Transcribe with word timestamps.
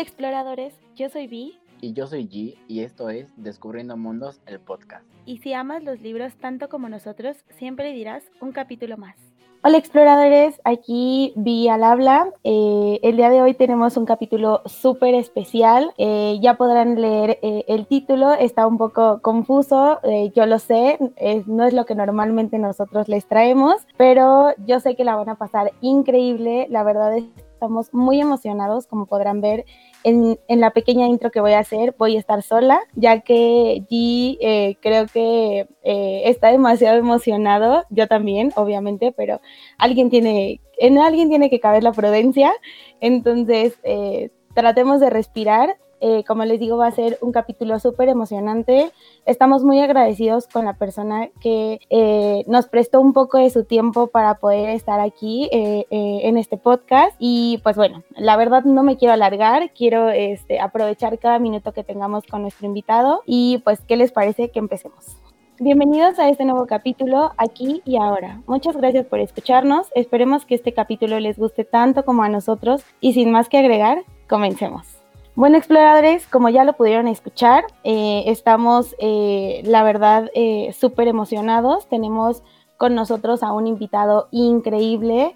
Hola 0.00 0.08
exploradores, 0.08 0.72
yo 0.96 1.10
soy 1.10 1.26
Vi. 1.26 1.58
Y 1.82 1.92
yo 1.92 2.06
soy 2.06 2.26
G 2.26 2.56
y 2.68 2.80
esto 2.80 3.10
es 3.10 3.34
Descubriendo 3.36 3.98
Mundos, 3.98 4.40
el 4.46 4.58
podcast. 4.58 5.04
Y 5.26 5.40
si 5.40 5.52
amas 5.52 5.84
los 5.84 6.00
libros 6.00 6.32
tanto 6.36 6.70
como 6.70 6.88
nosotros, 6.88 7.36
siempre 7.58 7.92
dirás 7.92 8.24
un 8.40 8.52
capítulo 8.52 8.96
más. 8.96 9.16
Hola 9.62 9.76
exploradores, 9.76 10.58
aquí 10.64 11.34
Vi 11.36 11.68
al 11.68 11.84
habla. 11.84 12.32
Eh, 12.44 12.98
el 13.02 13.18
día 13.18 13.28
de 13.28 13.42
hoy 13.42 13.52
tenemos 13.52 13.98
un 13.98 14.06
capítulo 14.06 14.62
súper 14.64 15.14
especial. 15.14 15.92
Eh, 15.98 16.38
ya 16.40 16.54
podrán 16.54 16.98
leer 16.98 17.38
eh, 17.42 17.66
el 17.68 17.86
título, 17.86 18.32
está 18.32 18.66
un 18.66 18.78
poco 18.78 19.20
confuso, 19.20 20.00
yo 20.34 20.46
lo 20.46 20.58
sé, 20.58 20.98
no 21.44 21.66
es 21.66 21.74
lo 21.74 21.84
que 21.84 21.94
normalmente 21.94 22.58
nosotros 22.58 23.06
les 23.08 23.26
traemos, 23.26 23.86
pero 23.98 24.54
yo 24.64 24.80
sé 24.80 24.96
que 24.96 25.04
la 25.04 25.16
van 25.16 25.28
a 25.28 25.34
pasar 25.34 25.72
increíble. 25.82 26.68
La 26.70 26.84
verdad 26.84 27.18
es 27.18 27.24
que 27.24 27.49
estamos 27.60 27.92
muy 27.92 28.18
emocionados, 28.18 28.86
como 28.86 29.04
podrán 29.04 29.42
ver 29.42 29.66
en, 30.02 30.38
la 30.48 30.70
pequeña 30.70 31.06
intro 31.06 31.30
que 31.30 31.42
voy 31.42 31.52
a 31.52 31.58
hacer 31.58 31.94
voy 31.98 32.16
a 32.16 32.18
estar 32.18 32.42
sola, 32.42 32.80
ya 32.94 33.20
que 33.20 33.84
G 33.90 34.38
eh, 34.40 34.76
creo 34.80 35.06
que 35.06 35.68
eh, 35.82 36.22
está 36.24 36.48
demasiado 36.48 36.96
emocionado, 36.96 37.84
yo 37.90 38.08
también, 38.08 38.50
obviamente, 38.56 39.12
pero 39.14 39.42
alguien 39.76 40.08
tiene, 40.08 40.62
en 40.78 40.96
alguien 40.96 41.28
tiene 41.28 41.50
que 41.50 41.60
caber 41.60 41.82
la 41.82 41.92
prudencia, 41.92 42.50
entonces 42.98 43.78
eh, 43.82 44.30
tratemos 44.54 44.98
de 45.00 45.10
respirar 45.10 45.76
eh, 46.00 46.24
como 46.24 46.44
les 46.44 46.58
digo, 46.58 46.76
va 46.76 46.86
a 46.86 46.92
ser 46.92 47.18
un 47.20 47.32
capítulo 47.32 47.78
súper 47.78 48.08
emocionante. 48.08 48.90
Estamos 49.26 49.64
muy 49.64 49.80
agradecidos 49.80 50.48
con 50.48 50.64
la 50.64 50.74
persona 50.74 51.28
que 51.40 51.80
eh, 51.90 52.44
nos 52.46 52.66
prestó 52.66 53.00
un 53.00 53.12
poco 53.12 53.38
de 53.38 53.50
su 53.50 53.64
tiempo 53.64 54.08
para 54.08 54.34
poder 54.36 54.70
estar 54.70 55.00
aquí 55.00 55.48
eh, 55.52 55.86
en 55.90 56.36
este 56.36 56.56
podcast. 56.56 57.14
Y 57.18 57.60
pues 57.62 57.76
bueno, 57.76 58.02
la 58.16 58.36
verdad 58.36 58.64
no 58.64 58.82
me 58.82 58.96
quiero 58.96 59.14
alargar, 59.14 59.72
quiero 59.72 60.08
este, 60.10 60.60
aprovechar 60.60 61.18
cada 61.18 61.38
minuto 61.38 61.72
que 61.72 61.84
tengamos 61.84 62.24
con 62.26 62.42
nuestro 62.42 62.66
invitado. 62.66 63.22
Y 63.26 63.58
pues, 63.64 63.80
¿qué 63.80 63.96
les 63.96 64.12
parece 64.12 64.50
que 64.50 64.58
empecemos? 64.58 65.20
Bienvenidos 65.62 66.18
a 66.18 66.30
este 66.30 66.46
nuevo 66.46 66.66
capítulo 66.66 67.32
aquí 67.36 67.82
y 67.84 67.96
ahora. 67.96 68.40
Muchas 68.46 68.78
gracias 68.78 69.04
por 69.04 69.20
escucharnos. 69.20 69.88
Esperemos 69.94 70.46
que 70.46 70.54
este 70.54 70.72
capítulo 70.72 71.20
les 71.20 71.38
guste 71.38 71.64
tanto 71.64 72.06
como 72.06 72.22
a 72.22 72.30
nosotros. 72.30 72.82
Y 73.02 73.12
sin 73.12 73.30
más 73.30 73.50
que 73.50 73.58
agregar, 73.58 74.02
comencemos. 74.26 74.99
Bueno, 75.40 75.56
exploradores, 75.56 76.26
como 76.26 76.50
ya 76.50 76.64
lo 76.64 76.74
pudieron 76.74 77.08
escuchar, 77.08 77.64
eh, 77.82 78.24
estamos, 78.26 78.94
eh, 78.98 79.62
la 79.64 79.82
verdad, 79.82 80.30
eh, 80.34 80.74
súper 80.78 81.08
emocionados. 81.08 81.88
Tenemos 81.88 82.42
con 82.76 82.94
nosotros 82.94 83.42
a 83.42 83.54
un 83.54 83.66
invitado 83.66 84.28
increíble. 84.32 85.34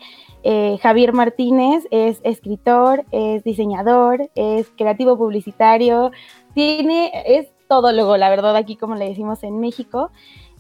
Javier 0.82 1.14
Martínez 1.14 1.84
es 1.90 2.20
escritor, 2.22 3.06
es 3.12 3.44
diseñador, 3.44 4.30
es 4.34 4.70
creativo 4.76 5.16
publicitario, 5.16 6.10
tiene, 6.52 7.10
es 7.24 7.48
todólogo, 7.66 8.18
la 8.18 8.28
verdad, 8.28 8.54
aquí 8.56 8.76
como 8.76 8.96
le 8.96 9.08
decimos 9.08 9.42
en 9.42 9.58
México. 9.58 10.10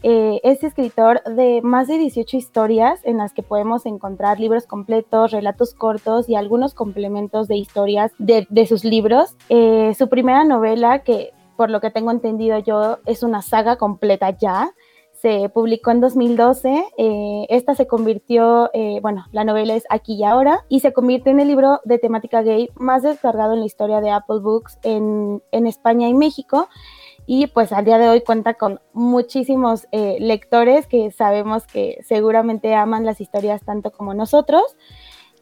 Eh, 0.06 0.42
es 0.44 0.62
escritor 0.62 1.22
de 1.24 1.62
más 1.62 1.88
de 1.88 1.96
18 1.96 2.36
historias 2.36 3.00
en 3.04 3.16
las 3.16 3.32
que 3.32 3.42
podemos 3.42 3.86
encontrar 3.86 4.38
libros 4.38 4.66
completos, 4.66 5.30
relatos 5.30 5.72
cortos 5.72 6.28
y 6.28 6.34
algunos 6.34 6.74
complementos 6.74 7.48
de 7.48 7.56
historias 7.56 8.12
de, 8.18 8.66
sus 8.66 8.84
libros. 8.84 9.34
Eh, 9.48 9.94
su 9.96 10.10
primera 10.10 10.44
novela, 10.44 10.98
que 10.98 11.32
por 11.56 11.70
lo 11.70 11.80
que 11.80 11.90
tengo 11.90 12.10
entendido 12.10 12.58
yo 12.58 12.98
es 13.06 13.22
una 13.22 13.40
saga 13.40 13.76
completa 13.76 14.28
ya, 14.36 14.74
se 15.14 15.48
publicó 15.48 15.90
en 15.90 16.02
2012. 16.02 16.84
Eh, 16.98 17.46
esta 17.48 17.74
se 17.74 17.86
convirtió, 17.86 18.70
bueno, 19.00 19.24
la 19.32 19.44
novela 19.44 19.74
es 19.74 19.84
Aquí 19.88 20.16
y 20.16 20.24
Ahora, 20.24 20.66
y 20.68 20.80
se 20.80 20.92
convirtió 20.92 21.32
en 21.32 21.40
el 21.40 21.48
libro 21.48 21.80
de 21.86 21.98
temática 21.98 22.42
gay 22.42 22.68
más 22.74 23.04
descargado 23.04 23.54
en 23.54 23.60
la 23.60 23.66
historia 23.66 24.02
de 24.02 24.10
Apple 24.10 24.40
Books 24.40 24.78
en 24.82 25.40
España 25.50 26.08
y 26.08 26.14
México 26.14 26.68
y 27.26 27.46
pues 27.46 27.72
al 27.72 27.84
día 27.84 27.98
de 27.98 28.08
hoy 28.08 28.20
cuenta 28.20 28.54
con 28.54 28.80
muchísimos 28.92 29.86
eh, 29.92 30.18
lectores 30.20 30.86
que 30.86 31.10
sabemos 31.10 31.66
que 31.66 31.98
seguramente 32.06 32.74
aman 32.74 33.06
las 33.06 33.20
historias 33.20 33.62
tanto 33.62 33.90
como 33.90 34.14
nosotros. 34.14 34.76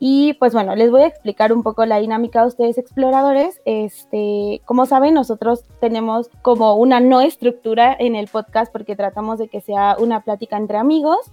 Y 0.05 0.33
pues 0.35 0.53
bueno, 0.53 0.75
les 0.75 0.91
voy 0.91 1.03
a 1.03 1.07
explicar 1.07 1.53
un 1.53 1.63
poco 1.63 1.87
la 1.87 1.99
dinámica 1.99 2.41
a 2.41 2.47
ustedes 2.47 2.77
exploradores. 2.77 3.61
Este, 3.65 4.61
como 4.65 4.85
saben, 4.85 5.15
nosotros 5.15 5.65
tenemos 5.81 6.29
como 6.43 6.75
una 6.75 6.99
no 6.99 7.21
estructura 7.21 7.97
en 7.97 8.17
el 8.17 8.27
podcast 8.27 8.73
porque 8.73 8.97
tratamos 8.97 9.39
de 9.39 9.47
que 9.47 9.61
sea 9.61 9.97
una 10.01 10.23
plática 10.23 10.57
entre 10.57 10.79
amigos. 10.79 11.31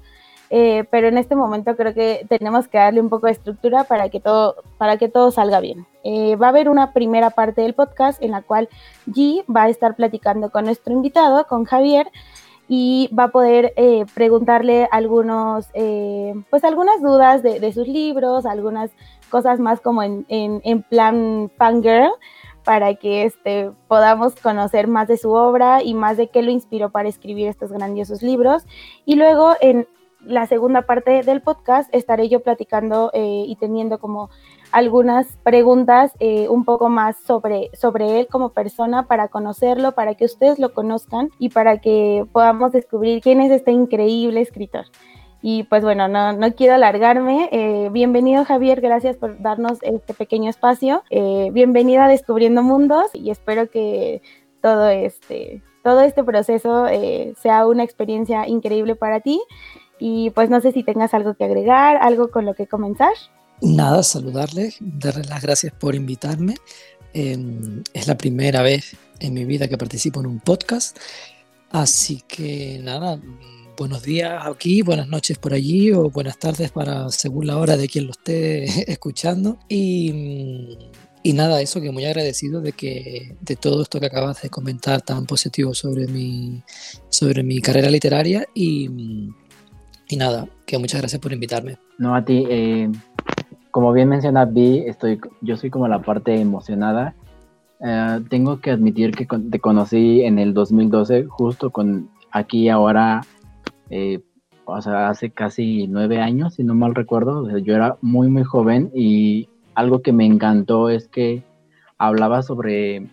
Eh, 0.49 0.85
pero 0.89 1.07
en 1.07 1.17
este 1.17 1.35
momento 1.35 1.75
creo 1.75 1.93
que 1.93 2.25
tenemos 2.27 2.67
que 2.67 2.79
darle 2.79 3.01
un 3.01 3.09
poco 3.09 3.27
de 3.27 3.33
estructura 3.33 3.83
para 3.83 4.09
que 4.09 4.19
todo, 4.19 4.55
para 4.77 4.97
que 4.97 5.09
todo 5.09 5.31
salga 5.31 5.59
bien. 5.59 5.85
Eh, 6.03 6.35
va 6.37 6.47
a 6.47 6.49
haber 6.49 6.69
una 6.69 6.91
primera 6.93 7.29
parte 7.29 7.61
del 7.61 7.75
podcast 7.75 8.21
en 8.21 8.31
la 8.31 8.41
cual 8.41 8.67
G 9.07 9.43
va 9.53 9.63
a 9.63 9.69
estar 9.69 9.95
platicando 9.95 10.49
con 10.49 10.65
nuestro 10.65 10.93
invitado, 10.93 11.45
con 11.47 11.65
Javier, 11.65 12.07
y 12.67 13.09
va 13.17 13.25
a 13.25 13.27
poder 13.29 13.73
eh, 13.77 14.05
preguntarle 14.13 14.87
algunos, 14.91 15.67
pues 16.51 16.63
algunas 16.63 17.01
dudas 17.01 17.41
de, 17.41 17.73
sus 17.73 17.87
libros, 17.87 18.45
algunas 18.45 18.91
cosas 19.31 19.59
más 19.59 19.81
como 19.81 20.03
en, 20.03 20.23
en, 20.29 20.61
en 20.63 20.83
plan 20.83 21.51
fangirl 21.57 22.11
para 22.63 22.93
que 22.93 23.23
este, 23.23 23.71
podamos 23.87 24.35
conocer 24.35 24.87
más 24.87 25.07
de 25.07 25.17
su 25.17 25.31
obra 25.31 25.81
y 25.81 25.95
más 25.95 26.17
de 26.17 26.27
qué 26.27 26.43
lo 26.43 26.51
inspiró 26.51 26.91
para 26.91 27.09
escribir 27.09 27.47
estos 27.47 27.71
grandiosos 27.71 28.21
libros. 28.21 28.63
Y 29.05 29.15
luego 29.15 29.55
en 29.59 29.87
la 30.29 30.45
segunda 30.45 30.83
parte 30.83 31.23
del 31.23 31.41
podcast 31.41 31.93
estaré 31.93 32.29
yo 32.29 32.41
platicando 32.41 33.09
eh, 33.13 33.45
y 33.47 33.55
teniendo 33.55 33.97
como 33.97 34.29
algunas 34.71 35.25
preguntas 35.43 36.13
eh, 36.19 36.47
un 36.49 36.65
poco 36.65 36.87
más 36.87 37.17
sobre, 37.25 37.71
sobre 37.73 38.19
él 38.19 38.27
como 38.27 38.49
persona 38.49 39.07
para 39.07 39.29
conocerlo, 39.29 39.93
para 39.93 40.13
que 40.13 40.25
ustedes 40.25 40.59
lo 40.59 40.71
conozcan 40.73 41.31
y 41.39 41.49
para 41.49 41.79
que 41.79 42.27
podamos 42.31 42.71
descubrir 42.71 43.21
quién 43.21 43.41
es 43.41 43.51
este 43.51 43.71
increíble 43.71 44.41
escritor. 44.41 44.85
Y 45.41 45.63
pues 45.63 45.83
bueno, 45.83 46.07
no, 46.07 46.33
no 46.33 46.53
quiero 46.53 46.75
alargarme. 46.75 47.49
Eh, 47.51 47.89
bienvenido 47.91 48.45
Javier, 48.45 48.81
gracias 48.81 49.17
por 49.17 49.41
darnos 49.41 49.79
este 49.81 50.13
pequeño 50.13 50.49
espacio. 50.51 51.01
bienvenida 51.09 52.05
a 52.05 52.09
Descubriendo 52.09 52.61
Mundos 52.61 53.09
y 53.13 53.31
espero 53.31 53.71
que 53.71 54.21
todo 54.61 54.89
este, 54.89 55.63
todo 55.81 56.01
este 56.01 56.23
proceso 56.23 56.85
sea 57.41 57.65
una 57.65 57.83
experiencia 57.83 58.47
increíble 58.47 58.95
para 58.95 59.21
ti 59.21 59.41
y 59.99 60.29
pues 60.31 60.49
no 60.49 60.61
sé 60.61 60.71
si 60.71 60.83
tengas 60.83 61.13
algo 61.13 61.33
que 61.35 61.43
agregar, 61.43 61.97
algo 62.01 62.31
con 62.31 62.45
lo 62.45 62.53
que 62.53 62.67
comenzar. 62.67 63.13
Nada, 63.61 64.03
saludarles, 64.03 64.77
darles 64.79 65.29
las 65.29 65.41
gracias 65.41 65.73
por 65.73 65.93
invitarme. 65.93 66.55
Em, 67.13 67.83
es 67.93 68.07
la 68.07 68.17
primera 68.17 68.61
vez 68.61 68.95
en 69.19 69.33
mi 69.33 69.45
vida 69.45 69.67
que 69.67 69.77
participo 69.77 70.21
en 70.21 70.27
un 70.27 70.39
podcast. 70.39 70.97
Así 71.71 72.23
que 72.27 72.79
nada, 72.81 73.19
buenos 73.77 74.03
días 74.03 74.43
aquí, 74.45 74.81
buenas 74.81 75.07
noches 75.07 75.37
por 75.37 75.53
allí 75.53 75.91
o 75.91 76.09
buenas 76.09 76.39
tardes 76.39 76.71
para 76.71 77.09
según 77.09 77.47
la 77.47 77.57
hora 77.57 77.77
de 77.77 77.87
quien 77.87 78.05
lo 78.05 78.11
esté 78.11 78.63
escuchando. 78.91 79.59
Y, 79.67 80.77
y 81.21 81.33
nada, 81.33 81.61
eso 81.61 81.81
que 81.81 81.91
muy 81.91 82.05
agradecido 82.05 82.61
de 82.61 82.71
que 82.71 83.35
de 83.41 83.55
todo 83.57 83.81
esto 83.81 83.99
que 83.99 84.05
acabas 84.05 84.41
de 84.41 84.49
comentar 84.49 85.01
tan 85.01 85.25
positivo 85.25 85.73
sobre 85.73 86.07
mi, 86.07 86.63
sobre 87.09 87.43
mi 87.43 87.59
carrera 87.59 87.89
literaria 87.89 88.47
y, 88.53 88.89
y 90.09 90.17
nada, 90.17 90.47
que 90.65 90.79
muchas 90.79 91.01
gracias 91.01 91.21
por 91.21 91.31
invitarme. 91.31 91.77
No, 91.99 92.15
a 92.15 92.25
ti, 92.25 92.43
eh, 92.49 92.91
como 93.69 93.93
bien 93.93 94.09
menciona 94.09 94.43
Vi, 94.45 94.83
yo 95.41 95.55
soy 95.55 95.69
como 95.69 95.87
la 95.87 96.01
parte 96.01 96.41
emocionada. 96.41 97.13
Eh, 97.79 98.19
tengo 98.27 98.59
que 98.59 98.71
admitir 98.71 99.11
que 99.11 99.25
te 99.25 99.59
conocí 99.59 100.21
en 100.21 100.39
el 100.39 100.55
2012, 100.55 101.25
justo 101.25 101.69
con 101.69 102.09
aquí 102.31 102.69
ahora, 102.69 103.21
eh, 103.91 104.19
o 104.65 104.81
sea, 104.81 105.09
hace 105.09 105.29
casi 105.29 105.87
nueve 105.87 106.19
años, 106.19 106.55
si 106.55 106.63
no 106.63 106.73
mal 106.73 106.95
recuerdo. 106.95 107.57
yo 107.59 107.75
era 107.75 107.97
muy, 108.01 108.29
muy 108.29 108.43
joven 108.43 108.91
y 108.95 109.47
algo 109.75 110.01
que 110.01 110.11
me 110.11 110.25
encantó 110.25 110.89
es 110.89 111.07
que 111.07 111.43
hablaba 111.99 112.41
sobre 112.41 113.07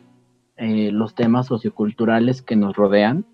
los 0.58 1.14
temas 1.14 1.46
socioculturales 1.46 2.40
que 2.40 2.56
nos 2.56 2.74
rodean. 2.74 3.26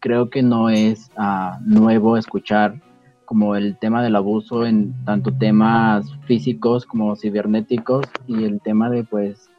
creo 0.00 0.30
que 0.30 0.42
no 0.42 0.68
es 0.68 1.10
ah, 1.16 1.58
nuevo 1.64 2.16
escuchar 2.16 2.80
como 3.28 3.56
el 3.56 3.76
tema 3.76 4.02
del 4.02 4.16
abuso 4.16 4.64
en 4.64 4.94
tanto 5.04 5.30
temas 5.30 6.10
físicos 6.24 6.86
como 6.86 7.14
cibernéticos 7.14 8.06
y 8.26 8.44
el 8.44 8.58
tema 8.62 8.88
de 8.88 9.04
pues 9.04 9.50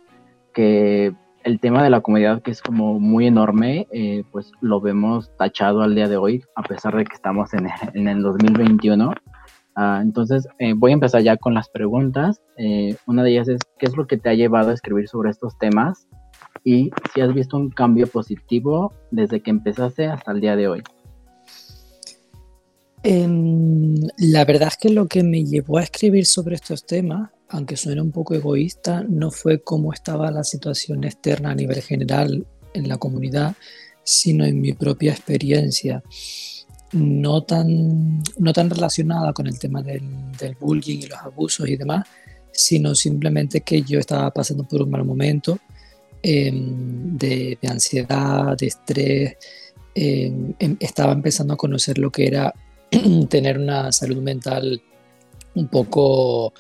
que 0.56 1.14
el 1.44 1.60
tema 1.60 1.84
de 1.84 1.92
la 1.92 2.02
comunidad 2.02 2.42
que 2.42 2.50
es 2.50 2.64
como 2.64 3.00
muy 3.00 3.28
enorme, 3.28 3.88
eh, 3.92 4.24
pues 4.32 4.52
lo 4.60 4.82
vemos 4.82 5.32
tachado 5.38 5.84
al 5.84 5.94
día 5.94 6.08
de 6.08 6.18
hoy, 6.18 6.44
a 6.56 6.64
pesar 6.64 6.96
de 6.96 7.06
que 7.06 7.14
estamos 7.14 7.54
en, 7.54 7.68
en 7.94 8.08
el 8.08 8.24
2021. 8.24 9.14
Ah, 9.76 10.00
entonces, 10.02 10.48
eh, 10.58 10.74
voy 10.76 10.90
a 10.90 10.96
empezar 10.96 11.22
ya 11.22 11.38
con 11.38 11.54
las 11.54 11.70
preguntas. 11.70 12.42
Eh, 12.58 12.96
una 13.06 13.22
de 13.22 13.32
ellas 13.32 13.50
es, 13.50 13.60
¿qué 13.78 13.86
es 13.86 13.96
lo 13.96 14.08
que 14.08 14.18
te 14.18 14.30
ha 14.30 14.34
llevado 14.34 14.72
a 14.72 14.74
escribir 14.74 15.08
sobre 15.08 15.30
estos 15.30 15.60
temas? 15.60 16.08
Y 16.64 16.90
si 17.14 17.22
has 17.22 17.36
visto 17.36 17.56
un 17.56 17.70
cambio 17.70 18.08
positivo 18.08 18.94
desde 19.12 19.42
que 19.42 19.52
empezaste 19.52 20.08
hasta 20.08 20.32
el 20.32 20.42
día 20.42 20.56
de 20.56 20.68
hoy. 20.68 20.84
Em, 23.04 23.96
la 24.18 24.46
verdad 24.46 24.70
es 24.70 24.78
que 24.78 24.90
lo 24.90 25.08
que 25.08 25.24
me 25.24 25.46
llevó 25.46 25.78
a 25.78 25.84
escribir 25.84 26.26
sobre 26.26 26.56
estos 26.56 26.86
temas 26.86 27.30
aunque 27.50 27.76
suene 27.76 28.02
un 28.02 28.12
poco 28.12 28.36
egoísta, 28.36 29.04
no 29.10 29.32
fue 29.32 29.62
cómo 29.62 29.92
estaba 29.92 30.32
la 30.32 30.44
situación 30.44 31.04
externa 31.04 31.52
a 31.52 31.56
nivel 31.56 31.82
general 31.82 32.46
en 32.74 32.88
la 32.88 32.98
comunidad, 32.98 33.56
sino 34.04 34.46
en 34.46 34.62
mi 34.62 34.74
propia 34.74 35.12
experiencia, 35.12 36.04
no 36.94 37.44
tan, 37.44 38.22
no 38.38 38.54
tan 38.54 38.70
relacionada 38.70 39.34
con 39.34 39.48
el 39.48 39.58
tema 39.58 39.82
del, 39.82 40.04
del 40.40 40.56
bullying 40.56 41.00
y 41.00 41.08
los 41.08 41.20
abusos 41.20 41.68
y 41.68 41.76
demás, 41.76 42.08
sino 42.52 42.94
simplemente 42.94 43.62
que 43.62 43.82
yo 43.82 44.00
estaba 44.00 44.32
pasando 44.32 44.64
por 44.68 44.84
un 44.84 44.92
mal 44.92 45.04
momento 45.04 45.58
em, 46.22 47.18
de, 47.18 47.58
ansiedad, 47.68 48.56
de 48.58 48.68
estrés, 48.68 49.38
em, 49.96 50.54
estaba 50.80 51.14
empezando 51.14 51.56
a 51.56 51.58
conocer 51.58 51.98
lo 51.98 52.12
que 52.12 52.28
era 52.28 52.54
tener 53.30 53.58
una 53.58 53.92
salud 53.92 54.22
mental 54.22 54.82
un 55.56 55.68
poco 55.68 56.54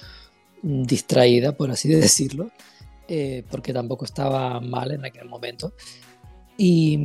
distraída, 0.61 1.55
por 1.55 1.71
así 1.71 1.89
decirlo, 1.89 2.51
eh, 3.07 3.43
porque 3.49 3.73
tampoco 3.73 4.05
estaba 4.05 4.59
mal 4.59 4.91
en 4.91 5.05
aquel 5.05 5.27
momento. 5.27 5.73
Y, 6.57 6.99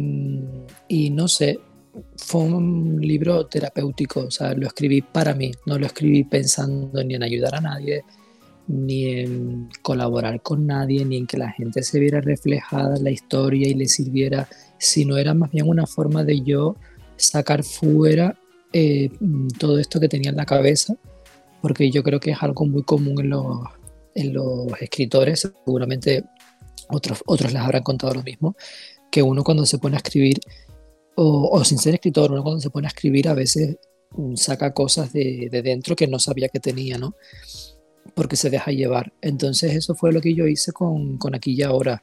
y, 0.89 1.11
no 1.11 1.29
sé, 1.29 1.61
fue 2.17 2.43
un 2.43 3.01
libro 3.01 3.47
terapéutico, 3.47 4.21
o 4.21 4.31
sea, 4.31 4.53
lo 4.55 4.67
escribí 4.67 5.01
para 5.01 5.35
mí, 5.35 5.53
no 5.67 5.79
lo 5.79 5.87
escribí 5.87 6.25
pensando 6.25 7.05
ni 7.05 7.15
en 7.15 7.23
ayudar 7.23 7.55
a 7.55 7.61
nadie, 7.61 8.03
ni 8.67 9.07
en 9.21 9.69
colaborar 9.83 10.43
con 10.43 10.67
nadie, 10.67 11.05
ni 11.05 11.19
en 11.19 11.27
que 11.27 11.37
la 11.37 11.53
gente 11.53 11.83
se 11.85 12.01
viera 12.01 12.21
reflejada 12.21 12.97
en 12.97 13.05
la 13.05 13.11
historia 13.11 13.69
y 13.69 13.75
le 13.75 13.87
sirviera, 13.87 14.49
sino 14.79 15.17
era 15.17 15.35
más 15.35 15.53
bien 15.53 15.69
una 15.69 15.87
forma 15.87 16.25
de 16.25 16.41
yo 16.41 16.77
sacar 17.17 17.63
fuera 17.63 18.37
eh, 18.75 19.11
todo 19.59 19.79
esto 19.79 20.01
que 20.01 20.09
tenía 20.09 20.31
en 20.31 20.37
la 20.37 20.45
cabeza, 20.47 20.97
porque 21.63 21.91
yo 21.91 22.03
creo 22.03 22.21
que 22.21 22.33
es 22.33 22.43
algo 22.43 22.67
muy 22.67 22.83
común 22.83 23.21
en 23.21 23.31
los, 24.35 24.81
escritores, 24.81 25.51
seguramente 25.65 26.25
otros, 26.89 27.23
otros 27.27 27.53
les 27.53 27.63
habrán 27.63 27.83
contado 27.83 28.15
lo 28.15 28.23
mismo, 28.23 28.57
que 29.11 29.23
uno 29.23 29.45
cuando 29.45 29.65
se 29.65 29.79
pone 29.79 29.97
a 29.97 29.99
escribir, 29.99 30.41
o, 31.17 31.65
sin 31.65 31.79
ser 31.79 31.95
escritor, 31.95 32.33
uno 32.33 32.43
cuando 32.43 32.61
se 32.61 32.71
pone 32.71 32.89
a 32.89 32.89
escribir 32.89 33.29
a 33.29 33.35
veces 33.35 33.77
mm, 34.11 34.35
saca 34.35 34.75
cosas 34.75 35.13
de, 35.13 35.49
de 35.51 35.63
dentro 35.63 35.95
que 35.95 36.09
no 36.09 36.19
sabía 36.19 36.49
que 36.49 36.59
tenía, 36.61 36.99
¿no? 36.99 37.15
porque 38.15 38.37
se 38.37 38.51
deja 38.51 38.71
llevar. 38.73 39.13
Entonces 39.23 39.75
eso 39.75 39.95
fue 39.95 40.13
lo 40.13 40.21
que 40.21 40.35
yo 40.35 40.47
hice 40.47 40.73
con, 40.73 41.17
con 41.17 41.35
aquí 41.35 41.53
y 41.53 41.63
ahora. 41.63 42.03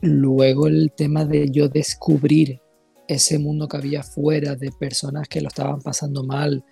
Luego 0.00 0.68
el 0.68 0.92
tema 0.96 1.24
de 1.24 1.50
yo 1.50 1.68
descubrir 1.68 2.60
ese 3.08 3.38
mundo 3.38 3.66
que 3.66 3.78
había 3.78 4.02
fuera 4.02 4.54
de 4.54 4.70
personas 4.70 5.26
que 5.28 5.40
lo 5.40 5.48
estaban 5.48 5.80
pasando 5.80 6.22
mal 6.22 6.62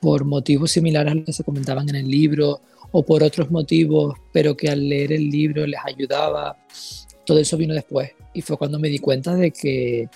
por 0.00 0.24
motivos 0.24 0.72
similares 0.72 1.12
a 1.12 1.14
los 1.14 1.24
que 1.26 1.32
se 1.32 1.44
comentaban 1.44 1.88
en 1.90 1.96
el 1.96 2.10
libro 2.10 2.60
o 2.90 3.04
por 3.04 3.22
otros 3.22 3.50
motivos, 3.50 4.14
pero 4.32 4.56
que 4.56 4.70
al 4.70 4.88
leer 4.88 5.12
el 5.12 5.28
libro 5.28 5.66
les 5.66 5.80
ayudaba. 5.84 6.56
Todo 7.24 7.38
eso 7.38 7.56
vino 7.58 7.74
después 7.74 8.12
y 8.32 8.40
fue 8.40 8.56
cuando 8.56 8.78
me 8.78 8.88
di 8.88 8.98
cuenta 8.98 9.34
de 9.34 9.50
que, 9.50 10.08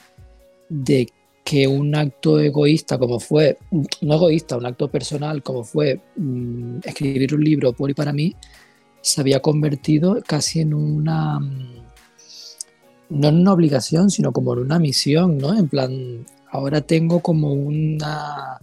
de 0.69 1.07
que 1.45 1.67
un 1.67 1.95
acto 1.95 2.41
egoísta 2.41 2.99
como 2.99 3.21
fue, 3.21 3.59
no 4.01 4.15
egoísta, 4.15 4.57
un 4.57 4.65
acto 4.65 4.91
personal 4.91 5.43
como 5.43 5.65
fue 5.65 6.01
mm, 6.17 6.79
escribir 6.85 7.35
un 7.35 7.45
libro 7.45 7.73
por 7.75 7.91
y 7.91 7.95
para 7.95 8.13
mí, 8.13 8.35
se 9.03 9.21
había 9.21 9.41
convertido 9.41 10.23
casi 10.25 10.61
en 10.61 10.73
una, 10.73 11.41
no 13.13 13.29
en 13.29 13.41
una 13.41 13.53
obligación, 13.53 14.11
sino 14.11 14.33
como 14.33 14.53
una 14.53 14.79
misión, 14.79 15.39
¿no? 15.39 15.57
En 15.57 15.69
plan, 15.69 16.27
ahora 16.51 16.81
tengo 16.81 17.21
como 17.21 17.53
una, 17.53 18.59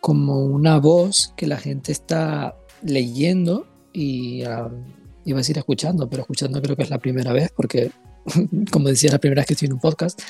como 0.00 0.44
una 0.44 0.78
voz 0.78 1.32
que 1.36 1.46
la 1.46 1.56
gente 1.56 1.92
está 1.92 2.54
leyendo 2.82 3.66
y 3.92 4.44
uh, 4.44 4.70
iba 5.24 5.38
a 5.38 5.40
decir 5.40 5.56
escuchando, 5.56 6.08
pero 6.08 6.22
escuchando 6.22 6.60
creo 6.60 6.76
que 6.76 6.82
es 6.82 6.90
la 6.90 6.98
primera 6.98 7.32
vez 7.32 7.50
porque 7.56 7.90
como 8.72 8.88
decía, 8.88 9.10
la 9.10 9.18
primera 9.18 9.40
vez 9.40 9.46
que 9.46 9.52
estoy 9.54 9.66
en 9.66 9.74
un 9.74 9.80
podcast, 9.80 10.20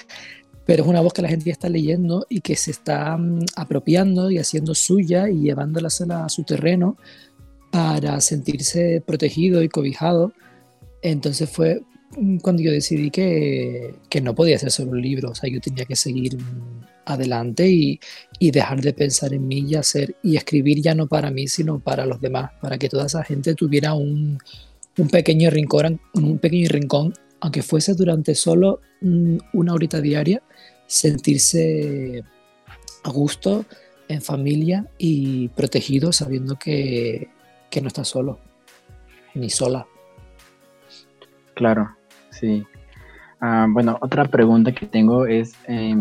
pero 0.65 0.85
es 0.85 0.89
una 0.89 1.01
voz 1.01 1.13
que 1.13 1.23
la 1.23 1.29
gente 1.29 1.47
ya 1.47 1.53
está 1.53 1.69
leyendo 1.69 2.27
y 2.29 2.41
que 2.41 2.57
se 2.57 2.71
está 2.71 3.19
apropiando 3.57 4.31
y 4.31 4.39
haciendo 4.39 4.75
suya 4.75 5.29
y 5.29 5.41
llevándola 5.41 5.89
a 5.89 6.29
su 6.29 6.43
terreno 6.45 6.97
para 7.71 8.21
sentirse 8.21 9.03
protegido 9.05 9.63
y 9.63 9.69
cobijado. 9.69 10.33
Entonces 11.03 11.49
fue 11.51 11.83
cuando 12.43 12.63
yo 12.63 12.73
decidí 12.73 13.11
que, 13.11 13.95
que 14.09 14.21
no 14.21 14.35
podía 14.35 14.59
ser 14.59 14.71
solo 14.71 14.93
un 14.93 15.03
libro, 15.03 15.31
o 15.31 15.35
sea, 15.35 15.51
yo 15.51 15.61
tenía 15.61 15.85
que 15.85 15.97
seguir 15.97 16.37
mm, 16.37 16.85
adelante 17.05 17.69
y, 17.69 18.01
y, 18.39 18.51
dejar 18.51 18.81
de 18.81 18.93
pensar 18.93 19.35
en 19.35 19.47
mí 19.47 19.65
y 19.69 19.75
hacer 19.75 20.17
y 20.23 20.37
escribir 20.37 20.81
ya 20.81 20.95
no 20.95 21.07
para 21.07 21.31
mí, 21.31 21.47
sino 21.49 21.79
para 21.79 22.07
los 22.07 22.21
demás, 22.21 22.53
para 22.61 22.79
que 22.79 22.89
toda 22.89 23.07
esa 23.07 23.23
gente 23.23 23.55
tuviera 23.55 23.95
un, 23.95 24.39
un 24.99 25.09
pequeño 25.09 25.51
rincón, 25.51 26.01
un 26.15 26.39
pequeño 26.39 26.69
rincón, 26.71 27.15
aunque 27.41 27.63
fuese 27.63 27.95
durante 27.95 28.35
solo 28.35 28.81
una 29.53 29.75
horita 29.75 30.01
diaria, 30.01 30.43
sentirse 30.87 32.25
a 33.05 33.11
gusto, 33.11 33.67
en 34.09 34.23
familia 34.23 34.87
y 34.99 35.49
protegido 35.49 36.13
sabiendo 36.13 36.57
que, 36.59 37.29
que 37.71 37.81
no 37.81 37.89
está 37.89 38.05
solo, 38.05 38.39
ni 39.35 39.51
sola. 39.51 39.87
Claro, 41.55 41.97
sí. 42.39 42.67
Ah, 43.41 43.67
bueno, 43.69 43.99
otra 44.01 44.25
pregunta 44.27 44.73
que 44.73 44.87
tengo 44.87 45.27
es, 45.27 45.55
eh, 45.69 45.95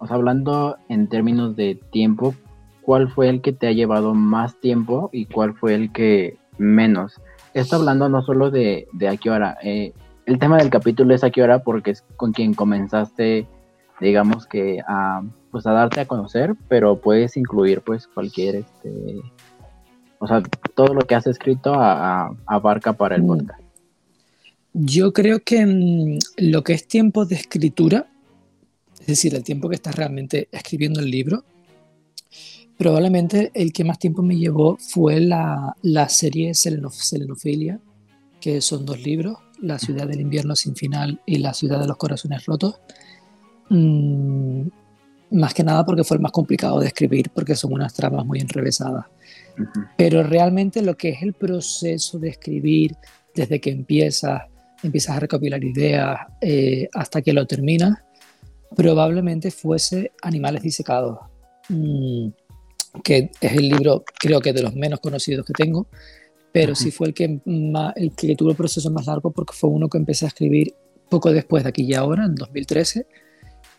hablando 0.00 0.76
en 0.88 1.08
términos 1.08 1.56
de 1.56 1.78
tiempo, 1.90 2.34
¿cuál 2.82 3.08
fue 3.08 3.28
el 3.28 3.40
que 3.42 3.52
te 3.52 3.66
ha 3.66 3.72
llevado 3.72 4.14
más 4.14 4.58
tiempo 4.60 5.10
y 5.12 5.26
cuál 5.26 5.54
fue 5.54 5.74
el 5.74 5.92
que 5.92 6.36
menos? 6.58 7.20
Esto 7.52 7.76
hablando 7.76 8.08
no 8.08 8.22
solo 8.22 8.50
de, 8.50 8.88
de 8.92 9.08
a 9.08 9.16
qué 9.16 9.30
hora. 9.30 9.58
Eh, 9.62 9.92
el 10.26 10.38
tema 10.38 10.56
del 10.56 10.70
capítulo 10.70 11.14
es 11.14 11.22
a 11.22 11.30
qué 11.30 11.42
hora 11.42 11.60
porque 11.60 11.92
es 11.92 12.02
con 12.16 12.32
quien 12.32 12.54
comenzaste 12.54 13.46
digamos 14.00 14.46
que 14.46 14.80
a, 14.86 15.22
pues 15.50 15.66
a 15.66 15.72
darte 15.72 16.00
a 16.00 16.06
conocer, 16.06 16.54
pero 16.68 17.00
puedes 17.00 17.36
incluir 17.36 17.80
pues 17.82 18.06
cualquier, 18.06 18.56
este, 18.56 19.20
o 20.18 20.26
sea, 20.26 20.42
todo 20.74 20.94
lo 20.94 21.02
que 21.02 21.14
has 21.14 21.26
escrito 21.26 21.74
abarca 21.74 22.92
para 22.94 23.16
el 23.16 23.22
mm. 23.22 23.26
podcast. 23.26 23.63
Yo 24.74 25.12
creo 25.12 25.40
que 25.42 25.64
mm, 25.64 26.18
lo 26.38 26.62
que 26.62 26.74
es 26.74 26.86
tiempo 26.86 27.24
de 27.24 27.36
escritura, 27.36 28.06
es 29.00 29.06
decir, 29.06 29.34
el 29.34 29.44
tiempo 29.44 29.68
que 29.68 29.76
estás 29.76 29.94
realmente 29.94 30.48
escribiendo 30.52 31.00
el 31.00 31.10
libro, 31.10 31.44
probablemente 32.76 33.50
el 33.54 33.72
que 33.72 33.84
más 33.84 33.98
tiempo 33.98 34.22
me 34.22 34.36
llevó 34.36 34.76
fue 34.78 35.20
la, 35.20 35.76
la 35.82 36.08
serie 36.08 36.54
Selenofilia, 36.54 37.80
que 38.40 38.60
son 38.60 38.84
dos 38.84 39.00
libros, 39.02 39.38
La 39.60 39.78
ciudad 39.78 40.06
del 40.06 40.20
invierno 40.20 40.54
sin 40.54 40.76
final 40.76 41.20
y 41.24 41.38
La 41.38 41.54
ciudad 41.54 41.80
de 41.80 41.86
los 41.86 41.96
corazones 41.96 42.44
rotos 42.44 42.80
Mm, 43.68 44.68
más 45.30 45.54
que 45.54 45.64
nada 45.64 45.84
porque 45.84 46.04
fue 46.04 46.16
el 46.16 46.22
más 46.22 46.32
complicado 46.32 46.80
de 46.80 46.86
escribir, 46.86 47.30
porque 47.30 47.56
son 47.56 47.72
unas 47.72 47.94
tramas 47.94 48.24
muy 48.24 48.40
enrevesadas. 48.40 49.06
Pero 49.96 50.22
realmente 50.22 50.82
lo 50.82 50.96
que 50.96 51.10
es 51.10 51.22
el 51.22 51.32
proceso 51.32 52.18
de 52.18 52.28
escribir, 52.28 52.96
desde 53.34 53.60
que 53.60 53.70
empiezas, 53.70 54.42
empiezas 54.82 55.16
a 55.16 55.20
recopilar 55.20 55.62
ideas 55.62 56.18
eh, 56.40 56.88
hasta 56.92 57.22
que 57.22 57.32
lo 57.32 57.46
terminas, 57.46 57.98
probablemente 58.74 59.50
fuese 59.50 60.12
Animales 60.22 60.62
disecados, 60.62 61.18
mm, 61.68 62.28
que 63.02 63.30
es 63.40 63.52
el 63.52 63.68
libro 63.68 64.04
creo 64.18 64.40
que 64.40 64.52
de 64.52 64.62
los 64.62 64.74
menos 64.74 65.00
conocidos 65.00 65.46
que 65.46 65.52
tengo, 65.52 65.88
pero 66.52 66.74
sí 66.74 66.90
fue 66.90 67.08
el 67.08 67.14
que, 67.14 67.40
el 67.96 68.14
que 68.14 68.36
tuvo 68.36 68.50
el 68.50 68.56
proceso 68.56 68.90
más 68.90 69.06
largo 69.06 69.32
porque 69.32 69.54
fue 69.54 69.70
uno 69.70 69.88
que 69.88 69.98
empecé 69.98 70.26
a 70.26 70.28
escribir 70.28 70.74
poco 71.08 71.32
después 71.32 71.64
de 71.64 71.70
aquí 71.70 71.82
y 71.82 71.94
ahora, 71.94 72.24
en 72.24 72.34
2013 72.34 73.06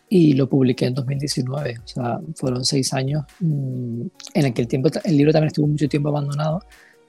y 0.08 0.34
lo 0.34 0.48
publiqué 0.48 0.86
en 0.86 0.94
2019. 0.94 1.78
O 1.84 1.86
sea, 1.88 2.20
fueron 2.34 2.64
seis 2.64 2.92
años 2.92 3.24
mm, 3.40 4.06
en 4.34 4.46
el 4.46 4.54
que 4.54 4.62
el, 4.62 4.68
tiempo, 4.68 4.88
el 5.04 5.16
libro 5.16 5.32
también 5.32 5.48
estuvo 5.48 5.66
mucho 5.66 5.88
tiempo 5.88 6.10
abandonado, 6.10 6.60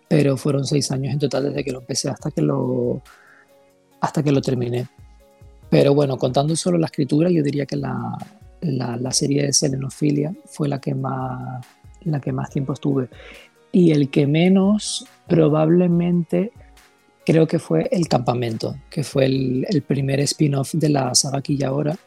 pero 0.07 0.37
fueron 0.37 0.65
seis 0.65 0.91
años 0.91 1.13
en 1.13 1.19
total 1.19 1.45
desde 1.45 1.63
que 1.63 1.71
lo 1.71 1.79
empecé 1.79 2.09
hasta 2.09 2.31
que 2.31 2.41
lo, 2.41 3.03
hasta 4.07 4.23
que 4.23 4.31
lo 4.31 4.41
terminé. 4.41 4.87
Pero 5.69 5.93
bueno, 5.93 6.17
contando 6.17 6.55
solo 6.55 6.77
la 6.77 6.87
escritura, 6.87 7.29
yo 7.29 7.43
diría 7.43 7.65
que 7.65 7.75
la, 7.75 8.17
la, 8.61 8.97
la 8.97 9.11
serie 9.11 9.43
de 9.43 9.53
Selenofilia 9.53 10.33
fue 10.45 10.67
la 10.67 10.79
que, 10.79 10.95
más, 10.95 11.65
la 12.03 12.19
que 12.19 12.31
más 12.31 12.49
tiempo 12.49 12.73
estuve. 12.73 13.09
Y 13.71 13.91
el 13.91 14.09
que 14.09 14.25
menos, 14.25 15.05
probablemente, 15.27 16.51
creo 17.25 17.47
que 17.47 17.59
fue 17.59 17.89
El 17.91 18.07
Campamento, 18.07 18.77
que 18.89 19.03
fue 19.03 19.25
el, 19.25 19.65
el 19.69 19.81
primer 19.81 20.21
spin-off 20.21 20.73
de 20.73 20.89
la 20.89 21.13
saga 21.13 21.41
ahora 21.65 21.97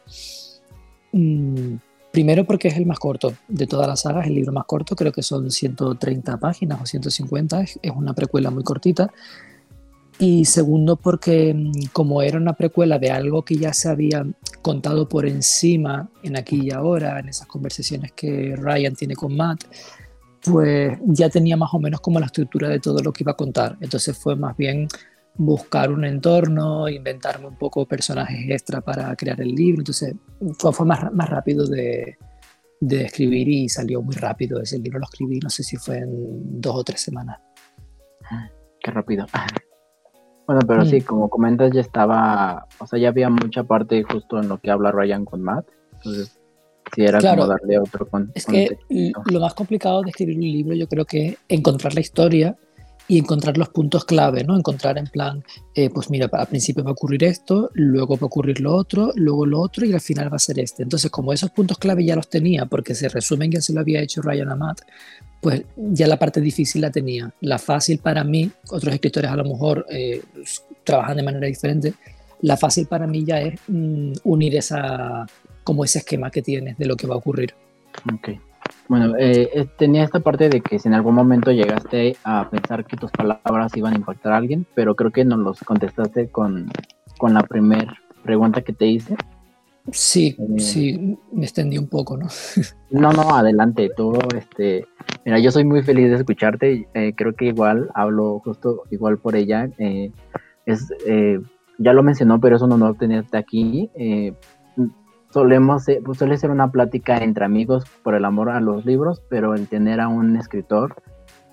Mm, 1.11 1.75
primero 2.11 2.45
porque 2.45 2.69
es 2.69 2.77
el 2.77 2.85
más 2.85 2.99
corto 2.99 3.33
de 3.47 3.67
todas 3.67 3.87
las 3.87 4.01
sagas, 4.01 4.27
el 4.27 4.35
libro 4.35 4.51
más 4.51 4.65
corto, 4.65 4.95
creo 4.95 5.11
que 5.11 5.23
son 5.23 5.51
130 5.51 6.37
páginas 6.37 6.81
o 6.81 6.85
150, 6.85 7.61
es, 7.61 7.79
una 7.95 8.13
precuela 8.13 8.51
muy 8.51 8.63
cortita. 8.63 9.11
Y 10.19 10.45
segundo 10.45 10.95
porque 10.97 11.53
mm, 11.53 11.71
como 11.93 12.21
era 12.21 12.37
una 12.37 12.53
precuela 12.53 12.99
de 12.99 13.11
algo 13.11 13.43
que 13.43 13.55
ya 13.55 13.73
se 13.73 13.89
había 13.89 14.25
contado 14.61 15.07
por 15.09 15.25
encima 15.25 16.09
en 16.23 16.37
aquí 16.37 16.61
y 16.63 16.71
ahora, 16.71 17.19
en 17.19 17.29
esas 17.29 17.47
conversaciones 17.47 18.11
que 18.11 18.55
Ryan 18.55 18.95
tiene 18.95 19.15
con 19.15 19.35
Matt, 19.35 19.63
pues 20.43 20.97
ya 21.05 21.29
tenía 21.29 21.57
más 21.57 21.73
o 21.73 21.79
menos 21.79 22.01
como 22.01 22.19
la 22.19 22.27
estructura 22.27 22.67
de 22.69 22.79
todo 22.79 22.99
lo 22.99 23.11
que 23.13 23.23
iba 23.23 23.31
a 23.31 23.37
contar. 23.37 23.77
Entonces 23.81 24.17
fue 24.17 24.35
más 24.35 24.55
bien 24.57 24.87
buscar 25.35 25.91
un 25.91 26.03
entorno, 26.03 26.89
inventarme 26.89 27.47
un 27.47 27.57
poco 27.57 27.85
personajes 27.85 28.49
extra 28.49 28.81
para 28.81 29.15
crear 29.15 29.39
el 29.41 29.55
libro. 29.55 29.81
Entonces 29.81 30.15
fue, 30.57 30.73
fue 30.73 30.85
más, 30.85 31.11
más 31.13 31.29
rápido 31.29 31.65
de, 31.65 32.17
de 32.81 33.03
escribir 33.03 33.47
y 33.47 33.69
salió 33.69 34.01
muy 34.01 34.15
rápido. 34.15 34.61
Ese 34.61 34.79
libro 34.79 34.99
lo 34.99 35.05
escribí, 35.05 35.39
no 35.39 35.49
sé 35.49 35.63
si 35.63 35.77
fue 35.77 35.99
en 35.99 36.61
dos 36.61 36.75
o 36.75 36.83
tres 36.83 37.01
semanas. 37.01 37.39
Qué 38.79 38.91
rápido. 38.91 39.25
Bueno, 40.51 40.67
pero 40.67 40.85
sí, 40.85 40.97
mm. 40.97 41.03
como 41.03 41.29
comentas, 41.29 41.71
ya 41.71 41.79
estaba, 41.79 42.67
o 42.77 42.85
sea, 42.85 42.99
ya 42.99 43.07
había 43.07 43.29
mucha 43.29 43.63
parte 43.63 44.03
justo 44.03 44.37
en 44.37 44.49
lo 44.49 44.59
que 44.59 44.69
habla 44.69 44.91
Ryan 44.91 45.23
con 45.23 45.41
Matt. 45.41 45.65
Entonces, 45.93 46.37
sí, 46.93 47.03
era 47.03 47.21
como 47.21 47.47
darle 47.47 47.79
otro 47.79 48.05
con, 48.05 48.31
Es 48.35 48.45
que 48.45 48.77
lo 49.27 49.39
más 49.39 49.53
complicado 49.53 50.01
de 50.01 50.09
escribir 50.09 50.35
un 50.35 50.41
libro, 50.41 50.75
yo 50.75 50.89
creo 50.89 51.05
que 51.05 51.37
encontrar 51.47 51.93
la 51.93 52.01
historia 52.01 52.57
y 53.11 53.17
encontrar 53.17 53.57
los 53.57 53.67
puntos 53.67 54.05
clave, 54.05 54.45
¿no? 54.45 54.55
Encontrar 54.55 54.97
en 54.97 55.05
plan, 55.05 55.43
eh, 55.75 55.89
pues 55.89 56.09
mira, 56.09 56.29
al 56.31 56.47
principio 56.47 56.81
va 56.81 56.91
a 56.91 56.93
ocurrir 56.93 57.25
esto, 57.25 57.69
luego 57.73 58.15
va 58.15 58.21
a 58.21 58.25
ocurrir 58.27 58.61
lo 58.61 58.73
otro, 58.73 59.11
luego 59.15 59.45
lo 59.45 59.59
otro 59.59 59.85
y 59.85 59.91
al 59.91 59.99
final 59.99 60.31
va 60.31 60.37
a 60.37 60.39
ser 60.39 60.59
este. 60.59 60.83
Entonces, 60.83 61.11
como 61.11 61.33
esos 61.33 61.51
puntos 61.51 61.77
clave 61.77 62.05
ya 62.05 62.15
los 62.15 62.29
tenía, 62.29 62.67
porque 62.67 62.95
se 62.95 63.09
resumen 63.09 63.51
que 63.51 63.61
se 63.61 63.73
lo 63.73 63.81
había 63.81 64.01
hecho 64.01 64.21
Ryan 64.21 64.51
Amat, 64.51 64.79
pues 65.41 65.63
ya 65.75 66.07
la 66.07 66.17
parte 66.17 66.39
difícil 66.39 66.83
la 66.83 66.89
tenía. 66.89 67.33
La 67.41 67.59
fácil 67.59 67.97
para 67.97 68.23
mí, 68.23 68.49
otros 68.69 68.93
escritores 68.93 69.29
a 69.29 69.35
lo 69.35 69.43
mejor 69.43 69.85
eh, 69.89 70.21
trabajan 70.85 71.17
de 71.17 71.23
manera 71.23 71.47
diferente, 71.47 71.93
la 72.39 72.55
fácil 72.55 72.87
para 72.87 73.07
mí 73.07 73.25
ya 73.25 73.41
es 73.41 73.59
mm, 73.67 74.13
unir 74.23 74.55
esa, 74.55 75.27
como 75.65 75.83
ese 75.83 75.99
esquema 75.99 76.31
que 76.31 76.41
tienes 76.41 76.77
de 76.77 76.85
lo 76.85 76.95
que 76.95 77.07
va 77.07 77.15
a 77.15 77.17
ocurrir. 77.17 77.53
Ok. 78.13 78.50
Bueno, 78.87 79.15
eh, 79.17 79.67
tenía 79.77 80.03
esta 80.03 80.19
parte 80.19 80.49
de 80.49 80.61
que 80.61 80.79
si 80.79 80.87
en 80.87 80.93
algún 80.93 81.15
momento 81.15 81.51
llegaste 81.51 82.15
a 82.23 82.49
pensar 82.49 82.85
que 82.85 82.97
tus 82.97 83.11
palabras 83.11 83.75
iban 83.75 83.93
a 83.93 83.97
impactar 83.97 84.33
a 84.33 84.37
alguien, 84.37 84.65
pero 84.75 84.95
creo 84.95 85.11
que 85.11 85.25
no 85.25 85.37
los 85.37 85.59
contestaste 85.61 86.29
con, 86.29 86.69
con 87.17 87.33
la 87.33 87.43
primera 87.43 87.93
pregunta 88.23 88.61
que 88.61 88.73
te 88.73 88.87
hice. 88.87 89.15
Sí, 89.91 90.35
eh, 90.37 90.59
sí, 90.59 91.17
me 91.31 91.43
extendí 91.43 91.77
un 91.77 91.87
poco, 91.87 92.17
¿no? 92.17 92.27
no, 92.91 93.11
no, 93.13 93.35
adelante, 93.35 93.89
todo, 93.95 94.19
este, 94.37 94.85
mira, 95.25 95.39
yo 95.39 95.51
soy 95.51 95.63
muy 95.63 95.81
feliz 95.81 96.09
de 96.09 96.17
escucharte, 96.17 96.87
eh, 96.93 97.13
creo 97.15 97.33
que 97.33 97.45
igual 97.45 97.89
hablo 97.95 98.39
justo 98.39 98.83
igual 98.91 99.17
por 99.17 99.35
ella, 99.35 99.69
es, 100.65 100.93
ya 101.79 101.93
lo 101.93 102.03
mencionó, 102.03 102.39
pero 102.39 102.57
es 102.57 102.61
un 102.61 102.73
honor 102.73 102.95
tenerte 102.97 103.37
aquí, 103.37 103.89
solemos, 105.31 105.85
pues 106.05 106.17
suele 106.17 106.37
ser 106.37 106.51
una 106.51 106.71
plática 106.71 107.17
entre 107.17 107.45
amigos 107.45 107.85
por 108.03 108.15
el 108.15 108.25
amor 108.25 108.49
a 108.49 108.59
los 108.59 108.85
libros, 108.85 109.21
pero 109.29 109.55
el 109.55 109.67
tener 109.67 109.99
a 109.99 110.07
un 110.07 110.35
escritor, 110.35 110.95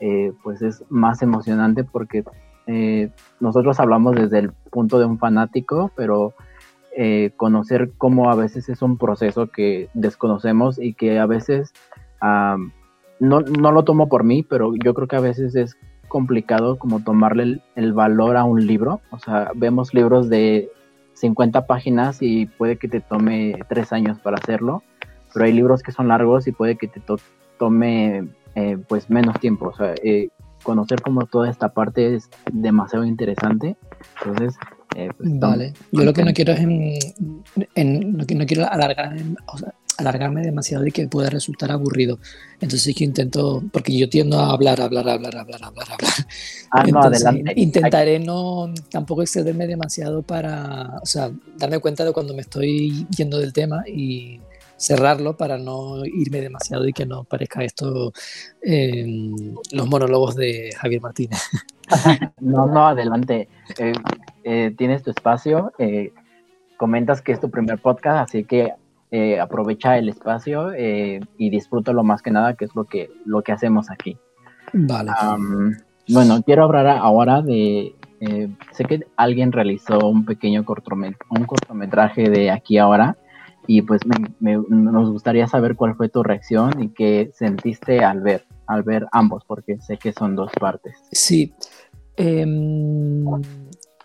eh, 0.01 0.33
pues 0.43 0.63
es 0.63 0.85
más 0.89 1.23
emocionante 1.23 1.85
porque 1.85 2.25
eh, 2.67 3.11
nosotros 3.41 3.81
hablamos 3.81 4.17
desde 4.17 4.41
el 4.41 4.53
punto 4.71 4.99
de 4.99 5.07
un 5.07 5.19
fanático, 5.19 5.91
pero 5.97 6.35
eh, 6.97 7.31
conocer 7.37 7.93
cómo 7.97 8.31
a 8.31 8.35
veces 8.35 8.69
es 8.69 8.83
un 8.83 8.99
proceso 8.99 9.47
que 9.47 9.89
desconocemos 9.95 10.81
y 10.81 10.95
que 10.95 11.19
a 11.19 11.27
veces, 11.27 11.73
no, 12.21 13.41
no, 13.41 13.73
lo 13.73 13.85
tomo 13.85 14.09
por 14.09 14.25
mí, 14.25 14.43
pero 14.43 14.75
yo 14.75 14.95
creo 14.95 15.07
que 15.07 15.17
a 15.17 15.21
veces 15.21 15.55
es 15.55 15.77
complicado 16.09 16.79
como 16.79 17.01
tomarle 17.01 17.61
el 17.77 17.93
valor 17.93 18.37
a 18.37 18.45
un 18.45 18.67
libro. 18.67 19.01
O 19.11 19.19
sea, 19.19 19.53
vemos 19.55 19.95
libros 19.95 20.29
de 20.29 20.71
50 21.21 21.67
páginas 21.67 22.19
y 22.21 22.47
puede 22.47 22.77
que 22.77 22.89
te 22.89 23.01
tome 23.01 23.59
tres 23.69 23.93
años 23.93 24.19
para 24.21 24.37
hacerlo, 24.37 24.83
pero 25.33 25.45
hay 25.45 25.53
libros 25.53 25.83
que 25.83 25.93
son 25.93 26.09
largos 26.09 26.47
y 26.47 26.53
puede 26.53 26.77
que 26.77 26.89
te 26.89 27.03
tome 27.59 28.29
eh, 28.55 28.79
pues 28.89 29.11
menos 29.11 29.39
tiempo. 29.41 29.69
O 29.69 29.77
sea, 29.77 29.95
eh, 30.03 30.29
conocer 30.63 31.01
como 31.01 31.27
toda 31.27 31.51
esta 31.51 31.71
parte 31.71 32.15
es 32.15 32.31
demasiado 32.53 33.05
interesante. 33.05 33.77
Entonces, 34.19 34.57
eh, 34.97 35.11
pues, 35.17 35.39
vale. 35.39 35.75
Yo 35.93 36.05
lo 36.05 36.13
que 36.13 36.25
no 36.25 36.33
quiero 36.33 36.53
es 36.53 36.61
en, 37.75 38.19
lo 38.19 38.27
que 38.27 38.35
no 38.35 38.47
quiero 38.47 38.71
alargar, 38.71 39.17
o 39.47 39.59
sea, 39.59 39.75
alargarme 39.99 40.43
demasiado 40.43 40.87
y 40.87 40.93
que 40.93 41.07
pueda 41.09 41.29
resultar 41.29 41.71
aburrido. 41.71 42.19
Entonces 42.61 42.95
yo 42.95 43.05
intento, 43.05 43.63
porque 43.73 43.97
yo 43.97 44.09
tiendo 44.09 44.39
a 44.39 44.53
hablar, 44.53 44.81
hablar, 44.81 45.09
hablar, 45.09 45.37
hablar, 45.37 45.63
hablar, 45.65 45.91
hablar. 45.91 46.11
Ah, 46.71 46.85
no, 46.85 47.01
adelante. 47.01 47.53
Intentaré 47.57 48.19
no 48.21 48.73
tampoco 48.91 49.23
excederme 49.23 49.67
demasiado 49.67 50.23
para, 50.23 50.99
o 51.03 51.07
sea, 51.07 51.31
darme 51.57 51.81
cuenta 51.81 52.05
de 52.05 52.13
cuando 52.13 52.33
me 52.33 52.43
estoy 52.43 53.07
yendo 53.17 53.39
del 53.39 53.53
tema 53.53 53.83
y 53.87 54.41
cerrarlo 54.77 55.37
para 55.37 55.59
no 55.59 56.05
irme 56.05 56.41
demasiado 56.41 56.87
y 56.87 56.93
que 56.93 57.05
no 57.05 57.25
parezca 57.25 57.65
esto 57.65 58.13
los 59.73 59.89
monólogos 59.89 60.37
de 60.37 60.71
Javier 60.79 61.03
Martínez. 61.03 61.41
no, 62.41 62.67
no, 62.67 62.87
adelante. 62.89 63.49
Eh, 63.79 63.93
eh, 64.45 64.75
tienes 64.79 65.03
tu 65.03 65.11
espacio. 65.11 65.73
Eh, 65.79 66.13
comentas 66.77 67.21
que 67.21 67.33
es 67.33 67.41
tu 67.41 67.51
primer 67.51 67.79
podcast, 67.79 68.29
así 68.29 68.45
que 68.45 68.73
eh, 69.11 69.41
aprovecha 69.41 69.97
el 69.97 70.09
espacio 70.09 70.73
eh, 70.73 71.21
y 71.39 71.49
disfruta 71.49 71.93
lo 71.93 72.05
más 72.05 72.21
que 72.21 72.31
nada, 72.31 72.55
que 72.55 72.67
es 72.67 72.75
lo 72.75 72.85
que, 72.85 73.11
lo 73.25 73.43
que 73.43 73.53
hacemos 73.53 73.91
aquí. 73.91 74.19
Vale. 74.75 75.13
bueno, 76.09 76.43
quiero 76.43 76.65
hablar 76.65 76.87
ahora 76.89 77.41
de, 77.41 77.95
eh, 78.21 78.49
sé 78.73 78.85
que 78.85 79.07
alguien 79.17 79.53
realizó 79.53 79.99
un 80.09 80.27
pequeño 80.27 80.65
cortometraje, 80.65 81.25
un 81.31 81.45
cortometraje 81.45 82.29
de 82.29 82.51
aquí 82.51 82.77
ahora 82.77 83.17
y 83.67 83.83
pues 83.83 84.03
nos 84.41 85.11
gustaría 85.11 85.47
saber 85.47 85.77
cuál 85.77 85.95
fue 85.95 86.09
tu 86.09 86.23
reacción 86.23 86.83
y 86.83 86.89
qué 86.89 87.31
sentiste 87.35 88.01
al 88.05 88.21
ver, 88.21 88.45
al 88.67 88.83
ver 88.83 89.07
ambos, 89.13 89.45
porque 89.47 89.79
sé 89.79 89.97
que 89.97 90.13
son 90.13 90.37
dos 90.37 90.51
partes. 90.59 90.97
Sí. 91.13 91.55
Em, 92.17 93.25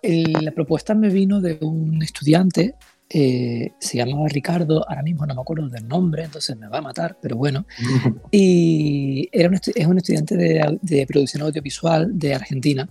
la 0.02 0.52
propuesta 0.52 0.94
me 0.96 1.10
vino 1.10 1.42
de 1.42 1.58
un 1.62 2.02
estudiante 2.04 2.76
eh, 3.10 3.72
se 3.80 3.98
llamaba 3.98 4.28
Ricardo, 4.28 4.88
ahora 4.90 5.04
mismo 5.04 5.26
no 5.26 5.36
me 5.36 5.42
acuerdo 5.42 5.70
del 5.70 5.88
nombre, 5.88 6.24
entonces 6.24 6.58
me 6.58 6.68
va 6.68 6.80
a 6.80 6.82
matar, 6.82 7.18
pero 7.22 7.36
bueno. 7.36 7.66
Y 8.32 9.30
era 9.32 9.52
es 9.56 9.86
un 9.86 9.98
estudiante 9.98 10.36
de, 10.36 10.80
de, 10.82 11.06
producción 11.06 11.44
audiovisual 11.44 12.18
de 12.18 12.34
Argentina 12.34 12.90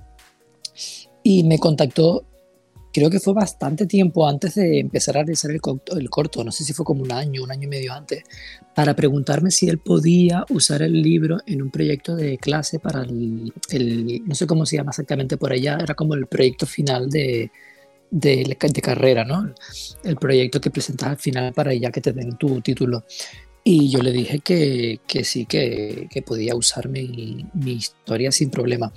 y 1.24 1.42
me 1.44 1.58
contactó, 1.58 2.24
creo 2.92 3.10
que 3.10 3.18
fue 3.18 3.32
bastante 3.32 3.86
tiempo 3.86 4.28
antes 4.28 4.54
de 4.54 4.78
empezar 4.78 5.16
a 5.16 5.22
realizar 5.22 5.50
el, 5.50 5.60
el 5.96 6.10
corto, 6.10 6.44
no 6.44 6.52
sé 6.52 6.62
si 6.62 6.72
fue 6.72 6.84
como 6.84 7.02
un 7.02 7.10
año, 7.10 7.42
un 7.42 7.50
año 7.50 7.64
y 7.64 7.70
medio 7.70 7.92
antes, 7.92 8.22
para 8.76 8.94
preguntarme 8.94 9.50
si 9.50 9.68
él 9.68 9.78
podía 9.78 10.44
usar 10.50 10.82
el 10.82 11.02
libro 11.02 11.38
en 11.46 11.62
un 11.62 11.70
proyecto 11.70 12.14
de 12.14 12.38
clase 12.38 12.78
para 12.78 13.02
el, 13.02 13.52
el 13.70 14.22
no 14.24 14.34
sé 14.36 14.46
cómo 14.46 14.66
se 14.66 14.76
llama 14.76 14.90
exactamente 14.90 15.36
por 15.36 15.52
allá, 15.52 15.78
era 15.82 15.94
como 15.94 16.14
el 16.14 16.26
proyecto 16.26 16.66
final 16.66 17.10
de 17.10 17.50
de, 18.12 18.44
de, 18.44 18.82
carrera, 18.82 19.24
¿no? 19.24 19.52
El 20.04 20.16
proyecto 20.16 20.60
que 20.60 20.70
presentas 20.70 21.08
al 21.08 21.16
final 21.16 21.52
para 21.54 21.72
ya 21.74 21.90
que 21.90 22.00
te 22.00 22.12
den 22.12 22.36
tu 22.36 22.60
título. 22.60 23.04
Y 23.64 23.90
yo 23.90 24.00
le 24.00 24.12
dije 24.12 24.40
que, 24.40 25.00
que 25.06 25.24
sí, 25.24 25.46
que, 25.46 26.08
que, 26.10 26.22
podía 26.22 26.54
usar 26.54 26.88
mi, 26.88 27.46
historia 27.64 28.30
sin 28.30 28.50
problema. 28.50 28.92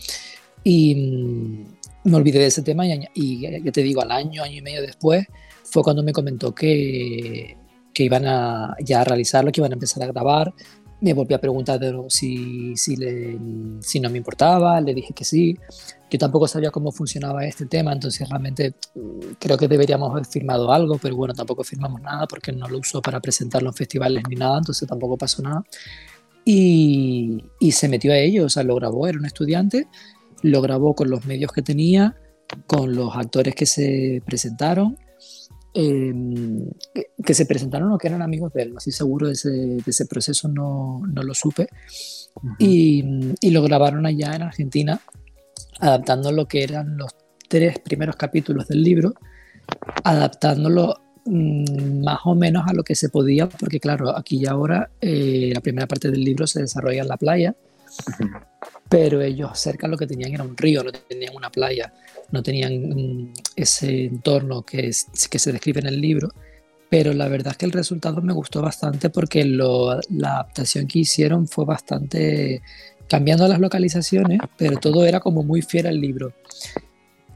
Y 0.64 0.96
mm, 0.96 2.10
me 2.10 2.18
olvidé 2.18 2.40
de 2.40 2.48
ese 2.48 2.62
tema 2.62 2.86
y, 2.86 3.00
y, 3.14 3.64
ya 3.64 3.72
te 3.72 3.84
digo, 3.84 4.02
al 4.02 4.12
año, 4.12 4.44
año 4.44 4.58
y 4.58 4.62
medio 4.62 4.82
después, 4.82 5.26
fue 5.64 5.84
cuando 5.84 6.04
me 6.04 6.12
comentó 6.12 6.54
que, 6.54 7.56
que 7.94 8.04
iban 8.04 8.26
a 8.28 8.76
ya 8.84 9.02
a 9.02 9.04
realizarlo, 9.06 9.52
que 9.52 9.62
iban 9.62 9.72
a 9.72 9.76
empezar 9.76 10.04
a 10.04 10.08
grabar. 10.08 10.54
Me 11.00 11.14
volví 11.14 11.34
a 11.34 11.42
preguntar 11.42 11.80
si, 12.10 12.76
si, 12.76 12.96
le, 12.96 13.38
si 13.82 14.00
no 14.00 14.10
me 14.10 14.18
importaba, 14.18 14.82
le 14.82 14.94
dije 14.94 15.14
que 15.14 15.24
sí. 15.24 15.58
Yo 16.16 16.20
tampoco 16.20 16.48
sabía 16.48 16.72
cómo 16.72 16.94
funcionaba 16.94 17.46
este 17.46 17.66
tema, 17.66 17.92
entonces 17.92 18.30
realmente 18.30 18.74
mm, 18.96 19.34
creo 19.38 19.58
que 19.58 19.68
deberíamos 19.68 20.10
haber 20.12 20.26
firmado 20.26 20.72
algo, 20.72 20.98
pero 20.98 21.14
bueno, 21.14 21.34
tampoco 21.34 21.62
firmamos 21.66 22.02
nada 22.02 22.26
porque 22.26 22.54
no 22.54 22.70
lo 22.70 22.80
usó 22.80 23.02
para 23.02 23.20
presentarlo 23.20 23.68
en 23.68 23.76
festivales 23.76 24.24
ni 24.30 24.38
nada, 24.38 24.60
entonces 24.60 24.88
tampoco 24.88 25.18
pasó 25.18 25.42
nada. 25.42 25.62
Y, 26.46 27.44
y 27.60 27.74
se 27.74 27.90
metió 27.90 28.14
a 28.14 28.18
ello, 28.18 28.46
o 28.46 28.50
sea, 28.50 28.64
lo 28.64 28.76
grabó, 28.76 29.08
era 29.08 29.20
un 29.20 29.26
estudiante, 29.26 29.88
lo 30.42 30.62
grabó 30.62 30.96
con 30.96 31.10
los 31.10 31.26
medios 31.26 31.52
que 31.52 31.62
tenía, 31.62 32.16
con 32.66 32.96
los 32.96 33.14
actores 33.18 33.54
que 33.54 33.66
se 33.66 34.24
presentaron, 34.26 34.98
em, 35.74 36.70
que 37.26 37.34
se 37.34 37.46
presentaron 37.46 37.92
o 37.92 37.98
que 37.98 38.08
eran 38.08 38.22
amigos 38.22 38.54
de 38.54 38.62
él, 38.62 38.72
no 38.72 38.78
estoy 38.78 38.94
seguro 38.94 39.28
de 39.28 39.34
ese, 39.34 39.50
de 39.50 39.84
ese 39.86 40.06
proceso, 40.06 40.48
no, 40.48 41.02
no 41.06 41.24
lo 41.24 41.34
supe. 41.34 41.68
y, 42.58 43.04
y, 43.42 43.50
lo 43.52 43.64
grabaron 43.64 44.06
allá 44.06 44.34
en 44.34 44.44
Argentina 44.44 45.02
adaptando 45.80 46.32
lo 46.32 46.48
que 46.48 46.64
eran 46.64 46.98
los 46.98 47.12
tres 47.48 47.80
primeros 47.80 48.16
capítulos 48.16 48.68
del 48.68 48.84
libro, 48.84 49.14
adaptándolo 50.04 50.96
mm, 51.26 52.04
más 52.04 52.20
o 52.26 52.36
menos 52.36 52.66
a 52.68 52.74
lo 52.74 52.84
que 52.84 52.96
se 52.96 53.10
podía, 53.10 53.48
porque 53.48 53.80
claro, 53.80 54.16
aquí 54.16 54.38
y 54.38 54.46
ahora 54.46 54.90
eh, 55.02 55.52
la 55.54 55.62
primera 55.62 55.88
parte 55.88 56.12
del 56.12 56.24
libro 56.24 56.48
se 56.48 56.62
desarrolla 56.62 57.02
en 57.02 57.08
la 57.08 57.18
playa, 57.18 57.56
pero 58.90 59.22
ellos 59.22 59.58
cerca 59.60 59.88
lo 59.88 59.98
que 59.98 60.08
tenían 60.08 60.34
era 60.34 60.44
un 60.44 60.58
río, 60.58 60.84
no 60.84 60.92
tenían 60.92 61.36
una 61.36 61.50
playa, 61.50 61.94
no 62.32 62.44
tenían 62.44 62.90
mm, 62.90 63.34
ese 63.56 64.06
entorno 64.06 64.64
que, 64.64 64.92
que 65.30 65.40
se 65.40 65.52
describe 65.52 65.82
en 65.82 65.88
el 65.88 66.02
libro, 66.02 66.30
pero 66.90 67.14
la 67.14 67.28
verdad 67.28 67.52
es 67.52 67.58
que 67.58 67.66
el 67.66 67.72
resultado 67.72 68.22
me 68.22 68.34
gustó 68.34 68.62
bastante 68.62 69.10
porque 69.10 69.44
lo, 69.44 70.00
la 70.10 70.34
adaptación 70.34 70.88
que 70.88 71.00
hicieron 71.00 71.48
fue 71.48 71.66
bastante 71.66 72.62
cambiando 73.08 73.48
las 73.48 73.60
localizaciones, 73.60 74.40
pero 74.58 74.78
todo 74.78 75.06
era 75.06 75.20
como 75.20 75.44
muy 75.44 75.62
fiel 75.62 75.88
al 75.88 76.00
libro. 76.00 76.34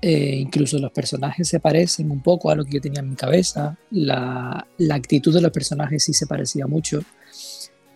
Eh, 0.01 0.37
incluso 0.39 0.79
los 0.79 0.91
personajes 0.91 1.47
se 1.47 1.59
parecen 1.59 2.09
un 2.09 2.21
poco 2.21 2.49
a 2.49 2.55
lo 2.55 2.63
que 2.63 2.73
yo 2.73 2.81
tenía 2.81 3.01
en 3.01 3.09
mi 3.09 3.15
cabeza, 3.15 3.77
la, 3.91 4.65
la 4.77 4.95
actitud 4.95 5.33
de 5.33 5.41
los 5.41 5.51
personajes 5.51 6.03
sí 6.03 6.13
se 6.13 6.25
parecía 6.25 6.67
mucho. 6.67 7.01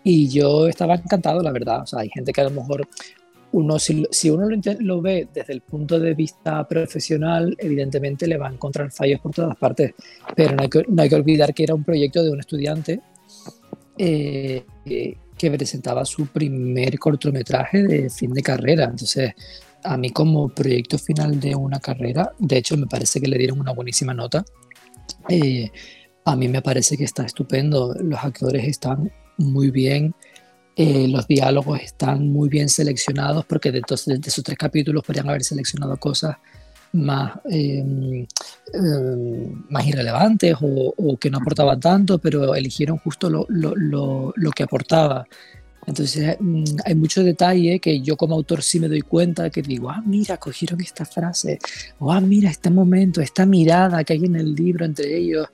Y 0.03 0.27
yo 0.27 0.67
estaba 0.67 0.95
encantado, 0.95 1.41
la 1.41 1.51
verdad. 1.51 1.83
O 1.83 1.85
sea, 1.85 1.99
hay 1.99 2.09
gente 2.09 2.33
que 2.33 2.41
a 2.41 2.45
lo 2.45 2.49
mejor 2.49 2.87
uno, 3.53 3.79
si, 3.79 4.05
si 4.11 4.29
uno 4.29 4.49
lo, 4.49 4.57
lo, 4.79 5.01
ve 5.01 5.29
desde 5.33 5.53
el 5.53 5.61
punto 5.61 5.97
de 5.97 6.13
vista 6.13 6.67
profesional, 6.67 7.55
evidentemente 7.57 8.27
le 8.27 8.37
va 8.37 8.49
a 8.49 8.51
encontrar 8.51 8.91
fallos 8.91 9.21
por 9.21 9.31
todas 9.31 9.55
partes. 9.55 9.93
Pero 10.35 10.55
no 10.55 10.63
hay 10.63 10.69
que, 10.69 10.83
no 10.89 11.01
hay 11.01 11.09
que 11.09 11.15
olvidar 11.15 11.53
que 11.53 11.63
era 11.63 11.73
un 11.73 11.85
proyecto 11.85 12.21
de 12.21 12.31
un 12.31 12.39
estudiante 12.41 12.99
eh, 13.97 14.65
que 15.49 15.57
presentaba 15.57 16.05
su 16.05 16.27
primer 16.27 16.97
cortometraje 16.97 17.83
de 17.83 18.09
fin 18.09 18.33
de 18.33 18.41
carrera. 18.41 18.85
Entonces, 18.85 19.33
a 19.83 19.97
mí 19.97 20.09
como 20.11 20.47
proyecto 20.49 20.97
final 20.97 21.39
de 21.39 21.53
una 21.53 21.79
carrera, 21.79 22.31
de 22.39 22.57
hecho 22.57 22.77
me 22.77 22.87
parece 22.87 23.19
que 23.19 23.27
le 23.27 23.37
dieron 23.37 23.59
una 23.59 23.73
buenísima 23.73 24.13
nota. 24.13 24.45
Eh, 25.27 25.69
a 26.23 26.35
mí 26.37 26.47
me 26.47 26.61
parece 26.61 26.97
que 26.97 27.03
está 27.03 27.25
estupendo, 27.25 27.93
los 27.99 28.23
actores 28.23 28.65
están 28.65 29.11
muy 29.37 29.69
bien, 29.69 30.15
eh, 30.77 31.07
los 31.09 31.27
diálogos 31.27 31.81
están 31.81 32.29
muy 32.29 32.47
bien 32.47 32.69
seleccionados 32.69 33.45
porque 33.45 33.71
de, 33.71 33.81
de, 33.81 34.17
de, 34.17 34.27
esos 34.29 34.43
tres 34.43 34.57
capítulos 34.57 35.03
podrían 35.03 35.27
haber 35.27 35.43
seleccionado 35.43 35.97
cosas 35.97 36.37
más, 36.93 37.39
eh, 37.49 38.25
eh, 38.73 39.55
más 39.69 39.85
irrelevantes 39.85 40.55
o, 40.61 40.93
o, 40.95 41.17
que 41.17 41.29
no 41.29 41.39
aportaban 41.39 41.79
tanto, 41.79 42.19
pero 42.19 42.55
eligieron 42.55 42.97
justo 42.97 43.29
lo, 43.29 43.45
lo, 43.49 43.75
lo, 43.75 44.33
lo 44.35 44.51
que 44.51 44.63
aportaba. 44.63 45.25
Entonces 45.85 46.37
mm, 46.39 46.63
hay 46.85 46.95
mucho 46.95 47.23
detalle 47.23 47.79
que 47.79 48.01
yo 48.01 48.15
como 48.15 48.35
autor 48.35 48.61
sí 48.61 48.79
me 48.79 48.87
doy 48.87 49.01
cuenta 49.01 49.49
que 49.49 49.61
digo, 49.61 49.89
ah, 49.89 50.01
mira, 50.05 50.37
cogieron 50.37 50.81
esta 50.81 51.05
frase, 51.05 51.59
o 51.99 52.11
ah, 52.11 52.21
mira, 52.21 52.49
este 52.49 52.69
momento, 52.69 53.21
esta 53.21 53.45
mirada 53.45 54.03
que 54.03 54.13
hay 54.13 54.25
en 54.25 54.35
el 54.35 54.53
libro 54.55 54.85
entre 54.85 55.17
ellos. 55.17 55.47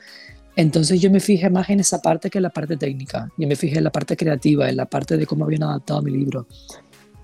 Entonces 0.56 1.00
yo 1.00 1.10
me 1.10 1.22
fijé 1.22 1.50
más 1.50 1.70
en 1.70 1.80
esa 1.80 2.02
parte 2.02 2.30
que 2.30 2.40
en 2.40 2.44
la 2.44 2.50
parte 2.50 2.76
técnica. 2.76 3.30
Yo 3.38 3.48
me 3.48 3.56
fijé 3.56 3.78
en 3.78 3.86
la 3.86 3.92
parte 3.92 4.18
creativa, 4.18 4.70
en 4.70 4.76
la 4.76 4.86
parte 4.86 5.16
de 5.16 5.26
cómo 5.26 5.46
habían 5.46 5.64
adaptado 5.64 6.02
mi 6.02 6.12
libro. 6.12 6.48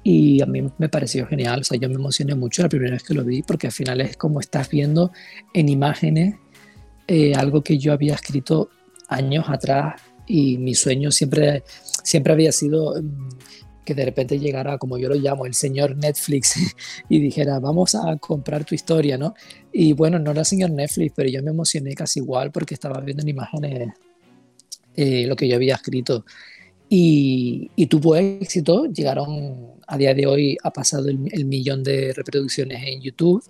Y 0.08 0.40
a 0.40 0.46
mí 0.46 0.62
me 0.78 0.88
pareció 0.88 1.26
genial. 1.26 1.62
O 1.62 1.64
sea, 1.64 1.80
yo 1.80 1.90
me 1.90 1.96
emocioné 1.96 2.36
mucho 2.36 2.62
la 2.62 2.70
primera 2.70 2.92
vez 2.92 3.02
que 3.02 3.16
lo 3.16 3.24
vi 3.24 3.42
porque 3.42 3.66
al 3.66 3.74
final 3.74 4.02
es 4.02 4.16
como 4.16 4.40
estás 4.40 4.70
viendo 4.70 5.12
en 5.52 5.68
imágenes 5.68 6.36
eh, 7.08 7.34
algo 7.34 7.64
que 7.64 7.80
yo 7.80 7.92
había 7.92 8.14
escrito 8.14 8.70
años 9.08 9.46
atrás 9.48 10.00
y 10.28 10.60
mi 10.60 10.76
sueño 10.76 11.10
siempre, 11.10 11.64
siempre 12.04 12.34
había 12.34 12.52
sido 12.52 13.02
mm, 13.02 13.30
que 13.84 13.96
de 13.96 14.06
repente 14.06 14.38
llegara, 14.38 14.78
como 14.78 15.00
yo 15.00 15.10
lo 15.10 15.16
llamo, 15.16 15.48
el 15.48 15.56
señor 15.56 15.98
Netflix 15.98 16.54
y 17.10 17.20
dijera, 17.20 17.60
vamos 17.60 17.96
a 17.96 18.16
comprar 18.18 18.64
tu 18.64 18.76
historia, 18.76 19.18
¿no? 19.18 19.34
Y 19.74 19.94
bueno, 19.94 20.20
no 20.20 20.30
era 20.30 20.42
el 20.42 20.46
señor 20.46 20.70
Netflix, 20.70 21.14
pero 21.16 21.30
yo 21.30 21.42
me 21.42 21.50
emocioné 21.50 21.96
casi 21.96 22.20
igual 22.20 22.52
porque 22.52 22.76
estaba 22.76 23.02
viendo 23.02 23.24
en 23.24 23.30
imágenes 23.30 23.90
eh, 24.96 25.26
lo 25.26 25.36
que 25.36 25.48
yo 25.48 25.56
había 25.56 25.74
escrito. 25.74 26.26
Y, 26.90 27.88
tuvo 27.88 28.16
éxito, 28.16 28.86
llegaron 28.86 29.74
a 29.88 29.98
día 29.98 30.14
de 30.14 30.28
hoy, 30.28 30.58
ha 30.64 30.72
pasado 30.72 31.10
el, 31.10 31.46
millón 31.46 31.84
de 31.84 32.14
reproducciones 32.14 32.84
en 32.86 33.02
YouTube. 33.02 33.44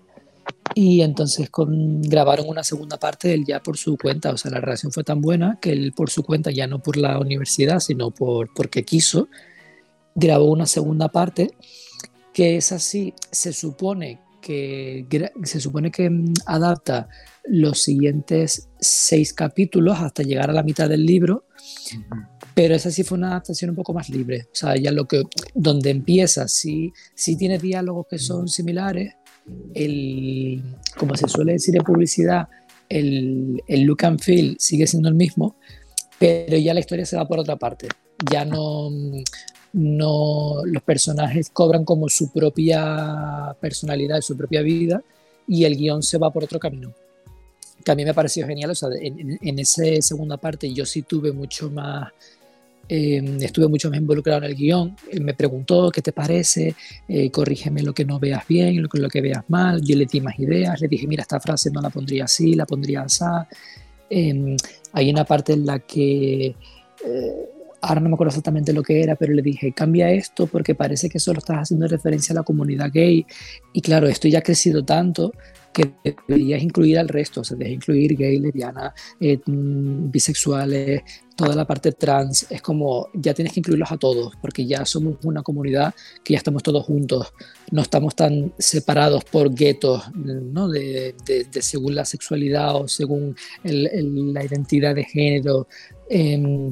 Y 0.74 1.02
entonces 1.02 1.50
grabaron 1.52 2.48
una 2.48 2.64
segunda 2.64 2.98
parte 2.98 3.34
él 3.34 3.46
ya 3.46 3.62
por 3.62 3.78
su 3.78 3.98
cuenta, 3.98 4.32
o 4.32 4.38
sea, 4.38 4.52
la 4.52 4.62
relación 4.62 4.92
fue 4.92 5.04
tan 5.04 5.20
buena 5.20 5.58
que 5.60 5.72
él 5.72 5.92
por 5.96 6.10
su 6.12 6.24
cuenta, 6.24 6.52
ya 6.52 6.68
no 6.68 6.80
por 6.80 6.98
la 6.98 7.20
universidad, 7.20 7.80
sino 7.80 8.12
por, 8.12 8.54
porque 8.54 8.84
quiso, 8.84 9.28
grabó 10.14 10.52
una 10.52 10.68
segunda 10.68 11.10
parte 11.10 11.52
que 12.32 12.58
es 12.58 12.72
así, 12.72 13.14
se 13.32 13.54
supone 13.54 14.20
que, 14.42 15.08
se 15.44 15.60
supone 15.60 15.90
que 15.90 16.10
mm, 16.10 16.34
adapta 16.46 17.08
los 17.46 17.82
siguientes 17.82 18.70
seis 18.80 19.34
capítulos 19.34 20.00
hasta 20.00 20.22
llegar 20.22 20.50
a 20.50 20.54
la 20.54 20.62
mitad 20.62 20.90
del 20.90 21.06
libro. 21.06 21.46
Pero 22.56 22.74
esa 22.74 22.90
sí 22.90 23.04
fue 23.04 23.18
una 23.18 23.32
adaptación 23.32 23.72
un 23.72 23.76
poco 23.76 23.94
más 23.94 24.10
libre, 24.10 24.48
o 24.52 24.56
sea, 24.56 24.78
ya 24.78 24.92
lo 24.92 25.06
que, 25.06 25.24
donde 25.54 25.90
empieza, 25.90 26.48
sí, 26.48 26.94
sí 27.14 27.36
tiene 27.36 27.60
diálogos 27.60 28.08
que 28.10 28.18
son 28.18 28.48
similares, 28.48 29.14
el, 29.74 30.64
como 30.98 31.16
se 31.16 31.28
suele 31.28 31.52
decir 31.52 31.76
en 31.76 31.84
publicidad, 31.84 32.48
el, 32.88 33.62
el, 33.68 33.82
look 33.82 34.06
and 34.06 34.22
feel 34.22 34.56
sigue 34.58 34.88
siendo 34.88 35.10
el 35.10 35.16
mismo, 35.16 35.58
pero 36.18 36.58
ya 36.58 36.74
la 36.74 36.80
historia 36.80 37.06
se 37.06 37.18
va 37.18 37.28
por 37.28 37.40
otra 37.40 37.58
parte. 37.58 37.90
Ya 38.32 38.46
no, 38.46 38.90
no 39.74 40.66
los 40.66 40.84
personajes 40.84 41.50
cobran 41.50 41.84
como 41.84 42.08
su 42.08 42.32
propia 42.32 43.56
personalidad, 43.60 44.22
su 44.22 44.38
propia 44.38 44.62
vida, 44.62 45.04
y 45.48 45.66
el 45.66 45.76
guion 45.76 46.02
se 46.04 46.18
va 46.18 46.32
por 46.32 46.46
otro 46.46 46.58
camino. 46.58 46.94
Que 47.84 47.92
a 47.92 47.96
mí 47.96 48.06
me 48.06 48.14
pareció 48.14 48.48
genial, 48.48 48.72
o 48.72 48.76
sea, 48.76 48.90
en, 49.00 49.38
en 49.42 49.60
esa 49.60 49.84
segunda 50.00 50.38
parte 50.38 50.74
yo 50.74 50.86
sí 50.86 51.02
tuve 51.02 51.34
mucho 51.34 51.70
más 51.70 52.14
eh, 52.88 53.38
estuve 53.42 53.68
mucho 53.68 53.90
más 53.90 54.00
involucrado 54.00 54.40
en 54.40 54.46
el 54.46 54.56
guion. 54.56 54.96
Él 55.12 55.22
me 55.22 55.34
preguntó 55.34 55.90
qué 55.92 56.02
te 56.02 56.12
parece, 56.12 56.76
eh, 57.08 57.32
corrígeme 57.32 57.82
lo 57.84 57.94
que 57.94 58.06
no 58.06 58.20
veas 58.20 58.48
bien, 58.48 58.82
lo, 58.82 58.90
lo, 58.92 59.10
que 59.10 59.22
veas 59.22 59.44
mal. 59.48 59.82
Yo 59.82 59.96
le 59.96 60.06
di 60.06 60.22
más 60.22 60.38
ideas, 60.40 60.80
le 60.82 60.88
dije, 60.88 61.08
mira, 61.08 61.22
esta 61.22 61.40
frase 61.40 61.72
no 61.72 61.82
la 61.82 61.90
pondría 61.90 62.26
así, 62.26 62.54
la 62.54 62.66
pondría 62.66 63.02
así. 63.02 63.24
Eh, 64.10 64.56
hay 64.94 65.10
una 65.10 65.26
parte 65.26 65.54
en 65.54 65.66
la 65.66 65.80
que, 65.80 66.46
eh, 66.48 66.56
ahora 67.82 68.02
no 68.02 68.10
me 68.10 68.16
acuerdo 68.16 68.30
exactamente 68.30 68.74
lo 68.74 68.84
que 68.84 69.02
era, 69.02 69.16
pero 69.16 69.34
le 69.34 69.42
dije, 69.42 69.74
cambia 69.74 70.12
esto 70.12 70.48
porque 70.48 70.76
parece 70.76 71.10
que 71.10 71.20
solo 71.20 71.40
estás 71.40 71.58
haciendo 71.58 71.88
referencia 71.88 72.34
a 72.34 72.36
la 72.36 72.44
comunidad 72.44 72.92
gay. 72.94 73.26
Y 73.74 73.82
claro, 73.82 74.08
esto 74.08 74.28
ya 74.28 74.40
ha 74.40 74.44
crecido 74.44 74.84
tanto 74.84 75.34
que 75.76 75.94
deberías 76.28 76.64
incluir 76.64 76.98
al 76.98 77.10
resto, 77.10 77.42
o 77.42 77.44
sea, 77.44 77.58
deberías 77.58 77.82
incluir 77.82 78.16
gay, 78.16 78.40
lesbiana, 78.40 78.94
eh, 79.20 79.40
bisexuales, 79.46 81.02
toda 81.36 81.54
la 81.54 81.68
parte 81.68 81.92
trans, 81.92 82.48
es 82.50 82.62
como 82.62 83.10
ya 83.14 83.34
tienes 83.34 83.54
que 83.54 83.60
incluirlos 83.60 83.92
a 83.92 83.98
todos, 83.98 84.34
porque 84.42 84.66
ya 84.66 84.86
somos 84.86 85.18
una 85.24 85.44
comunidad 85.44 85.94
que 86.24 86.34
ya 86.34 86.38
estamos 86.38 86.64
todos 86.64 86.86
juntos, 86.86 87.34
no 87.72 87.82
estamos 87.82 88.16
tan 88.16 88.54
separados 88.58 89.26
por 89.26 89.54
guetos, 89.54 90.04
¿no? 90.16 90.70
De, 90.70 91.14
según 91.60 91.94
la 91.94 92.06
sexualidad 92.06 92.78
o 92.78 92.88
según 92.88 93.36
la 93.64 94.46
identidad 94.46 94.96
de 94.96 95.04
género. 95.04 95.68
Eh, 96.10 96.72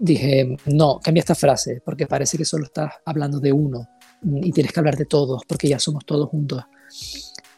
dije, 0.00 0.56
no, 0.66 0.98
cambia 0.98 1.20
esta 1.20 1.34
frase, 1.36 1.80
porque 1.84 2.06
parece 2.06 2.36
que 2.36 2.44
solo 2.44 2.64
estás 2.64 2.94
hablando 3.04 3.38
de 3.38 3.52
uno 3.52 3.86
y 4.42 4.50
tienes 4.50 4.72
que 4.72 4.80
hablar 4.80 4.96
de 4.96 5.06
todos, 5.06 5.42
porque 5.46 5.68
ya 5.68 5.78
somos 5.78 6.04
todos 6.04 6.28
juntos. 6.28 6.64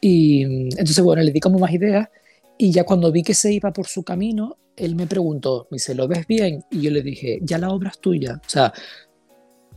Y 0.05 0.43
entonces, 0.43 1.01
bueno, 1.01 1.23
le 1.23 1.31
di 1.31 1.39
como 1.39 1.61
más 1.61 1.73
ideas 1.73 2.09
y 2.59 2.73
ya 2.73 2.83
cuando 2.83 3.13
vi 3.13 3.23
que 3.23 3.35
se 3.35 3.53
iba 3.53 3.73
por 3.73 3.87
su 3.87 4.03
camino, 4.03 4.57
él 4.77 4.97
me 4.97 5.07
preguntó, 5.07 5.69
me 5.71 5.77
dice, 5.77 5.95
¿lo 5.95 6.09
ves 6.09 6.27
bien? 6.27 6.65
Y 6.73 6.81
yo 6.81 6.91
le 6.91 7.03
dije, 7.03 7.39
ya 7.41 7.57
la 7.57 7.71
obra 7.71 7.91
es 7.91 8.01
tuya. 8.01 8.41
O 8.45 8.49
sea, 8.49 8.73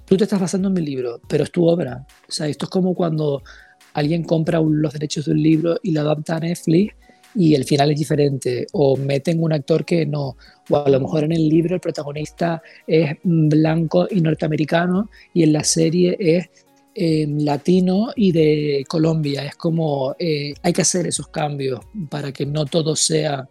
tú 0.04 0.18
te 0.18 0.24
estás 0.24 0.42
basando 0.42 0.70
en 0.70 0.74
mi 0.74 0.82
libro, 0.82 1.22
pero 1.30 1.44
es 1.44 1.52
tu 1.52 1.68
obra. 1.68 2.08
O 2.28 2.32
sea, 2.32 2.48
esto 2.48 2.66
es 2.66 2.72
como 2.72 2.96
cuando 2.96 3.44
alguien 3.94 4.24
compra 4.24 4.60
un, 4.60 4.82
los 4.82 4.94
derechos 4.94 5.26
de 5.26 5.34
un 5.34 5.44
libro 5.44 5.78
y 5.84 5.92
lo 5.92 6.02
adapta 6.02 6.38
a 6.38 6.40
Netflix 6.40 6.96
y 7.36 7.54
el 7.54 7.66
final 7.66 7.92
es 7.92 8.00
diferente, 8.00 8.66
o 8.72 8.98
meten 8.98 9.44
un 9.44 9.54
actor 9.54 9.86
que 9.86 10.06
no, 10.06 10.38
o 10.70 10.78
a 10.78 10.90
lo 10.90 11.00
mejor 11.02 11.26
en 11.26 11.34
el 11.34 11.50
libro 11.50 11.76
el 11.76 11.82
protagonista 11.82 12.64
es 12.88 13.18
blanco 13.24 14.08
y 14.10 14.22
norteamericano 14.22 15.10
y 15.34 15.44
en 15.44 15.54
la 15.54 15.64
serie 15.64 16.16
es 16.18 16.50
eh, 16.98 17.28
latino 17.28 18.14
y 18.16 18.32
de 18.32 18.86
Colombia. 18.88 19.46
Es 19.46 19.56
como 19.58 20.16
eh, 20.18 20.54
hay 20.64 20.72
que 20.72 20.82
hacer 20.82 21.06
esos 21.06 21.28
cambios 21.28 21.82
para 22.10 22.32
que 22.32 22.46
no 22.46 22.66
todo 22.66 22.96
sea 22.96 23.48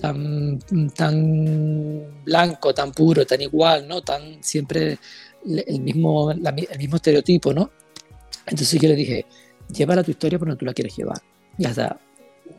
tan, 0.00 0.58
tan 0.94 2.22
blanco, 2.24 2.72
tan 2.72 2.92
puro, 2.92 3.26
tan 3.26 3.42
igual, 3.42 3.86
¿no? 3.86 4.00
Tan 4.00 4.42
siempre 4.42 4.98
el 5.44 5.80
mismo, 5.80 6.32
la, 6.32 6.50
el 6.50 6.78
mismo 6.78 6.96
estereotipo, 6.96 7.52
¿no? 7.52 7.70
Entonces 8.46 8.80
yo 8.80 8.88
le 8.88 8.96
dije, 8.96 9.26
llévala 9.68 10.02
tu 10.02 10.10
historia 10.10 10.38
por 10.38 10.48
donde 10.48 10.58
tú 10.58 10.64
la 10.64 10.72
quieres 10.72 10.96
llevar. 10.96 11.18
Ya 11.58 11.68
está, 11.68 12.00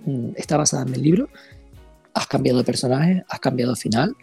mm, 0.05 0.33
está 0.35 0.55
basada 0.55 0.83
en 0.83 0.93
el 0.93 1.01
libro, 1.01 1.29
has 2.13 2.27
cambiado 2.27 2.59
de 2.59 2.63
personaje, 2.63 3.23
has 3.27 3.39
cambiado 3.39 3.73
de 3.73 3.79
final, 3.79 4.15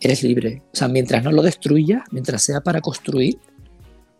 eres 0.00 0.22
libre. 0.22 0.62
O 0.72 0.76
sea, 0.76 0.86
mientras 0.86 1.24
no 1.24 1.32
lo 1.32 1.42
destruyas, 1.42 2.02
mientras 2.12 2.42
sea 2.42 2.60
para 2.60 2.80
construir, 2.80 3.38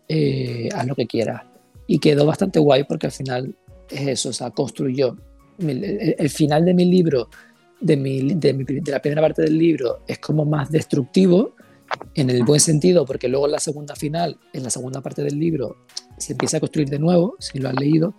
eh, 0.07 0.69
haz 0.73 0.87
lo 0.87 0.95
que 0.95 1.07
quieras. 1.07 1.43
Y 1.87 1.99
quedó 1.99 2.25
bastante 2.25 2.59
guay 2.59 2.83
porque 2.83 3.07
al 3.07 3.11
final 3.11 3.55
es 3.89 4.07
eso, 4.07 4.29
o 4.29 4.33
sea, 4.33 4.51
construyó. 4.51 5.17
El, 5.59 5.83
el, 5.83 6.15
el 6.17 6.29
final 6.29 6.65
de 6.65 6.73
mi 6.73 6.85
libro, 6.85 7.29
de, 7.79 7.97
mi, 7.97 8.33
de, 8.33 8.53
mi, 8.53 8.63
de, 8.63 8.91
la 8.91 9.01
primera 9.01 9.21
parte 9.21 9.41
del 9.43 9.57
libro, 9.57 10.01
es 10.07 10.19
como 10.19 10.45
más 10.45 10.69
destructivo, 10.71 11.55
en 12.15 12.29
el 12.29 12.43
buen 12.43 12.59
sentido, 12.59 13.05
porque 13.05 13.27
luego 13.27 13.45
en 13.45 13.53
la 13.53 13.59
segunda 13.59 13.95
final, 13.95 14.37
en 14.53 14.63
la 14.63 14.69
segunda 14.69 15.01
parte 15.01 15.23
del 15.23 15.39
libro, 15.39 15.77
se 16.17 16.33
empieza 16.33 16.57
a 16.57 16.59
construir 16.59 16.89
de 16.89 16.99
nuevo, 16.99 17.35
si 17.39 17.59
lo 17.59 17.69
has 17.69 17.75
leído, 17.75 18.15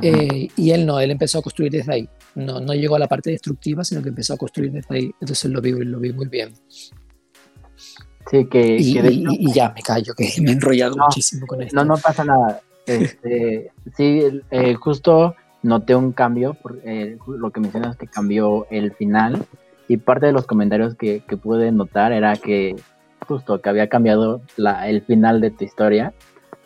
eh, 0.00 0.48
y 0.56 0.70
él 0.70 0.86
no, 0.86 1.00
él 1.00 1.10
empezó 1.10 1.38
a 1.38 1.42
construir 1.42 1.72
desde 1.72 1.92
ahí. 1.92 2.08
no, 2.34 2.60
no 2.60 2.72
llegó 2.74 2.96
a 2.96 2.98
la 2.98 3.08
parte 3.08 3.30
destructiva, 3.30 3.84
sino 3.84 4.02
que 4.02 4.08
empezó 4.08 4.34
a 4.34 4.36
construir 4.38 4.72
desde 4.72 4.94
ahí. 4.94 5.10
Entonces 5.20 5.50
lo 5.50 5.60
vi, 5.60 5.72
lo 5.72 5.98
vi 5.98 6.12
muy 6.12 6.28
bien. 6.28 6.54
Sí, 8.30 8.46
que, 8.46 8.76
y, 8.78 9.52
ya 9.52 9.72
me 9.74 9.82
callo, 9.82 10.14
que 10.14 10.32
me 10.40 10.50
he 10.50 10.54
enrollado 10.54 10.96
muchísimo 10.96 11.46
con 11.46 11.62
esto. 11.62 11.76
No, 11.76 11.84
no 11.84 11.96
pasa 11.96 12.24
nada. 12.24 12.60
Este, 12.86 13.72
sí, 13.96 14.40
eh, 14.50 14.74
justo 14.74 15.34
noté 15.62 15.94
un 15.94 16.12
cambio, 16.12 16.54
por, 16.54 16.80
eh, 16.84 17.18
lo 17.26 17.50
que 17.50 17.60
mencionas 17.60 17.96
que 17.96 18.06
cambió 18.06 18.66
el 18.70 18.92
final, 18.92 19.44
y 19.88 19.96
parte 19.96 20.26
de 20.26 20.32
los 20.32 20.46
comentarios 20.46 20.94
que, 20.94 21.22
que 21.26 21.36
pude 21.36 21.72
notar 21.72 22.12
era 22.12 22.36
que 22.36 22.76
justo 23.26 23.60
que 23.60 23.68
había 23.68 23.88
cambiado 23.88 24.42
la, 24.56 24.88
el 24.88 25.02
final 25.02 25.40
de 25.40 25.50
tu 25.50 25.64
historia, 25.64 26.12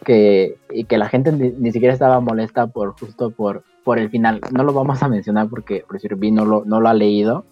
que, 0.04 0.56
y 0.70 0.84
que 0.84 0.98
la 0.98 1.08
gente 1.08 1.32
ni, 1.32 1.72
siquiera 1.72 1.92
estaba 1.92 2.20
molesta 2.20 2.68
por 2.68 2.98
justo 2.98 3.30
por, 3.30 3.64
por 3.84 3.98
el 3.98 4.10
final. 4.10 4.40
No 4.52 4.62
lo 4.62 4.72
vamos 4.72 5.02
a 5.02 5.08
mencionar 5.08 5.48
porque 5.48 5.84
por 5.86 6.00
decir, 6.00 6.16
no 6.32 6.44
lo, 6.44 6.64
no 6.64 6.80
lo 6.80 6.88
ha 6.88 6.94
leído, 6.94 7.44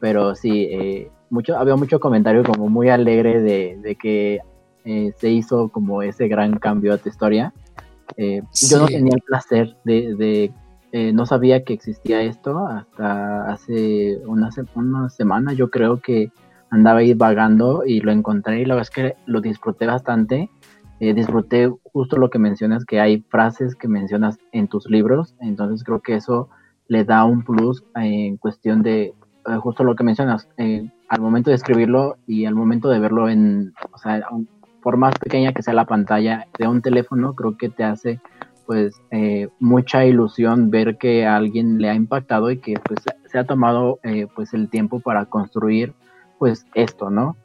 pero 0.00 0.34
sí, 0.34 0.68
eh, 0.70 1.10
mucho, 1.30 1.56
había 1.56 1.76
mucho 1.76 2.00
comentario 2.00 2.42
como 2.42 2.68
muy 2.68 2.88
alegre 2.88 3.40
de, 3.40 3.78
de 3.82 3.94
que 3.96 4.40
eh, 4.84 5.12
se 5.16 5.30
hizo 5.30 5.68
como 5.68 6.02
ese 6.02 6.28
gran 6.28 6.58
cambio 6.58 6.94
a 6.94 6.98
tu 6.98 7.08
historia. 7.08 7.52
Eh, 8.16 8.42
yo 8.68 8.78
no 8.78 8.86
tenía 8.86 9.14
el 9.14 9.22
placer 9.22 9.76
de, 9.84 10.14
de 10.14 11.12
no 11.12 11.24
sabía 11.24 11.62
que 11.62 11.72
existía 11.72 12.20
esto 12.22 12.66
hasta 12.66 13.48
hace 13.48 14.18
una, 14.26 14.50
una 14.74 15.08
semana, 15.08 15.52
yo 15.52 15.70
creo 15.70 16.00
que 16.00 16.32
andaba 16.68 16.98
ahí 16.98 17.14
vagando 17.14 17.84
y 17.86 18.00
lo 18.00 18.10
encontré 18.10 18.60
y 18.60 18.64
la 18.64 18.74
verdad 18.74 18.90
es 18.92 18.94
que 18.94 19.16
lo 19.26 19.40
disfruté 19.40 19.86
bastante. 19.86 20.50
disfruté 20.98 21.72
justo 21.92 22.16
lo 22.16 22.28
que 22.28 22.40
mencionas, 22.40 22.84
que 22.84 22.98
hay 22.98 23.24
frases 23.28 23.76
que 23.76 23.86
mencionas 23.86 24.38
en 24.50 24.66
tus 24.66 24.90
libros, 24.90 25.36
entonces 25.40 25.84
creo 25.84 26.00
que 26.00 26.16
eso 26.16 26.48
le 26.90 27.04
da 27.04 27.24
un 27.24 27.44
plus 27.44 27.84
en 27.94 28.36
cuestión 28.36 28.82
de, 28.82 29.14
eh, 29.46 29.56
justo 29.60 29.84
lo 29.84 29.94
que 29.94 30.04
mencionas, 30.04 30.48
eh, 30.56 30.90
al 31.10 31.20
momento 31.20 31.50
de 31.50 31.56
escribirlo 31.56 32.16
y 32.26 32.46
al 32.46 32.54
momento 32.54 32.88
de 32.88 33.00
verlo 33.00 33.28
en, 33.28 33.74
o 33.92 33.98
sea, 33.98 34.26
por 34.82 34.96
más 34.96 35.18
pequeña 35.18 35.52
que 35.52 35.62
sea 35.62 35.74
la 35.74 35.84
pantalla 35.84 36.46
de 36.58 36.68
un 36.68 36.80
teléfono, 36.80 37.34
creo 37.34 37.58
que 37.58 37.68
te 37.68 37.84
hace 37.84 38.20
pues 38.64 38.94
eh, 39.10 39.48
mucha 39.58 40.06
ilusión 40.06 40.70
ver 40.70 40.96
que 40.96 41.26
a 41.26 41.34
alguien 41.34 41.78
le 41.78 41.90
ha 41.90 41.94
impactado 41.94 42.52
y 42.52 42.58
que 42.58 42.74
pues 42.84 43.00
se 43.26 43.38
ha 43.38 43.44
tomado 43.44 43.98
pues 44.36 44.54
el 44.54 44.70
tiempo 44.70 45.00
para 45.00 45.26
construir 45.26 45.92
pues 46.38 46.64
esto, 46.74 47.10
¿no? 47.10 47.36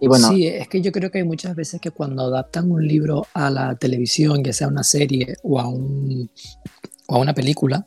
Y 0.00 0.08
bueno, 0.08 0.28
sí, 0.28 0.46
es 0.46 0.66
que 0.68 0.80
yo 0.80 0.90
creo 0.90 1.10
que 1.10 1.18
hay 1.18 1.24
muchas 1.24 1.54
veces 1.54 1.78
que 1.78 1.90
cuando 1.90 2.22
adaptan 2.22 2.70
un 2.70 2.86
libro 2.86 3.26
a 3.34 3.50
la 3.50 3.74
televisión, 3.74 4.42
ya 4.42 4.54
sea 4.54 4.68
una 4.68 4.82
serie 4.82 5.36
o 5.42 5.60
a, 5.60 5.68
un, 5.68 6.30
o 7.06 7.16
a 7.16 7.18
una 7.18 7.34
película, 7.34 7.86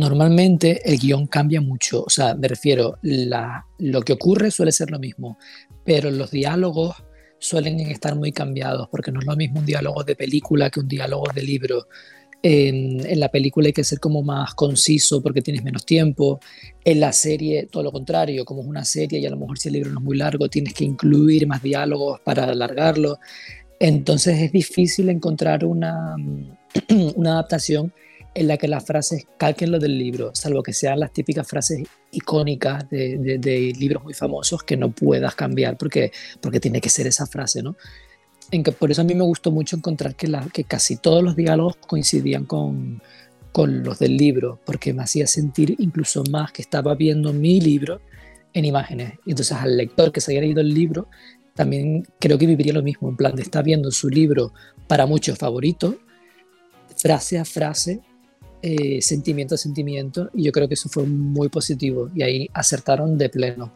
Normalmente 0.00 0.80
el 0.90 0.98
guion 0.98 1.26
cambia 1.26 1.60
mucho, 1.60 2.04
o 2.04 2.08
sea, 2.08 2.34
me 2.34 2.48
refiero, 2.48 2.96
la, 3.02 3.66
lo 3.80 4.00
que 4.00 4.14
ocurre 4.14 4.50
suele 4.50 4.72
ser 4.72 4.90
lo 4.90 4.98
mismo, 4.98 5.36
pero 5.84 6.10
los 6.10 6.30
diálogos 6.30 6.96
suelen 7.38 7.78
estar 7.80 8.16
muy 8.16 8.32
cambiados, 8.32 8.88
porque 8.88 9.12
no 9.12 9.20
es 9.20 9.26
lo 9.26 9.36
mismo 9.36 9.60
un 9.60 9.66
diálogo 9.66 10.02
de 10.02 10.16
película 10.16 10.70
que 10.70 10.80
un 10.80 10.88
diálogo 10.88 11.26
de 11.34 11.42
libro. 11.42 11.86
En, 12.42 13.20
la 13.20 13.28
película 13.28 13.66
hay 13.66 13.74
que 13.74 13.84
ser 13.84 14.00
como 14.00 14.22
más 14.22 14.54
conciso 14.54 15.22
porque 15.22 15.42
tienes 15.42 15.62
menos 15.62 15.84
tiempo. 15.84 16.40
En 16.82 16.98
la 16.98 17.12
serie, 17.12 17.68
todo 17.70 17.82
lo 17.82 17.92
contrario, 17.92 18.46
como 18.46 18.62
es 18.62 18.68
una 18.68 18.86
serie 18.86 19.18
y 19.18 19.26
a 19.26 19.30
lo 19.30 19.36
mejor 19.36 19.58
si 19.58 19.68
el 19.68 19.74
libro 19.74 19.90
no 19.90 20.00
es 20.00 20.04
muy 20.04 20.16
largo, 20.16 20.48
tienes 20.48 20.72
que 20.72 20.84
incluir 20.84 21.46
más 21.46 21.62
diálogos 21.62 22.20
para 22.20 22.44
alargarlo. 22.44 23.18
Entonces 23.78 24.40
es 24.40 24.50
difícil 24.50 25.10
encontrar 25.10 25.66
una 25.66 26.16
adaptación 27.26 27.92
en 28.34 28.46
la 28.46 28.56
que 28.56 28.68
las 28.68 28.84
frases 28.84 29.26
calquen 29.36 29.72
lo 29.72 29.78
del 29.78 29.98
libro, 29.98 30.30
salvo 30.34 30.62
que 30.62 30.72
sean 30.72 31.00
las 31.00 31.12
típicas 31.12 31.46
frases 31.48 31.82
icónicas 32.12 32.88
de, 32.88 33.72
libros 33.78 34.04
muy 34.04 34.14
famosos 34.14 34.62
que 34.62 34.76
no 34.76 34.90
puedas 34.90 35.34
cambiar 35.34 35.76
porque, 35.76 36.12
porque 36.40 36.60
tiene 36.60 36.80
que 36.80 36.88
ser 36.88 37.06
esa 37.06 37.26
frase, 37.26 37.62
¿no? 37.62 37.76
En 38.52 38.62
que, 38.62 38.72
por 38.72 38.90
eso 38.90 39.02
a 39.02 39.04
mí 39.04 39.14
me 39.14 39.24
gustó 39.24 39.50
mucho 39.50 39.76
encontrar 39.76 40.16
que, 40.16 40.28
la, 40.28 40.46
que 40.52 40.64
casi 40.64 40.96
todos 40.96 41.22
los 41.22 41.36
diálogos 41.36 41.76
coincidían 41.86 42.44
con, 42.44 43.02
con 43.52 43.82
los 43.82 43.98
del 43.98 44.16
libro, 44.16 44.60
porque 44.64 44.92
me 44.92 45.02
hacía 45.02 45.26
sentir 45.26 45.76
incluso 45.78 46.24
más 46.30 46.52
que 46.52 46.62
estaba 46.62 46.94
viendo 46.94 47.32
mi 47.32 47.60
libro 47.60 48.00
en 48.52 48.64
imágenes. 48.64 49.14
Y 49.24 49.30
entonces 49.30 49.56
al 49.56 49.76
lector 49.76 50.12
que 50.12 50.20
se 50.20 50.32
haya 50.32 50.40
leído 50.40 50.60
el 50.60 50.72
libro, 50.72 51.08
también 51.54 52.06
creo 52.18 52.38
que 52.38 52.46
viviría 52.46 52.72
lo 52.72 52.82
mismo, 52.82 53.08
en 53.08 53.16
plan 53.16 53.34
de 53.34 53.42
estar 53.42 53.64
viendo 53.64 53.90
su 53.90 54.08
libro 54.08 54.52
para 54.86 55.06
muchos 55.06 55.38
favorito, 55.38 55.98
frase 56.96 57.38
a 57.38 57.44
frase, 57.44 58.00
eh, 58.62 59.00
sentimiento 59.00 59.54
a 59.54 59.58
sentimiento 59.58 60.30
y 60.34 60.44
yo 60.44 60.52
creo 60.52 60.68
que 60.68 60.74
eso 60.74 60.88
fue 60.88 61.04
muy 61.04 61.48
positivo 61.48 62.10
y 62.14 62.22
ahí 62.22 62.48
acertaron 62.52 63.16
de 63.16 63.28
pleno. 63.28 63.72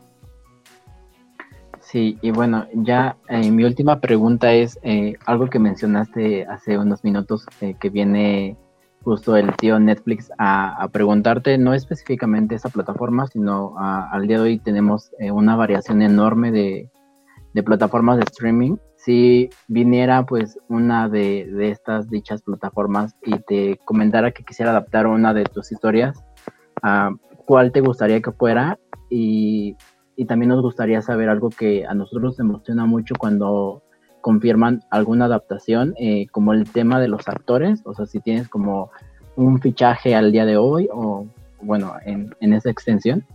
Sí, 1.81 2.19
y 2.21 2.31
bueno, 2.31 2.67
ya 2.75 3.17
eh, 3.29 3.51
mi 3.51 3.65
última 3.65 4.01
pregunta 4.01 4.53
es 4.53 4.79
eh, 4.83 5.15
algo 5.27 5.49
que 5.49 5.59
mencionaste 5.59 6.45
hace 6.45 6.77
unos 6.77 7.05
minutos, 7.05 7.47
que 7.81 7.89
viene 7.89 8.57
justo 9.03 9.37
el 9.37 9.55
tío 9.57 9.79
Netflix 9.79 10.31
a, 10.39 10.89
preguntarte, 10.93 11.57
no 11.57 11.73
específicamente 11.73 12.55
esa 12.55 12.69
plataforma, 12.69 13.27
sino 13.29 13.75
al 13.79 14.27
día 14.27 14.39
de 14.39 14.43
hoy 14.43 14.59
tenemos 14.59 15.11
una 15.21 15.57
variación 15.57 16.03
enorme 16.03 16.51
de, 16.53 16.91
de 17.55 17.63
plataformas 17.63 18.17
de 18.17 18.25
streaming 18.25 18.77
si 19.05 19.51
viniera 19.69 20.25
pues 20.25 20.59
una 20.69 21.11
de, 21.11 21.47
estas 21.71 22.09
dichas 22.09 22.43
plataformas 22.43 23.15
y 23.23 23.39
te 23.39 23.79
comentara 23.85 24.31
que 24.33 24.45
quisiera 24.45 24.71
adaptar 24.71 25.07
una 25.07 25.35
de 25.35 25.45
tus 25.45 25.73
historias, 25.73 26.25
¿cuál 27.45 27.71
te 27.73 27.81
gustaría 27.81 28.23
que 28.23 28.33
fuera? 28.33 28.79
Y, 29.11 29.77
también 30.27 30.51
nos 30.51 30.63
gustaría 30.63 31.03
saber 31.03 31.29
algo 31.29 31.51
que 31.51 31.85
a 31.87 31.93
nosotros 31.93 32.23
nos 32.23 32.41
emociona 32.41 32.87
mucho 32.87 33.15
cuando 33.19 33.83
confirman 34.21 34.81
alguna 34.91 35.27
adaptación, 35.27 35.93
eh, 35.99 36.29
como 36.29 36.55
el 36.55 36.71
tema 36.71 36.99
de 36.99 37.09
los 37.09 37.29
actores, 37.29 37.83
o 37.85 37.95
sea, 37.95 38.07
si 38.07 38.21
tienes 38.21 38.49
como 38.49 38.91
un 39.37 39.61
fichaje 39.61 40.15
al 40.15 40.33
día 40.33 40.47
de 40.47 40.57
hoy 40.57 40.89
o 40.91 41.27
bueno, 41.61 41.95
en, 42.07 42.35
en 42.41 42.53
esa 42.55 42.71
extensión. 42.71 43.27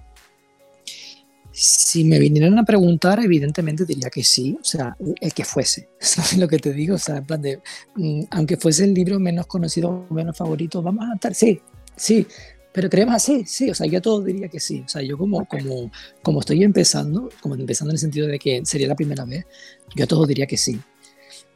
Si 1.62 2.06
me 2.06 2.20
vinieran 2.20 2.58
a 2.58 2.64
preguntar, 2.64 3.20
evidentemente 3.20 3.84
diría 3.84 4.10
que 4.10 4.24
sí, 4.24 4.58
o 4.62 4.64
sea, 4.64 4.96
el 5.20 5.34
que 5.34 5.44
fuese, 5.44 5.90
¿sabes 6.00 6.38
lo 6.38 6.48
que 6.48 6.58
te 6.58 6.72
digo? 6.72 6.96
O 6.96 6.98
sea, 6.98 7.18
en 7.18 7.26
plan 7.26 7.42
de, 7.42 7.60
mm, 7.96 8.24
aunque 8.32 8.56
fuese 8.56 8.86
el 8.86 8.94
libro 8.94 9.20
menos 9.20 9.46
conocido, 9.46 10.08
menos 10.10 10.38
favorito, 10.38 10.82
vamos 10.82 11.10
a 11.10 11.16
estar, 11.16 11.36
sí, 11.36 11.60
sí, 11.98 12.26
pero 12.72 12.90
creemos 12.90 13.16
así, 13.16 13.44
sí, 13.46 13.70
o 13.70 13.76
sea, 13.76 13.88
yo 13.88 14.02
todo 14.02 14.22
diría 14.22 14.48
que 14.48 14.62
sí, 14.62 14.84
o 14.86 14.88
sea, 14.88 15.02
yo 15.02 15.18
como, 15.18 15.46
como, 15.46 15.92
como 16.24 16.40
estoy 16.40 16.64
empezando, 16.64 17.30
como 17.42 17.56
empezando 17.56 17.92
en 17.92 17.96
el 17.96 18.00
sentido 18.00 18.28
de 18.28 18.40
que 18.40 18.62
sería 18.64 18.88
la 18.88 18.96
primera 18.96 19.26
vez, 19.26 19.46
yo 19.98 20.08
todo 20.08 20.26
diría 20.26 20.48
que 20.48 20.56
sí, 20.56 20.80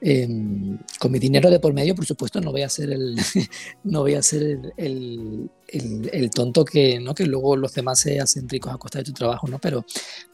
Em, 0.05 0.77
con 0.99 1.13
mi 1.13 1.17
dinero 1.17 1.49
de 1.49 1.61
por 1.61 1.73
medio, 1.73 1.95
por 1.95 2.05
supuesto, 2.05 2.41
no 2.41 2.51
voy 2.51 2.63
a 2.63 2.67
ser 2.67 2.91
el, 2.91 3.15
no 3.85 4.01
voy 4.01 4.15
a 4.15 4.21
ser 4.21 4.73
el, 4.75 5.49
el, 5.69 6.29
tonto 6.29 6.65
que, 6.65 6.99
¿no? 6.99 7.15
que 7.15 7.25
luego 7.25 7.55
los 7.55 7.73
demás 7.73 8.01
se 8.01 8.19
hacen 8.19 8.49
ricos 8.49 8.73
a 8.73 8.77
costa 8.77 8.97
de 8.97 9.05
tu 9.05 9.13
trabajo, 9.13 9.47
¿no? 9.47 9.59
Pero, 9.59 9.85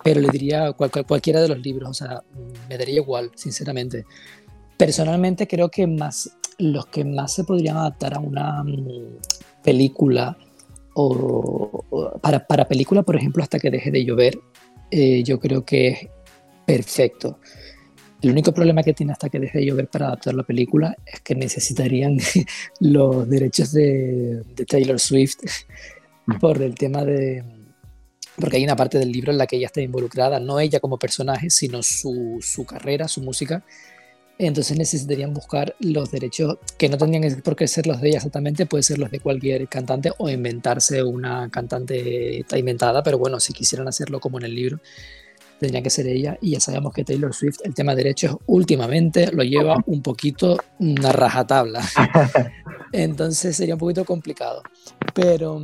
pero 0.03 0.21
le 0.21 0.29
diría 0.29 0.73
cual, 0.73 0.89
cualquiera 1.07 1.39
de 1.39 1.49
los 1.49 1.59
libros, 1.59 1.87
o 1.87 1.93
sea, 1.93 2.23
me 2.67 2.79
daría 2.79 2.95
igual, 2.95 3.29
sinceramente. 3.35 4.05
Personalmente 4.75 5.47
creo 5.47 5.69
que 5.69 5.85
más, 5.85 6.35
los 6.57 6.87
que 6.87 7.05
más 7.05 7.33
se 7.33 7.43
podrían 7.43 7.77
adaptar 7.77 8.15
a 8.15 8.19
una 8.19 8.63
mm, 8.63 9.19
película 9.63 10.35
o, 10.95 12.17
para, 12.23 12.47
para, 12.47 12.67
película, 12.67 13.03
por 13.03 13.17
ejemplo, 13.17 13.43
hasta 13.43 13.59
que 13.59 13.69
deje 13.69 13.91
de 13.91 14.03
llover, 14.03 14.39
eh, 14.89 15.21
yo 15.23 15.39
creo 15.39 15.63
que 15.63 15.89
es 15.89 16.07
perfecto. 16.65 17.37
El 18.21 18.31
único 18.31 18.53
problema 18.53 18.83
que 18.83 18.93
tiene 18.93 19.13
hasta 19.13 19.29
que 19.29 19.39
deje 19.39 19.59
de 19.59 19.65
llover 19.65 19.87
para 19.87 20.07
adaptar 20.07 20.33
la 20.33 20.43
película 20.43 20.95
es 21.05 21.21
que 21.21 21.35
necesitarían 21.35 22.17
los 22.81 23.29
derechos 23.29 23.71
de, 23.71 24.43
Taylor 24.67 24.99
Swift 24.99 25.37
por 26.39 26.61
el 26.61 26.75
tema 26.75 27.05
de... 27.05 27.43
Porque 28.35 28.57
hay 28.57 28.63
una 28.63 28.75
parte 28.75 28.97
del 28.97 29.11
libro 29.11 29.31
en 29.31 29.37
la 29.37 29.47
que 29.47 29.57
ella 29.57 29.67
está 29.67 29.81
involucrada, 29.81 30.39
no 30.39 30.59
ella 30.59 30.79
como 30.79 30.97
personaje, 30.97 31.49
sino 31.49 31.81
su, 31.83 32.39
su 32.41 32.65
carrera, 32.65 33.07
su 33.07 33.21
música. 33.21 33.63
Entonces 34.37 34.77
necesitarían 34.77 35.33
buscar 35.33 35.75
los 35.79 36.11
derechos 36.11 36.57
que 36.77 36.87
no 36.87 36.97
tendrían 36.97 37.41
por 37.41 37.57
qué 37.57 37.67
ser 37.67 37.87
los 37.87 37.99
de 37.99 38.09
ella 38.09 38.17
exactamente, 38.17 38.65
puede 38.65 38.83
ser 38.83 38.97
los 38.97 39.11
de 39.11 39.19
cualquier 39.19 39.67
cantante 39.67 40.11
o 40.17 40.29
inventarse 40.29 41.03
una 41.03 41.49
cantante 41.49 42.45
inventada, 42.55 43.03
pero 43.03 43.17
bueno, 43.17 43.41
si 43.41 43.51
quisieran 43.51 43.89
hacerlo 43.89 44.21
como 44.21 44.39
en 44.39 44.45
el 44.45 44.55
libro, 44.55 44.79
tendría 45.59 45.81
que 45.81 45.89
ser 45.89 46.07
ella. 46.07 46.37
Y 46.41 46.51
ya 46.51 46.59
sabemos 46.59 46.93
que 46.93 47.03
Taylor 47.03 47.33
Swift, 47.33 47.59
el 47.63 47.73
tema 47.73 47.93
de 47.93 48.03
derechos, 48.03 48.37
últimamente 48.47 49.31
lo 49.31 49.43
lleva 49.43 49.77
un 49.85 50.01
poquito 50.01 50.57
una 50.79 51.11
rajatabla. 51.11 51.81
Entonces 52.91 53.55
sería 53.55 53.75
un 53.75 53.79
poquito 53.79 54.05
complicado. 54.05 54.63
Pero, 55.13 55.61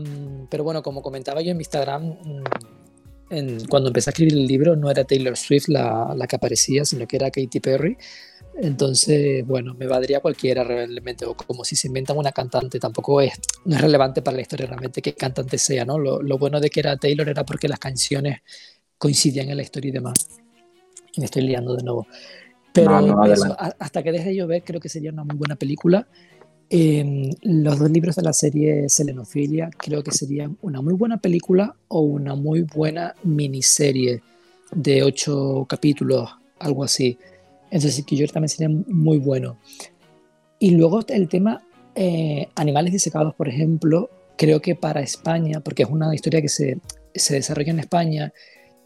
pero 0.49 0.63
bueno, 0.63 0.83
como 0.83 1.01
comentaba 1.01 1.41
yo 1.41 1.51
en 1.51 1.57
mi 1.57 1.61
Instagram, 1.61 2.03
mm, 2.03 2.43
en, 3.31 3.65
cuando 3.67 3.89
empecé 3.89 4.09
a 4.09 4.11
escribir 4.11 4.33
el 4.33 4.45
libro, 4.45 4.75
no 4.75 4.91
era 4.91 5.03
Taylor 5.03 5.35
Swift 5.35 5.67
la, 5.69 6.13
la, 6.15 6.27
que 6.27 6.35
aparecía, 6.35 6.85
sino 6.85 7.07
que 7.07 7.15
era 7.15 7.31
Katy 7.31 7.59
Perry. 7.59 7.97
Entonces, 8.57 9.45
bueno, 9.45 9.73
me 9.73 9.85
valdría 9.85 10.21
cualquiera 10.21 10.63
realmente, 10.63 11.25
o 11.25 11.35
como 11.35 11.65
si 11.65 11.75
se 11.75 11.87
inventan 11.87 12.17
una 12.17 12.31
cantante, 12.31 12.79
tampoco 12.79 13.19
es, 13.19 13.33
no 13.65 13.75
es 13.75 13.81
relevante 13.81 14.21
para 14.21 14.35
la 14.35 14.41
historia 14.41 14.67
realmente 14.67 15.01
qué 15.01 15.13
cantante 15.13 15.57
sea, 15.57 15.83
¿no? 15.83 15.99
Lo, 15.99 16.21
lo 16.21 16.37
bueno 16.37 16.61
de 16.61 16.69
que 16.69 16.79
era 16.79 16.95
Taylor 16.95 17.27
era 17.27 17.43
porque 17.43 17.67
las 17.67 17.79
canciones 17.79 18.39
coincidían 19.05 19.47
en 19.49 19.57
la 19.57 19.61
historia 19.61 19.89
y 19.89 19.91
demás. 19.91 20.27
Y 21.13 21.19
me 21.19 21.25
estoy 21.25 21.43
liando 21.43 21.75
de 21.75 21.83
nuevo. 21.83 22.07
Pero 22.73 22.91
hasta 23.79 24.01
que 24.01 24.11
deje 24.11 24.29
de 24.29 24.35
llover 24.37 24.63
creo 24.63 24.79
que 24.79 24.89
sería 24.89 25.11
una 25.11 25.23
muy 25.23 25.35
buena 25.35 25.55
película. 25.55 26.07
Eh, 26.71 27.29
los 27.43 27.77
dos 27.77 27.91
libros 27.91 28.15
de 28.15 28.23
la 28.23 28.33
serie 28.33 28.89
Selenofilia 28.89 29.69
creo 29.77 30.03
que 30.03 30.09
serían 30.09 30.57
una 30.63 30.81
muy 30.81 30.95
buena 30.95 31.17
película 31.17 31.75
o 31.87 31.99
una 31.99 32.33
muy 32.33 32.63
buena 32.63 33.13
miniserie 33.23 34.23
de 34.71 35.03
ocho 35.03 35.67
capítulos, 35.69 36.27
algo 36.57 36.83
así. 36.83 37.19
Entonces, 37.69 38.03
que 38.03 38.15
yo 38.15 38.27
también 38.27 38.49
sería 38.49 38.75
muy 38.87 39.19
bueno. 39.19 39.59
Y 40.57 40.71
luego 40.71 41.01
el 41.07 41.29
tema 41.29 41.61
eh, 41.93 42.47
Animales 42.55 42.91
disecados, 42.91 43.35
por 43.35 43.49
ejemplo, 43.49 44.09
creo 44.35 44.59
que 44.61 44.73
para 44.73 45.01
España, 45.01 45.59
porque 45.59 45.83
es 45.83 45.89
una 45.89 46.13
historia 46.15 46.41
que 46.41 46.49
se, 46.49 46.79
se 47.13 47.35
desarrolla 47.35 47.71
en 47.71 47.79
España 47.79 48.33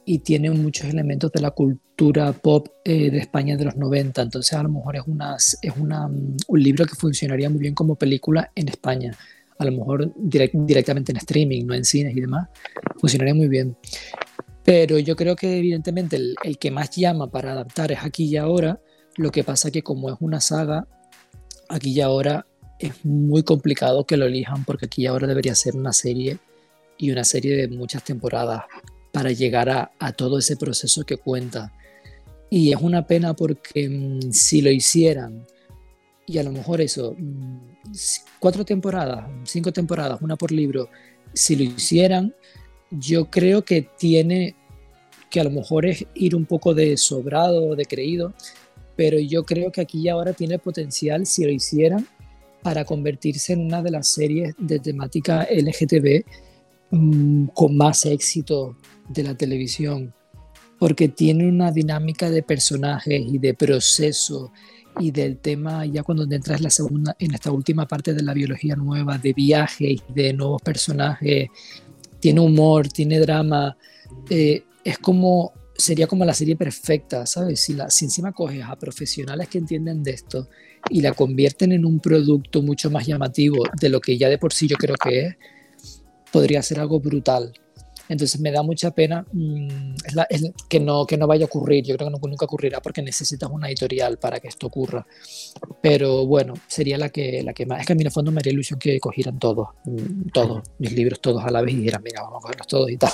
y 0.10 0.18
tiene 0.18 0.50
muchos 0.50 0.88
elementos 0.88 1.32
de 1.32 1.40
la 1.40 1.52
cultura 1.52 2.34
pop 2.34 2.68
eh, 2.84 3.12
de 3.12 3.20
España 3.20 3.56
de 3.56 3.66
los 3.66 3.76
90. 3.76 4.24
Entonces 4.24 4.58
a 4.58 4.64
lo 4.64 4.70
mejor 4.70 4.96
es, 4.96 5.04
una, 5.06 5.36
es 5.36 5.74
una, 5.78 6.08
mm, 6.08 6.38
un 6.48 6.64
libro 6.64 6.84
que 6.88 6.96
funcionaría 6.96 7.48
muy 7.48 7.60
bien 7.60 7.76
como 7.76 7.94
película 7.94 8.52
en 8.56 8.70
España. 8.70 9.16
A 9.60 9.66
lo 9.66 9.72
mejor 9.72 10.12
directamente 10.18 11.12
en 11.12 11.18
streaming, 11.18 11.64
no 11.68 11.76
en 11.76 11.86
cines 11.86 12.18
y 12.18 12.22
demás. 12.22 12.50
Funcionaría 12.98 13.36
muy 13.36 13.48
bien. 13.50 13.78
Pero 14.64 14.98
yo 14.98 15.16
creo 15.16 15.36
que 15.36 15.60
evidentemente 15.60 16.16
el, 16.16 16.34
el 16.44 16.58
que 16.58 16.72
más 16.72 16.90
llama 16.90 17.30
para 17.30 17.52
adaptar 17.52 17.92
es 17.92 18.00
aquí 18.04 18.24
y 18.24 18.38
ahora. 18.38 18.82
Lo 19.16 19.30
que 19.30 19.44
pasa 19.44 19.70
que 19.70 19.84
como 19.84 20.10
es 20.10 20.16
una 20.22 20.42
saga, 20.42 20.88
aquí 21.68 21.92
y 21.92 22.02
ahora 22.02 22.48
es 22.80 23.06
muy 23.06 23.44
complicado 23.44 24.08
que 24.08 24.18
lo 24.18 24.26
elijan 24.26 24.66
porque 24.66 24.88
aquí 24.88 25.04
y 25.04 25.06
ahora 25.06 25.28
debería 25.28 25.54
ser 25.54 25.76
una 25.76 25.94
serie 25.94 26.40
y 26.98 27.12
una 27.12 27.26
serie 27.26 27.56
de 27.56 27.68
muchas 27.68 28.04
temporadas 28.04 28.64
para 29.12 29.32
llegar 29.32 29.70
a, 29.70 30.12
todo 30.14 30.40
ese 30.40 30.56
proceso 30.56 31.04
que 31.04 31.18
cuenta. 31.18 31.74
Y 32.50 32.72
es 32.72 32.82
una 32.82 33.06
pena 33.06 33.34
porque 33.34 33.90
mm, 33.90 34.32
si 34.32 34.62
lo 34.62 34.72
hicieran, 34.72 35.46
y 36.26 36.38
a 36.38 36.44
lo 36.44 36.52
mejor 36.52 36.82
eso, 36.82 37.16
mm, 37.18 37.58
cuatro 38.40 38.66
temporadas, 38.66 39.30
cinco 39.44 39.72
temporadas, 39.72 40.22
una 40.22 40.36
por 40.36 40.52
libro, 40.52 40.90
si 41.34 41.56
lo 41.56 41.64
hicieran, 41.64 42.34
yo 42.92 43.30
creo 43.30 43.64
que 43.64 43.88
tiene 43.98 44.56
que 45.30 45.40
a 45.40 45.44
lo 45.44 45.52
mejor 45.52 45.86
es 45.86 46.06
ir 46.16 46.36
un 46.36 46.46
poco 46.46 46.74
de 46.74 46.98
sobrado, 46.98 47.76
de 47.76 47.86
creído, 47.86 48.34
pero 48.96 49.20
yo 49.20 49.44
creo 49.44 49.72
que 49.72 49.82
aquí 49.82 50.02
y 50.02 50.10
ahora 50.10 50.34
tiene 50.34 50.58
potencial, 50.60 51.26
si 51.26 51.44
lo 51.44 51.52
hicieran, 51.52 52.08
para 52.64 52.84
convertirse 52.84 53.54
en 53.54 53.62
una 53.62 53.82
de 53.82 53.92
las 53.92 54.08
series 54.10 54.56
de 54.58 54.80
temática 54.80 55.48
LGTB 55.50 56.26
mm, 56.92 57.48
con 57.54 57.78
más 57.78 58.06
éxito 58.06 58.76
de 59.10 59.24
la 59.24 59.36
televisión, 59.36 60.14
porque 60.78 61.10
tiene 61.10 61.48
una 61.48 61.72
dinámica 61.72 62.30
de 62.30 62.44
personajes 62.44 63.22
y 63.26 63.38
de 63.38 63.54
proceso 63.54 64.52
y 65.00 65.12
del 65.12 65.38
tema, 65.38 65.86
ya 65.86 66.04
cuando 66.04 66.24
entras 66.24 66.60
en, 66.60 66.64
la 66.64 66.70
segunda, 66.70 67.16
en 67.20 67.34
esta 67.34 67.52
última 67.52 67.88
parte 67.88 68.14
de 68.14 68.24
la 68.24 68.34
biología 68.34 68.76
nueva, 68.76 69.18
de 69.18 69.34
viajes, 69.34 70.02
de 70.14 70.34
nuevos 70.34 70.62
personajes, 70.62 71.50
tiene 72.20 72.40
humor, 72.42 72.88
tiene 72.90 73.20
drama, 73.20 73.78
eh, 74.30 74.64
es 74.84 74.98
como, 74.98 75.54
sería 75.76 76.08
como 76.08 76.26
la 76.26 76.34
serie 76.34 76.56
perfecta, 76.56 77.26
¿sabes? 77.26 77.60
Si, 77.60 77.74
la, 77.74 77.90
si 77.90 78.06
encima 78.06 78.32
coges 78.32 78.64
a 78.64 78.76
profesionales 78.76 79.48
que 79.48 79.58
entienden 79.58 80.04
de 80.04 80.12
esto 80.12 80.50
y 80.90 81.02
la 81.02 81.14
convierten 81.14 81.72
en 81.72 81.86
un 81.86 82.00
producto 82.00 82.62
mucho 82.62 82.90
más 82.90 83.06
llamativo 83.06 83.64
de 83.80 83.90
lo 83.90 84.02
que 84.02 84.18
ya 84.18 84.30
de 84.30 84.38
por 84.38 84.54
sí 84.54 84.68
yo 84.68 84.78
creo 84.78 84.96
que 84.96 85.28
es, 85.28 85.36
podría 86.32 86.62
ser 86.62 86.80
algo 86.80 87.00
brutal. 87.00 87.54
Entonces 88.10 88.42
me 88.42 88.52
da 88.52 88.64
mucha 88.64 88.90
pena 88.90 89.26
mm, 89.32 89.94
que, 90.68 90.80
no, 90.80 91.06
que 91.06 91.16
no 91.16 91.28
vaya 91.28 91.46
a 91.46 91.46
ocurrir. 91.46 91.86
Yo 91.86 91.96
creo 91.96 92.12
que 92.12 92.28
nunca 92.28 92.46
ocurrirá 92.46 92.82
porque 92.82 93.04
necesitas 93.04 93.50
una 93.52 93.68
editorial 93.68 94.18
para 94.18 94.40
que 94.40 94.48
esto 94.48 94.68
ocurra. 94.68 95.06
Pero 95.82 96.26
bueno, 96.26 96.56
sería 96.68 96.98
la 96.98 97.10
que, 97.10 97.44
la 97.44 97.54
que 97.54 97.68
más. 97.68 97.82
Es 97.82 97.86
que 97.86 97.94
a 97.94 97.96
mí 97.96 98.02
en 98.02 98.08
el 98.08 98.12
fondo 98.12 98.32
me 98.32 98.40
haría 98.40 98.52
ilusión 98.52 98.80
que 98.80 99.00
cogieran 99.00 99.38
todos, 99.38 99.70
mm, 99.86 100.30
todos, 100.34 100.64
mis 100.80 100.92
libros 100.92 101.22
todos 101.22 101.46
a 101.46 101.52
la 101.52 101.62
vez 101.62 101.76
y 101.76 101.78
dijeran, 101.78 102.02
mira, 102.04 102.24
vamos 102.24 102.40
a 102.40 102.42
cogerlos 102.42 102.68
todos 102.68 102.90
y 102.90 102.98
tal. 102.98 103.12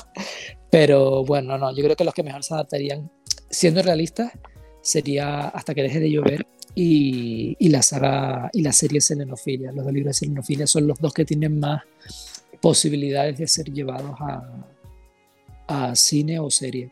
Pero 0.71 1.25
bueno, 1.25 1.57
no, 1.57 1.75
yo 1.75 1.83
creo 1.83 1.95
que 1.97 2.05
los 2.05 2.13
que 2.13 2.23
mejor 2.23 2.43
se 2.43 2.53
adaptarían, 2.53 3.11
siendo 3.49 3.81
realistas, 3.83 4.31
sería 4.81 5.47
Hasta 5.47 5.73
que 5.73 5.81
deje 5.81 5.99
de 5.99 6.11
llover 6.11 6.45
y, 6.75 7.57
y 7.59 7.69
la 7.69 7.81
saga 7.81 8.49
y 8.53 8.61
la 8.61 8.71
serie 8.71 9.01
Selenofilia. 9.01 9.71
Los 9.71 9.83
dos 9.83 9.93
libros 9.93 10.15
de 10.15 10.25
Selenofilia 10.25 10.67
son 10.67 10.87
los 10.87 10.99
dos 10.99 11.11
que 11.11 11.25
tienen 11.25 11.59
más 11.59 11.81
posibilidades 12.61 13.37
de 13.37 13.47
ser 13.47 13.71
llevados 13.71 14.15
a, 14.19 14.65
a 15.67 15.95
cine 15.95 16.39
o 16.39 16.49
serie. 16.49 16.91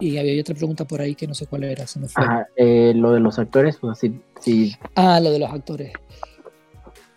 Y 0.00 0.18
había 0.18 0.40
otra 0.40 0.54
pregunta 0.54 0.84
por 0.84 1.00
ahí 1.00 1.14
que 1.14 1.28
no 1.28 1.34
sé 1.34 1.46
cuál 1.46 1.64
era, 1.64 1.86
se 1.86 2.00
me 2.00 2.08
fue. 2.08 2.24
Eh, 2.56 2.92
lo 2.94 3.12
de 3.12 3.20
los 3.20 3.38
actores, 3.38 3.76
pues 3.80 3.98
sí, 3.98 4.20
sí. 4.40 4.74
Ah, 4.96 5.20
lo 5.20 5.30
de 5.30 5.38
los 5.38 5.50
actores. 5.50 5.92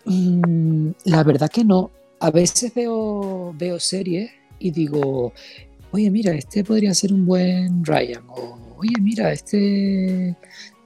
Mm, 0.04 0.90
la 1.04 1.24
verdad 1.24 1.50
que 1.50 1.64
no. 1.64 1.90
A 2.20 2.30
veces 2.30 2.72
veo, 2.74 3.52
veo 3.58 3.80
series 3.80 4.30
y 4.58 4.70
digo, 4.70 5.32
oye, 5.90 6.10
mira, 6.10 6.32
este 6.32 6.62
podría 6.62 6.94
ser 6.94 7.12
un 7.12 7.26
buen 7.26 7.84
Ryan. 7.84 8.22
O, 8.28 8.76
oye, 8.78 8.94
mira, 9.00 9.32
este 9.32 10.36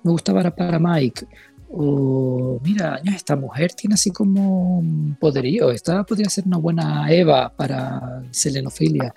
me 0.03 0.11
gusta 0.11 0.33
para, 0.33 0.55
para 0.55 0.79
Mike. 0.79 1.27
O 1.73 2.59
mira, 2.65 3.01
esta 3.05 3.37
mujer 3.37 3.73
tiene 3.75 3.95
así 3.95 4.11
como 4.11 4.83
poderío, 5.21 5.71
esta 5.71 6.03
podría 6.05 6.29
ser 6.29 6.45
una 6.47 6.57
buena 6.57 7.11
Eva 7.13 7.53
para 7.55 8.25
selenofilia, 8.33 9.15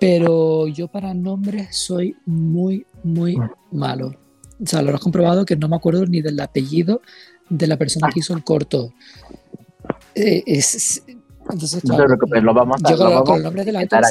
pero 0.00 0.66
yo 0.68 0.88
para 0.88 1.12
nombres 1.12 1.76
soy 1.76 2.16
muy, 2.24 2.86
muy 3.04 3.36
malo. 3.70 4.14
O 4.62 4.66
sea, 4.66 4.80
lo 4.80 4.94
has 4.94 5.00
comprobado 5.00 5.44
que 5.44 5.56
no 5.56 5.68
me 5.68 5.76
acuerdo 5.76 6.06
ni 6.06 6.22
del 6.22 6.40
apellido 6.40 7.02
de 7.50 7.66
la 7.66 7.76
persona 7.76 8.08
que 8.12 8.20
hizo 8.20 8.34
el 8.34 8.42
corto. 8.42 8.94
Eh, 10.14 10.42
es, 10.46 11.02
entonces, 11.50 11.84
no 11.84 11.98
lo 11.98 12.54
vamos 12.54 12.76
a, 12.84 12.90
yo 12.90 13.24
con, 13.24 13.36
el 13.36 13.42
nombre 13.42 13.64
del 13.64 13.76
actor, 13.76 14.02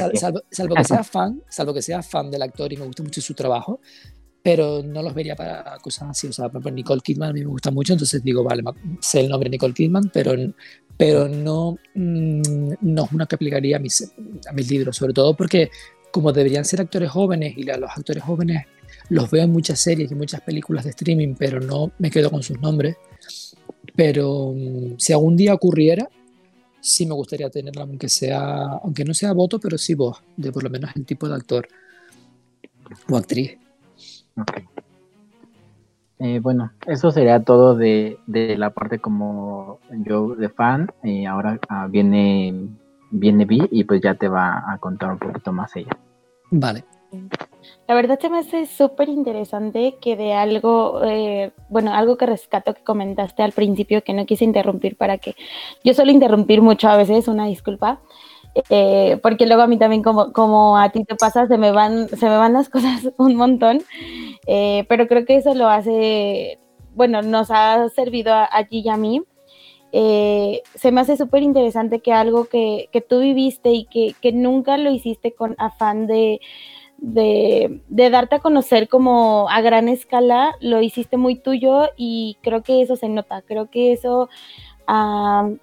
salvo, 0.51 0.75
que 0.75 0.83
sea 0.83 1.03
fan, 1.03 1.41
salvo 1.49 1.73
que 1.73 1.81
sea 1.81 2.03
fan 2.03 2.29
del 2.29 2.41
actor 2.41 2.71
y 2.71 2.77
me 2.77 2.85
guste 2.85 3.03
mucho 3.03 3.21
su 3.21 3.33
trabajo, 3.33 3.79
pero 4.43 4.81
no 4.83 5.01
los 5.01 5.13
vería 5.13 5.35
para 5.35 5.77
cosas 5.79 6.09
así. 6.09 6.27
O 6.27 6.33
sea, 6.33 6.49
por 6.49 6.71
Nicole 6.71 7.01
Kidman 7.01 7.29
a 7.29 7.33
mí 7.33 7.41
me 7.41 7.47
gusta 7.47 7.71
mucho, 7.71 7.93
entonces 7.93 8.23
digo, 8.23 8.43
vale, 8.43 8.63
sé 8.99 9.21
el 9.21 9.29
nombre 9.29 9.49
de 9.49 9.55
Nicole 9.55 9.73
Kidman, 9.73 10.09
pero, 10.13 10.33
pero 10.97 11.27
no, 11.27 11.77
mm, 11.93 12.73
no 12.81 13.05
es 13.05 13.11
una 13.11 13.25
que 13.25 13.35
aplicaría 13.35 13.77
a 13.77 13.79
mis, 13.79 14.11
a 14.47 14.53
mis 14.53 14.69
libros, 14.69 14.97
sobre 14.97 15.13
todo 15.13 15.35
porque 15.35 15.69
como 16.11 16.33
deberían 16.33 16.65
ser 16.65 16.81
actores 16.81 17.09
jóvenes 17.09 17.57
y 17.57 17.69
a 17.69 17.77
los 17.77 17.89
actores 17.89 18.23
jóvenes 18.23 18.65
los 19.09 19.29
veo 19.29 19.43
en 19.43 19.51
muchas 19.51 19.79
series 19.79 20.11
y 20.11 20.15
muchas 20.15 20.41
películas 20.41 20.83
de 20.83 20.91
streaming, 20.91 21.35
pero 21.37 21.59
no 21.59 21.91
me 21.99 22.09
quedo 22.09 22.29
con 22.29 22.43
sus 22.43 22.59
nombres. 22.59 22.97
Pero 23.95 24.53
mm, 24.55 24.97
si 24.97 25.13
algún 25.13 25.35
día 25.35 25.53
ocurriera, 25.53 26.09
sí 26.79 27.05
me 27.05 27.13
gustaría 27.13 27.49
tenerla, 27.49 27.83
aunque 27.83 28.09
sea, 28.09 28.63
aunque 28.83 29.05
no 29.05 29.13
sea 29.13 29.33
voto, 29.33 29.59
pero 29.59 29.77
sí 29.77 29.93
voz, 29.93 30.21
de 30.35 30.51
por 30.51 30.63
lo 30.63 30.69
menos 30.69 30.91
el 30.95 31.05
tipo 31.05 31.27
de 31.27 31.35
actor 31.35 31.67
o 33.09 33.17
actriz. 33.17 33.57
Eh, 36.19 36.39
bueno, 36.39 36.71
eso 36.85 37.11
sería 37.11 37.43
todo 37.43 37.75
de, 37.75 38.19
la 38.27 38.69
parte 38.69 38.99
como 38.99 39.79
yo 40.05 40.35
de 40.35 40.49
fan. 40.49 40.91
y 41.03 41.25
ahora 41.25 41.59
ah, 41.67 41.87
viene, 41.89 42.69
viene 43.09 43.45
Vi 43.45 43.67
y 43.71 43.83
pues 43.83 44.01
ya 44.01 44.13
te 44.15 44.27
va 44.27 44.63
a 44.71 44.77
contar 44.77 45.11
un 45.11 45.19
poquito 45.19 45.51
más 45.51 45.75
ella. 45.75 45.97
Vale. 46.51 46.83
La 47.87 47.95
verdad 47.95 48.19
se 48.19 48.29
me 48.29 48.39
hace 48.39 48.65
súper 48.65 49.09
interesante 49.09 49.97
que 49.99 50.15
de 50.15 50.33
algo, 50.33 51.03
eh, 51.03 51.51
bueno, 51.69 51.93
algo 51.93 52.17
que 52.17 52.25
rescato 52.25 52.73
que 52.73 52.83
comentaste 52.83 53.43
al 53.43 53.51
principio, 53.51 54.03
que 54.03 54.13
no 54.13 54.25
quise 54.25 54.45
interrumpir 54.45 54.95
para 54.95 55.17
que 55.17 55.35
yo 55.83 55.93
suelo 55.93 56.11
interrumpir 56.11 56.61
mucho 56.61 56.87
a 56.87 56.97
veces, 56.97 57.27
una 57.27 57.47
disculpa, 57.47 57.99
eh, 58.69 59.17
porque 59.23 59.45
luego 59.45 59.61
a 59.61 59.67
mí 59.67 59.77
también 59.77 60.03
como, 60.03 60.33
como 60.33 60.77
a 60.77 60.89
ti 60.89 61.05
te 61.05 61.15
pasa, 61.15 61.47
se 61.47 61.57
me 61.57 61.71
van, 61.71 62.09
se 62.09 62.25
me 62.27 62.37
van 62.37 62.53
las 62.53 62.69
cosas 62.69 63.11
un 63.17 63.35
montón, 63.35 63.81
eh, 64.47 64.85
pero 64.89 65.07
creo 65.07 65.25
que 65.25 65.37
eso 65.37 65.53
lo 65.55 65.69
hace, 65.69 66.59
bueno, 66.93 67.21
nos 67.21 67.49
ha 67.51 67.87
servido 67.89 68.33
a, 68.33 68.63
ti 68.69 68.81
y 68.85 68.89
a 68.89 68.97
mí. 68.97 69.21
Eh, 69.93 70.61
se 70.75 70.91
me 70.91 71.01
hace 71.01 71.17
súper 71.17 71.43
interesante 71.43 71.99
que 71.99 72.13
algo 72.13 72.45
que, 72.45 72.87
que, 72.93 73.01
tú 73.01 73.19
viviste 73.19 73.71
y 73.71 73.85
que, 73.85 74.15
que, 74.21 74.31
nunca 74.31 74.77
lo 74.77 74.89
hiciste 74.89 75.33
con 75.33 75.53
afán 75.57 76.07
de, 76.07 76.39
de, 76.97 77.81
de, 77.89 78.09
darte 78.09 78.35
a 78.35 78.39
conocer 78.39 78.87
como 78.87 79.49
a 79.49 79.59
gran 79.59 79.89
escala, 79.89 80.55
lo 80.61 80.81
hiciste 80.81 81.17
muy 81.17 81.35
tuyo 81.35 81.89
y 81.97 82.37
creo 82.41 82.63
que 82.63 82.81
eso 82.81 82.95
se 82.95 83.09
nota, 83.09 83.41
creo 83.41 83.69
que 83.69 83.93
eso... 83.93 84.29
Uh, 84.87 85.57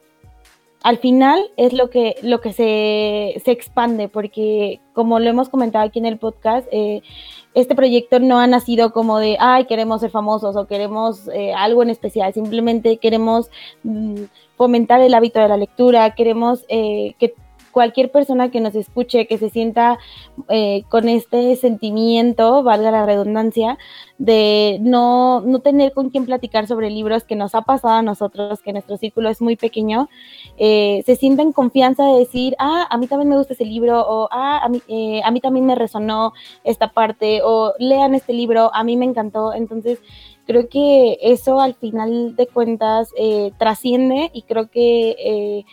al 0.83 0.99
final 0.99 1.51
es 1.57 1.73
lo 1.73 1.91
que, 1.91 2.17
lo 2.23 2.41
que 2.41 2.53
se, 2.53 3.41
se, 3.45 3.51
expande, 3.51 4.09
porque 4.09 4.81
como 4.93 5.19
lo 5.19 5.29
hemos 5.29 5.49
comentado 5.49 5.85
aquí 5.85 5.99
en 5.99 6.07
el 6.07 6.19
podcast, 6.19 6.69
eh, 6.71 7.03
este 7.55 7.75
proyecto 7.75 8.21
no 8.21 8.39
ha 8.39 8.47
nacido 8.47 8.93
como 8.93 9.19
de, 9.19 9.37
ay, 9.41 9.65
queremos 9.65 10.01
ser 10.01 10.11
famosos 10.11 10.55
o 10.55 10.67
queremos 10.67 11.29
eh, 11.29 11.53
algo 11.53 11.83
en 11.83 11.91
especial, 11.91 12.33
simplemente 12.33 12.99
queremos 12.99 13.51
mm, 13.83 14.23
fomentar 14.57 15.01
el 15.01 15.15
hábito 15.15 15.41
de 15.41 15.49
la 15.49 15.57
lectura, 15.57 16.15
queremos 16.15 16.65
eh, 16.69 17.15
que 17.19 17.35
cualquier 17.79 18.11
persona 18.11 18.51
que 18.51 18.59
nos 18.59 18.75
escuche, 18.75 19.29
que 19.29 19.39
se 19.39 19.51
sienta 19.51 20.01
eh, 20.49 20.83
con 20.89 21.09
este 21.09 21.55
sentimiento, 21.55 22.65
valga 22.65 22.91
la 22.91 23.07
redundancia, 23.07 23.79
de 24.19 24.79
no, 24.81 25.43
no, 25.43 25.61
tener 25.61 25.93
con 25.93 26.11
quién 26.11 26.27
platicar 26.27 26.67
sobre 26.67 26.91
libros 26.91 27.23
que 27.23 27.37
nos 27.37 27.55
ha 27.55 27.63
pasado 27.63 27.95
a 27.95 28.03
nosotros, 28.03 28.63
que 28.63 28.73
nuestro 28.73 28.97
círculo 28.97 29.29
es 29.29 29.41
muy 29.41 29.55
pequeño, 29.55 30.09
eh, 30.57 31.05
se 31.07 31.15
sienta 31.15 31.43
en 31.43 31.53
confianza 31.53 32.05
de 32.05 32.19
decir, 32.19 32.57
ah, 32.59 32.89
a 32.91 32.99
mí 32.99 33.07
también 33.07 33.29
me 33.29 33.37
gusta 33.37 33.53
ese 33.53 33.65
libro, 33.65 34.01
o 34.01 34.29
ah, 34.33 34.59
a 34.61 34.69
mí, 34.69 34.83
eh, 34.89 35.21
a 35.23 35.31
mí 35.31 35.41
también 35.41 35.65
me 35.65 35.77
resonó 35.77 36.33
esta 36.65 36.91
parte, 36.91 37.43
o 37.45 37.75
lean 37.79 38.17
este 38.17 38.33
libro, 38.33 38.73
a 38.75 38.83
mí 38.83 38.97
me 38.97 39.05
encantó. 39.05 39.53
Entonces, 39.53 40.01
creo 40.49 40.69
que 40.69 41.17
eso 41.23 41.61
al 41.61 41.75
final 41.75 42.35
de 42.35 42.49
cuentas 42.49 43.13
trasciende 43.57 44.31
y 44.33 44.43
creo 44.43 44.69
que 44.69 45.65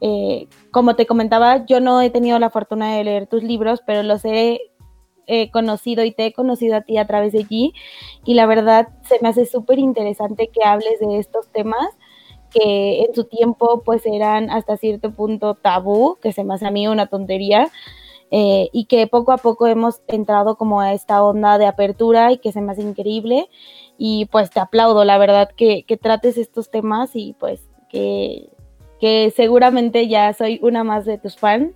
eh, 0.00 0.48
como 0.70 0.96
te 0.96 1.06
comentaba, 1.06 1.64
yo 1.66 1.80
no 1.80 2.00
he 2.00 2.10
tenido 2.10 2.38
la 2.38 2.50
fortuna 2.50 2.94
de 2.96 3.04
leer 3.04 3.26
tus 3.26 3.42
libros, 3.42 3.82
pero 3.86 4.02
los 4.02 4.24
he 4.24 4.60
conocido 5.52 6.04
y 6.04 6.12
te 6.12 6.26
he 6.26 6.32
conocido 6.32 6.76
a 6.76 6.82
ti 6.82 6.98
a 6.98 7.06
través 7.08 7.32
de 7.32 7.40
allí 7.40 7.74
y 8.24 8.34
la 8.34 8.46
verdad 8.46 8.90
se 9.02 9.18
me 9.20 9.28
hace 9.28 9.44
súper 9.44 9.80
interesante 9.80 10.50
que 10.52 10.62
hables 10.64 11.00
de 11.00 11.18
estos 11.18 11.48
temas 11.48 11.88
que 12.50 13.02
en 13.02 13.14
su 13.14 13.24
tiempo 13.24 13.82
pues 13.84 14.02
eran 14.06 14.50
hasta 14.50 14.76
cierto 14.76 15.10
punto 15.12 15.54
tabú, 15.54 16.16
que 16.22 16.32
se 16.32 16.44
me 16.44 16.54
hace 16.54 16.66
a 16.66 16.70
mí 16.70 16.88
una 16.88 17.06
tontería. 17.06 17.70
Eh, 18.32 18.70
y 18.72 18.86
que 18.86 19.06
poco 19.06 19.30
a 19.30 19.36
poco 19.36 19.68
hemos 19.68 20.02
entrado 20.08 20.56
como 20.56 20.80
a 20.80 20.92
esta 20.92 21.22
onda 21.22 21.58
de 21.58 21.66
apertura 21.66 22.32
y 22.32 22.38
que 22.38 22.50
se 22.50 22.60
me 22.60 22.72
hace 22.72 22.82
increíble 22.82 23.48
y 23.98 24.24
pues 24.26 24.50
te 24.50 24.58
aplaudo 24.58 25.04
la 25.04 25.16
verdad 25.16 25.48
que, 25.56 25.84
que 25.84 25.96
trates 25.96 26.36
estos 26.36 26.68
temas 26.68 27.14
y 27.14 27.34
pues 27.38 27.68
que 27.88 28.50
que 29.00 29.32
seguramente 29.34 30.08
ya 30.08 30.32
soy 30.32 30.58
una 30.62 30.84
más 30.84 31.04
de 31.04 31.18
tus 31.18 31.36
fans, 31.36 31.72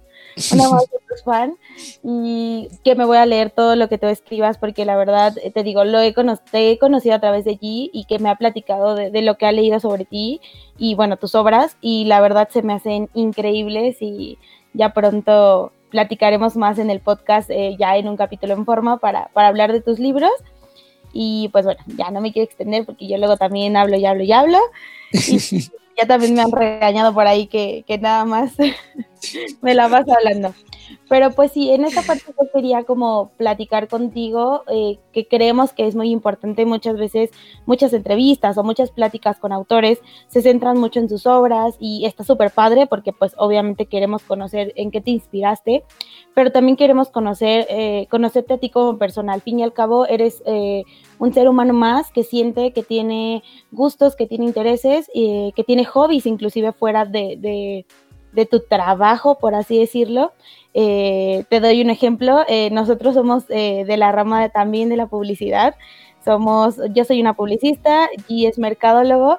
una 0.52 0.70
más 0.70 0.90
de 0.90 0.98
tus 1.08 1.22
fans, 1.22 1.54
y 2.02 2.68
que 2.84 2.94
me 2.94 3.04
voy 3.04 3.18
a 3.18 3.26
leer 3.26 3.50
todo 3.50 3.76
lo 3.76 3.88
que 3.88 3.98
tú 3.98 4.06
escribas, 4.06 4.58
porque 4.58 4.84
la 4.84 4.96
verdad, 4.96 5.36
eh, 5.42 5.50
te 5.50 5.62
digo, 5.62 5.84
lo 5.84 6.00
he, 6.00 6.14
te 6.50 6.70
he 6.70 6.78
conocido 6.78 7.14
a 7.14 7.20
través 7.20 7.44
de 7.44 7.52
allí 7.52 7.90
y 7.92 8.04
que 8.04 8.18
me 8.18 8.30
ha 8.30 8.36
platicado 8.36 8.94
de, 8.94 9.22
lo 9.22 9.36
que 9.36 9.46
ha 9.46 9.52
leído 9.52 9.80
sobre 9.80 10.04
ti 10.04 10.40
y 10.78 10.94
bueno, 10.94 11.16
tus 11.16 11.34
obras, 11.34 11.76
y 11.80 12.04
la 12.04 12.20
verdad 12.20 12.48
se 12.50 12.62
me 12.62 12.72
hacen 12.72 13.08
increíbles 13.14 13.98
y 14.00 14.38
ya 14.72 14.92
pronto 14.92 15.72
platicaremos 15.90 16.56
más 16.56 16.78
en 16.78 16.90
el 16.90 17.00
podcast, 17.00 17.50
eh, 17.50 17.76
ya 17.78 17.96
en 17.96 18.08
un 18.08 18.16
capítulo 18.16 18.54
en 18.54 18.64
forma 18.64 18.98
para, 18.98 19.28
para 19.32 19.48
hablar 19.48 19.72
de 19.72 19.82
tus 19.82 19.98
libros. 19.98 20.30
Y 21.12 21.48
pues 21.48 21.64
bueno, 21.64 21.80
ya 21.96 22.12
no 22.12 22.20
me 22.20 22.32
quiero 22.32 22.44
extender 22.44 22.86
porque 22.86 23.08
yo 23.08 23.18
luego 23.18 23.36
también 23.36 23.76
hablo 23.76 23.96
y 23.96 24.06
hablo 24.06 24.22
y 24.22 24.30
hablo. 24.30 24.58
Y 25.12 25.38
ya 26.00 26.06
también 26.06 26.34
me 26.34 26.42
han 26.42 26.52
regañado 26.52 27.12
por 27.12 27.26
ahí 27.26 27.46
que, 27.46 27.84
nada 28.00 28.24
más 28.24 28.52
me 29.62 29.74
la 29.74 29.88
vas 29.88 30.06
hablando. 30.08 30.54
Pero 31.08 31.32
pues 31.32 31.52
sí, 31.52 31.70
en 31.70 31.84
esta 31.84 32.02
parte 32.02 32.24
yo 32.26 32.48
quería 32.52 32.84
como 32.84 33.30
platicar 33.36 33.88
contigo, 33.88 34.62
eh, 34.68 34.98
que 35.12 35.26
creemos 35.26 35.72
que 35.72 35.86
es 35.86 35.94
muy 35.94 36.10
importante 36.10 36.64
muchas 36.64 36.96
veces, 36.96 37.30
muchas 37.66 37.92
entrevistas 37.92 38.56
o 38.58 38.62
muchas 38.64 38.90
pláticas 38.90 39.38
con 39.38 39.52
autores 39.52 39.98
se 40.28 40.42
centran 40.42 40.78
mucho 40.78 41.00
en 41.00 41.08
sus 41.08 41.26
obras 41.26 41.74
y 41.80 42.06
está 42.06 42.24
súper 42.24 42.50
padre 42.52 42.86
porque 42.86 43.12
pues 43.12 43.34
obviamente 43.36 43.86
queremos 43.86 44.22
conocer 44.22 44.72
en 44.76 44.90
qué 44.90 45.00
te 45.00 45.10
inspiraste, 45.10 45.84
pero 46.34 46.52
también 46.52 46.76
queremos 46.76 47.10
conocer, 47.10 47.66
eh, 47.70 48.06
conocerte 48.10 48.54
a 48.54 48.58
ti 48.58 48.70
como 48.70 48.96
persona. 48.96 49.32
Al 49.32 49.42
fin 49.42 49.58
y 49.58 49.62
al 49.64 49.72
cabo 49.72 50.06
eres 50.06 50.42
eh, 50.46 50.84
un 51.20 51.32
ser 51.32 51.48
humano 51.48 51.72
más 51.72 52.10
que 52.10 52.24
siente, 52.24 52.72
que 52.72 52.82
tiene 52.82 53.44
gustos, 53.70 54.16
que 54.16 54.26
tiene 54.26 54.46
intereses, 54.46 55.08
que 55.14 55.64
tiene 55.64 55.84
hobbies 55.84 56.26
inclusive 56.26 56.72
fuera 56.72 57.04
de 57.04 57.86
de 58.32 58.46
tu 58.46 58.60
trabajo, 58.60 59.38
por 59.38 59.54
así 59.54 59.78
decirlo. 59.78 60.32
Eh, 60.74 61.44
te 61.48 61.60
doy 61.60 61.80
un 61.82 61.90
ejemplo, 61.90 62.44
eh, 62.48 62.70
nosotros 62.70 63.14
somos 63.14 63.44
eh, 63.48 63.84
de 63.86 63.96
la 63.96 64.12
rama 64.12 64.48
también 64.50 64.88
de 64.88 64.96
la 64.96 65.08
publicidad, 65.08 65.74
somos, 66.24 66.76
yo 66.94 67.04
soy 67.04 67.20
una 67.20 67.34
publicista 67.34 68.08
y 68.28 68.46
es 68.46 68.58
mercadólogo, 68.58 69.38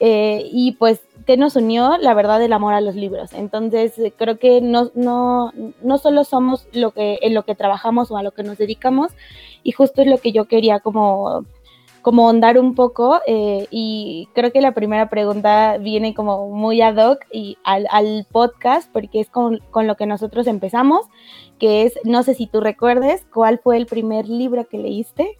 y 0.00 0.76
pues, 0.78 1.00
¿qué 1.28 1.36
nos 1.36 1.56
unió? 1.56 1.98
La 1.98 2.14
verdad, 2.14 2.42
el 2.42 2.54
amor 2.54 2.72
a 2.72 2.80
los 2.80 2.94
libros. 2.94 3.34
Entonces, 3.34 3.92
creo 4.16 4.38
que 4.38 4.62
no, 4.62 4.90
no, 4.94 5.52
no 5.82 5.98
solo 5.98 6.24
somos 6.24 6.66
lo 6.72 6.92
que, 6.92 7.18
en 7.20 7.34
lo 7.34 7.42
que 7.42 7.54
trabajamos 7.54 8.10
o 8.10 8.16
a 8.16 8.22
lo 8.22 8.30
que 8.30 8.42
nos 8.42 8.56
dedicamos, 8.56 9.12
y 9.62 9.72
justo 9.72 10.00
es 10.00 10.08
lo 10.08 10.16
que 10.16 10.32
yo 10.32 10.46
quería 10.46 10.80
como 10.80 11.44
como 12.00 12.26
ondar 12.26 12.58
un 12.58 12.74
poco 12.74 13.20
eh, 13.26 13.66
y 13.70 14.28
creo 14.32 14.52
que 14.52 14.62
la 14.62 14.72
primera 14.72 15.10
pregunta 15.10 15.76
viene 15.76 16.14
como 16.14 16.48
muy 16.48 16.80
ad 16.80 16.96
hoc 16.96 17.26
y 17.30 17.58
al, 17.64 18.26
podcast 18.32 18.90
porque 18.90 19.20
es 19.20 19.28
con, 19.28 19.60
lo 19.74 19.96
que 19.96 20.06
nosotros 20.06 20.46
empezamos, 20.46 21.04
que 21.58 21.82
es, 21.82 21.98
no 22.04 22.22
sé 22.22 22.32
si 22.34 22.46
tú 22.46 22.60
recuerdes, 22.60 23.26
¿cuál 23.30 23.58
fue 23.58 23.76
el 23.76 23.84
primer 23.84 24.26
libro 24.26 24.66
que 24.66 24.78
leíste? 24.78 25.36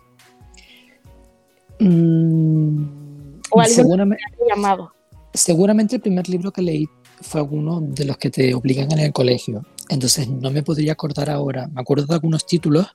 Mm, 1.79 3.38
o 3.51 3.64
seguramente, 3.64 4.24
llamado. 4.46 4.97
Seguramente 5.38 5.94
el 5.94 6.03
primer 6.03 6.29
libro 6.29 6.51
que 6.53 6.62
leí 6.62 6.88
fue 7.20 7.40
alguno 7.40 7.81
de 7.81 8.05
los 8.05 8.18
que 8.18 8.29
te 8.29 8.53
obligan 8.55 8.90
en 8.90 8.98
el 8.98 9.12
colegio. 9.12 9.64
Entonces 9.88 10.29
no 10.29 10.51
me 10.51 10.64
podría 10.64 10.92
acordar 10.92 11.31
ahora. 11.31 11.68
Me 11.68 11.81
acuerdo 11.81 12.07
de 12.07 12.14
algunos 12.14 12.44
títulos, 12.44 12.88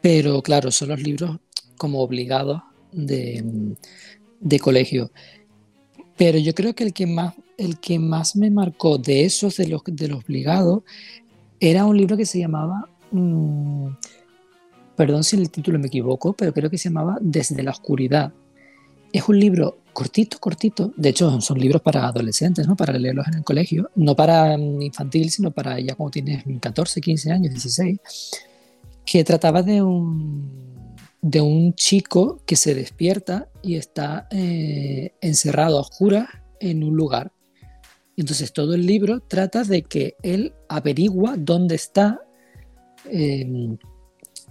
pero 0.00 0.40
claro, 0.42 0.70
son 0.70 0.90
los 0.90 1.02
libros 1.02 1.38
como 1.76 2.02
obligados 2.02 2.62
de, 2.92 3.76
colegio. 4.60 5.10
Pero 6.16 6.38
yo 6.38 6.54
creo 6.54 6.72
que 6.76 6.84
el 6.84 6.92
que 6.92 7.08
más, 7.08 7.34
el 7.58 7.80
que 7.80 7.98
más 7.98 8.36
me 8.36 8.48
marcó 8.48 8.96
de 8.96 9.24
esos, 9.24 9.56
de 9.56 9.66
los, 9.66 9.82
de 9.84 10.06
los 10.06 10.22
obligados, 10.22 10.84
era 11.58 11.84
un 11.84 11.96
libro 11.96 12.16
que 12.16 12.26
se 12.26 12.38
llamaba, 12.38 12.88
mm, 13.10 13.88
perdón 14.94 15.24
si 15.24 15.34
el 15.34 15.50
título 15.50 15.80
me 15.80 15.88
equivoco, 15.88 16.32
pero 16.32 16.52
creo 16.52 16.70
que 16.70 16.78
se 16.78 16.90
llamaba 16.90 17.18
Desde 17.20 17.60
la 17.64 17.72
Oscuridad. 17.72 18.32
Es 19.12 19.28
un 19.28 19.40
libro 19.40 19.78
cortito, 19.96 20.38
cortito. 20.38 20.92
De 20.94 21.08
hecho, 21.08 21.40
son 21.40 21.58
libros 21.58 21.80
para 21.80 22.06
adolescentes, 22.06 22.66
¿no? 22.66 22.76
Para 22.76 22.98
leerlos 22.98 23.26
en 23.28 23.38
el 23.38 23.44
colegio. 23.44 23.90
No 23.94 24.14
para 24.14 24.58
mm, 24.58 24.82
infantil, 24.82 25.30
sino 25.30 25.52
para 25.52 25.80
ya 25.80 25.94
cuando 25.94 26.10
tienes 26.10 26.44
14, 26.60 27.00
15 27.00 27.32
años, 27.32 27.54
16. 27.54 27.98
Que 29.06 29.24
trataba 29.24 29.62
de 29.62 29.80
un 29.80 30.66
de 31.22 31.40
un 31.40 31.74
chico 31.74 32.42
que 32.44 32.56
se 32.56 32.74
despierta 32.74 33.48
y 33.62 33.76
está 33.76 34.28
eh, 34.30 35.14
encerrado 35.22 35.78
a 35.78 35.80
oscuras 35.80 36.28
en 36.60 36.84
un 36.84 36.94
lugar. 36.94 37.32
Entonces 38.18 38.52
todo 38.52 38.74
el 38.74 38.86
libro 38.86 39.20
trata 39.20 39.64
de 39.64 39.82
que 39.82 40.14
él 40.22 40.52
averigua 40.68 41.36
dónde 41.38 41.74
está, 41.74 42.20
em, 43.06 43.78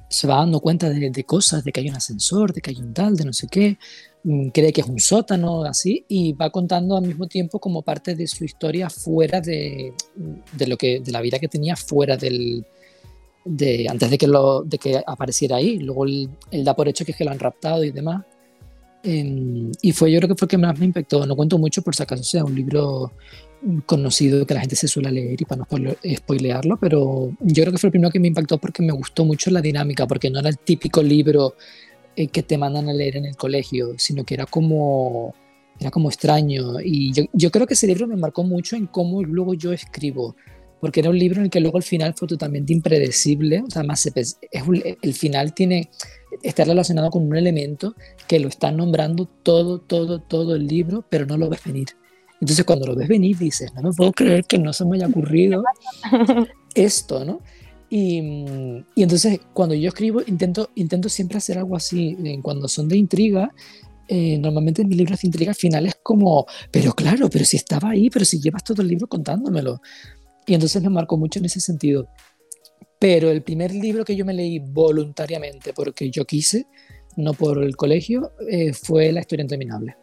se 0.10 0.28
va 0.28 0.38
dando 0.38 0.60
cuenta 0.60 0.90
de, 0.90 1.24
cosas, 1.24 1.64
de 1.64 1.72
que 1.72 1.82
hay 1.82 1.90
un 1.90 1.96
ascensor, 1.96 2.52
de 2.52 2.62
que 2.62 2.72
hay 2.72 2.78
un 2.78 2.94
tal, 2.94 3.16
de 3.16 3.26
no 3.26 3.34
sé 3.34 3.48
qué, 3.48 3.78
cree 4.54 4.74
que 4.74 4.82
es 4.82 4.88
un 4.88 5.00
sótano, 5.00 5.64
así, 5.64 6.06
y 6.08 6.34
va 6.34 6.50
contando 6.50 6.98
al 6.98 7.06
mismo 7.06 7.28
tiempo 7.28 7.60
como 7.60 7.82
parte 7.84 8.16
de 8.16 8.28
su 8.28 8.44
historia 8.44 8.90
fuera 8.90 9.42
de, 9.42 9.94
de 10.54 10.68
lo 10.68 10.78
que, 10.78 11.00
de 11.00 11.12
la 11.12 11.22
vida 11.22 11.40
que 11.40 11.48
tenía 11.48 11.76
fuera 11.76 12.18
del, 12.18 12.66
de, 13.46 13.88
antes 13.88 14.10
de 14.10 14.18
que, 14.18 14.28
lo, 14.28 14.64
de 14.64 14.78
que 14.78 15.02
apareciera 15.06 15.58
ahí. 15.58 15.78
Luego 15.78 16.06
él, 16.06 16.30
da 16.64 16.76
por 16.76 16.88
hecho 16.88 17.06
que 17.06 17.12
es 17.12 17.18
que 17.18 17.24
lo 17.24 17.32
han 17.32 17.40
raptado 17.40 17.84
y 17.84 17.92
demás. 17.92 18.26
y 19.04 19.92
fue 19.92 20.12
yo 20.12 20.20
creo 20.20 20.30
que 20.30 20.36
fue 20.36 20.48
el 20.48 20.50
que 20.50 20.58
más 20.58 20.78
me 20.78 20.86
impactó. 20.86 21.26
No 21.26 21.36
cuento 21.36 21.58
mucho 21.58 21.82
por 21.82 21.96
si 21.96 22.04
acaso 22.04 22.24
sea 22.24 22.44
un 22.44 22.56
libro 22.56 23.12
conocido 23.86 24.46
que 24.46 24.54
la 24.54 24.62
gente 24.62 24.76
se 24.76 24.88
suele 24.88 25.12
leer 25.12 25.42
y 25.42 25.46
para 25.46 25.66
no 25.68 25.96
spoilearlo, 26.18 26.78
pero 26.78 27.32
yo 27.40 27.64
creo 27.64 27.72
que 27.72 27.80
fue 27.80 27.88
el 27.88 27.92
primero 27.92 28.12
que 28.12 28.20
me 28.20 28.28
impactó 28.28 28.58
porque 28.58 28.84
me 28.84 28.92
gustó 28.92 29.26
mucho 29.26 29.50
la 29.50 29.62
dinámica, 29.62 30.06
porque 30.08 30.30
no 30.30 30.40
era 30.40 30.50
el 30.50 30.58
típico 30.58 31.02
libro 31.02 31.56
eh, 32.16 32.28
que 32.28 32.44
te 32.44 32.58
mandan 32.58 32.90
a 32.90 32.94
leer 32.94 33.18
en 33.18 33.26
el 33.26 33.36
colegio, 33.36 33.94
sino 33.98 34.24
que 34.24 34.36
era 34.36 34.46
como, 34.46 35.34
era 35.80 35.92
como 35.92 36.10
extraño. 36.10 36.80
Y 36.84 37.14
yo, 37.14 37.24
yo 37.34 37.52
creo 37.52 37.68
que 37.68 37.74
ese 37.74 37.88
libro 37.88 38.08
me 38.08 38.16
marcó 38.16 38.44
mucho 38.44 38.76
en 38.76 38.88
cómo 38.88 39.24
luego 39.24 39.54
yo 39.54 39.72
escribo 39.74 40.36
porque 40.86 41.00
era 41.00 41.10
un 41.10 41.18
libro 41.18 41.40
en 41.40 41.46
el 41.46 41.50
que 41.50 41.60
luego 41.60 41.80
el 41.80 41.84
final 41.84 42.14
fue 42.14 42.28
totalmente 42.28 42.72
impredecible, 42.72 43.64
o 43.66 43.72
sea, 43.72 43.82
más 43.82 44.06
es 44.06 44.36
el 45.02 45.14
final 45.16 45.54
tiene, 45.54 45.90
está 46.44 46.64
relacionado 46.64 47.10
con 47.10 47.26
un 47.26 47.36
elemento 47.36 47.96
que 48.28 48.40
lo 48.40 48.48
está 48.48 48.72
nombrando 48.72 49.26
todo, 49.26 49.80
todo, 49.80 50.20
todo 50.20 50.56
el 50.56 50.68
libro, 50.68 51.04
pero 51.10 51.26
no 51.26 51.38
lo 51.38 51.50
ves 51.50 51.64
venir. 51.64 51.88
Entonces 52.40 52.66
cuando 52.66 52.86
lo 52.86 52.96
ves 52.96 53.08
venir 53.08 53.36
dices, 53.38 53.74
no 53.74 53.82
me 53.82 53.94
puedo 53.94 54.12
creer 54.12 54.46
que 54.46 54.60
no 54.60 54.74
se 54.74 54.86
me 54.86 54.98
haya 54.98 55.08
ocurrido 55.08 55.64
esto, 56.76 57.26
¿no? 57.26 57.42
Y, 57.90 58.20
y, 58.96 59.04
entonces 59.04 59.40
cuando 59.54 59.76
yo 59.76 59.90
escribo 59.90 60.22
intento, 60.26 60.70
intento 60.76 61.08
siempre 61.08 61.38
hacer 61.38 61.58
algo 61.58 61.76
así, 61.76 62.18
cuando 62.42 62.68
son 62.68 62.88
de 62.88 62.98
intriga, 62.98 63.54
eh, 64.08 64.38
normalmente 64.38 64.84
en 64.84 64.88
mis 64.88 64.98
libros 64.98 65.22
de 65.22 65.28
intriga 65.28 65.54
final 65.54 65.88
es 65.88 65.96
como, 65.96 66.46
pero 66.72 66.94
claro, 66.94 67.30
pero 67.30 67.44
si 67.44 67.58
estaba 67.58 67.90
ahí, 67.90 68.10
pero 68.10 68.24
si 68.26 68.40
llevas 68.40 68.64
todo 68.64 68.82
el 68.82 68.88
libro 68.88 69.08
contándomelo. 69.08 69.82
Y 70.46 70.54
entonces 70.54 70.82
me 70.84 70.90
marcó 70.90 71.18
mucho 71.18 71.40
en 71.40 71.46
ese 71.46 71.60
sentido. 71.60 72.08
Pero 73.00 73.30
el 73.30 73.42
primer 73.42 73.74
libro 73.74 74.06
que 74.06 74.16
yo 74.16 74.26
me 74.26 74.34
leí 74.34 74.60
voluntariamente 74.60 75.74
porque 75.74 76.12
yo 76.12 76.26
quise, 76.26 76.68
no 77.18 77.34
por 77.34 77.64
el 77.64 77.76
colegio, 77.76 78.32
eh, 78.50 78.74
fue 78.74 79.12
La 79.12 79.22
historia 79.22 79.44
interminable. 79.44 79.98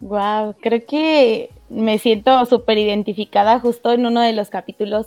Wow, 0.00 0.54
creo 0.60 0.84
que 0.86 1.50
me 1.70 1.98
siento 1.98 2.44
súper 2.46 2.78
identificada 2.78 3.60
justo 3.60 3.92
en 3.92 4.04
uno 4.04 4.20
de 4.20 4.32
los 4.32 4.50
capítulos 4.50 5.06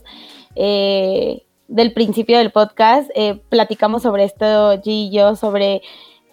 eh, 0.56 1.44
del 1.68 1.94
principio 1.94 2.38
del 2.38 2.52
podcast. 2.52 3.10
Eh, 3.16 3.40
platicamos 3.50 4.02
sobre 4.02 4.24
esto, 4.24 4.74
G 4.76 4.84
y 4.86 5.12
yo, 5.12 5.36
sobre 5.36 5.82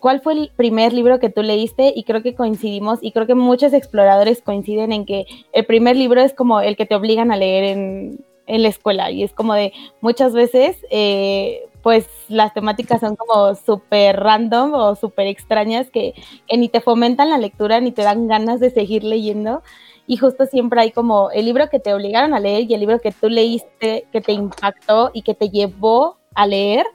cuál 0.00 0.20
fue 0.20 0.32
el 0.32 0.50
primer 0.56 0.92
libro 0.92 1.20
que 1.20 1.30
tú 1.30 1.42
leíste 1.42 1.92
y 1.94 2.04
creo 2.04 2.22
que 2.22 2.34
coincidimos 2.34 2.98
y 3.02 3.12
creo 3.12 3.26
que 3.26 3.34
muchos 3.34 3.72
exploradores 3.72 4.42
coinciden 4.42 4.92
en 4.92 5.04
que 5.04 5.26
el 5.52 5.66
primer 5.66 5.96
libro 5.96 6.20
es 6.22 6.32
como 6.32 6.60
el 6.60 6.76
que 6.76 6.86
te 6.86 6.94
obligan 6.94 7.30
a 7.30 7.36
leer 7.36 7.64
en, 7.64 8.24
la 8.46 8.66
escuela 8.66 9.12
y 9.12 9.22
es 9.22 9.32
como 9.32 9.54
de 9.54 9.72
muchas 10.00 10.32
veces 10.32 10.76
eh, 10.90 11.68
pues 11.82 12.08
las 12.28 12.52
temáticas 12.52 13.00
son 13.00 13.14
como 13.14 13.54
súper 13.54 14.18
random 14.18 14.74
o 14.74 14.96
súper 14.96 15.28
extrañas 15.28 15.88
que, 15.90 16.14
ni 16.54 16.68
te 16.68 16.80
fomentan 16.80 17.30
la 17.30 17.38
lectura 17.38 17.80
ni 17.80 17.92
te 17.92 18.02
dan 18.02 18.26
ganas 18.26 18.58
de 18.58 18.70
seguir 18.70 19.04
leyendo. 19.04 19.62
Y 20.06 20.16
justo 20.16 20.46
siempre 20.46 20.80
hay 20.80 20.90
como 20.90 21.30
el 21.30 21.44
libro 21.44 21.68
que 21.68 21.78
te 21.78 21.94
obligaron 21.94 22.34
a 22.34 22.40
leer 22.40 22.68
y 22.68 22.74
el 22.74 22.80
libro 22.80 23.00
que 23.00 23.12
tú 23.12 23.28
leíste, 23.28 24.06
que 24.12 24.20
te 24.20 24.32
impactó 24.32 25.10
y 25.12 25.22
que 25.22 25.34
te 25.34 25.50
llevó 25.50 26.18
a 26.34 26.46
leer. 26.46 26.86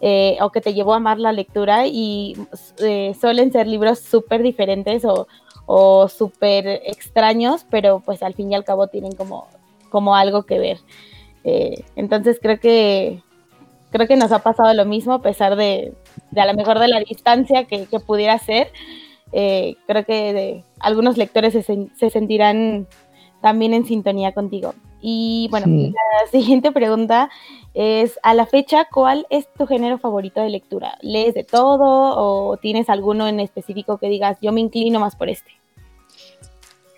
Eh, 0.00 0.38
o 0.42 0.52
que 0.52 0.60
te 0.60 0.74
llevó 0.74 0.92
a 0.92 0.98
amar 0.98 1.18
la 1.18 1.32
lectura 1.32 1.88
y 1.88 2.36
eh, 2.78 3.16
suelen 3.20 3.50
ser 3.50 3.66
libros 3.66 3.98
súper 3.98 4.44
diferentes 4.44 5.04
o, 5.04 5.26
o 5.66 6.08
súper 6.08 6.66
extraños, 6.84 7.66
pero 7.68 8.00
pues 8.00 8.22
al 8.22 8.32
fin 8.32 8.50
y 8.50 8.54
al 8.54 8.64
cabo 8.64 8.86
tienen 8.86 9.12
como, 9.12 9.48
como 9.90 10.14
algo 10.14 10.44
que 10.44 10.58
ver. 10.58 10.78
Eh, 11.44 11.84
entonces 11.94 12.38
creo 12.40 12.58
que 12.58 13.22
creo 13.90 14.06
que 14.06 14.16
nos 14.16 14.32
ha 14.32 14.40
pasado 14.40 14.72
lo 14.74 14.84
mismo 14.84 15.14
a 15.14 15.22
pesar 15.22 15.56
de, 15.56 15.92
a 16.36 16.46
lo 16.46 16.54
mejor 16.54 16.78
de 16.78 16.88
la 16.88 17.00
distancia 17.00 17.64
que, 17.64 17.86
pudiera 18.06 18.38
ser. 18.38 18.72
Eh, 19.32 19.76
creo 19.86 20.04
que 20.04 20.64
algunos 20.80 21.16
lectores 21.16 21.52
se, 21.52 22.10
sentirán 22.10 22.86
también 23.40 23.74
en 23.74 23.86
sintonía 23.86 24.32
contigo. 24.32 24.74
Y 25.00 25.48
bueno, 25.50 25.66
la 25.66 26.30
siguiente 26.30 26.72
pregunta 26.72 27.30
es, 27.74 28.18
a 28.22 28.34
la 28.34 28.46
fecha, 28.46 28.88
¿cuál 28.90 29.26
es 29.30 29.46
tu 29.52 29.66
género 29.66 29.98
favorito 29.98 30.40
de 30.40 30.50
lectura? 30.50 30.98
¿Lees 31.02 31.34
de 31.34 31.44
todo 31.44 32.16
o 32.16 32.56
tienes 32.56 32.88
alguno 32.88 33.28
en 33.28 33.40
específico 33.40 33.98
que 33.98 34.08
digas, 34.08 34.38
yo 34.40 34.52
me 34.52 34.60
inclino 34.60 34.98
más 34.98 35.14
por 35.14 35.28
este? 35.28 35.50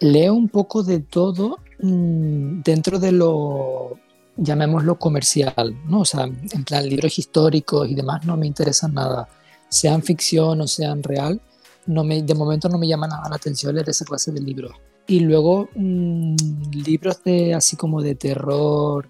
Leo 0.00 0.32
un 0.32 0.48
poco 0.48 0.82
de 0.82 1.00
todo 1.00 1.58
mm, 1.82 2.62
dentro 2.62 2.98
de 2.98 3.12
lo 3.12 3.98
llamémoslo 4.36 4.98
comercial, 4.98 5.76
¿no? 5.86 6.00
O 6.00 6.04
sea, 6.04 6.24
en 6.24 6.64
plan 6.64 6.88
libros 6.88 7.18
históricos 7.18 7.88
y 7.88 7.94
demás 7.94 8.24
no 8.24 8.36
me 8.38 8.46
interesan 8.46 8.94
nada, 8.94 9.28
sean 9.68 10.02
ficción 10.02 10.62
o 10.62 10.66
sean 10.66 11.02
real, 11.02 11.40
no 11.86 12.04
me, 12.04 12.22
de 12.22 12.34
momento 12.34 12.68
no 12.68 12.78
me 12.78 12.86
llama 12.86 13.06
nada 13.06 13.28
la 13.28 13.36
atención 13.36 13.74
leer 13.74 13.88
esa 13.88 14.04
clase 14.04 14.32
de 14.32 14.40
libros. 14.40 14.72
Y 15.06 15.20
luego 15.20 15.68
mm, 15.74 16.36
libros 16.84 17.22
de 17.24 17.54
así 17.54 17.76
como 17.76 18.00
de 18.02 18.14
terror 18.14 19.08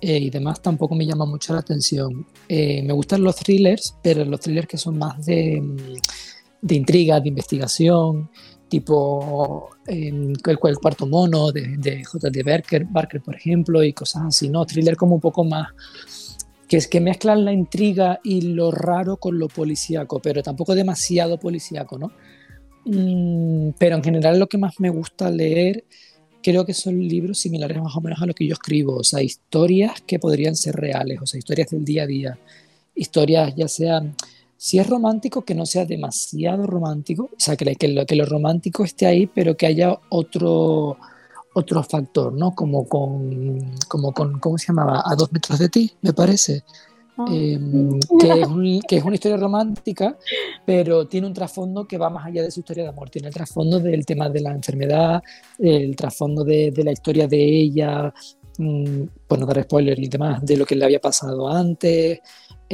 eh, 0.00 0.18
y 0.18 0.30
demás 0.30 0.60
tampoco 0.62 0.94
me 0.94 1.06
llama 1.06 1.26
mucho 1.26 1.52
la 1.52 1.60
atención. 1.60 2.26
Eh, 2.48 2.82
me 2.82 2.92
gustan 2.92 3.22
los 3.22 3.36
thrillers, 3.36 3.96
pero 4.02 4.24
los 4.24 4.40
thrillers 4.40 4.66
que 4.66 4.78
son 4.78 4.98
más 4.98 5.24
de, 5.26 5.60
mm, 5.60 5.76
de 6.62 6.74
intriga, 6.74 7.20
de 7.20 7.28
investigación, 7.28 8.30
tipo 8.68 9.68
el, 9.86 10.32
el, 10.42 10.58
cuarto 10.58 11.06
mono 11.06 11.52
de, 11.52 11.76
de 11.76 12.02
J.D. 12.04 12.42
Barker, 12.42 12.86
Barker, 12.86 13.20
por 13.20 13.36
ejemplo, 13.36 13.84
y 13.84 13.92
cosas 13.92 14.22
así, 14.28 14.48
¿no? 14.48 14.64
Thriller 14.64 14.96
como 14.96 15.16
un 15.16 15.20
poco 15.20 15.44
más 15.44 15.68
que 16.72 16.78
es 16.78 16.88
que 16.88 17.02
mezclan 17.02 17.44
la 17.44 17.52
intriga 17.52 18.18
y 18.24 18.40
lo 18.40 18.70
raro 18.70 19.18
con 19.18 19.38
lo 19.38 19.48
policíaco, 19.48 20.20
pero 20.20 20.42
tampoco 20.42 20.74
demasiado 20.74 21.38
policíaco, 21.38 21.98
¿no? 21.98 22.12
Mm, 22.86 23.72
pero 23.76 23.96
en 23.96 24.02
general 24.02 24.38
lo 24.38 24.46
que 24.46 24.56
más 24.56 24.80
me 24.80 24.88
gusta 24.88 25.30
leer 25.30 25.84
creo 26.42 26.64
que 26.64 26.72
son 26.72 26.98
libros 26.98 27.40
similares 27.40 27.76
más 27.76 27.94
o 27.94 28.00
menos 28.00 28.22
a 28.22 28.24
lo 28.24 28.32
que 28.32 28.46
yo 28.46 28.54
escribo, 28.54 28.96
o 28.96 29.04
sea, 29.04 29.20
historias 29.20 30.00
que 30.00 30.18
podrían 30.18 30.56
ser 30.56 30.74
reales, 30.74 31.18
o 31.20 31.26
sea, 31.26 31.36
historias 31.36 31.68
del 31.68 31.84
día 31.84 32.04
a 32.04 32.06
día, 32.06 32.38
historias 32.94 33.54
ya 33.54 33.68
sean 33.68 34.16
si 34.56 34.78
es 34.78 34.88
romántico, 34.88 35.44
que 35.44 35.54
no 35.54 35.66
sea 35.66 35.84
demasiado 35.84 36.66
romántico, 36.66 37.24
o 37.24 37.38
sea, 37.38 37.54
que, 37.54 37.66
lo, 37.88 38.06
que 38.06 38.16
lo 38.16 38.24
romántico 38.24 38.82
esté 38.82 39.04
ahí, 39.04 39.26
pero 39.26 39.58
que 39.58 39.66
haya 39.66 39.98
otro, 40.08 40.96
otro 41.54 41.82
factor, 41.82 42.32
¿no? 42.32 42.54
Como 42.54 42.86
con, 42.86 43.74
como 43.88 44.12
con, 44.12 44.38
¿cómo 44.38 44.58
se 44.58 44.68
llamaba? 44.68 45.02
A 45.04 45.14
dos 45.14 45.32
metros 45.32 45.58
de 45.58 45.68
ti, 45.68 45.92
me 46.02 46.12
parece. 46.12 46.64
Em, 47.28 48.00
que, 48.20 48.40
es 48.40 48.48
que, 48.88 48.96
es 48.96 49.04
una 49.04 49.14
historia 49.14 49.36
romántica, 49.36 50.16
pero 50.64 51.06
tiene 51.06 51.26
un 51.26 51.34
trasfondo 51.34 51.86
que 51.86 51.98
va 51.98 52.10
más 52.10 52.26
allá 52.26 52.42
de 52.42 52.50
su 52.50 52.60
historia 52.60 52.84
de 52.84 52.90
amor. 52.90 53.10
Tiene 53.10 53.28
el 53.28 53.34
trasfondo 53.34 53.80
del 53.80 54.06
tema 54.06 54.28
de 54.28 54.40
la 54.40 54.52
enfermedad, 54.52 55.22
el 55.58 55.94
trasfondo 55.96 56.44
de, 56.44 56.70
de 56.70 56.84
la 56.84 56.92
historia 56.92 57.26
de 57.26 57.42
ella, 57.42 58.12
mmm, 58.58 59.02
por 59.26 59.38
no 59.38 59.46
dar 59.46 59.62
spoiler 59.62 59.98
y 59.98 60.08
demás, 60.08 60.44
de 60.44 60.56
lo 60.56 60.64
que 60.64 60.74
le 60.74 60.84
había 60.84 61.00
pasado 61.00 61.48
antes, 61.48 62.20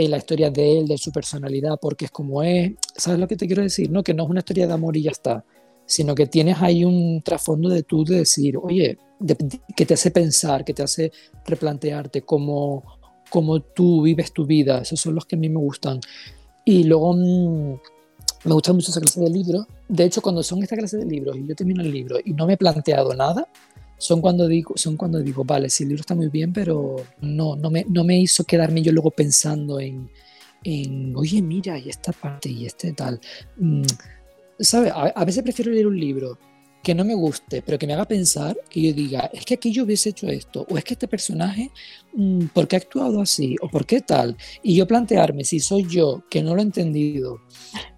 la 0.06 0.18
historia 0.18 0.50
de 0.50 0.78
él, 0.78 0.86
de 0.86 0.98
su 0.98 1.10
personalidad, 1.10 1.78
porque 1.80 2.04
es 2.04 2.10
como 2.12 2.42
es. 2.42 2.72
¿Sabes 2.94 3.18
lo 3.18 3.26
que 3.26 3.36
te 3.36 3.46
quiero 3.46 3.62
decir? 3.62 3.90
No, 3.90 4.04
que 4.04 4.14
no 4.14 4.24
es 4.24 4.30
una 4.30 4.40
historia 4.40 4.68
de 4.68 4.72
amor 4.72 4.96
y 4.96 5.02
ya 5.02 5.10
está, 5.10 5.44
sino 5.88 6.14
que 6.14 6.26
tienes 6.26 6.58
ahí 6.60 6.84
un 6.84 7.22
trasfondo 7.22 7.70
de 7.70 7.82
tú 7.82 8.04
de 8.04 8.18
decir, 8.18 8.58
oye, 8.58 8.98
que 9.74 9.86
te 9.86 9.94
hace 9.94 10.10
pensar, 10.10 10.62
que 10.62 10.74
te 10.74 10.82
hace 10.82 11.10
replantearte 11.46 12.22
cómo, 12.22 12.84
cómo 13.30 13.60
tú 13.60 14.02
vives 14.02 14.32
tu 14.32 14.44
vida. 14.44 14.82
Esos 14.82 15.00
son 15.00 15.14
los 15.14 15.24
que 15.24 15.36
a 15.36 15.38
mí 15.38 15.48
me 15.48 15.58
gustan. 15.58 15.98
Y 16.62 16.84
luego 16.84 17.14
mm, 17.14 17.80
me 18.44 18.52
gusta 18.52 18.74
mucho 18.74 18.90
esa 18.90 19.00
clase 19.00 19.18
de 19.18 19.30
libros. 19.30 19.66
De 19.88 20.04
hecho, 20.04 20.20
cuando 20.20 20.42
son 20.42 20.62
esta 20.62 20.76
clase 20.76 20.98
de 20.98 21.06
libros 21.06 21.38
y 21.38 21.46
yo 21.46 21.54
termino 21.54 21.80
el 21.80 21.90
libro 21.90 22.18
y 22.22 22.34
no 22.34 22.46
me 22.46 22.52
he 22.52 22.58
planteado 22.58 23.14
nada, 23.14 23.48
son 23.96 24.20
cuando 24.20 24.46
digo, 24.46 24.74
son 24.76 24.98
cuando 24.98 25.20
digo, 25.20 25.42
vale, 25.42 25.70
sí, 25.70 25.84
el 25.84 25.88
libro 25.88 26.02
está 26.02 26.14
muy 26.14 26.28
bien, 26.28 26.52
pero 26.52 26.96
no, 27.22 27.56
no, 27.56 27.70
me, 27.70 27.86
no 27.88 28.04
me 28.04 28.20
hizo 28.20 28.44
quedarme 28.44 28.82
yo 28.82 28.92
luego 28.92 29.10
pensando 29.10 29.80
en, 29.80 30.10
en 30.62 31.16
oye, 31.16 31.40
mira, 31.40 31.78
y 31.78 31.88
esta 31.88 32.12
parte 32.12 32.50
y 32.50 32.66
este 32.66 32.92
tal. 32.92 33.18
Mm, 33.56 33.82
¿Sabes? 34.58 34.92
A, 34.94 35.24
veces 35.24 35.42
prefiero 35.42 35.70
leer 35.70 35.86
un 35.86 35.98
libro 35.98 36.38
que 36.82 36.94
no 36.94 37.04
me 37.04 37.14
guste, 37.14 37.62
pero 37.62 37.78
que 37.78 37.86
me 37.86 37.94
haga 37.94 38.06
pensar, 38.06 38.56
que 38.68 38.80
yo 38.80 38.92
diga, 38.92 39.30
es 39.32 39.44
que 39.44 39.54
aquí 39.54 39.70
yo 39.70 39.84
hubiese 39.84 40.10
hecho 40.10 40.28
esto, 40.28 40.66
o 40.68 40.78
es 40.78 40.84
que 40.84 40.94
este 40.94 41.08
personaje, 41.08 41.70
mm, 42.14 42.46
¿por 42.46 42.66
qué 42.66 42.76
ha 42.76 42.78
actuado 42.78 43.20
así? 43.20 43.56
¿O 43.60 43.68
por 43.68 43.84
qué 43.84 44.00
tal? 44.00 44.36
Y 44.62 44.74
yo 44.76 44.86
plantearme 44.86 45.44
si 45.44 45.60
soy 45.60 45.86
yo 45.86 46.24
que 46.30 46.42
no 46.42 46.54
lo 46.54 46.60
he 46.60 46.64
entendido, 46.64 47.40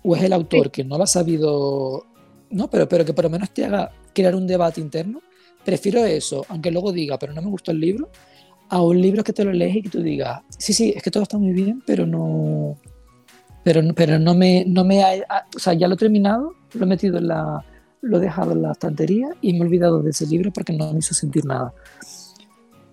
o 0.03 0.17
es 0.17 0.23
el 0.23 0.33
autor 0.33 0.71
que 0.71 0.85
no 0.85 0.99
lo 0.99 1.05
ha 1.05 1.07
sabido, 1.07 2.07
no, 2.51 2.69
pero, 2.69 2.89
pero 2.89 3.05
que 3.05 3.13
por 3.13 3.25
lo 3.25 3.31
menos 3.31 3.51
te 3.53 3.65
haga 3.65 3.93
crear 4.13 4.35
un 4.35 4.47
debate 4.47 4.81
interno, 4.81 5.23
Prefiero 5.65 6.05
eso, 6.05 6.45
aunque 6.49 6.71
luego 6.71 6.93
diga, 6.93 7.19
pero 7.19 7.33
no 7.33 7.43
me 7.43 7.51
gustó 7.51 7.71
el 7.71 7.81
libro, 7.81 8.11
a 8.69 8.83
un 8.83 9.01
libro 9.01 9.23
que 9.23 9.33
te 9.33 9.45
lo 9.45 9.53
lees 9.53 9.77
y 9.77 9.83
que 9.83 9.91
tú 9.91 10.03
digas, 10.03 10.41
sí, 10.59 10.73
sí, 10.73 10.93
es 10.97 11.03
que 11.03 11.11
todo 11.11 11.25
está 11.25 11.39
muy 11.39 11.53
bien, 11.53 11.83
pero 11.85 12.07
no, 12.07 12.79
pero, 13.63 13.83
pero 13.95 14.19
no 14.19 14.35
me, 14.35 14.65
no 14.67 14.85
me 14.85 15.03
ha, 15.03 15.47
o 15.55 15.59
sea, 15.59 15.75
ya 15.75 15.89
lo 15.89 15.95
he 15.95 15.99
terminado, 15.99 16.55
lo 16.73 16.85
he 16.85 16.89
metido 16.89 17.19
en 17.19 17.29
la, 17.29 17.65
lo 18.01 18.17
he 18.17 18.21
dejado 18.21 18.53
en 18.53 18.63
la 18.63 18.73
estantería 18.73 19.29
y 19.41 19.53
me 19.53 19.61
he 19.61 19.63
olvidado 19.63 20.03
de 20.03 20.11
ese 20.11 20.27
libro 20.27 20.53
porque 20.53 20.73
no 20.73 20.93
me 20.93 20.99
hizo 20.99 21.15
sentir 21.15 21.45
nada. 21.45 21.73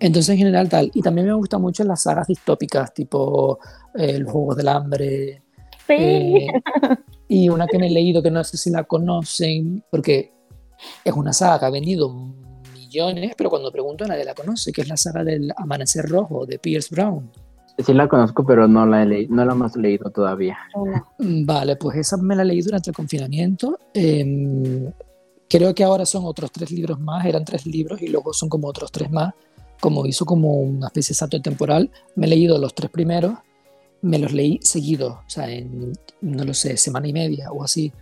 Entonces, 0.00 0.30
en 0.30 0.38
general, 0.38 0.68
tal. 0.68 0.90
Y 0.94 1.02
también 1.02 1.26
me 1.26 1.32
gustan 1.32 1.60
mucho 1.60 1.82
las 1.82 2.02
sagas 2.02 2.28
distópicas, 2.28 2.94
tipo 2.94 3.58
eh, 3.96 4.10
El 4.10 4.24
Juego 4.24 4.54
del 4.54 4.68
Hambre. 4.68 5.42
Sí. 5.86 5.94
Eh, 5.94 6.46
y 7.28 7.48
una 7.48 7.66
que 7.66 7.78
me 7.78 7.88
he 7.88 7.90
leído 7.90 8.22
que 8.22 8.30
no 8.30 8.44
sé 8.44 8.56
si 8.56 8.70
la 8.70 8.84
conocen, 8.84 9.82
porque 9.90 10.32
es 11.04 11.12
una 11.12 11.32
saga 11.32 11.58
que 11.58 11.64
ha 11.64 11.70
venido 11.70 12.14
pero 13.36 13.50
cuando 13.50 13.70
pregunto 13.70 14.06
nadie 14.06 14.24
la 14.24 14.34
conoce, 14.34 14.72
que 14.72 14.82
es 14.82 14.88
la 14.88 14.96
saga 14.96 15.24
del 15.24 15.52
Amanecer 15.56 16.06
Rojo 16.06 16.46
de 16.46 16.58
Pierce 16.58 16.94
Brown. 16.94 17.30
Sí 17.78 17.94
la 17.94 18.08
conozco, 18.08 18.44
pero 18.44 18.66
no 18.66 18.86
la 18.86 19.02
he 19.02 19.06
leído, 19.06 19.34
no 19.34 19.44
la 19.44 19.52
hemos 19.52 19.76
leído 19.76 20.10
todavía. 20.10 20.58
Mm, 21.18 21.44
vale, 21.44 21.76
pues 21.76 21.98
esa 21.98 22.16
me 22.16 22.34
la 22.34 22.44
leí 22.44 22.60
durante 22.60 22.90
el 22.90 22.96
confinamiento. 22.96 23.78
Em, 23.94 24.92
creo 25.48 25.74
que 25.74 25.84
ahora 25.84 26.04
son 26.04 26.24
otros 26.24 26.50
tres 26.50 26.72
libros 26.72 26.98
más, 26.98 27.24
eran 27.24 27.44
tres 27.44 27.66
libros 27.66 28.02
y 28.02 28.08
luego 28.08 28.32
son 28.32 28.48
como 28.48 28.66
otros 28.66 28.90
tres 28.90 29.10
más, 29.10 29.32
como 29.80 30.06
hizo 30.06 30.24
como 30.24 30.54
una 30.54 30.88
especie 30.88 31.12
de 31.12 31.18
salto 31.18 31.40
temporal. 31.40 31.90
Me 32.16 32.26
he 32.26 32.30
leído 32.30 32.58
los 32.58 32.74
tres 32.74 32.90
primeros, 32.90 33.34
me 34.02 34.18
los 34.18 34.32
leí 34.32 34.58
seguidos, 34.62 35.12
o 35.12 35.30
sea, 35.30 35.50
en, 35.50 35.92
no 36.20 36.44
lo 36.44 36.54
sé, 36.54 36.76
semana 36.76 37.08
y 37.08 37.12
media 37.12 37.50
o 37.52 37.62
así. 37.62 37.92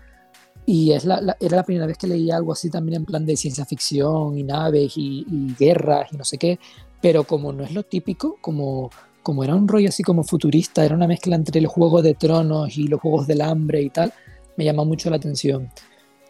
Y 0.64 0.92
es 0.92 1.04
la, 1.04 1.36
era 1.38 1.56
la 1.56 1.62
primera 1.62 1.86
vez 1.86 1.96
que 1.96 2.08
leía 2.08 2.36
algo 2.36 2.52
así 2.52 2.70
también 2.70 2.96
en 2.96 3.04
plan 3.04 3.24
de 3.24 3.36
ciencia 3.36 3.64
ficción 3.64 4.36
y 4.36 4.42
naves 4.42 4.94
y, 4.96 5.24
guerras 5.58 6.08
y 6.12 6.16
no 6.16 6.24
sé 6.24 6.38
qué, 6.38 6.58
pero 7.00 7.24
como 7.24 7.52
no 7.52 7.62
es 7.62 7.72
lo 7.72 7.84
típico, 7.84 8.36
como, 8.40 8.90
como 9.26 9.42
era 9.42 9.56
un 9.56 9.66
rollo 9.66 9.88
así 9.88 10.04
como 10.04 10.22
futurista, 10.22 10.84
era 10.84 10.94
una 10.94 11.08
mezcla 11.08 11.34
entre 11.34 11.60
los 11.60 11.72
Juegos 11.72 12.04
de 12.04 12.14
Tronos 12.14 12.78
y 12.78 12.86
los 12.86 13.00
Juegos 13.00 13.26
del 13.26 13.40
Hambre 13.40 13.82
y 13.82 13.90
tal, 13.90 14.12
me 14.56 14.64
llama 14.64 14.84
mucho 14.84 15.10
la 15.10 15.16
atención. 15.16 15.68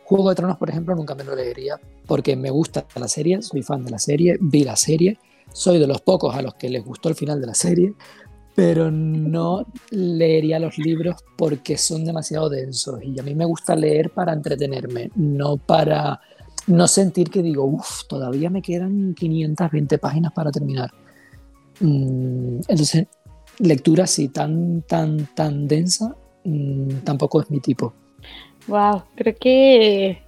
Juego 0.06 0.30
de 0.30 0.34
Tronos, 0.34 0.56
por 0.56 0.70
ejemplo, 0.70 0.94
nunca 0.94 1.14
me 1.14 1.22
lo 1.22 1.36
leería 1.36 1.78
porque 2.06 2.36
me 2.36 2.48
gusta 2.48 2.86
la 2.98 3.06
serie, 3.06 3.42
soy 3.42 3.62
fan 3.62 3.84
de 3.84 3.90
la 3.90 3.98
serie, 3.98 4.38
vi 4.40 4.64
la 4.64 4.76
serie, 4.76 5.18
soy 5.52 5.78
de 5.78 5.86
los 5.86 6.00
pocos 6.00 6.34
a 6.34 6.40
los 6.40 6.54
que 6.54 6.70
les 6.70 6.82
gustó 6.82 7.10
el 7.10 7.16
final 7.16 7.38
de 7.38 7.48
la 7.48 7.54
serie, 7.54 7.92
pero 8.54 8.90
no 8.90 9.66
leería 9.90 10.58
los 10.58 10.78
libros 10.78 11.16
porque 11.36 11.76
son 11.76 12.02
demasiado 12.02 12.48
densos 12.48 13.02
y 13.02 13.20
a 13.20 13.22
mí 13.22 13.34
me 13.34 13.44
gusta 13.44 13.76
leer 13.76 14.08
para 14.08 14.32
entretenerme, 14.32 15.10
no 15.16 15.58
para 15.58 16.18
no 16.66 16.88
sentir 16.88 17.28
que 17.28 17.42
digo, 17.42 17.66
uff, 17.66 18.04
todavía 18.08 18.48
me 18.48 18.62
quedan 18.62 19.12
520 19.12 19.98
páginas 19.98 20.32
para 20.32 20.50
terminar. 20.50 20.90
Mm, 21.80 22.60
entonces, 22.68 23.06
lectura 23.58 24.04
así 24.04 24.28
tan, 24.28 24.82
tan, 24.82 25.26
tan 25.34 25.68
densa 25.68 26.14
mm, 26.44 26.98
tampoco 27.04 27.40
es 27.40 27.50
mi 27.50 27.60
tipo. 27.60 27.92
Wow, 28.66 29.04
creo 29.14 29.36
que, 29.38 30.22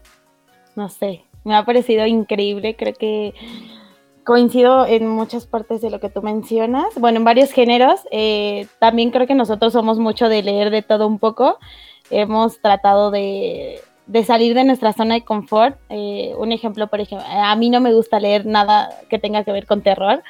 no 0.76 0.88
sé, 0.88 1.22
me 1.44 1.56
ha 1.56 1.64
parecido 1.64 2.06
increíble, 2.06 2.76
creo 2.76 2.94
que 2.94 3.34
coincido 4.24 4.86
en 4.86 5.08
muchas 5.08 5.46
partes 5.46 5.80
de 5.80 5.88
lo 5.88 6.00
que 6.00 6.10
tú 6.10 6.20
mencionas, 6.20 6.94
bueno, 6.96 7.16
en 7.16 7.24
varios 7.24 7.50
géneros, 7.50 8.00
eh, 8.10 8.66
también 8.78 9.10
creo 9.10 9.26
que 9.26 9.34
nosotros 9.34 9.72
somos 9.72 9.98
mucho 9.98 10.28
de 10.28 10.42
leer 10.42 10.70
de 10.70 10.82
todo 10.82 11.06
un 11.06 11.18
poco, 11.18 11.58
hemos 12.10 12.60
tratado 12.60 13.10
de, 13.10 13.80
salir 14.26 14.54
de 14.54 14.64
nuestra 14.64 14.92
zona 14.92 15.14
de 15.14 15.24
confort, 15.24 15.78
eh, 15.88 16.34
un 16.36 16.52
ejemplo, 16.52 16.88
por 16.88 17.00
ejemplo, 17.00 17.26
a 17.26 17.56
mí 17.56 17.70
no 17.70 17.80
me 17.80 17.94
gusta 17.94 18.20
leer 18.20 18.44
nada 18.44 18.90
que 19.08 19.18
tenga 19.18 19.44
que 19.44 19.52
ver 19.52 19.66
con 19.66 19.80
terror, 19.80 20.22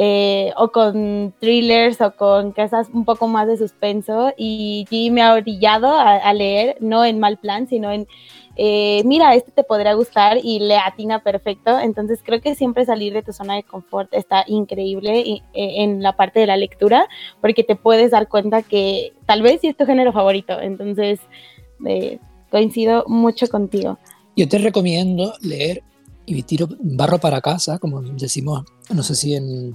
eh, 0.00 0.52
o 0.56 0.70
con 0.70 1.34
thrillers 1.40 2.00
o 2.00 2.14
con 2.14 2.52
cosas 2.52 2.86
un 2.92 3.04
poco 3.04 3.26
más 3.26 3.48
de 3.48 3.56
suspenso 3.56 4.32
y 4.36 4.86
G 4.88 5.10
me 5.10 5.22
ha 5.22 5.32
orillado 5.34 5.92
a, 5.92 6.32
leer, 6.34 6.76
no 6.78 7.04
en 7.04 7.18
mal 7.18 7.36
plan, 7.36 7.66
sino 7.66 7.90
en, 7.90 8.06
eh, 8.54 9.02
mira, 9.04 9.34
este 9.34 9.50
te 9.50 9.64
podría 9.64 9.94
gustar 9.94 10.38
y 10.40 10.60
le 10.60 10.76
atina 10.76 11.24
perfecto. 11.24 11.80
Entonces 11.80 12.20
creo 12.24 12.40
que 12.40 12.54
siempre 12.54 12.84
salir 12.84 13.12
de 13.12 13.24
tu 13.24 13.32
zona 13.32 13.56
de 13.56 13.64
confort 13.64 14.14
está 14.14 14.44
increíble 14.46 15.18
eh, 15.18 15.42
en 15.52 16.00
la 16.00 16.14
parte 16.14 16.38
de 16.38 16.46
la 16.46 16.56
lectura 16.56 17.08
porque 17.40 17.64
te 17.64 17.74
puedes 17.74 18.12
dar 18.12 18.28
cuenta 18.28 18.62
que 18.62 19.14
tal 19.26 19.42
vez 19.42 19.62
sí 19.62 19.66
es 19.66 19.76
tu 19.76 19.84
género 19.84 20.12
favorito. 20.12 20.60
Entonces 20.60 21.18
coincido 22.52 23.04
mucho 23.08 23.48
contigo. 23.48 23.98
Yo 24.36 24.48
te 24.48 24.58
recomiendo 24.58 25.34
leer 25.40 25.82
y 26.24 26.40
tiro 26.44 26.68
barro 26.78 27.18
para 27.18 27.40
casa, 27.40 27.80
como 27.80 28.00
decimos, 28.00 28.64
no 28.94 29.02
sé 29.02 29.16
si 29.16 29.34
en 29.34 29.74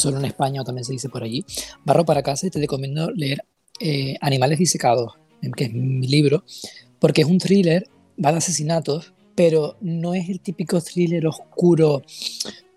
solo 0.00 0.18
en 0.18 0.24
España 0.24 0.60
o 0.60 0.64
también 0.64 0.84
se 0.84 0.92
dice 0.92 1.08
por 1.08 1.22
allí. 1.22 1.44
Barro 1.84 2.04
para 2.04 2.22
casa 2.22 2.46
y 2.46 2.50
te 2.50 2.58
recomiendo 2.58 3.10
leer 3.10 3.44
eh, 3.78 4.16
Animales 4.20 4.58
disecados, 4.58 5.14
que 5.56 5.64
es 5.64 5.72
mi 5.72 6.06
libro, 6.06 6.44
porque 6.98 7.22
es 7.22 7.28
un 7.28 7.38
thriller, 7.38 7.86
va 8.22 8.32
de 8.32 8.38
asesinatos, 8.38 9.12
pero 9.34 9.76
no 9.80 10.14
es 10.14 10.28
el 10.28 10.40
típico 10.40 10.80
thriller 10.80 11.26
oscuro 11.26 12.02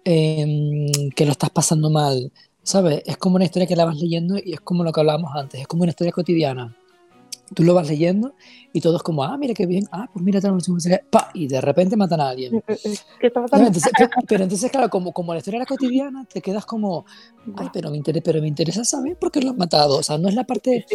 em, 0.05 1.09
que 1.15 1.25
lo 1.25 1.31
estás 1.31 1.49
pasando 1.49 1.89
mal, 1.89 2.31
¿sabes? 2.61 3.01
Es 3.05 3.17
como 3.17 3.35
una 3.35 3.45
historia 3.45 3.67
que 3.67 3.75
la 3.75 3.85
vas 3.85 3.97
leyendo 3.97 4.37
y 4.37 4.53
es 4.53 4.61
como 4.61 4.83
lo 4.83 4.91
que 4.91 4.99
hablábamos 5.01 5.31
antes, 5.35 5.61
es 5.61 5.67
como 5.67 5.83
una 5.83 5.91
historia 5.91 6.13
cotidiana 6.13 6.77
tú 7.53 7.63
lo 7.63 7.73
vas 7.73 7.87
leyendo 7.87 8.35
y 8.71 8.81
todos 8.81 9.03
como, 9.03 9.23
ah, 9.23 9.37
mira 9.37 9.53
qué 9.53 9.65
bien, 9.65 9.85
ah, 9.91 10.09
pues 10.11 10.23
mira, 10.23 10.39
pa, 11.09 11.29
y 11.33 11.47
de 11.47 11.61
repente 11.61 11.95
matan 11.95 12.21
a 12.21 12.29
alguien. 12.29 12.63
¿Qué 12.65 13.27
está 13.27 13.45
pasando? 13.45 13.71
pero 14.27 14.43
entonces, 14.43 14.71
claro, 14.71 14.89
como, 14.89 15.11
como 15.11 15.33
la 15.33 15.39
historia 15.39 15.57
era 15.57 15.65
cotidiana, 15.65 16.25
te 16.25 16.41
quedas 16.41 16.65
como, 16.65 17.05
ay, 17.55 17.69
pero 17.71 17.91
me, 17.91 17.97
interesa, 17.97 18.23
pero 18.23 18.41
me 18.41 18.47
interesa 18.47 18.83
saber 18.83 19.17
por 19.17 19.31
qué 19.31 19.41
lo 19.41 19.51
han 19.51 19.57
matado. 19.57 19.97
O 19.97 20.03
sea, 20.03 20.17
no 20.17 20.27
es 20.27 20.35
la 20.35 20.45
parte 20.45 20.85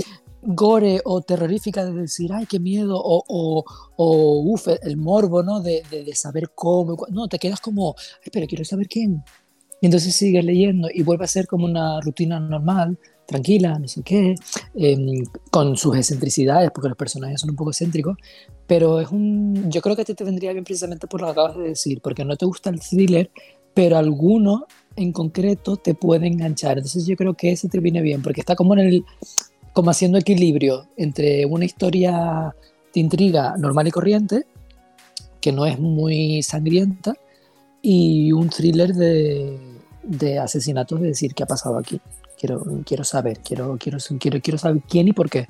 gore 0.43 1.01
o 1.05 1.21
terrorífica 1.21 1.85
de 1.85 1.93
decir, 1.93 2.33
ay, 2.33 2.47
qué 2.47 2.59
miedo, 2.59 3.01
o, 3.01 3.23
o, 3.29 3.65
o 3.97 4.41
uff, 4.53 4.69
el 4.83 4.97
morbo, 4.97 5.43
¿no? 5.43 5.61
De, 5.61 5.83
de, 5.91 6.05
de, 6.05 6.15
saber 6.15 6.51
cómo. 6.55 6.97
No, 7.11 7.29
te 7.29 7.39
quedas 7.39 7.61
como, 7.61 7.95
ay, 8.25 8.31
pero 8.33 8.47
quiero 8.47 8.65
saber 8.65 8.89
quién. 8.89 9.23
Y 9.81 9.87
entonces 9.87 10.17
sigues 10.17 10.45
leyendo 10.45 10.89
y 10.93 11.03
vuelve 11.03 11.25
a 11.25 11.29
ser 11.29 11.47
como 11.47 11.65
una 11.65 12.01
rutina 12.01 12.41
normal 12.41 12.99
tranquila, 13.29 13.79
no 13.79 13.87
sé 13.87 14.03
qué, 14.03 14.35
em, 14.75 15.23
con 15.51 15.77
sus 15.77 15.95
excentricidades, 15.97 16.71
porque 16.71 16.89
los 16.89 16.97
personajes 16.97 17.39
son 17.39 17.51
un 17.51 17.57
poco 17.57 17.71
excéntricos, 17.71 18.17
pero 18.67 19.01
es 19.01 19.11
un, 19.11 19.71
yo 19.71 19.83
creo 19.83 19.95
que 19.95 20.03
a 20.03 20.05
ti 20.07 20.15
te 20.15 20.25
vendría 20.25 20.53
bien 20.53 20.65
precisamente 20.65 21.07
por 21.07 21.21
lo 21.21 21.27
que 21.27 21.33
acabas 21.33 21.57
de 21.59 21.65
decir, 21.65 22.01
porque 22.01 22.25
no 22.25 22.37
te 22.37 22.47
gusta 22.47 22.71
el 22.71 22.81
thriller, 22.81 23.31
pero 23.75 23.99
alguno 23.99 24.67
en 24.97 25.13
concreto 25.13 25.77
te 25.77 25.95
puede 25.95 26.27
enganchar. 26.27 26.79
Entonces 26.79 27.07
yo 27.07 27.17
creo 27.17 27.35
que 27.35 27.53
ese 27.53 27.69
te 27.69 27.81
viene 27.81 28.01
bien, 28.01 28.23
porque 28.23 28.41
está 28.41 28.57
como 28.57 28.73
en 28.73 28.81
el, 28.81 29.05
como 29.75 29.91
haciendo 29.91 30.17
equilibrio 30.17 30.87
entre 30.97 31.45
una 31.45 31.67
historia 31.67 32.55
de 32.95 33.01
intriga 33.01 33.57
normal 33.59 33.89
y 33.89 33.91
corriente, 33.91 34.47
que 35.43 35.53
no 35.53 35.67
es 35.67 35.79
muy 35.79 36.43
sangrienta, 36.43 37.15
y 37.83 38.33
un 38.33 38.49
thriller 38.49 38.95
de, 38.95 39.59
de 40.03 40.39
asesinatos, 40.39 40.99
de 41.01 41.09
decir 41.09 41.35
qué 41.35 41.43
ha 41.43 41.47
pasado 41.47 41.77
aquí. 41.77 42.01
Quiero, 42.39 42.63
quiero 42.85 43.05
saber, 43.05 43.41
quiero, 43.41 43.77
quiero, 43.79 43.99
quiero, 44.21 44.41
quiero 44.41 44.59
saber 44.59 44.83
quién 44.89 45.09
y 45.09 45.13
por 45.13 45.29
qué. 45.29 45.49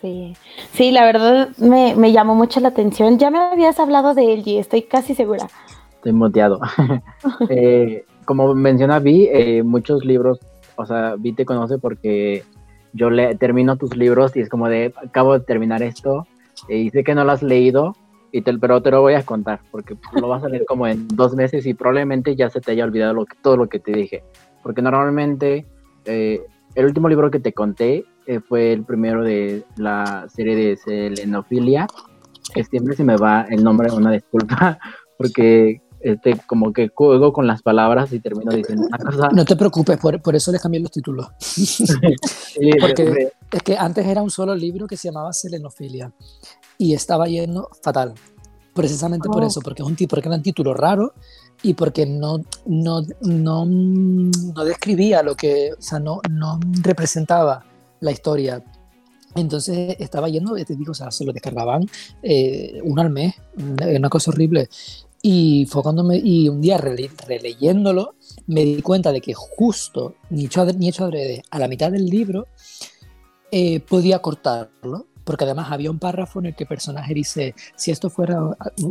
Sí, 0.00 0.36
sí, 0.72 0.92
la 0.92 1.04
verdad 1.04 1.48
me, 1.58 1.96
me 1.96 2.12
llamó 2.12 2.34
mucho 2.34 2.60
la 2.60 2.68
atención. 2.68 3.18
Ya 3.18 3.30
me 3.30 3.38
habías 3.38 3.80
hablado 3.80 4.14
de 4.14 4.34
él 4.34 4.42
y 4.46 4.58
estoy 4.58 4.82
casi 4.82 5.14
segura. 5.14 5.48
Estoy 5.96 6.12
moteado. 6.12 6.60
eh, 7.48 8.04
como 8.24 8.54
menciona 8.54 8.98
Vi, 8.98 9.28
eh, 9.32 9.62
muchos 9.62 10.04
libros, 10.04 10.38
o 10.76 10.86
sea, 10.86 11.16
Vi 11.18 11.32
te 11.32 11.44
conoce 11.44 11.78
porque 11.78 12.44
yo 12.92 13.10
le 13.10 13.34
termino 13.34 13.76
tus 13.76 13.96
libros 13.96 14.36
y 14.36 14.40
es 14.40 14.48
como 14.48 14.68
de, 14.68 14.92
acabo 14.96 15.38
de 15.38 15.44
terminar 15.44 15.82
esto 15.82 16.26
eh, 16.68 16.78
y 16.78 16.90
sé 16.90 17.02
que 17.02 17.14
no 17.14 17.24
lo 17.24 17.32
has 17.32 17.42
leído, 17.42 17.96
y 18.30 18.42
te, 18.42 18.56
pero 18.58 18.82
te 18.82 18.90
lo 18.90 19.00
voy 19.00 19.14
a 19.14 19.22
contar 19.22 19.60
porque 19.70 19.96
lo 20.20 20.28
vas 20.28 20.44
a 20.44 20.48
leer 20.48 20.64
como 20.66 20.86
en 20.86 21.06
dos 21.08 21.34
meses 21.34 21.66
y 21.66 21.74
probablemente 21.74 22.36
ya 22.36 22.50
se 22.50 22.60
te 22.60 22.72
haya 22.72 22.84
olvidado 22.84 23.14
lo 23.14 23.26
que, 23.26 23.36
todo 23.40 23.56
lo 23.56 23.68
que 23.68 23.78
te 23.78 23.92
dije 23.92 24.22
porque 24.64 24.82
normalmente 24.82 25.66
eh, 26.06 26.42
el 26.74 26.86
último 26.86 27.08
libro 27.08 27.30
que 27.30 27.38
te 27.38 27.52
conté 27.52 28.04
eh, 28.26 28.40
fue 28.40 28.72
el 28.72 28.82
primero 28.82 29.22
de 29.22 29.64
la 29.76 30.26
serie 30.34 30.56
de 30.56 30.76
Selenofilia, 30.76 31.86
que 32.52 32.64
siempre 32.64 32.96
se 32.96 33.04
me 33.04 33.16
va 33.16 33.42
el 33.50 33.62
nombre, 33.62 33.92
una 33.92 34.10
disculpa, 34.10 34.78
porque 35.18 35.82
este, 36.00 36.40
como 36.46 36.72
que 36.72 36.88
juego 36.88 37.32
con 37.32 37.46
las 37.46 37.62
palabras 37.62 38.12
y 38.12 38.20
termino 38.20 38.52
diciendo 38.52 38.86
una 38.86 38.98
cosa. 38.98 39.28
No 39.32 39.44
te 39.44 39.54
preocupes, 39.54 39.98
por, 39.98 40.20
por 40.22 40.34
eso 40.34 40.50
le 40.50 40.58
cambié 40.58 40.80
los 40.80 40.90
títulos. 40.90 41.28
porque 42.80 43.32
es 43.52 43.62
que 43.62 43.76
antes 43.76 44.06
era 44.06 44.22
un 44.22 44.30
solo 44.30 44.54
libro 44.54 44.86
que 44.86 44.96
se 44.96 45.08
llamaba 45.08 45.32
Selenofilia 45.32 46.10
y 46.78 46.94
estaba 46.94 47.26
yendo 47.28 47.68
fatal. 47.82 48.14
Precisamente 48.74 49.28
por 49.28 49.44
oh. 49.44 49.46
eso, 49.46 49.60
porque 49.60 49.82
es 49.82 49.88
un 49.88 49.96
porque 50.08 50.28
era 50.28 50.36
un 50.36 50.42
título 50.42 50.74
raro 50.74 51.12
y 51.64 51.72
porque 51.72 52.04
no, 52.04 52.44
no, 52.66 53.02
no, 53.22 53.64
no 53.64 54.64
describía 54.64 55.22
lo 55.22 55.34
que, 55.34 55.72
o 55.72 55.80
sea, 55.80 55.98
no, 55.98 56.20
no 56.30 56.60
representaba 56.82 57.64
la 58.00 58.12
historia. 58.12 58.62
Entonces 59.34 59.96
estaba 59.98 60.28
yendo, 60.28 60.54
te 60.54 60.76
digo, 60.76 60.92
o 60.92 60.94
sea, 60.94 61.10
se 61.10 61.24
lo 61.24 61.32
descargaban 61.32 61.88
eh, 62.22 62.80
uno 62.84 63.00
al 63.00 63.08
mes, 63.08 63.34
una 63.56 64.10
cosa 64.10 64.30
horrible. 64.30 64.68
Y 65.22 65.66
fue 65.70 65.82
cuando 65.82 66.04
me, 66.04 66.18
y 66.18 66.50
un 66.50 66.60
día 66.60 66.76
releyéndolo, 66.76 68.14
me 68.46 68.62
di 68.62 68.82
cuenta 68.82 69.10
de 69.10 69.22
que 69.22 69.32
justo, 69.32 70.16
ni 70.28 70.44
hecho, 70.44 70.66
ni 70.66 70.90
hecho 70.90 71.04
adrede, 71.04 71.42
a 71.50 71.58
la 71.58 71.66
mitad 71.66 71.90
del 71.90 72.04
libro, 72.04 72.46
eh, 73.50 73.80
podía 73.80 74.18
cortarlo 74.18 75.06
porque 75.24 75.44
además 75.44 75.72
había 75.72 75.90
un 75.90 75.98
párrafo 75.98 76.38
en 76.38 76.46
el 76.46 76.54
que 76.54 76.64
el 76.64 76.68
personaje 76.68 77.14
dice, 77.14 77.54
si 77.76 77.90
esto 77.90 78.10
fuera, 78.10 78.38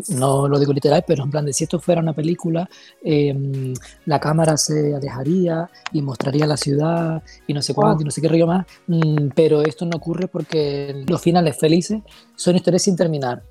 no 0.09 0.47
lo 0.47 0.59
digo 0.59 0.73
literal, 0.73 1.03
pero 1.07 1.23
en 1.23 1.31
plan 1.31 1.45
de 1.45 1.53
si 1.53 1.63
esto 1.63 1.79
fuera 1.79 2.01
una 2.01 2.13
película, 2.13 2.69
em, 3.03 3.73
la 4.05 4.19
cámara 4.19 4.57
se 4.57 4.95
alejaría 4.95 5.69
y 5.91 6.01
mostraría 6.01 6.47
la 6.47 6.57
ciudad 6.57 7.23
y 7.47 7.53
no 7.53 7.61
sé 7.61 7.73
cuánto 7.73 8.01
y 8.01 8.05
no 8.05 8.11
sé 8.11 8.21
qué 8.21 8.27
río 8.27 8.47
más, 8.47 8.65
mm, 8.87 9.29
pero 9.35 9.61
esto 9.61 9.85
no 9.85 9.97
ocurre 9.97 10.27
porque 10.27 11.03
los 11.07 11.21
finales 11.21 11.57
felices 11.57 12.01
son 12.35 12.55
historias 12.55 12.83
sin 12.83 12.95
terminar. 12.95 13.43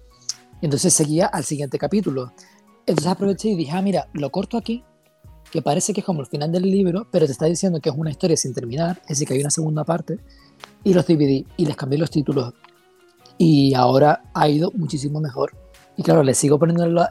Entonces 0.61 0.93
seguía 0.93 1.27
al 1.27 1.45
siguiente 1.45 1.79
capítulo. 1.79 2.33
Entonces 2.87 3.07
aproveché 3.07 3.49
y 3.49 3.57
dije, 3.57 3.73
ah, 3.73 3.83
mira, 3.83 4.09
lo 4.13 4.31
corto 4.31 4.57
aquí, 4.57 4.85
que 5.51 5.63
parece 5.63 5.93
que 5.93 6.01
es 6.01 6.07
como 6.07 6.21
el 6.21 6.27
final 6.27 6.51
del 6.51 6.63
libro, 6.63 7.07
pero 7.11 7.27
te 7.27 7.33
está 7.33 7.47
diciendo 7.47 7.81
que 7.81 7.91
es 7.91 7.95
una 7.97 8.11
historia 8.11 8.37
sin 8.37 8.55
terminar, 8.55 9.01
es 9.03 9.09
decir, 9.11 9.29
que 9.29 9.35
hay 9.35 9.41
una 9.41 9.51
segunda 9.51 9.85
parte, 9.85 10.19
y 10.85 10.95
los 10.95 11.07
dividí 11.07 11.47
y 11.57 11.67
les 11.67 11.77
cambié 11.77 11.99
los 11.99 12.11
títulos 12.11 12.55
y 13.43 13.75
ahora 13.75 14.23
ha 14.35 14.49
ido 14.49 14.71
muchísimo 14.77 15.21
mejor. 15.21 15.53
Y 15.97 16.05
claro, 16.05 16.23
le 16.23 16.33
sigo 16.33 16.61
poniendo 16.61 16.87
la, 16.87 17.11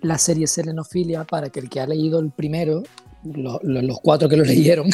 la 0.00 0.18
serie 0.18 0.48
Selenofilia 0.48 1.22
para 1.22 1.48
que 1.48 1.60
el 1.60 1.70
que 1.70 1.80
ha 1.80 1.86
leído 1.86 2.18
el 2.18 2.32
primero, 2.32 2.82
los 3.22 4.00
cuatro 4.00 4.28
que 4.28 4.36
lo 4.36 4.42
leyeron, 4.52 4.88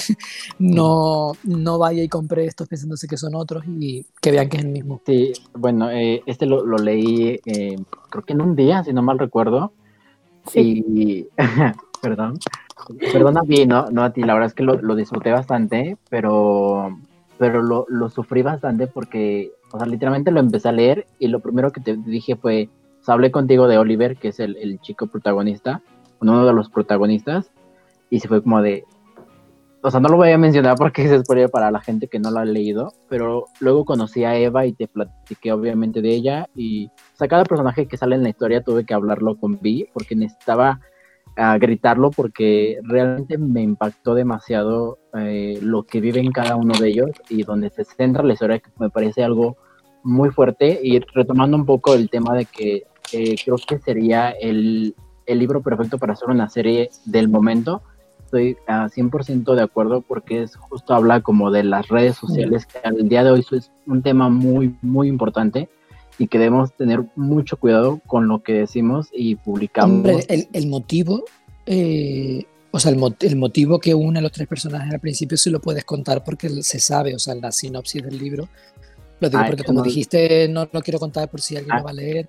no, 0.59 1.33
no 1.45 1.79
vaya 1.79 2.03
y 2.03 2.09
compre 2.09 2.45
estos 2.45 2.69
pensándose 2.69 3.09
que 3.09 3.17
son 3.17 3.35
otros 3.35 3.65
y 3.67 4.05
que 4.21 4.33
vean 4.33 4.51
que 4.51 4.59
es 4.59 4.65
el 4.65 4.71
mismo. 4.71 5.01
Sí, 5.07 5.33
bueno, 5.55 5.91
eh, 5.91 6.23
este 6.27 6.45
lo, 6.45 6.63
lo 6.63 6.77
leí 6.77 7.41
eh, 7.47 7.77
creo 8.11 8.25
que 8.25 8.35
en 8.35 8.43
un 8.43 8.55
día, 8.55 8.85
si 8.85 8.93
no 8.93 9.01
mal 9.03 9.19
recuerdo. 9.19 9.73
Sí. 10.47 10.85
Y, 10.87 11.27
perdón, 12.03 12.39
perdón 13.13 13.39
a 13.39 13.43
mí, 13.45 13.65
no, 13.65 13.91
no 13.91 14.05
a 14.05 14.13
ti, 14.13 14.21
la 14.21 14.35
verdad 14.35 14.49
es 14.49 14.55
que 14.55 14.63
lo, 14.63 14.75
lo 14.83 14.95
disfruté 14.95 15.31
bastante, 15.31 15.97
pero, 16.11 16.99
pero 17.39 17.63
lo, 17.63 17.87
lo 17.89 18.11
sufrí 18.11 18.43
bastante 18.43 18.87
porque 18.87 19.51
O 19.75 19.79
sea, 19.79 19.89
literalmente 19.89 20.31
lo 20.31 20.39
empecé 20.39 20.69
a 20.69 20.73
leer 20.73 21.05
y 21.19 21.27
lo 21.27 21.41
primero 21.41 21.73
que 21.73 21.81
te 21.81 21.97
dije 21.97 22.37
fue, 22.37 22.69
o 23.05 23.11
hablé 23.11 23.33
contigo 23.33 23.67
de 23.67 23.77
Oliver, 23.77 24.17
que 24.17 24.29
es 24.29 24.39
el, 24.39 24.57
el 24.57 24.81
chico 24.81 25.09
protagonista, 25.09 25.83
uno 26.21 26.47
de 26.47 26.53
los 26.53 26.71
protagonistas, 26.71 27.51
y 28.09 28.21
se 28.21 28.29
fue 28.29 28.41
como 28.41 28.63
de, 28.63 28.85
o 29.83 29.91
sea, 29.91 29.99
no 29.99 30.09
lo 30.09 30.17
voy 30.17 30.31
a 30.31 30.39
mencionar 30.39 30.77
porque 30.77 31.03
es 31.13 31.23
spoiler 31.25 31.51
para 31.51 31.73
la 31.73 31.81
gente 31.81 32.07
que 32.07 32.21
no 32.21 32.31
lo 32.31 32.39
ha 32.39 32.45
leído, 32.45 32.93
pero 33.09 33.47
luego 33.59 33.85
conocí 33.85 34.23
a 34.23 34.37
Eva 34.37 34.65
y 34.65 34.75
te 34.75 34.87
platiqué 34.87 35.51
obviamente 35.51 36.01
de 36.01 36.15
ella 36.15 36.49
y, 36.55 36.87
o 36.87 37.17
sea, 37.17 37.27
cada 37.27 37.43
personaje 37.43 37.89
que 37.89 37.97
sale 37.97 38.15
en 38.15 38.23
la 38.23 38.29
historia 38.29 38.63
tuve 38.63 38.87
que 38.87 38.95
hablarlo 38.95 39.35
con 39.39 39.59
Vi 39.61 39.89
porque 39.93 40.15
necesitaba 40.15 40.79
uh, 41.37 41.59
gritarlo 41.59 42.11
porque 42.11 42.79
realmente 42.83 43.39
me 43.39 43.63
impactó 43.63 44.15
demasiado 44.15 44.99
eh, 45.15 45.59
lo 45.63 45.85
que 45.85 46.01
vive 46.01 46.21
en 46.21 46.33
cada 46.33 46.57
uno 46.57 46.75
de 46.79 46.89
ellos 46.89 47.11
y 47.29 47.43
donde 47.43 47.71
se 47.71 47.85
centra 47.85 48.23
la 48.23 48.33
historia 48.33 48.59
que 48.59 48.71
me 48.79 48.91
parece 48.91 49.23
algo 49.25 49.57
muy 50.03 50.31
fuerte. 50.31 50.81
Y 50.83 51.01
retomando 51.01 51.57
un 51.57 51.67
poco 51.67 51.95
el 51.95 52.11
tema 52.11 52.35
de 52.35 52.47
que 52.47 52.85
eh, 53.13 53.37
creo 53.45 53.57
que 53.57 53.79
sería 53.79 54.31
el, 54.31 54.95
el 55.27 55.39
libro 55.39 55.63
perfecto 55.63 55.99
para 55.99 56.15
hacer 56.15 56.31
una 56.31 56.49
serie 56.49 56.91
del 57.05 57.29
momento 57.29 57.83
estoy 58.35 58.57
a 58.67 58.89
100% 58.89 59.55
de 59.55 59.63
acuerdo 59.63 60.01
porque 60.01 60.43
es 60.43 60.57
justo 60.57 60.95
habla 60.95 61.21
como 61.21 61.51
de 61.51 61.63
las 61.63 61.89
redes 61.89 62.17
sociales, 62.17 62.67
que 62.67 62.79
al 62.83 63.09
día 63.09 63.23
de 63.23 63.31
hoy 63.31 63.47
es 63.49 63.71
un 63.87 64.03
tema 64.03 64.29
muy, 64.29 64.77
muy 64.83 65.09
importante 65.09 65.69
y 66.19 66.29
que 66.29 66.39
debemos 66.39 66.73
tener 66.73 67.05
mucho 67.17 67.57
cuidado 67.57 68.01
con 68.07 68.29
lo 68.29 68.43
que 68.43 68.53
decimos 68.53 69.09
y 69.13 69.37
publicamos. 69.37 69.97
Hombre, 69.97 70.25
el, 70.29 70.49
el 70.53 70.69
motivo, 70.69 71.25
eh, 71.67 72.45
o 72.71 72.79
sea, 72.79 72.93
el, 72.93 73.17
el, 73.21 73.37
motivo 73.37 73.79
que 73.79 73.95
une 73.95 74.19
a 74.19 74.23
los 74.23 74.33
tres 74.33 74.47
personajes 74.47 74.93
al 74.93 75.01
principio 75.01 75.37
sí 75.37 75.51
lo 75.51 75.61
puedes 75.61 75.85
contar 75.85 76.23
porque 76.23 76.49
se 76.63 76.79
sabe, 76.79 77.15
o 77.15 77.19
sea, 77.19 77.35
en 77.35 77.41
la 77.41 77.53
sinopsis 77.53 78.03
del 78.03 78.19
libro. 78.19 78.49
Lo 79.21 79.29
digo 79.29 79.43
ah, 79.43 79.47
porque 79.47 79.65
como 79.65 79.81
no, 79.81 79.85
dijiste, 79.85 80.49
no 80.49 80.69
lo 80.71 80.83
quiero 80.83 80.99
contar 80.99 81.31
por 81.31 81.41
si 81.41 81.57
alguien 81.57 81.73
ah, 81.73 81.79
lo 81.79 81.85
va 81.85 81.91
a 81.91 81.95
leer. 81.95 82.29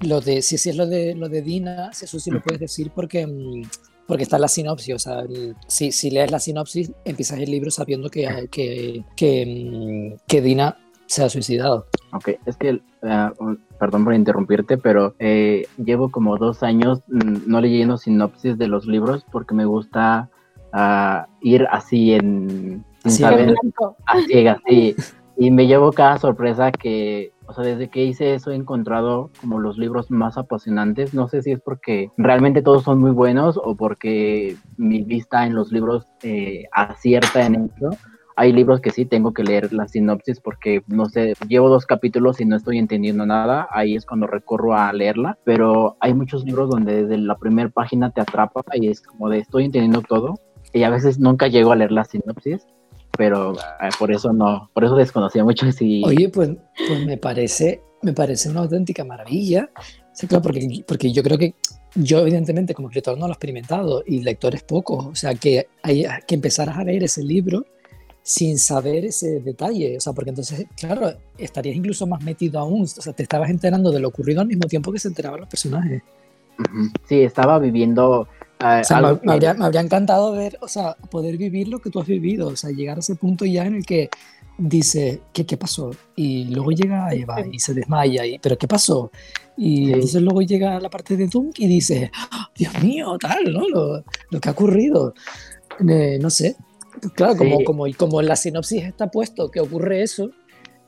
Lo 0.00 0.20
de, 0.20 0.42
si, 0.42 0.58
si 0.58 0.70
es 0.70 0.76
lo 0.76 0.86
de, 0.86 1.14
lo 1.14 1.28
de 1.28 1.42
Dina, 1.42 1.90
eso 1.90 2.18
sí 2.18 2.30
lo 2.30 2.42
puedes 2.42 2.60
decir 2.60 2.90
porque 2.94 3.26
mm, 3.26 3.62
porque 4.06 4.22
está 4.22 4.38
la 4.38 4.48
sinopsis, 4.48 4.94
o 4.94 4.98
sea, 4.98 5.20
el, 5.20 5.54
si, 5.66 5.92
si, 5.92 6.10
lees 6.10 6.30
la 6.30 6.40
sinopsis, 6.40 6.90
empiezas 7.04 7.40
el 7.40 7.50
libro 7.50 7.70
sabiendo 7.70 8.08
que, 8.08 8.48
que, 8.50 9.04
que, 9.14 9.44
mm, 9.44 10.24
que 10.26 10.40
Dina 10.40 10.78
se 11.08 11.24
ha 11.24 11.28
suicidado. 11.28 11.86
Ok, 12.12 12.30
es 12.46 12.56
que, 12.56 12.80
uh, 13.02 13.56
perdón 13.78 14.04
por 14.04 14.14
interrumpirte, 14.14 14.78
pero 14.78 15.14
eh, 15.18 15.66
llevo 15.82 16.10
como 16.10 16.36
dos 16.36 16.62
años 16.62 17.02
mm, 17.08 17.38
no 17.46 17.60
leyendo 17.60 17.96
sinopsis 17.96 18.56
de 18.58 18.68
los 18.68 18.86
libros 18.86 19.24
porque 19.32 19.54
me 19.54 19.64
gusta 19.64 20.30
uh, 20.72 21.26
ir 21.40 21.66
así 21.70 22.12
en... 22.12 22.84
Sin 23.02 23.12
Sí, 23.12 23.22
saber, 23.22 23.54
a 24.06 24.20
ciegas, 24.26 24.58
sí. 24.66 24.94
Y 25.36 25.52
me 25.52 25.68
llevo 25.68 25.92
cada 25.92 26.18
sorpresa 26.18 26.72
que, 26.72 27.32
o 27.46 27.54
sea, 27.54 27.62
desde 27.62 27.88
que 27.88 28.04
hice 28.04 28.34
eso 28.34 28.50
he 28.50 28.56
encontrado 28.56 29.30
como 29.40 29.60
los 29.60 29.78
libros 29.78 30.10
más 30.10 30.36
apasionantes. 30.36 31.14
No 31.14 31.28
sé 31.28 31.42
si 31.42 31.52
es 31.52 31.60
porque 31.60 32.10
realmente 32.16 32.60
todos 32.60 32.82
son 32.82 32.98
muy 32.98 33.12
buenos 33.12 33.56
o 33.56 33.76
porque 33.76 34.56
mi 34.76 35.04
vista 35.04 35.46
en 35.46 35.54
los 35.54 35.70
libros 35.70 36.06
eh, 36.24 36.64
acierta 36.72 37.46
en 37.46 37.70
eso. 37.76 37.96
Hay 38.40 38.52
libros 38.52 38.80
que 38.80 38.90
sí 38.90 39.04
tengo 39.04 39.34
que 39.34 39.42
leer 39.42 39.72
la 39.72 39.88
sinopsis 39.88 40.38
porque, 40.38 40.82
no 40.86 41.06
sé, 41.06 41.34
llevo 41.48 41.68
dos 41.68 41.86
capítulos 41.86 42.40
y 42.40 42.44
no 42.44 42.54
estoy 42.54 42.78
entendiendo 42.78 43.26
nada. 43.26 43.66
Ahí 43.72 43.96
es 43.96 44.06
cuando 44.06 44.28
recorro 44.28 44.74
a 44.74 44.92
leerla. 44.92 45.36
Pero 45.42 45.96
hay 45.98 46.14
muchos 46.14 46.44
libros 46.44 46.70
donde 46.70 47.02
desde 47.02 47.18
la 47.18 47.36
primera 47.36 47.68
página 47.68 48.12
te 48.12 48.20
atrapa 48.20 48.62
y 48.74 48.90
es 48.90 49.00
como 49.02 49.28
de 49.28 49.38
estoy 49.38 49.64
entendiendo 49.64 50.02
todo. 50.02 50.38
Y 50.72 50.84
a 50.84 50.90
veces 50.90 51.18
nunca 51.18 51.48
llego 51.48 51.72
a 51.72 51.76
leer 51.76 51.90
la 51.90 52.04
sinopsis 52.04 52.64
pero 53.16 53.54
eh, 53.54 53.88
por 53.98 54.12
eso 54.12 54.32
no, 54.32 54.70
por 54.72 54.84
eso 54.84 54.94
desconocía 54.94 55.42
mucho 55.42 55.70
si... 55.72 56.04
Oye, 56.04 56.28
pues, 56.28 56.50
pues 56.86 57.04
me 57.04 57.16
parece, 57.16 57.82
me 58.00 58.12
parece 58.12 58.48
una 58.48 58.60
auténtica 58.60 59.04
maravilla, 59.04 59.70
sí, 60.12 60.28
claro, 60.28 60.42
porque, 60.42 60.84
porque 60.86 61.12
yo 61.12 61.24
creo 61.24 61.36
que 61.36 61.56
yo 61.96 62.20
evidentemente 62.20 62.74
como 62.74 62.88
escritor 62.88 63.18
no 63.18 63.26
lo 63.26 63.32
he 63.32 63.34
experimentado 63.34 64.04
y 64.06 64.22
lectores 64.22 64.62
pocos, 64.62 65.04
o 65.04 65.14
sea, 65.16 65.34
que, 65.34 65.66
hay, 65.82 66.04
que 66.28 66.36
empezaras 66.36 66.78
a 66.78 66.84
leer 66.84 67.02
ese 67.02 67.24
libro 67.24 67.66
sin 68.28 68.58
saber 68.58 69.06
ese 69.06 69.40
detalle, 69.40 69.96
o 69.96 70.00
sea, 70.00 70.12
porque 70.12 70.28
entonces, 70.28 70.66
claro, 70.76 71.14
estarías 71.38 71.74
incluso 71.74 72.06
más 72.06 72.22
metido 72.22 72.60
aún, 72.60 72.82
o 72.82 72.86
sea, 72.86 73.14
te 73.14 73.22
estabas 73.22 73.48
enterando 73.48 73.90
de 73.90 74.00
lo 74.00 74.08
ocurrido 74.08 74.42
al 74.42 74.46
mismo 74.46 74.68
tiempo 74.68 74.92
que 74.92 74.98
se 74.98 75.08
enteraban 75.08 75.40
los 75.40 75.48
personajes. 75.48 76.02
Sí, 77.08 77.22
estaba 77.22 77.58
viviendo 77.58 78.28
Uh, 78.60 78.80
o 78.80 78.84
sea, 78.84 79.00
me, 79.00 79.12
me, 79.22 79.32
habría, 79.34 79.54
me, 79.54 79.66
habría, 79.66 79.80
encantado 79.80 80.32
ver, 80.32 80.58
o 80.60 80.66
sea, 80.66 80.96
poder 81.12 81.36
vivir 81.36 81.68
lo 81.68 81.78
que 81.78 81.90
tú 81.90 82.00
has 82.00 82.08
vivido, 82.08 82.48
o 82.48 82.56
sea, 82.56 82.70
llegar 82.70 82.96
a 82.96 82.98
ese 82.98 83.14
punto 83.14 83.44
ya 83.44 83.64
en 83.64 83.76
el 83.76 83.86
que 83.86 84.10
dice, 84.56 85.20
¿qué, 85.32 85.46
qué 85.46 85.56
pasó? 85.56 85.92
Y 86.16 86.46
luego 86.46 86.72
llega 86.72 87.14
Eva 87.14 87.36
y 87.52 87.60
se 87.60 87.72
desmaya, 87.72 88.26
y, 88.26 88.40
¿pero 88.40 88.58
qué 88.58 88.66
pasó? 88.66 89.12
Y 89.56 89.86
sí. 89.86 89.92
entonces 89.92 90.22
luego 90.22 90.42
llega 90.42 90.80
la 90.80 90.90
parte 90.90 91.16
de 91.16 91.28
Dunk 91.28 91.60
y 91.60 91.68
dice, 91.68 92.10
oh, 92.32 92.46
Dios 92.56 92.82
mío, 92.82 93.16
tal, 93.20 93.44
¿no? 93.52 93.68
Lo, 93.68 94.04
lo 94.28 94.40
que 94.40 94.48
ha 94.48 94.52
ocurrido. 94.52 95.14
Eh, 95.88 96.18
no 96.20 96.28
sé, 96.28 96.56
claro, 97.14 97.32
sí. 97.32 97.38
como, 97.38 97.64
como, 97.64 97.84
como 97.96 98.20
en 98.20 98.28
la 98.28 98.36
sinopsis 98.36 98.84
está 98.84 99.10
puesto 99.10 99.50
que 99.50 99.60
ocurre 99.60 100.02
eso, 100.02 100.30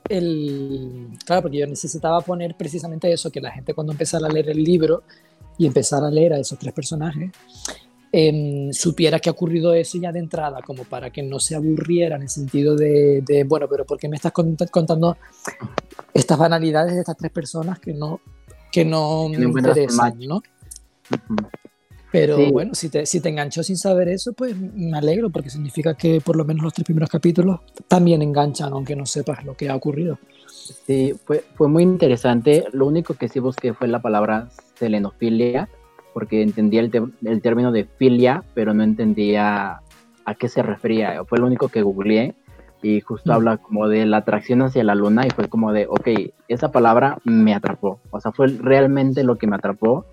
el, 0.09 1.09
claro, 1.25 1.43
porque 1.43 1.59
yo 1.59 1.67
necesitaba 1.67 2.21
poner 2.21 2.55
precisamente 2.57 3.11
eso, 3.11 3.31
que 3.31 3.41
la 3.41 3.51
gente 3.51 3.73
cuando 3.73 3.93
empezara 3.93 4.27
a 4.27 4.29
leer 4.29 4.49
el 4.49 4.63
libro 4.63 5.03
y 5.57 5.65
empezar 5.65 6.03
a 6.03 6.09
leer 6.09 6.33
a 6.33 6.39
esos 6.39 6.57
tres 6.57 6.73
personajes, 6.73 7.31
eh, 8.11 8.69
supiera 8.73 9.19
que 9.19 9.29
ha 9.29 9.31
ocurrido 9.31 9.73
eso 9.73 9.97
ya 9.97 10.11
de 10.11 10.19
entrada, 10.19 10.61
como 10.61 10.83
para 10.83 11.11
que 11.11 11.23
no 11.23 11.39
se 11.39 11.55
aburriera 11.55 12.17
en 12.17 12.23
el 12.23 12.29
sentido 12.29 12.75
de, 12.75 13.21
de 13.25 13.43
bueno, 13.45 13.67
pero 13.69 13.85
¿por 13.85 13.97
qué 13.97 14.09
me 14.09 14.17
estás 14.17 14.33
contando 14.33 15.17
estas 16.13 16.37
banalidades 16.37 16.93
de 16.93 16.99
estas 16.99 17.15
tres 17.15 17.31
personas 17.31 17.79
que 17.79 17.93
no, 17.93 18.19
que 18.71 18.83
no 18.83 19.29
me 19.29 19.45
interesan, 19.45 20.19
¿no? 20.19 20.37
Uh 20.37 21.35
-huh. 21.35 21.49
Pero 22.11 22.35
sí. 22.37 22.51
bueno, 22.51 22.75
si 22.75 22.89
te, 22.89 23.05
si 23.05 23.21
te 23.21 23.29
enganchó 23.29 23.63
sin 23.63 23.77
saber 23.77 24.09
eso, 24.09 24.33
pues 24.33 24.55
me 24.57 24.97
alegro, 24.97 25.29
porque 25.29 25.49
significa 25.49 25.95
que 25.95 26.19
por 26.19 26.35
lo 26.35 26.43
menos 26.43 26.63
los 26.63 26.73
tres 26.73 26.85
primeros 26.85 27.09
capítulos 27.09 27.61
también 27.87 28.21
enganchan, 28.21 28.73
aunque 28.73 28.95
no 28.95 29.05
sepas 29.05 29.45
lo 29.45 29.55
que 29.55 29.69
ha 29.69 29.75
ocurrido. 29.75 30.19
Sí, 30.85 31.13
fue, 31.25 31.43
fue 31.55 31.67
muy 31.67 31.83
interesante. 31.83 32.65
Lo 32.73 32.85
único 32.85 33.13
que 33.13 33.29
sí 33.29 33.39
busqué 33.39 33.73
fue 33.73 33.87
la 33.87 34.01
palabra 34.01 34.49
selenofilia, 34.75 35.69
porque 36.13 36.41
entendía 36.41 36.81
el, 36.81 37.13
el, 37.23 37.41
término 37.41 37.71
de 37.71 37.85
filia, 37.85 38.43
pero 38.53 38.73
no 38.73 38.83
entendía 38.83 39.79
a 40.25 40.35
qué 40.35 40.49
se 40.49 40.61
refería. 40.61 41.23
Fue 41.25 41.39
lo 41.39 41.47
único 41.47 41.69
que 41.69 41.81
googleé 41.81 42.35
y 42.81 43.01
justo 43.01 43.31
mm. 43.31 43.35
habla 43.35 43.57
como 43.57 43.87
de 43.87 44.05
la 44.05 44.17
atracción 44.17 44.61
hacia 44.61 44.83
la 44.83 44.95
luna 44.95 45.25
y 45.25 45.29
fue 45.29 45.47
como 45.47 45.71
de, 45.71 45.87
ok, 45.87 46.07
esa 46.47 46.71
palabra 46.71 47.19
me 47.23 47.53
atrapó. 47.53 47.99
O 48.09 48.19
sea, 48.19 48.31
fue 48.31 48.47
realmente 48.47 49.23
lo 49.23 49.37
que 49.37 49.47
me 49.47 49.55
atrapó. 49.55 50.05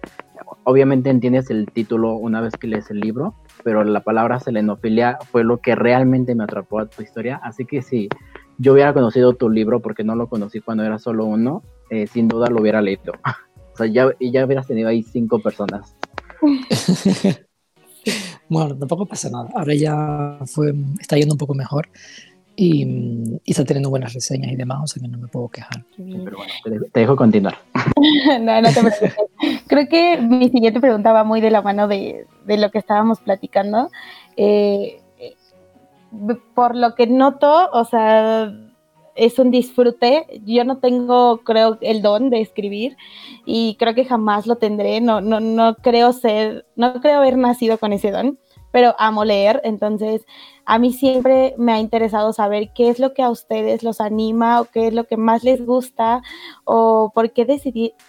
Obviamente 0.70 1.08
entiendes 1.08 1.48
el 1.48 1.64
título 1.64 2.12
una 2.16 2.42
vez 2.42 2.52
que 2.52 2.66
lees 2.66 2.90
el 2.90 3.00
libro, 3.00 3.34
pero 3.64 3.84
la 3.84 4.00
palabra 4.00 4.38
selenofilia 4.38 5.16
fue 5.32 5.42
lo 5.42 5.62
que 5.62 5.74
realmente 5.74 6.34
me 6.34 6.44
atrapó 6.44 6.78
a 6.78 6.84
tu 6.84 7.00
historia. 7.00 7.40
Así 7.42 7.64
que 7.64 7.80
sí, 7.80 8.10
yo 8.58 8.74
hubiera 8.74 8.92
conocido 8.92 9.32
tu 9.32 9.48
libro 9.48 9.80
porque 9.80 10.04
no 10.04 10.14
lo 10.14 10.28
conocí 10.28 10.60
cuando 10.60 10.84
era 10.84 10.98
solo 10.98 11.24
uno, 11.24 11.62
eh, 11.88 12.06
sin 12.06 12.28
duda 12.28 12.50
lo 12.50 12.60
hubiera 12.60 12.82
leído. 12.82 13.14
o 13.72 13.76
sea, 13.78 13.86
ya, 13.86 14.10
ya 14.20 14.44
hubieras 14.44 14.66
tenido 14.66 14.90
ahí 14.90 15.02
cinco 15.02 15.38
personas. 15.38 15.96
bueno, 18.50 18.76
tampoco 18.76 19.06
pasa 19.06 19.30
nada. 19.30 19.48
Ahora 19.54 19.74
ya 19.74 20.38
está 21.00 21.16
yendo 21.16 21.32
un 21.32 21.38
poco 21.38 21.54
mejor 21.54 21.88
y, 22.60 22.82
y, 23.44 23.50
está 23.52 23.64
teniendo 23.64 23.88
buenas 23.88 24.12
reseñas 24.12 24.50
y 24.50 24.56
demás, 24.56 24.80
o 24.82 24.86
sea 24.88 25.00
que 25.00 25.06
no 25.06 25.16
me 25.16 25.28
puedo 25.28 25.48
quejar. 25.48 25.84
Pero 25.96 26.36
bueno, 26.36 26.52
te, 26.64 26.90
te 26.90 27.00
dejo 27.00 27.14
continuar. 27.14 27.56
no, 28.40 28.60
no 28.60 28.68
te 28.72 28.80
preocupes. 28.80 29.14
Creo 29.68 29.88
que 29.88 30.20
mi 30.20 30.48
siguiente 30.48 30.80
pregunta 30.80 31.12
va 31.12 31.22
muy 31.22 31.40
de 31.40 31.52
la 31.52 31.62
mano 31.62 31.86
de, 31.86 32.26
de 32.46 32.58
lo 32.58 32.72
que 32.72 32.78
estábamos 32.78 33.20
platicando. 33.20 33.90
Eh, 34.36 35.00
por 36.56 36.74
lo 36.74 36.96
que 36.96 37.06
noto, 37.06 37.70
o 37.70 37.84
sea, 37.84 38.52
es 39.14 39.38
un 39.38 39.52
disfrute. 39.52 40.26
Yo 40.44 40.64
no 40.64 40.78
tengo, 40.78 41.38
creo, 41.44 41.78
el 41.80 42.02
don 42.02 42.28
de 42.28 42.40
escribir 42.40 42.96
y 43.44 43.76
creo 43.78 43.94
que 43.94 44.04
jamás 44.04 44.48
lo 44.48 44.56
tendré. 44.56 45.00
No, 45.00 45.20
no, 45.20 45.38
no 45.38 45.76
creo 45.76 46.12
ser, 46.12 46.66
no 46.74 47.00
creo 47.00 47.18
haber 47.18 47.38
nacido 47.38 47.78
con 47.78 47.92
ese 47.92 48.10
don, 48.10 48.36
pero 48.70 48.94
amo 48.98 49.24
leer. 49.24 49.60
Entonces, 49.64 50.22
a 50.64 50.78
mí 50.78 50.92
siempre 50.92 51.54
me 51.58 51.72
ha 51.72 51.80
interesado 51.80 52.32
saber 52.32 52.70
qué 52.74 52.90
es 52.90 52.98
lo 52.98 53.14
que 53.14 53.22
a 53.22 53.30
ustedes 53.30 53.82
los 53.82 54.00
anima 54.00 54.60
o 54.60 54.64
qué 54.66 54.88
es 54.88 54.94
lo 54.94 55.04
que 55.04 55.16
más 55.16 55.44
les 55.44 55.64
gusta 55.64 56.22
o 56.64 57.10
por 57.14 57.32
qué 57.32 57.46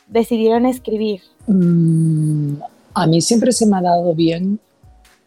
decidieron 0.08 0.66
escribir. 0.66 1.22
Mm, 1.48 2.56
a 2.94 3.08
mí 3.08 3.22
siempre 3.22 3.52
se 3.52 3.66
me 3.66 3.78
ha 3.78 3.82
dado 3.82 4.14
bien 4.14 4.60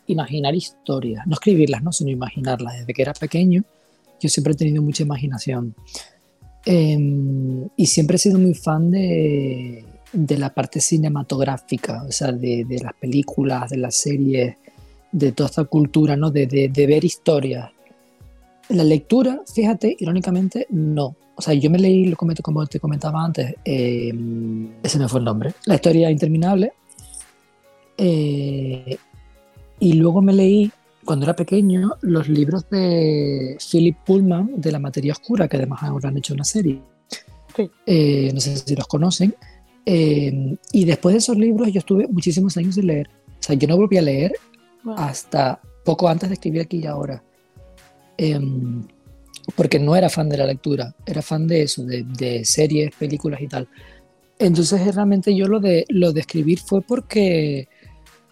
imaginar 0.06 0.54
historias, 0.54 1.26
no 1.26 1.34
escribirlas, 1.34 1.82
¿no? 1.82 1.92
sino 1.92 2.10
imaginarlas. 2.10 2.80
Desde 2.80 2.92
que 2.92 3.02
era 3.02 3.14
pequeño, 3.14 3.64
yo 4.20 4.28
siempre 4.28 4.52
he 4.52 4.56
tenido 4.56 4.82
mucha 4.82 5.02
imaginación. 5.02 5.74
Eh, 6.64 6.98
y 7.76 7.86
siempre 7.86 8.16
he 8.16 8.18
sido 8.18 8.38
muy 8.38 8.54
fan 8.54 8.90
de, 8.90 9.84
de 10.12 10.38
la 10.38 10.52
parte 10.52 10.80
cinematográfica, 10.80 12.04
o 12.06 12.12
sea, 12.12 12.30
de, 12.30 12.64
de, 12.64 12.78
las 12.78 12.92
películas, 12.94 13.70
de 13.70 13.78
las 13.78 13.96
series, 13.96 14.56
de 15.12 15.32
toda 15.32 15.48
esta 15.48 15.64
cultura, 15.64 16.16
¿no? 16.16 16.30
De, 16.30 16.46
de, 16.46 16.68
de 16.68 16.86
ver 16.86 17.04
historias. 17.04 17.70
La 18.68 18.84
lectura, 18.84 19.42
fíjate, 19.52 19.94
irónicamente, 19.98 20.66
no. 20.70 21.16
O 21.34 21.42
sea, 21.42 21.54
yo 21.54 21.70
me 21.70 21.78
leí, 21.78 22.06
lo 22.06 22.16
comento 22.16 22.42
como 22.42 22.66
te 22.66 22.78
comentaba 22.78 23.24
antes, 23.24 23.54
eh, 23.64 24.12
ese 24.82 24.98
me 24.98 25.08
fue 25.08 25.18
el 25.20 25.24
nombre, 25.24 25.54
La 25.66 25.76
historia 25.76 26.10
interminable. 26.10 26.72
Eh, 27.96 28.96
y 29.80 29.92
luego 29.94 30.22
me 30.22 30.32
leí, 30.32 30.70
cuando 31.04 31.24
era 31.24 31.34
pequeño, 31.34 31.96
los 32.02 32.28
libros 32.28 32.68
de 32.70 33.56
Philip 33.58 33.96
Pullman 34.04 34.60
de 34.60 34.72
La 34.72 34.78
materia 34.78 35.12
oscura, 35.12 35.48
que 35.48 35.56
además 35.56 35.82
ahora 35.82 36.10
han 36.10 36.18
hecho 36.18 36.34
una 36.34 36.44
serie. 36.44 36.80
Eh, 37.86 38.30
no 38.32 38.40
sé 38.40 38.56
si 38.56 38.76
los 38.76 38.86
conocen. 38.86 39.34
y 39.84 40.84
después 40.84 41.14
de 41.14 41.18
esos 41.18 41.36
libros 41.36 41.72
yo 41.72 41.80
estuve 41.80 42.06
muchísimos 42.08 42.56
años 42.56 42.76
sin 42.76 42.86
leer. 42.86 43.08
O 43.40 43.42
sea, 43.42 43.56
yo 43.56 43.66
no 43.66 43.76
volví 43.76 43.96
a 43.96 44.02
leer 44.02 44.32
hasta 44.96 45.60
poco 45.84 46.08
antes 46.08 46.28
de 46.28 46.34
escribir 46.34 46.62
aquí 46.62 46.78
y 46.78 46.86
ahora. 46.86 47.22
Em, 48.16 48.86
porque 49.56 49.78
no 49.78 49.96
era 49.96 50.08
fan 50.08 50.28
de 50.28 50.36
la 50.36 50.46
lectura, 50.46 50.94
era 51.04 51.22
fan 51.22 51.46
de 51.46 51.62
eso, 51.62 51.84
de, 51.84 52.44
series, 52.44 52.94
películas 52.94 53.40
y 53.40 53.48
tal. 53.48 53.68
Entonces 54.38 54.94
realmente 54.94 55.34
yo 55.34 55.46
lo 55.46 55.60
de, 55.60 55.84
lo 55.88 56.12
de 56.12 56.20
escribir 56.20 56.60
fue 56.60 56.82
porque, 56.82 57.68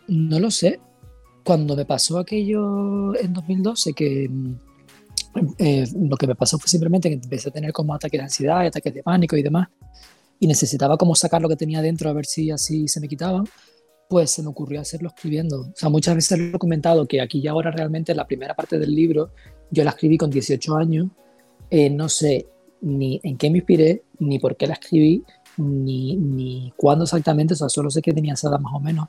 no 0.08 0.38
lo 0.38 0.50
sé, 0.50 0.80
cuando 1.44 1.76
me 1.76 1.84
pasó 1.84 2.18
aquello 2.18 3.14
en 3.16 3.32
2012, 3.32 3.92
que 3.92 4.28
mm, 4.28 4.54
eh, 5.58 5.86
lo 6.00 6.16
que 6.16 6.26
me 6.26 6.34
pasó 6.34 6.58
fue 6.58 6.68
simplemente 6.68 7.08
que 7.08 7.14
empecé 7.14 7.48
a 7.48 7.52
tener 7.52 7.72
como 7.72 7.94
ataques 7.94 8.18
de 8.18 8.24
ansiedad, 8.24 8.66
ataques 8.66 8.94
de 8.94 9.02
pánico 9.02 9.36
y 9.36 9.42
demás, 9.42 9.68
y 10.38 10.46
necesitaba 10.46 10.96
como 10.96 11.14
sacar 11.14 11.42
lo 11.42 11.48
que 11.48 11.56
tenía 11.56 11.82
dentro 11.82 12.08
a 12.08 12.12
ver 12.12 12.26
si 12.26 12.50
así 12.50 12.88
se 12.88 13.00
me 13.00 13.08
quitaban 13.08 13.44
pues 14.10 14.32
se 14.32 14.42
me 14.42 14.48
ocurrió 14.48 14.80
hacerlo 14.80 15.10
escribiendo. 15.10 15.60
O 15.60 15.72
sea, 15.72 15.88
muchas 15.88 16.16
veces 16.16 16.36
lo 16.36 16.56
he 16.56 16.58
comentado 16.58 17.06
que 17.06 17.20
aquí 17.20 17.38
y 17.38 17.46
ahora 17.46 17.70
realmente 17.70 18.12
la 18.12 18.26
primera 18.26 18.54
parte 18.56 18.76
del 18.76 18.92
libro 18.92 19.30
yo 19.70 19.84
la 19.84 19.90
escribí 19.90 20.18
con 20.18 20.30
18 20.30 20.76
años. 20.76 21.06
Eh, 21.70 21.88
no 21.88 22.08
sé 22.08 22.48
ni 22.80 23.20
en 23.22 23.38
qué 23.38 23.50
me 23.50 23.58
inspiré, 23.58 24.02
ni 24.18 24.40
por 24.40 24.56
qué 24.56 24.66
la 24.66 24.74
escribí, 24.74 25.22
ni, 25.58 26.16
ni 26.16 26.72
cuándo 26.76 27.04
exactamente. 27.04 27.54
O 27.54 27.56
sea, 27.56 27.68
solo 27.68 27.88
sé 27.88 28.02
que 28.02 28.12
tenía 28.12 28.34
esa 28.34 28.48
edad 28.48 28.58
más 28.58 28.74
o 28.74 28.80
menos. 28.80 29.06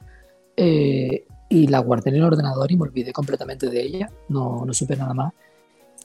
Eh, 0.55 1.25
y 1.49 1.65
la 1.65 1.79
guardé 1.79 2.11
en 2.11 2.17
el 2.17 2.23
ordenador 2.23 2.71
y 2.71 2.75
me 2.75 2.83
olvidé 2.83 3.11
completamente 3.11 3.71
de 3.71 3.81
ella. 3.81 4.11
No, 4.29 4.63
no 4.67 4.71
supe 4.71 4.95
nada 4.95 5.15
más. 5.15 5.33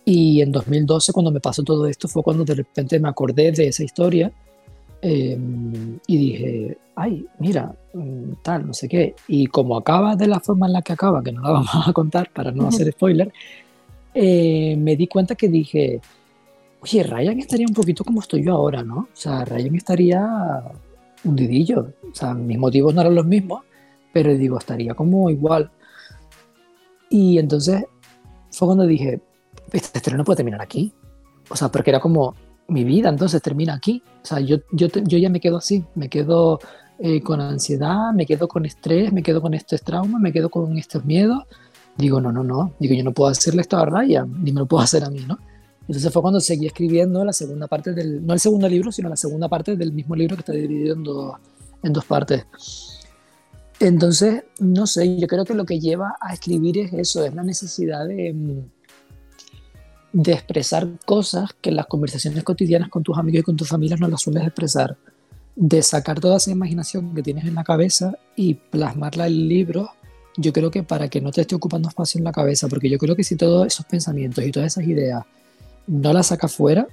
Y 0.07 0.41
en 0.41 0.51
2012, 0.53 1.13
cuando 1.13 1.31
me 1.31 1.41
pasó 1.41 1.63
todo 1.63 1.87
esto, 1.87 2.09
fue 2.09 2.23
cuando 2.23 2.47
de 2.47 2.55
repente 2.55 2.99
me 2.99 3.11
acordé 3.11 3.53
de 3.53 3.67
esa 3.67 3.85
historia 3.85 4.33
Em, 5.09 6.01
y 6.09 6.17
dije, 6.19 6.79
ay, 6.97 7.25
mira, 7.39 7.73
mm, 7.95 8.43
tal, 8.43 8.67
no 8.67 8.75
sé 8.75 8.89
qué. 8.89 9.15
Y 9.29 9.47
como 9.47 9.77
acaba 9.77 10.17
de 10.17 10.27
la 10.27 10.41
forma 10.41 10.67
en 10.67 10.73
la 10.73 10.83
que 10.83 10.95
acaba, 10.95 11.23
que 11.23 11.31
no 11.31 11.43
la 11.43 11.51
vamos 11.61 11.89
a 11.89 11.93
contar 11.93 12.29
para 12.33 12.51
no 12.51 12.67
hacer 12.67 12.91
spoiler, 12.91 13.33
eh, 14.13 14.77
me 14.77 14.97
di 14.97 15.07
cuenta 15.07 15.37
que 15.37 15.49
dije, 15.49 16.01
oye, 16.81 17.05
Ryan 17.05 17.39
estaría 17.39 17.67
un 17.69 17.75
poquito 17.75 18.03
como 18.03 18.19
estoy 18.19 18.45
yo 18.45 18.55
ahora, 18.55 18.83
¿no? 18.83 18.97
O 18.97 19.09
sea, 19.13 19.45
Ryan 19.45 19.77
estaría 19.77 20.63
hundidillo. 21.23 21.93
O 22.11 22.15
sea, 22.15 22.35
mis 22.35 22.59
motivos 22.59 22.93
no 22.93 23.03
eran 23.03 23.15
los 23.15 23.27
mismos, 23.27 23.63
pero 24.13 24.37
digo, 24.37 24.59
estaría 24.59 24.95
como 24.95 25.31
igual. 25.31 25.71
Y 27.11 27.39
entonces 27.39 27.85
fue 28.51 28.67
cuando 28.67 28.87
dije, 28.89 29.21
este 29.73 29.99
estreno 29.99 30.19
no 30.19 30.25
puede 30.25 30.39
terminar 30.39 30.63
aquí. 30.63 30.93
O 31.49 31.55
sea, 31.55 31.69
porque 31.69 31.91
era 31.91 32.01
como, 32.01 32.35
mi 32.69 32.85
vida 32.85 33.09
entonces 33.09 33.41
termina 33.43 33.75
aquí. 33.75 34.03
O 34.23 34.27
sea, 34.27 34.41
yo, 34.41 34.59
yo, 34.73 34.89
yo 34.89 35.19
ya 35.19 35.31
me 35.31 35.41
quedo 35.41 35.59
así, 35.59 35.85
me 35.95 36.09
quedo 36.09 36.59
eh, 36.99 37.21
con 37.21 37.41
ansiedad, 37.41 38.13
me 38.15 38.27
quedo 38.27 38.49
con 38.49 38.65
estrés, 38.65 39.13
me 39.13 39.23
quedo 39.23 39.41
con 39.41 39.55
estos 39.55 39.83
traumas, 39.83 40.21
me 40.21 40.33
quedo 40.33 40.51
con 40.51 40.77
estos 40.79 41.05
miedos. 41.05 41.45
Digo, 41.97 42.21
no, 42.21 42.33
no, 42.33 42.43
no, 42.43 42.75
digo, 42.79 42.95
yo 42.95 43.05
no 43.05 43.13
puedo 43.13 43.31
hacerle 43.31 43.63
esto 43.63 43.79
a 43.79 43.87
Raya, 43.87 44.27
ni 44.27 44.53
me 44.53 44.61
lo 44.61 44.67
puedo 44.67 44.83
hacer 44.83 45.05
a 45.05 45.11
mí, 45.11 45.21
¿no? 45.27 45.39
Entonces 45.89 46.13
fue 46.13 46.21
cuando 46.21 46.41
seguí 46.41 46.67
escribiendo 46.67 47.25
la 47.25 47.33
segunda 47.33 47.69
parte 47.69 47.93
del, 47.93 48.27
no 48.27 48.35
el 48.35 48.41
segundo 48.41 48.69
libro, 48.69 48.91
sino 48.91 49.09
la 49.09 49.17
segunda 49.17 49.49
parte 49.49 49.77
del 49.77 49.93
mismo 49.93 50.17
libro 50.17 50.37
que 50.37 50.41
está 50.41 50.53
dividido 50.53 50.95
en 50.95 51.05
dos, 51.05 51.37
en 51.83 51.93
dos 51.93 52.05
partes. 52.05 52.45
Entonces, 53.79 54.45
no 54.59 54.87
sé, 54.87 55.19
yo 55.19 55.27
creo 55.27 55.45
que 55.45 55.55
lo 55.55 55.65
que 55.65 55.79
lleva 55.79 56.17
a 56.21 56.33
escribir 56.33 56.79
es 56.79 56.93
eso, 56.93 57.25
es 57.25 57.35
la 57.35 57.43
necesidad 57.43 58.07
de, 58.07 58.33
mm, 58.33 58.76
de 60.17 60.33
expresar 60.33 60.89
cosas 61.05 61.51
que 61.61 61.69
en 61.69 61.77
las 61.77 61.87
conversaciones 61.87 62.43
cotidianas 62.43 62.89
con 62.89 63.03
tus 63.03 63.19
amigos 63.19 63.41
y 63.41 63.43
con 63.43 63.57
tu 63.57 63.67
familia 63.67 63.99
no 63.99 64.09
las 64.09 64.23
sueles 64.23 64.45
expresar, 64.45 64.97
de 65.55 65.83
sacar 65.83 66.21
toda 66.21 66.39
esa 66.39 66.51
imaginación 66.51 67.15
que 67.15 67.23
tienes 67.23 67.45
en 67.45 67.55
la 67.55 67.65
cabeza 67.65 68.17
y 68.35 68.55
plasmarla 68.55 69.27
en 69.27 69.47
libros, 69.47 69.91
yo 70.39 70.55
creo 70.55 70.71
que 70.71 70.83
para 70.83 71.09
que 71.09 71.21
no 71.21 71.33
te 71.33 71.43
esté 71.43 71.55
ocupando 71.55 71.91
espacio 71.91 72.19
en 72.19 72.25
la 72.25 72.33
cabeza, 72.33 72.67
porque 72.67 72.89
yo 72.89 72.97
creo 72.97 73.15
que 73.15 73.25
si 73.25 73.37
todos 73.37 73.67
esos 73.67 73.85
pensamientos 73.85 74.43
y 74.43 74.51
todas 74.53 74.73
esas 74.73 74.89
ideas 74.89 75.23
no 75.87 76.15
las 76.15 76.29
sacas 76.29 76.55
fuera, 76.55 76.89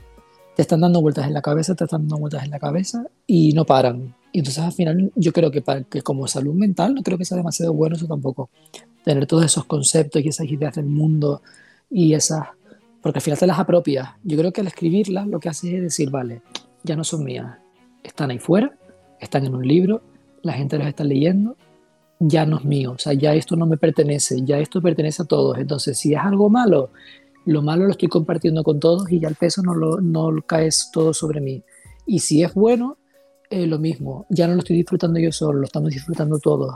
te 0.57 0.61
están 0.61 0.81
dando 0.81 1.01
vueltas 1.01 1.25
en 1.25 1.33
la 1.33 1.41
cabeza, 1.41 1.75
te 1.75 1.85
están 1.85 2.01
dando 2.01 2.17
vueltas 2.17 2.43
en 2.43 2.51
la 2.51 2.59
cabeza 2.59 3.05
y 3.25 3.53
no 3.53 3.63
paran. 3.63 4.13
Y 4.33 4.39
entonces 4.39 4.61
al 4.61 4.73
final 4.73 5.13
yo 5.15 5.31
creo 5.31 5.49
que, 5.49 5.61
para, 5.61 5.83
que 5.83 6.01
como 6.01 6.27
salud 6.27 6.55
mental 6.55 6.93
no 6.93 7.03
creo 7.03 7.17
que 7.17 7.23
sea 7.23 7.37
demasiado 7.37 7.71
bueno 7.71 7.95
eso 7.95 8.05
tampoco. 8.05 8.49
Tener 9.05 9.25
todos 9.27 9.45
esos 9.45 9.63
conceptos 9.63 10.21
y 10.21 10.27
esas 10.27 10.47
ideas 10.47 10.75
del 10.75 10.87
mundo 10.87 11.41
y 11.89 12.15
esas 12.15 12.47
porque 13.03 13.19
al 13.19 13.21
final 13.21 13.37
te 13.37 13.45
las 13.45 13.59
apropias. 13.59 14.09
Yo 14.23 14.37
creo 14.37 14.51
que 14.53 14.61
al 14.61 14.67
escribirlas 14.67 15.27
lo 15.27 15.39
que 15.39 15.49
haces 15.49 15.73
es 15.73 15.81
decir, 15.81 16.09
vale, 16.09 16.41
ya 16.83 16.95
no 16.95 17.03
son 17.03 17.23
mías, 17.23 17.57
están 18.01 18.31
ahí 18.31 18.39
fuera, 18.39 18.75
están 19.19 19.45
en 19.45 19.53
un 19.53 19.67
libro, 19.67 20.01
la 20.41 20.53
gente 20.53 20.77
los 20.79 20.87
está 20.87 21.03
leyendo, 21.03 21.57
ya 22.19 22.45
no 22.45 22.57
es 22.57 22.65
mío, 22.65 22.93
o 22.93 22.97
sea, 22.97 23.13
ya 23.13 23.35
esto 23.35 23.57
no 23.57 23.65
me 23.65 23.77
pertenece, 23.77 24.41
ya 24.43 24.57
esto 24.57 24.81
pertenece 24.81 25.21
a 25.21 25.25
todos. 25.25 25.57
Entonces, 25.57 25.99
si 25.99 26.13
es 26.13 26.19
algo 26.19 26.49
malo, 26.49 26.91
lo 27.45 27.61
malo 27.61 27.83
lo 27.85 27.91
estoy 27.91 28.07
compartiendo 28.07 28.63
con 28.63 28.79
todos 28.79 29.11
y 29.11 29.19
ya 29.19 29.27
el 29.27 29.35
peso 29.35 29.61
no 29.61 29.75
lo, 29.75 29.99
no 29.99 30.31
cae 30.47 30.69
todo 30.93 31.13
sobre 31.13 31.41
mí. 31.41 31.61
Y 32.05 32.19
si 32.19 32.41
es 32.41 32.53
bueno, 32.53 32.97
eh, 33.49 33.67
lo 33.67 33.79
mismo, 33.79 34.25
ya 34.29 34.47
no 34.47 34.53
lo 34.53 34.59
estoy 34.59 34.77
disfrutando 34.77 35.19
yo 35.19 35.31
solo, 35.31 35.59
lo 35.59 35.65
estamos 35.65 35.89
disfrutando 35.89 36.39
todos. 36.39 36.73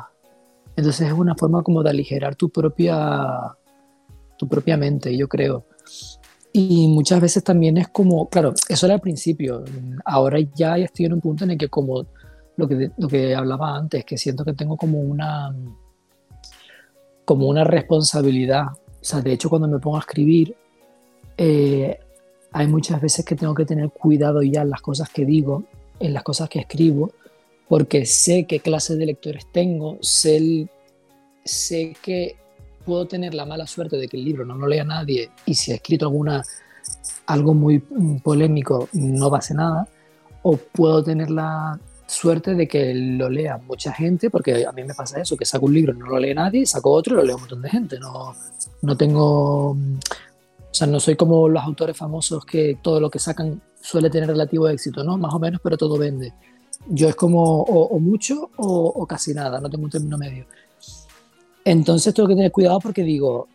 Entonces 0.76 1.08
es 1.08 1.14
una 1.14 1.36
forma 1.36 1.64
como 1.64 1.82
de 1.84 1.90
aligerar 1.90 2.36
tu 2.36 2.50
propia, 2.50 3.56
tu 4.38 4.48
propia 4.48 4.76
mente, 4.76 5.16
yo 5.16 5.28
creo. 5.30 5.66
Y 6.60 6.88
muchas 6.88 7.22
veces 7.22 7.44
también 7.44 7.78
es 7.78 7.88
como, 7.90 8.30
claro, 8.30 8.56
eso 8.68 8.88
era 8.88 8.96
al 8.96 9.00
principio, 9.00 9.64
ahora 10.04 10.40
ya 10.56 10.76
estoy 10.80 11.06
en 11.06 11.14
un 11.14 11.22
punto 11.22 11.44
en 11.44 11.52
el 11.52 11.58
que 11.60 11.70
como 11.70 12.08
lo 12.56 12.68
que, 12.68 12.90
lo 12.98 13.08
que 13.08 13.36
hablaba 13.36 13.76
antes, 13.76 14.04
que 14.04 14.18
siento 14.18 14.44
que 14.44 14.54
tengo 14.54 14.76
como 14.76 15.00
una, 15.00 15.56
como 17.26 17.48
una 17.48 17.64
responsabilidad. 17.64 18.70
O 18.70 19.04
sea, 19.04 19.22
de 19.22 19.34
hecho 19.34 19.52
cuando 19.52 19.68
me 19.68 19.78
pongo 19.78 19.98
a 19.98 20.00
escribir, 20.00 20.56
eh, 21.38 22.00
hay 22.52 22.66
muchas 22.66 23.00
veces 23.02 23.24
que 23.24 23.36
tengo 23.36 23.54
que 23.54 23.66
tener 23.66 23.92
cuidado 23.92 24.42
ya 24.42 24.64
en 24.64 24.72
las 24.72 24.82
cosas 24.82 25.10
que 25.10 25.26
digo, 25.26 25.64
en 26.00 26.12
las 26.12 26.24
cosas 26.24 26.50
que 26.50 26.58
escribo, 26.58 27.12
porque 27.68 28.08
sé 28.08 28.48
qué 28.48 28.62
clase 28.62 28.96
de 28.96 29.06
lectores 29.06 29.46
tengo, 29.52 30.00
sé, 30.02 30.68
sé 31.46 31.96
que 32.02 32.36
puedo 32.88 33.06
tener 33.06 33.34
la 33.34 33.46
mala 33.46 33.68
suerte 33.68 33.98
de 33.98 34.08
que 34.08 34.16
el 34.16 34.24
libro 34.24 34.46
no 34.46 34.56
lo 34.56 34.66
lea 34.66 34.86
nadie 34.86 35.30
y 35.46 35.54
si 35.56 35.74
ha 35.74 35.76
escrito 35.76 36.06
alguna, 36.06 36.42
algo 37.26 37.54
muy 37.54 37.80
polémico 38.24 38.88
no 38.94 39.30
pase 39.30 39.54
nada, 39.54 39.86
o 40.42 40.56
puedo 40.56 41.04
tener 41.04 41.30
la 41.30 41.78
suerte 42.08 42.56
de 42.56 42.66
que 42.66 42.94
lo 42.94 43.30
lea 43.30 43.58
mucha 43.58 43.92
gente, 43.92 44.30
porque 44.30 44.66
a 44.66 44.72
mí 44.72 44.86
me 44.86 44.94
pasa 44.94 45.20
eso, 45.20 45.36
que 45.36 45.44
saco 45.44 45.66
un 45.66 45.74
libro 45.74 45.94
no 45.94 46.06
lo 46.06 46.18
lee 46.18 46.34
nadie, 46.34 46.66
saco 46.66 46.92
otro 46.92 47.16
y 47.16 47.18
lo 47.18 47.24
lee 47.26 47.34
un 47.34 47.42
montón 47.42 47.62
de 47.62 47.70
gente. 47.70 48.00
No, 48.00 48.34
no 48.82 48.96
tengo, 48.96 49.72
o 49.72 49.78
sea, 50.72 50.88
no 50.88 51.02
soy 51.02 51.18
como 51.18 51.50
los 51.50 51.62
autores 51.62 51.98
famosos 51.98 52.46
que 52.46 52.80
todo 52.82 53.02
lo 53.02 53.10
que 53.10 53.20
sacan 53.20 53.62
suele 53.82 54.10
tener 54.10 54.30
relativo 54.30 54.70
éxito, 54.70 55.04
¿no? 55.04 55.18
Más 55.18 55.34
o 55.34 55.40
menos, 55.40 55.60
pero 55.62 55.76
todo 55.76 55.98
vende. 55.98 56.34
Yo 56.88 57.10
es 57.10 57.16
como 57.16 57.64
o, 57.64 58.00
mucho 58.00 58.52
o, 58.56 58.94
o, 58.96 59.06
casi 59.06 59.34
nada, 59.34 59.60
no 59.60 59.70
tengo 59.70 59.84
un 59.84 59.92
término 59.92 60.18
medio. 60.18 60.46
Entonces 61.68 62.14
tengo 62.14 62.30
que 62.30 62.36
tener 62.36 62.50
cuidado 62.54 62.80
porque 62.80 63.04
digo, 63.04 63.50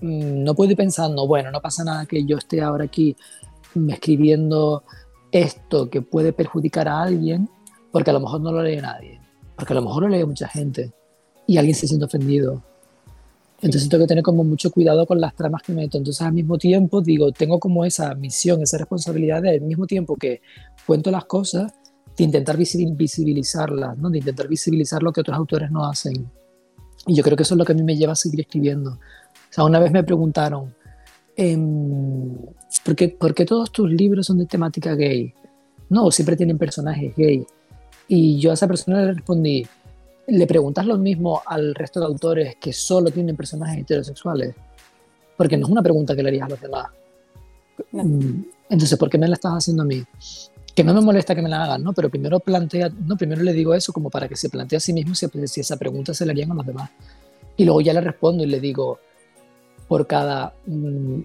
mm, 0.00 0.42
no 0.42 0.54
puedo 0.54 0.70
ir 0.70 0.76
pensando, 0.76 1.26
bueno, 1.26 1.50
no 1.50 1.60
pasa 1.60 1.84
nada 1.84 2.06
que 2.06 2.24
yo 2.24 2.38
esté 2.38 2.62
ahora 2.62 2.84
aquí 2.84 3.14
escribiendo 3.90 4.84
esto 5.30 5.90
que 5.90 6.00
puede 6.00 6.32
perjudicar 6.32 6.88
a 6.88 7.02
alguien, 7.02 7.50
porque 7.92 8.08
a 8.08 8.14
lo 8.14 8.20
mejor 8.20 8.40
no 8.40 8.52
lo 8.52 8.62
lee 8.62 8.78
nadie, 8.78 9.20
porque 9.54 9.74
a 9.74 9.76
lo 9.76 9.82
mejor 9.82 10.04
lo 10.04 10.08
lee 10.08 10.24
mucha 10.24 10.48
gente 10.48 10.94
y 11.46 11.58
alguien 11.58 11.76
se 11.76 11.86
siente 11.86 12.06
ofendido. 12.06 12.62
Entonces 13.60 13.90
tengo 13.90 14.04
que 14.04 14.08
tener 14.08 14.24
como 14.24 14.42
mucho 14.42 14.70
cuidado 14.70 15.04
con 15.04 15.20
las 15.20 15.34
tramas 15.34 15.60
que 15.62 15.74
meto. 15.74 15.98
Entonces 15.98 16.22
al 16.22 16.32
mismo 16.32 16.56
tiempo 16.56 17.02
digo, 17.02 17.32
tengo 17.32 17.60
como 17.60 17.84
esa 17.84 18.14
misión, 18.14 18.62
esa 18.62 18.78
responsabilidad 18.78 19.42
de 19.42 19.50
al 19.50 19.60
mismo 19.60 19.86
tiempo 19.86 20.16
que 20.16 20.40
cuento 20.86 21.10
las 21.10 21.26
cosas, 21.26 21.70
de 22.16 22.24
intentar 22.24 22.56
visibilizarlas, 22.56 23.98
¿no? 23.98 24.08
de 24.08 24.20
intentar 24.20 24.48
visibilizar 24.48 25.02
lo 25.02 25.12
que 25.12 25.20
otros 25.20 25.36
autores 25.36 25.70
no 25.70 25.84
hacen. 25.84 26.30
Y 27.06 27.14
yo 27.14 27.22
creo 27.22 27.36
que 27.36 27.44
eso 27.44 27.54
es 27.54 27.58
lo 27.58 27.64
que 27.64 27.72
a 27.72 27.74
mí 27.74 27.82
me 27.82 27.96
lleva 27.96 28.12
a 28.12 28.16
seguir 28.16 28.40
escribiendo. 28.40 28.90
O 28.90 28.98
sea, 29.50 29.64
una 29.64 29.78
vez 29.78 29.92
me 29.92 30.02
preguntaron, 30.02 30.74
em, 31.36 32.36
¿por, 32.84 32.96
qué, 32.96 33.08
¿por, 33.08 33.34
qué, 33.34 33.44
todos 33.44 33.70
tus 33.70 33.90
libros 33.90 34.26
son 34.26 34.38
de 34.38 34.46
temática 34.46 34.94
gay? 34.94 35.32
No, 35.88 36.10
siempre 36.10 36.36
tienen 36.36 36.58
personajes 36.58 37.14
gay. 37.16 37.46
Y 38.08 38.38
yo 38.38 38.50
a 38.50 38.54
esa 38.54 38.66
persona 38.66 39.02
le 39.02 39.14
respondí, 39.14 39.66
¿le 40.26 40.46
preguntas 40.46 40.86
lo 40.86 40.98
mismo 40.98 41.42
al 41.46 41.74
resto 41.74 42.00
de 42.00 42.06
autores 42.06 42.56
que 42.56 42.72
solo 42.72 43.10
tienen 43.10 43.36
personajes 43.36 43.78
heterosexuales? 43.78 44.54
Porque 45.36 45.56
no 45.56 45.66
es 45.66 45.72
una 45.72 45.82
pregunta 45.82 46.16
que 46.16 46.22
le 46.22 46.28
harías 46.30 46.46
a 46.46 46.50
los 46.50 46.60
demás. 46.60 46.86
Mm, 47.92 48.42
entonces, 48.70 48.98
¿por 48.98 49.10
qué 49.10 49.18
me 49.18 49.28
la 49.28 49.34
estás 49.34 49.52
haciendo 49.52 49.82
a 49.82 49.86
mí? 49.86 50.04
Que 50.76 50.84
no 50.84 50.94
me 50.94 51.00
molesta 51.00 51.34
que 51.34 51.42
me 51.42 51.48
la 51.48 51.64
hagan, 51.64 51.82
¿no? 51.82 51.92
Pero 51.92 52.10
primero 52.10 52.38
plantea, 52.38 52.90
no, 52.90 53.16
primero 53.16 53.42
le 53.42 53.52
digo 53.52 53.74
eso 53.74 53.92
como 53.92 54.10
para 54.10 54.28
que 54.28 54.36
se 54.36 54.50
plantee 54.50 54.76
a 54.76 54.80
sí 54.80 54.92
mismo 54.92 55.14
si, 55.14 55.26
si 55.46 55.60
esa 55.62 55.76
pregunta 55.76 56.14
se 56.14 56.24
la 56.24 56.32
harían 56.32 56.52
a 56.52 56.54
los 56.54 56.66
demás. 56.66 56.90
Y 57.56 57.64
luego 57.64 57.80
ya 57.80 57.94
le 57.94 58.02
respondo 58.02 58.44
y 58.44 58.46
le 58.46 58.60
digo, 58.60 59.00
por 59.88 60.06
cada 60.06 60.54
4.000 60.66 61.24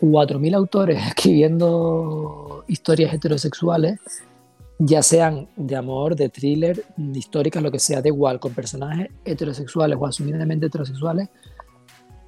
mm, 0.00 0.54
autores 0.54 1.06
escribiendo 1.06 2.64
historias 2.66 3.12
heterosexuales, 3.12 4.00
ya 4.78 5.02
sean 5.02 5.48
de 5.56 5.76
amor, 5.76 6.16
de 6.16 6.28
thriller, 6.28 6.84
históricas, 7.14 7.62
lo 7.62 7.70
que 7.70 7.78
sea, 7.78 8.02
de 8.02 8.08
igual, 8.08 8.40
con 8.40 8.52
personajes 8.52 9.10
heterosexuales 9.24 9.96
o 10.00 10.06
asumidamente 10.06 10.66
heterosexuales, 10.66 11.28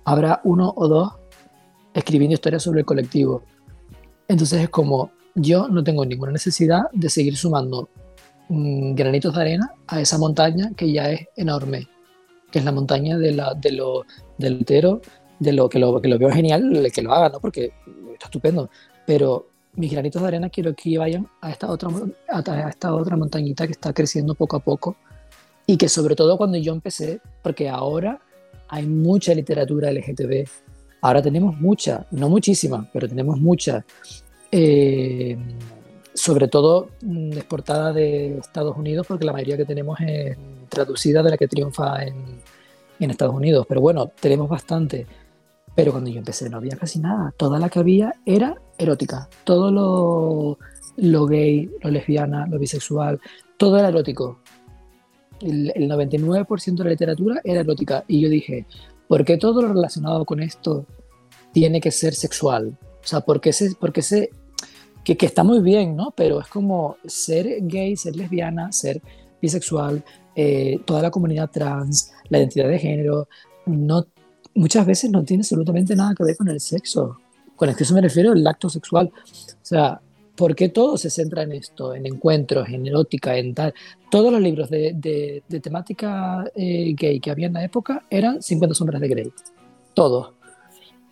habrá 0.05 0.41
uno 0.45 0.73
o 0.77 0.87
dos 0.87 1.13
escribiendo 1.95 2.35
historias 2.35 2.63
sobre 2.63 2.81
el 2.81 2.87
colectivo. 2.87 3.43
Entonces 4.29 4.63
es 4.63 4.69
como, 4.69 5.11
yo 5.35 5.69
no 5.69 5.83
tengo 5.83 6.05
ninguna 6.05 6.33
necesidad 6.33 6.83
de 6.93 7.09
seguir 7.09 7.37
sumando 7.37 7.89
mm, 8.49 8.95
granitos 8.95 9.35
de 9.35 9.41
arena 9.41 9.73
a 9.87 10.01
esa 10.01 10.19
montaña 10.19 10.73
que 10.77 10.93
ya 10.93 11.11
es 11.11 11.27
enorme, 11.37 11.89
que 12.51 12.61
es 12.61 12.65
la 12.65 12.73
montaña 12.73 13.19
de, 13.19 13.33
lo, 13.33 14.05
del 14.39 14.61
hetero, 14.61 15.01
de 15.39 15.53
lo 15.53 15.69
que, 15.69 15.79
lo 15.79 16.01
que 16.01 16.09
lo 16.09 16.19
veo 16.19 16.31
genial, 16.31 16.91
que 16.93 17.03
lo 17.03 17.13
haga, 17.13 17.29
¿no? 17.29 17.41
porque 17.41 17.73
está 18.13 18.27
estupendo, 18.27 18.71
pero 19.07 19.49
mis 19.77 19.91
granitos 19.91 20.23
de 20.23 20.29
arena 20.29 20.51
quiero 20.51 20.75
que 20.75 20.97
vayan 20.99 21.29
a 21.41 21.51
esta 21.51 21.69
otra, 21.69 21.91
a 22.29 22.69
esta 22.69 22.95
otra 22.95 23.17
montañita 23.17 23.67
que 23.67 23.73
está 23.73 23.93
creciendo 23.93 24.35
poco 24.35 24.57
a 24.57 24.61
poco 24.61 24.97
y 25.67 25.77
que 25.77 25.89
sobre 25.89 26.15
todo 26.15 26.37
cuando 26.37 26.59
yo 26.59 26.73
empecé, 26.73 27.21
porque 27.43 27.69
ahora 27.69 28.21
hay 28.69 28.87
mucha 28.87 29.35
literatura 29.35 29.91
LGTB, 29.91 30.47
ahora 31.01 31.23
tenemos 31.23 31.59
mucha, 31.59 32.07
no 32.11 32.29
muchísima, 32.29 32.89
pero 32.93 33.09
tenemos 33.09 33.39
mucha, 33.41 33.85
eh, 34.57 35.37
sobre 36.15 36.47
todo 36.47 36.91
mm, 37.03 37.33
exportada 37.33 37.93
de 37.93 38.39
Estados 38.39 38.77
Unidos, 38.77 39.05
porque 39.05 39.25
la 39.25 39.33
mayoría 39.33 39.57
que 39.57 39.65
tenemos 39.65 39.99
es 40.01 40.37
traducida 40.69 41.25
de 41.25 41.31
la 41.31 41.37
que 41.37 41.49
triunfa 41.49 42.05
en, 42.05 42.41
en 43.01 43.11
Estados 43.11 43.35
Unidos, 43.35 43.67
pero 43.69 43.81
bueno, 43.81 44.13
tenemos 44.21 44.49
bastante. 44.49 45.09
Pero 45.75 45.91
cuando 45.91 46.09
yo 46.09 46.19
empecé 46.19 46.49
no 46.49 46.59
había 46.59 46.77
casi 46.77 47.01
nada. 47.01 47.35
Toda 47.37 47.59
la 47.59 47.69
que 47.69 47.81
había 47.81 48.15
era 48.25 48.55
erótica. 48.79 49.29
Todo 49.43 49.73
lo, 49.73 50.59
lo 50.99 51.27
gay, 51.27 51.69
lo 51.83 51.91
lesbiana, 51.91 52.47
lo 52.47 52.61
bisexual, 52.61 53.21
todo 53.57 53.77
era 53.77 53.89
erótico. 53.89 54.39
El, 55.41 55.73
99% 55.75 56.77
de 56.77 56.85
la 56.85 56.91
literatura 56.91 57.41
era 57.43 57.63
erótica. 57.63 58.05
Y 58.07 58.21
yo 58.21 58.29
dije, 58.29 58.67
¿por 59.09 59.25
qué 59.25 59.37
todo 59.37 59.63
lo 59.63 59.73
relacionado 59.75 60.25
con 60.25 60.41
esto 60.41 60.87
tiene 61.53 61.81
que 61.81 61.91
ser 61.91 62.15
sexual? 62.15 62.79
O 63.03 63.07
sea, 63.07 63.21
sé 64.01 64.31
que, 65.05 65.27
está 65.27 65.45
muy 65.45 65.61
bien, 65.61 65.95
¿no? 65.95 66.13
Pero 66.17 66.41
es 66.41 66.49
como 66.49 66.97
ser 67.05 67.59
gay, 67.63 67.97
ser 67.97 68.17
lesbiana, 68.17 68.73
ser 68.73 69.01
bisexual, 69.41 70.03
eh, 70.35 70.81
toda 70.85 71.03
la 71.03 71.11
comunidad 71.11 71.51
trans, 71.51 72.13
la 72.29 72.39
identidad 72.39 72.69
de 72.69 72.79
género, 72.79 73.29
no 73.67 74.07
muchas 74.55 74.87
veces 74.87 75.11
no 75.11 75.25
tiene 75.25 75.43
absolutamente 75.43 75.97
nada 75.97 76.15
que 76.17 76.25
ver 76.25 76.37
con 76.37 76.49
el 76.49 76.61
sexo. 76.61 77.19
Con 77.57 77.69
eso 77.69 77.95
me 77.95 78.01
refiero 78.01 78.33
al 78.33 78.47
acto 78.47 78.69
sexual. 78.69 79.13
O 79.15 79.57
sea, 79.63 80.01
¿por 80.37 80.55
qué 80.55 80.69
todo 80.69 80.97
se 80.97 81.11
centra 81.11 81.43
en 81.43 81.53
esto? 81.53 81.95
En 81.95 82.07
encuentros, 82.07 82.69
en 82.69 82.87
erótica, 82.87 83.37
en 83.37 83.55
tal. 83.55 83.75
Todos 84.11 84.33
los 84.33 84.41
libros 84.41 84.71
de, 84.71 84.93
de, 85.49 85.61
temática 85.61 86.45
eh, 86.55 86.95
gay 86.97 87.21
que 87.21 87.31
había 87.31 87.47
en 87.47 87.53
la 87.53 87.65
época 87.65 88.05
eran 88.11 88.43
50 88.43 88.75
sombras 88.75 89.01
de 89.01 89.09
Grey. 89.09 89.33
Todos. 89.93 90.33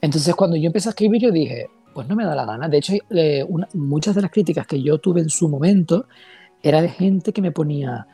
Entonces, 0.00 0.34
cuando 0.34 0.56
yo 0.56 0.66
empecé 0.66 0.88
a 0.88 0.90
escribir, 0.90 1.22
yo 1.22 1.30
dije, 1.30 1.68
pues 1.92 2.08
no 2.08 2.16
me 2.16 2.24
da 2.24 2.34
la 2.34 2.44
gana. 2.44 2.68
De 2.68 2.78
hecho, 2.78 2.94
eh, 3.10 3.46
muchas 3.74 4.14
de 4.14 4.22
las 4.22 4.30
críticas 4.30 4.66
que 4.66 4.82
yo 4.82 4.98
tuve 4.98 5.20
en 5.20 5.30
su 5.30 5.48
momento 5.48 6.06
era 6.62 6.80
de 6.80 6.88
gente 6.88 7.32
que 7.32 7.42
me 7.42 7.52
ponía, 7.52 8.06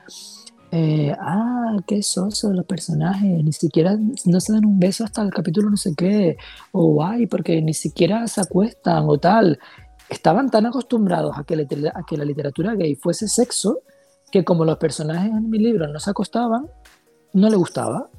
eh, 0.70 1.14
ah, 1.18 1.76
qué 1.86 2.02
soso 2.02 2.52
los 2.52 2.66
personajes, 2.66 3.44
ni 3.44 3.52
siquiera 3.52 3.96
no 4.26 4.40
se 4.40 4.52
dan 4.52 4.64
un 4.64 4.78
beso 4.78 5.04
hasta 5.04 5.22
el 5.22 5.30
capítulo 5.30 5.70
no 5.70 5.76
sé 5.76 5.94
qué, 5.96 6.36
o 6.72 6.92
guay, 6.94 7.26
porque 7.26 7.60
ni 7.62 7.74
siquiera 7.74 8.26
se 8.26 8.40
acuestan 8.40 9.04
o 9.06 9.18
tal. 9.18 9.58
Estaban 10.08 10.50
tan 10.50 10.66
acostumbrados 10.66 11.36
a 11.36 11.44
que, 11.44 11.54
a 11.94 12.02
que 12.06 12.16
la 12.16 12.24
literatura 12.24 12.74
gay 12.74 12.94
fuese 12.94 13.28
sexo 13.28 13.80
que 14.30 14.44
como 14.44 14.64
los 14.64 14.78
personajes 14.78 15.30
en 15.30 15.48
mi 15.48 15.58
libro 15.58 15.88
no 15.88 15.98
se 16.00 16.10
acostaban, 16.10 16.66
no 17.32 17.48
le 17.48 17.56
gustaba. 17.56 18.10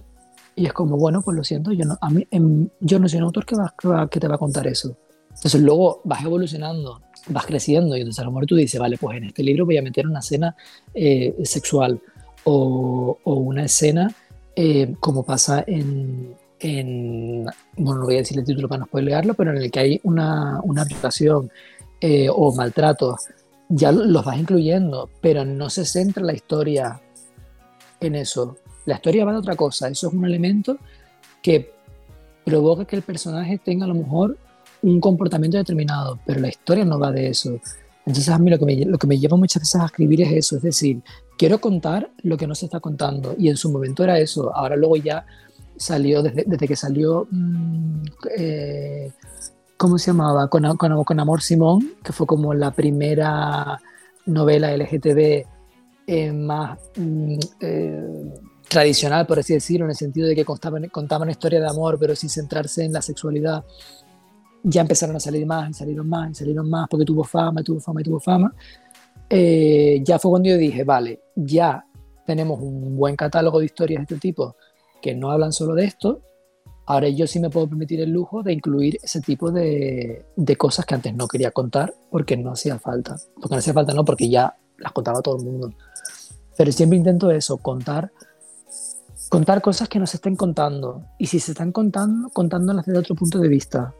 Y 0.55 0.65
es 0.65 0.73
como, 0.73 0.97
bueno, 0.97 1.21
pues 1.21 1.37
lo 1.37 1.43
siento, 1.43 1.71
yo 1.71 1.85
no, 1.85 1.97
a 2.01 2.09
mí, 2.09 2.27
em, 2.31 2.67
yo 2.81 2.99
no 2.99 3.07
soy 3.07 3.19
un 3.19 3.25
autor 3.25 3.45
que, 3.45 3.55
va, 3.55 4.09
que, 4.09 4.19
te 4.19 4.27
va 4.27 4.35
a 4.35 4.37
contar 4.37 4.67
eso. 4.67 4.97
Entonces 5.39 5.61
luego 5.61 6.01
vas 6.03 6.21
evolucionando, 6.21 7.01
vas 7.27 7.45
creciendo 7.45 7.95
y 7.95 8.01
entonces 8.01 8.19
a 8.19 8.25
lo 8.25 8.31
mejor 8.31 8.45
tú 8.45 8.55
dices, 8.57 8.77
vale, 8.77 8.97
pues 8.97 9.17
en 9.17 9.23
este 9.23 9.41
libro 9.41 9.65
voy 9.65 9.77
a 9.77 9.81
meter 9.81 10.05
una 10.05 10.19
escena 10.19 10.53
eh, 10.93 11.33
sexual 11.45 12.01
o, 12.43 13.17
una 13.23 13.63
escena 13.63 14.13
eh, 14.53 14.95
como 14.99 15.23
pasa 15.23 15.63
en, 15.65 16.35
bueno, 17.77 17.99
no 18.01 18.05
voy 18.05 18.15
a 18.15 18.17
decir 18.17 18.37
el 18.37 18.43
título 18.43 18.67
para 18.67 18.79
no 18.79 18.85
spoilearlo, 18.87 19.33
pero 19.33 19.51
en 19.51 19.57
el 19.63 19.71
que 19.71 19.79
hay 19.79 20.01
una, 20.03 20.59
una 20.63 20.81
aplicación 20.81 21.49
eh, 22.01 22.27
o 22.29 22.53
maltratos, 22.53 23.27
ya 23.69 23.93
los 23.93 24.25
vas 24.25 24.37
incluyendo, 24.37 25.09
pero 25.21 25.45
no 25.45 25.69
se 25.69 25.85
centra 25.85 26.21
la 26.21 26.33
historia 26.33 26.99
en 28.01 28.15
eso. 28.15 28.57
La 28.85 28.95
historia 28.95 29.23
va 29.23 29.31
de 29.31 29.37
otra 29.37 29.55
cosa, 29.55 29.87
eso 29.87 30.09
es 30.09 30.13
un 30.13 30.25
elemento 30.25 30.77
que 31.41 31.71
provoca 32.43 32.83
que 32.83 32.97
el 32.97 33.03
personaje 33.03 33.57
tenga 33.57 33.85
a 33.85 33.87
lo 33.87 33.95
mejor 33.95 34.37
un 34.81 34.99
comportamiento 34.99 35.57
determinado, 35.57 36.19
pero 36.25 36.39
la 36.39 36.49
historia 36.49 36.85
no 36.85 36.99
va 36.99 37.11
de 37.11 37.29
eso. 37.29 37.59
Entonces 38.05 38.29
a 38.29 38.39
mí 38.39 38.49
lo 38.49 38.57
que, 38.57 38.65
me, 38.65 38.85
lo 38.85 38.97
que 38.97 39.07
me 39.07 39.19
lleva 39.19 39.37
muchas 39.37 39.61
veces 39.61 39.81
a 39.81 39.85
escribir 39.85 40.21
es 40.21 40.31
eso, 40.31 40.57
es 40.57 40.63
decir, 40.63 41.01
quiero 41.37 41.61
contar 41.61 42.11
lo 42.23 42.37
que 42.37 42.47
no 42.47 42.55
se 42.55 42.65
está 42.65 42.79
contando 42.79 43.35
y 43.37 43.49
en 43.49 43.57
su 43.57 43.71
momento 43.71 44.03
era 44.03 44.17
eso, 44.19 44.55
ahora 44.55 44.75
luego 44.75 44.95
ya 44.97 45.25
salió, 45.77 46.21
desde, 46.21 46.67
que 46.67 46.75
salió, 46.75 47.27
mm, 47.29 48.03
eh, 48.37 49.11
¿cómo 49.77 49.97
se 49.97 50.07
llamaba? 50.07 50.49
Con, 50.49 50.65
Amor 51.19 51.41
Simón, 51.41 51.93
que 52.03 52.11
fue 52.11 52.27
como 52.27 52.53
la 52.53 52.71
primera 52.71 53.79
novela 54.25 54.75
LGTB 54.75 55.45
eh, 56.07 56.33
más 56.33 56.79
mm, 56.97 57.37
eh, 57.61 58.33
tradicional, 58.67 59.25
por 59.25 59.39
así 59.39 59.53
decirlo, 59.53 59.85
en 59.85 59.91
el 59.91 59.97
sentido 59.97 60.27
de 60.27 60.35
que 60.35 60.45
contaban, 60.45 60.89
contaban 60.89 61.29
historia 61.29 61.59
de 61.59 61.67
amor, 61.67 61.97
pero 61.99 62.15
sin 62.15 62.29
centrarse 62.29 62.83
en 62.83 62.93
la 62.93 63.01
sexualidad 63.01 63.63
ya 64.63 64.81
empezaron 64.81 65.15
a 65.15 65.19
salir 65.19 65.45
más, 65.45 65.69
y 65.69 65.73
salieron 65.73 66.07
más, 66.07 66.31
y 66.31 66.35
salieron 66.35 66.69
más, 66.69 66.87
porque 66.89 67.05
tuvo 67.05 67.23
fama, 67.23 67.63
tuvo 67.63 67.79
fama, 67.79 68.01
y 68.01 68.03
tuvo 68.03 68.19
fama. 68.19 68.53
Eh, 69.29 70.01
ya 70.03 70.19
fue 70.19 70.31
cuando 70.31 70.49
yo 70.49 70.57
dije, 70.57 70.83
vale, 70.83 71.21
ya 71.35 71.85
tenemos 72.25 72.59
un 72.59 72.95
buen 72.97 73.15
catálogo 73.15 73.59
de 73.59 73.65
historias 73.65 73.99
de 73.99 74.15
este 74.15 74.17
tipo 74.17 74.55
que 75.01 75.15
no 75.15 75.31
hablan 75.31 75.53
solo 75.53 75.75
de 75.75 75.85
esto, 75.85 76.21
ahora 76.85 77.07
yo 77.09 77.27
sí 77.27 77.39
me 77.39 77.49
puedo 77.49 77.67
permitir 77.67 78.01
el 78.01 78.11
lujo 78.11 78.43
de 78.43 78.51
incluir 78.53 78.97
ese 79.01 79.21
tipo 79.21 79.51
de, 79.51 80.25
de 80.35 80.55
cosas 80.55 80.85
que 80.85 80.95
antes 80.95 81.13
no 81.13 81.27
quería 81.27 81.51
contar 81.51 81.93
porque 82.09 82.35
no 82.35 82.51
hacía 82.51 82.77
falta. 82.79 83.15
Porque 83.35 83.55
no 83.55 83.59
hacía 83.59 83.73
falta, 83.73 83.93
no, 83.93 84.03
porque 84.03 84.29
ya 84.29 84.57
las 84.77 84.91
contaba 84.91 85.21
todo 85.21 85.37
el 85.37 85.45
mundo. 85.45 85.73
Pero 86.57 86.71
siempre 86.71 86.97
intento 86.97 87.31
eso, 87.31 87.57
contar 87.57 88.11
contar 89.29 89.61
cosas 89.61 89.87
que 89.87 89.99
no 89.99 90.07
se 90.07 90.17
estén 90.17 90.35
contando. 90.35 91.03
Y 91.17 91.27
si 91.27 91.39
se 91.39 91.51
están 91.51 91.71
contando, 91.71 92.29
contándolas 92.29 92.85
desde 92.85 92.99
otro 92.99 93.15
punto 93.15 93.39
de 93.39 93.47
vista 93.47 93.93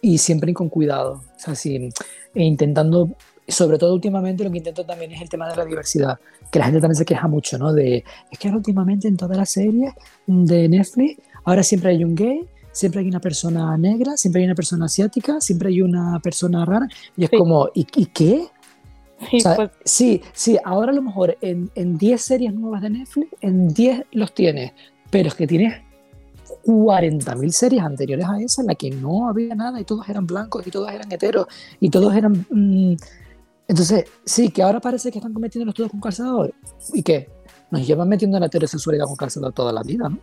y 0.00 0.18
siempre 0.18 0.52
con 0.54 0.68
cuidado. 0.68 1.22
O 1.36 1.38
sea, 1.38 1.54
sí, 1.54 1.90
e 2.34 2.42
intentando, 2.42 3.10
sobre 3.48 3.78
todo 3.78 3.94
últimamente 3.94 4.44
lo 4.44 4.50
que 4.50 4.58
intento 4.58 4.84
también 4.84 5.12
es 5.12 5.20
el 5.20 5.28
tema 5.28 5.48
de 5.48 5.56
la 5.56 5.64
diversidad, 5.64 6.18
que 6.50 6.58
la 6.58 6.66
gente 6.66 6.80
también 6.80 6.96
se 6.96 7.04
queja 7.04 7.28
mucho, 7.28 7.58
¿no? 7.58 7.72
De, 7.72 8.04
es 8.30 8.38
que 8.38 8.48
últimamente 8.48 9.08
en 9.08 9.16
todas 9.16 9.36
las 9.36 9.50
series 9.50 9.92
de 10.26 10.68
Netflix, 10.68 11.20
ahora 11.44 11.62
siempre 11.62 11.90
hay 11.90 12.04
un 12.04 12.14
gay, 12.14 12.46
siempre 12.72 13.00
hay 13.00 13.08
una 13.08 13.20
persona 13.20 13.76
negra, 13.76 14.16
siempre 14.16 14.42
hay 14.42 14.46
una 14.46 14.54
persona 14.54 14.86
asiática, 14.86 15.40
siempre 15.40 15.68
hay 15.68 15.82
una 15.82 16.20
persona 16.20 16.64
rara, 16.64 16.88
y 17.16 17.24
es 17.24 17.30
como, 17.30 17.68
¿y, 17.74 17.84
qué? 18.06 18.46
Sí, 19.30 19.38
pues 19.56 19.70
sí, 19.84 20.22
sí, 20.32 20.56
ahora 20.64 20.92
a 20.92 20.94
lo 20.94 21.02
mejor 21.02 21.36
en 21.42 21.98
10 21.98 22.20
series 22.22 22.54
nuevas 22.54 22.80
de 22.80 22.90
Netflix, 22.90 23.28
en 23.42 23.68
10 23.68 24.04
los 24.12 24.32
tienes, 24.32 24.72
pero 25.10 25.28
es 25.28 25.34
que 25.34 25.46
tienes 25.46 25.82
40.000 26.64 27.50
series 27.50 27.82
anteriores 27.82 28.26
a 28.26 28.40
esa 28.40 28.62
en 28.62 28.68
la 28.68 28.74
que 28.74 28.90
no 28.90 29.28
había 29.28 29.54
nada 29.54 29.80
y 29.80 29.84
todos 29.84 30.08
eran 30.08 30.26
blancos 30.26 30.66
y 30.66 30.70
todos 30.70 30.90
eran 30.90 31.10
heteros 31.10 31.46
y 31.78 31.90
todos 31.90 32.14
eran... 32.14 32.46
Mm, 32.50 32.96
entonces, 33.68 34.04
sí, 34.24 34.50
que 34.50 34.62
ahora 34.62 34.80
parece 34.80 35.12
que 35.12 35.18
están 35.18 35.32
cometiendo 35.32 35.72
todos 35.72 35.90
con 35.90 36.00
calzador. 36.00 36.52
¿Y 36.92 37.02
qué? 37.02 37.28
Nos 37.70 37.86
llevan 37.86 38.08
metiendo 38.08 38.36
en 38.36 38.40
la 38.40 38.46
heterosexualidad 38.48 39.06
con 39.06 39.16
calzador 39.16 39.52
toda 39.52 39.72
la 39.72 39.82
vida, 39.82 40.08
¿no? 40.08 40.18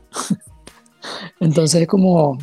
Entonces 1.40 1.82
es 1.82 1.88
como... 1.88 2.38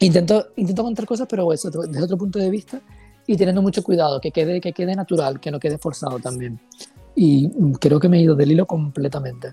Intento, 0.00 0.46
intento 0.56 0.82
contar 0.82 1.06
cosas, 1.06 1.28
pero 1.30 1.52
eso, 1.52 1.70
desde 1.70 2.02
otro 2.02 2.16
punto 2.16 2.38
de 2.38 2.50
vista 2.50 2.80
y 3.26 3.36
teniendo 3.36 3.62
mucho 3.62 3.82
cuidado, 3.82 4.20
que 4.20 4.30
quede, 4.30 4.60
que 4.60 4.72
quede 4.72 4.96
natural, 4.96 5.38
que 5.38 5.50
no 5.50 5.60
quede 5.60 5.78
forzado 5.78 6.18
también. 6.18 6.58
Y 7.14 7.50
creo 7.78 8.00
que 8.00 8.08
me 8.08 8.18
he 8.18 8.22
ido 8.22 8.34
del 8.34 8.52
hilo 8.52 8.66
completamente. 8.66 9.50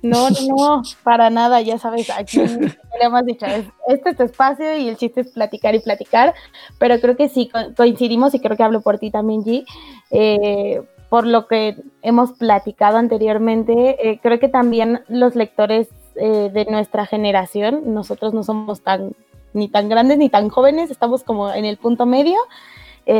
No, 0.00 0.28
no, 0.30 0.82
para 1.02 1.28
nada, 1.28 1.60
ya 1.60 1.78
sabes, 1.78 2.08
aquí 2.10 2.38
le 2.38 2.76
hemos 3.00 3.24
dicho, 3.26 3.46
este 3.88 4.10
es 4.10 4.16
tu 4.16 4.22
espacio 4.22 4.76
y 4.76 4.88
el 4.88 4.96
chiste 4.96 5.22
es 5.22 5.32
platicar 5.32 5.74
y 5.74 5.80
platicar, 5.80 6.34
pero 6.78 7.00
creo 7.00 7.16
que 7.16 7.28
sí 7.28 7.50
coincidimos 7.76 8.34
y 8.34 8.40
creo 8.40 8.56
que 8.56 8.62
hablo 8.62 8.80
por 8.80 8.98
ti 8.98 9.10
también, 9.10 9.42
G, 9.42 9.64
eh, 10.10 10.82
por 11.08 11.26
lo 11.26 11.48
que 11.48 11.76
hemos 12.02 12.32
platicado 12.34 12.98
anteriormente, 12.98 13.96
eh, 14.08 14.20
creo 14.22 14.38
que 14.38 14.48
también 14.48 15.02
los 15.08 15.34
lectores 15.34 15.88
eh, 16.14 16.50
de 16.52 16.64
nuestra 16.66 17.04
generación, 17.06 17.92
nosotros 17.92 18.34
no 18.34 18.44
somos 18.44 18.82
tan 18.82 19.14
ni 19.52 19.68
tan 19.68 19.88
grandes 19.88 20.18
ni 20.18 20.28
tan 20.28 20.48
jóvenes, 20.48 20.90
estamos 20.90 21.24
como 21.24 21.52
en 21.52 21.64
el 21.64 21.76
punto 21.76 22.06
medio, 22.06 22.36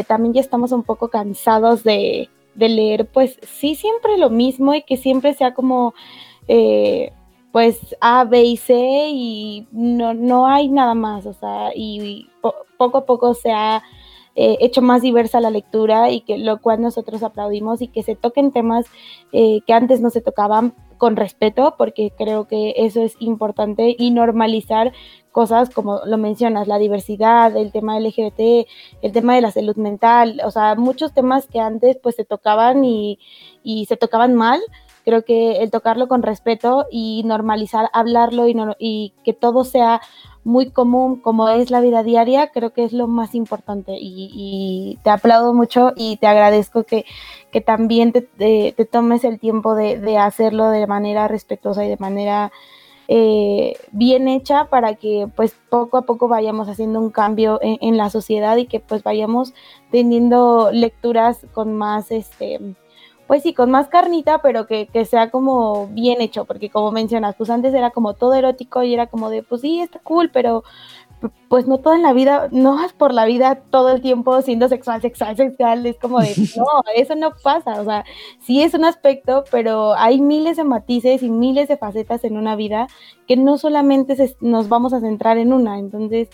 también 0.06 0.34
ya 0.34 0.42
estamos 0.42 0.70
un 0.72 0.82
poco 0.82 1.08
cansados 1.08 1.82
de, 1.82 2.28
de 2.54 2.68
leer, 2.68 3.06
pues 3.06 3.38
sí, 3.42 3.74
siempre 3.74 4.18
lo 4.18 4.28
mismo 4.28 4.74
y 4.74 4.82
que 4.82 4.98
siempre 4.98 5.32
sea 5.32 5.54
como 5.54 5.94
eh, 6.48 7.12
pues 7.52 7.96
A, 8.00 8.24
B 8.24 8.42
y 8.42 8.56
C 8.56 8.74
y 9.10 9.68
no, 9.72 10.14
no 10.14 10.46
hay 10.46 10.68
nada 10.68 10.94
más, 10.94 11.26
o 11.26 11.32
sea, 11.32 11.70
y, 11.74 12.28
poco 12.76 12.98
a 12.98 13.06
poco 13.06 13.34
se 13.34 13.50
ha 13.52 13.82
eh, 14.36 14.56
hecho 14.60 14.82
más 14.82 15.02
diversa 15.02 15.40
la 15.40 15.50
lectura 15.50 16.10
y 16.10 16.20
que 16.20 16.38
lo 16.38 16.60
cual 16.60 16.80
nosotros 16.80 17.22
aplaudimos 17.22 17.82
y 17.82 17.88
que 17.88 18.04
se 18.04 18.14
toquen 18.14 18.52
temas 18.52 18.86
eh, 19.32 19.60
que 19.66 19.72
antes 19.72 20.00
no 20.00 20.10
se 20.10 20.20
tocaban 20.20 20.74
con 20.96 21.16
respeto, 21.16 21.74
porque 21.78 22.12
creo 22.16 22.46
que 22.46 22.74
eso 22.76 23.02
es 23.02 23.16
importante 23.20 23.94
y 23.98 24.10
normalizar 24.10 24.92
cosas 25.32 25.70
como 25.70 26.00
lo 26.04 26.18
mencionas, 26.18 26.68
la 26.68 26.78
diversidad, 26.78 27.56
el 27.56 27.72
tema 27.72 27.98
LGBT, 27.98 28.68
el 29.02 29.12
tema 29.12 29.34
de 29.34 29.40
la 29.40 29.50
salud 29.50 29.76
mental, 29.76 30.40
o 30.44 30.50
sea, 30.50 30.74
muchos 30.74 31.12
temas 31.12 31.46
que 31.46 31.60
antes 31.60 31.98
pues 32.02 32.16
se 32.16 32.24
tocaban 32.24 32.84
y, 32.84 33.18
y 33.62 33.86
se 33.86 33.96
tocaban 33.96 34.34
mal, 34.34 34.60
Creo 35.08 35.24
que 35.24 35.62
el 35.62 35.70
tocarlo 35.70 36.06
con 36.06 36.22
respeto 36.22 36.84
y 36.90 37.22
normalizar, 37.24 37.88
hablarlo 37.94 38.44
y, 38.78 39.14
que 39.24 39.32
todo 39.32 39.64
sea 39.64 40.02
muy 40.44 40.70
común 40.70 41.16
como 41.22 41.48
es 41.48 41.70
la 41.70 41.80
vida 41.80 42.02
diaria, 42.02 42.48
creo 42.48 42.74
que 42.74 42.84
es 42.84 42.92
lo 42.92 43.08
más 43.08 43.34
importante. 43.34 43.96
Y, 43.98 44.98
te 45.02 45.08
aplaudo 45.08 45.54
mucho 45.54 45.94
y 45.96 46.18
te 46.18 46.26
agradezco 46.26 46.84
que, 46.84 47.06
que 47.50 47.62
también 47.62 48.12
te, 48.12 48.74
tomes 48.92 49.24
el 49.24 49.40
tiempo 49.40 49.74
de, 49.74 50.18
hacerlo 50.18 50.68
de 50.68 50.86
manera 50.86 51.26
respetuosa 51.26 51.86
y 51.86 51.88
de 51.88 51.96
manera 51.96 52.52
eh, 53.08 53.78
bien 53.92 54.28
hecha 54.28 54.66
para 54.66 54.96
que 54.96 55.26
pues 55.34 55.56
poco 55.70 55.96
a 55.96 56.02
poco 56.02 56.28
vayamos 56.28 56.68
haciendo 56.68 57.00
un 57.00 57.08
cambio 57.08 57.60
en, 57.62 57.78
en, 57.80 57.96
la 57.96 58.10
sociedad 58.10 58.58
y 58.58 58.66
que 58.66 58.80
pues 58.80 59.02
vayamos 59.02 59.54
teniendo 59.90 60.70
lecturas 60.70 61.46
con 61.54 61.74
más 61.74 62.10
este 62.10 62.60
pues 63.28 63.42
sí, 63.42 63.52
con 63.52 63.70
más 63.70 63.88
carnita, 63.88 64.40
pero 64.40 64.66
que, 64.66 64.88
sea 65.04 65.30
como 65.30 65.86
bien 65.88 66.22
hecho, 66.22 66.46
porque 66.46 66.70
como 66.70 66.90
mencionas, 66.92 67.36
pues 67.36 67.50
antes 67.50 67.74
era 67.74 67.90
como 67.90 68.14
todo 68.14 68.32
erótico 68.32 68.82
y 68.82 68.94
era 68.94 69.06
como 69.06 69.28
de, 69.28 69.42
pues 69.42 69.60
sí, 69.60 69.80
está 69.80 69.98
cool, 70.00 70.30
pero 70.32 70.64
pues 71.48 71.66
no 71.66 71.78
todo 71.78 71.92
en 71.94 72.02
la 72.02 72.14
vida, 72.14 72.48
no 72.52 72.76
vas 72.76 72.94
por 72.94 73.12
la 73.12 73.26
vida 73.26 73.56
todo 73.70 73.90
el 73.90 74.00
tiempo 74.00 74.40
siendo 74.40 74.68
sexual, 74.68 75.02
sexual, 75.02 75.36
sexual, 75.36 75.84
es 75.84 75.98
como 75.98 76.20
de, 76.20 76.34
no, 76.56 76.64
eso 76.96 77.16
no 77.16 77.32
pasa, 77.42 77.82
o 77.82 77.84
sea, 77.84 78.04
sí 78.40 78.62
es 78.62 78.72
un 78.72 78.86
aspecto, 78.86 79.44
pero 79.50 79.94
hay 79.94 80.22
miles 80.22 80.56
de 80.56 80.64
matices 80.64 81.22
y 81.22 81.28
miles 81.28 81.68
de 81.68 81.76
facetas 81.76 82.24
en 82.24 82.38
una 82.38 82.56
vida 82.56 82.86
que 83.26 83.36
no 83.36 83.58
solamente 83.58 84.16
nos 84.40 84.70
vamos 84.70 84.94
a 84.94 85.00
centrar 85.00 85.36
en 85.36 85.52
una, 85.52 85.78
entonces 85.78 86.30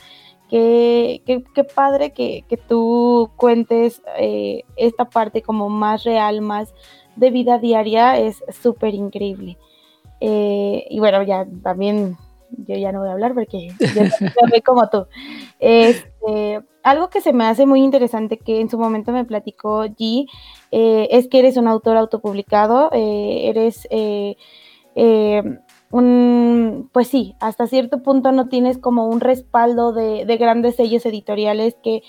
Qué, 0.55 1.43
padre 1.75 2.13
que, 2.13 2.45
tú 2.69 3.33
cuentes 3.35 4.01
eh, 4.17 4.63
esta 4.77 5.07
parte 5.07 5.43
como 5.43 5.69
más 5.69 6.05
real, 6.05 6.43
más 6.43 6.73
de 7.17 7.33
vida 7.33 7.59
diaria, 7.59 8.21
es 8.21 8.45
súper 8.63 8.95
increíble. 8.95 9.59
Eh, 10.21 10.87
y 10.89 11.01
bueno, 11.01 11.25
ya 11.25 11.45
también 11.65 12.17
yo 12.69 12.77
ya 12.77 12.93
no 12.93 13.01
voy 13.01 13.09
a 13.09 13.13
hablar 13.15 13.35
porque 13.35 13.67
yo 13.81 14.49
soy 14.49 14.61
como 14.61 14.89
tú. 14.91 15.09
Este, 15.59 16.61
algo 16.85 17.11
que 17.11 17.21
se 17.21 17.33
me 17.33 17.47
hace 17.47 17.67
muy 17.67 17.83
interesante 17.83 18.39
que 18.39 18.61
en 18.61 18.71
su 18.71 18.79
momento 18.79 19.11
me 19.11 19.25
platicó 19.25 19.85
G 19.87 20.29
eh, 20.71 21.09
es 21.11 21.27
que 21.27 21.41
eres 21.41 21.57
un 21.57 21.67
autor 21.67 21.97
autopublicado, 21.97 22.91
eres 22.93 23.89
pues 26.93 27.07
sí, 27.07 27.37
hasta 27.39 27.69
cierto 27.69 28.03
punto 28.03 28.33
no 28.33 28.49
tienes 28.49 28.79
como 28.79 29.07
un 29.07 29.21
respaldo 29.21 29.93
de, 29.93 30.25
grandes 30.39 30.75
sellos 30.77 31.07
editoriales 31.07 31.77
que, 31.83 32.03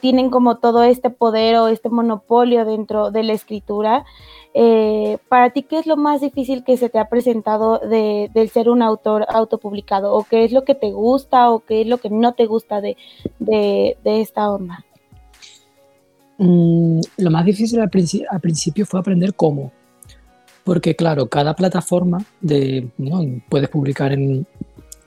tienen 0.00 0.30
como 0.30 0.58
todo 0.58 0.84
este 0.84 1.10
poder 1.10 1.56
o 1.56 1.66
este 1.66 1.88
monopolio 1.88 2.64
dentro 2.64 3.10
de 3.10 3.24
la 3.24 3.32
escritura. 3.32 4.04
Eh, 4.54 5.18
para 5.28 5.50
ti, 5.50 5.64
¿qué 5.64 5.80
es 5.80 5.86
lo 5.88 5.96
más 5.96 6.20
difícil 6.20 6.62
que 6.62 6.76
se 6.76 6.88
te 6.90 7.00
ha 7.00 7.08
presentado 7.08 7.80
de, 7.80 8.50
ser 8.52 8.70
un 8.70 8.82
autor 8.82 9.26
autopublicado? 9.28 10.14
¿O 10.14 10.22
qué 10.22 10.44
es 10.44 10.52
lo 10.52 10.62
que 10.62 10.76
te 10.76 10.92
gusta 10.92 11.50
o 11.50 11.58
qué 11.58 11.80
es 11.80 11.88
lo 11.88 11.98
que 11.98 12.08
no 12.08 12.34
te 12.34 12.46
gusta 12.46 12.80
de, 12.80 12.96
esta 14.04 14.52
onda? 14.52 14.84
Mm, 16.38 17.00
lo 17.16 17.30
más 17.32 17.44
difícil 17.44 17.80
al 17.80 17.90
principio 17.90 18.86
fue 18.86 19.00
aprender 19.00 19.34
cómo 19.34 19.72
porque 20.70 20.94
claro, 20.94 21.28
cada 21.28 21.56
plataforma 21.56 22.24
de, 22.40 22.88
puedes 23.48 23.68
publicar 23.68 24.12
en, 24.12 24.46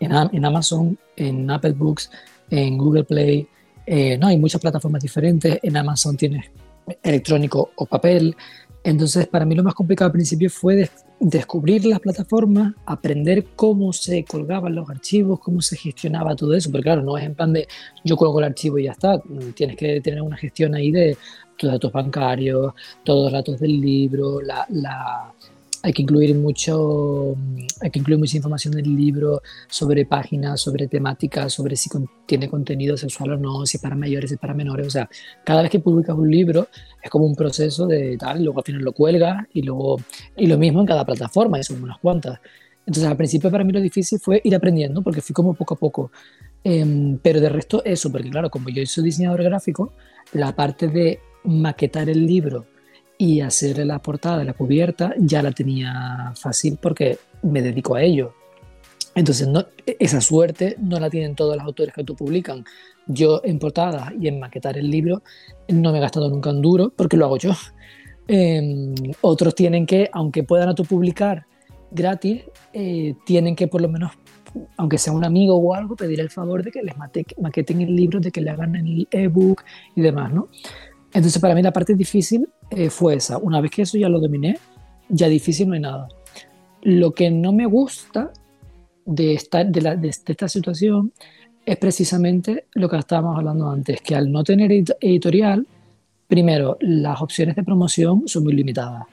en, 0.01 0.43
Amazon, 0.43 0.97
en 1.15 1.49
Apple 1.49 1.71
Books, 1.71 2.11
en 2.49 2.77
Google 2.77 3.05
Play, 3.05 3.47
eh, 3.85 4.17
no 4.17 4.27
hay 4.27 4.37
muchas 4.37 4.59
plataformas 4.59 5.01
diferentes, 5.01 5.59
en 5.63 5.77
Amazon 5.77 6.17
tienes 6.17 6.51
electrónico 7.01 7.71
o 7.77 7.85
papel, 7.85 8.35
entonces 8.83 9.25
para 9.27 9.45
mí 9.45 9.55
lo 9.55 9.63
más 9.63 9.73
complicado 9.73 10.07
al 10.07 10.11
principio 10.11 10.49
fue 10.49 10.89
descubrir 11.21 11.85
las 11.85 12.01
plataformas, 12.01 12.73
aprender 12.85 13.45
cómo 13.55 13.93
se 13.93 14.25
colgaban 14.25 14.75
los 14.75 14.89
archivos, 14.89 15.39
cómo 15.39 15.61
se 15.61 15.77
gestionaba 15.77 16.35
todo 16.35 16.53
eso, 16.55 16.69
porque 16.69 16.83
claro, 16.83 17.03
no 17.03 17.17
es 17.17 17.23
en 17.23 17.35
plan 17.35 17.53
de 17.53 17.69
yo 18.03 18.17
colgo 18.17 18.39
el 18.39 18.45
archivo 18.47 18.79
y 18.79 18.83
ya 18.83 18.91
está, 18.91 19.21
tienes 19.55 19.77
que 19.77 20.01
tener 20.01 20.21
una 20.21 20.35
gestión 20.35 20.75
ahí 20.75 20.91
de 20.91 21.17
tus 21.57 21.71
datos 21.71 21.91
bancarios, 21.91 22.73
todos 23.03 23.25
los 23.25 23.31
datos 23.31 23.59
del 23.59 23.79
libro, 23.79 24.41
la, 24.41 25.33
hay 25.85 25.91
que 25.91 26.01
incluir 26.01 26.33
mucho, 26.33 27.35
hay 27.81 27.91
que 27.91 27.99
incluir 27.99 28.17
mucha 28.17 28.37
información 28.37 28.73
en 28.79 28.85
el 28.85 28.95
libro 28.95 29.41
sobre 29.67 30.05
páginas, 30.05 30.61
sobre 30.61 30.87
temáticas, 30.87 31.51
sobre 31.51 31.75
si 31.75 31.89
tiene 32.25 32.49
contenido 32.49 32.95
sexual 32.95 33.33
o 33.33 33.37
no, 33.37 33.65
si 33.65 33.75
es 33.75 33.83
para 33.83 33.93
mayores, 33.93 34.29
si 34.29 34.35
es 34.35 34.39
para 34.39 34.53
menores. 34.53 34.87
O 34.87 34.89
sea, 34.89 35.09
cada 35.43 35.61
vez 35.61 35.69
que 35.69 35.79
publicas 35.79 36.15
un 36.17 36.31
libro 36.31 36.69
es 37.01 37.09
como 37.09 37.25
un 37.25 37.35
proceso 37.35 37.85
de 37.85 38.15
tal, 38.17 38.41
luego 38.45 38.59
al 38.59 38.63
final 38.63 38.81
lo 38.81 38.93
cuelgas 38.93 39.45
y 39.51 39.61
luego, 39.61 39.99
y 40.37 40.47
lo 40.47 40.57
mismo 40.57 40.79
en 40.79 40.85
cada 40.85 41.05
plataforma, 41.05 41.59
y 41.59 41.63
son 41.63 41.83
unas 41.83 41.99
cuantas. 41.99 42.39
Entonces 42.85 43.03
al 43.03 43.17
principio 43.17 43.51
para 43.51 43.65
mí 43.65 43.73
lo 43.73 43.81
difícil 43.81 44.19
fue 44.19 44.39
ir 44.41 44.55
aprendiendo, 44.55 45.01
porque 45.01 45.19
fui 45.19 45.33
como 45.33 45.53
poco 45.53 45.73
a 45.73 45.77
poco. 45.77 46.11
Em, 46.63 47.17
pero 47.17 47.41
de 47.41 47.49
resto 47.49 47.83
eso, 47.83 48.09
porque 48.09 48.29
claro, 48.29 48.49
como 48.49 48.69
yo 48.69 48.85
soy 48.85 49.03
diseñador 49.03 49.43
gráfico, 49.43 49.91
la 50.31 50.55
parte 50.55 50.87
de 50.87 51.19
maquetar 51.43 52.09
el 52.09 52.25
libro 52.25 52.67
y 53.23 53.39
hacer 53.39 53.77
la 53.85 53.99
portada, 53.99 54.43
la 54.43 54.51
cubierta, 54.51 55.13
ya 55.17 55.41
la 55.41 55.53
tenía 55.53 56.33
fácil 56.35 56.77
porque 56.81 57.19
me 57.41 57.61
dedico 57.61 57.95
a 57.95 58.03
ello. 58.03 58.33
Entonces, 59.15 59.47
no, 59.47 59.65
esa 59.85 60.19
suerte 60.19 60.75
no 60.77 60.99
la 60.99 61.09
tienen 61.09 61.33
todos 61.33 61.55
los 61.55 61.63
autores 61.63 61.93
que 61.93 62.03
tú 62.03 62.17
publican. 62.17 62.65
Yo 63.07 63.39
en 63.45 63.59
portada 63.59 64.11
y 64.19 64.27
en 64.27 64.41
maquetar 64.41 64.77
el 64.77 64.91
libro 64.91 65.23
no 65.69 65.93
me 65.93 65.99
he 65.99 66.01
gastado 66.01 66.29
nunca 66.29 66.49
un 66.49 66.61
duro 66.61 66.91
porque 66.93 67.15
lo 67.15 67.23
hago 67.23 67.37
yo. 67.37 67.53
Em, 68.27 68.93
otros 69.21 69.55
tienen 69.55 69.85
que, 69.85 70.09
aunque 70.11 70.43
puedan 70.43 70.67
autopublicar 70.67 71.45
gratis, 71.91 72.41
eh, 72.73 73.15
tienen 73.25 73.55
que 73.55 73.69
por 73.69 73.81
lo 73.81 73.87
menos, 73.87 74.11
aunque 74.75 74.97
sea 74.97 75.13
un 75.13 75.23
amigo 75.23 75.55
o 75.55 75.73
algo, 75.73 75.95
pedir 75.95 76.19
el 76.19 76.29
favor 76.29 76.61
de 76.61 76.71
que 76.71 76.83
les 76.83 76.95
maqueten 76.97 77.79
el 77.79 77.95
libro, 77.95 78.19
de 78.19 78.31
que 78.31 78.41
le 78.41 78.49
hagan 78.49 78.75
el 78.75 79.07
ebook 79.11 79.63
y 79.95 80.01
demás, 80.01 80.33
¿no? 80.33 80.49
Entonces, 81.13 81.39
para 81.39 81.53
mí 81.53 81.61
la 81.61 81.71
parte 81.71 81.93
difícil 81.93 82.47
eh, 82.71 82.89
fue 82.89 83.15
esa. 83.15 83.37
Una 83.37 83.61
vez 83.61 83.71
que 83.71 83.83
eso 83.83 83.97
ya 83.97 84.09
lo 84.09 84.19
dominé, 84.19 84.57
ya 85.09 85.27
difícil 85.27 85.67
no 85.67 85.75
hay 85.75 85.79
nada. 85.79 86.07
Lo 86.81 87.13
que 87.13 87.29
no 87.29 87.53
me 87.53 87.65
gusta 87.65 88.31
de 89.05 89.33
esta, 89.33 89.63
de, 89.63 89.97
de 89.97 90.09
esta 90.09 90.47
situación 90.47 91.13
es 91.65 91.77
precisamente 91.77 92.65
lo 92.73 92.89
que 92.89 92.97
estábamos 92.97 93.37
hablando 93.37 93.69
antes, 93.69 94.01
que 94.01 94.15
al 94.15 94.31
no 94.31 94.43
tener 94.43 94.71
editorial, 94.71 95.67
primero, 96.27 96.77
las 96.81 97.21
opciones 97.21 97.55
de 97.55 97.63
promoción 97.63 98.23
son 98.25 98.43
muy 98.43 98.53
limitadas. 98.53 99.03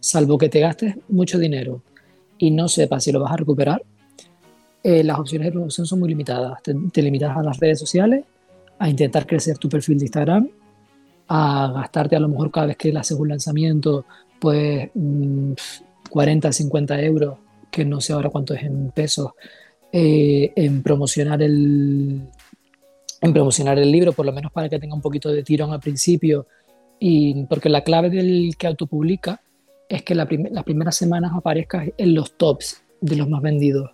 Salvo 0.00 0.36
que 0.36 0.48
te 0.48 0.60
gastes 0.60 0.96
mucho 1.08 1.38
dinero 1.38 1.82
y 2.38 2.50
no 2.50 2.68
sepas 2.68 3.04
si 3.04 3.12
lo 3.12 3.20
vas 3.20 3.32
a 3.32 3.36
recuperar, 3.36 3.82
eh, 4.84 5.02
las 5.02 5.18
opciones 5.18 5.46
de 5.46 5.52
promoción 5.52 5.86
son 5.86 6.00
muy 6.00 6.08
limitadas. 6.08 6.62
Te, 6.62 6.74
te, 6.92 7.02
limitas 7.02 7.36
a 7.36 7.42
las 7.42 7.58
redes 7.58 7.78
sociales, 7.78 8.24
a 8.78 8.88
intentar 8.88 9.26
crecer 9.26 9.58
tu 9.58 9.68
perfil 9.68 9.98
de 9.98 10.04
Instagram 10.04 10.48
a 11.28 11.72
gastarte 11.74 12.16
a 12.16 12.20
lo 12.20 12.28
mejor 12.28 12.50
cada 12.50 12.66
vez 12.66 12.76
que 12.76 12.96
haces 12.96 13.18
un 13.18 13.28
lanzamiento, 13.28 14.04
pues 14.40 14.90
40, 16.10 16.48
mm, 16.48 16.52
50 16.52 17.02
euros, 17.02 17.38
que 17.70 17.84
no 17.84 18.00
sé 18.00 18.12
ahora 18.12 18.30
cuánto 18.30 18.54
es 18.54 18.62
en 18.62 18.90
pesos, 18.90 19.32
eh, 19.92 20.52
en 20.56 20.82
promocionar 20.82 21.42
el 21.42 22.22
en 23.20 23.32
promocionar 23.32 23.78
el 23.78 23.92
libro, 23.92 24.12
por 24.12 24.26
lo 24.26 24.32
menos 24.32 24.50
para 24.50 24.68
que 24.68 24.80
tenga 24.80 24.96
un 24.96 25.00
poquito 25.00 25.30
de 25.30 25.44
tirón 25.44 25.72
al 25.72 25.78
principio, 25.78 26.48
y 26.98 27.44
porque 27.44 27.68
la 27.68 27.82
clave 27.82 28.10
del 28.10 28.56
que 28.58 28.66
autopublica 28.66 29.40
es 29.88 30.02
que 30.02 30.14
la 30.14 30.26
las 30.50 30.64
primeras 30.64 30.96
semanas 30.96 31.32
aparezcas 31.34 31.88
en 31.96 32.14
los 32.14 32.36
tops 32.36 32.82
de 33.00 33.16
los 33.16 33.28
más 33.28 33.42
vendidos. 33.42 33.90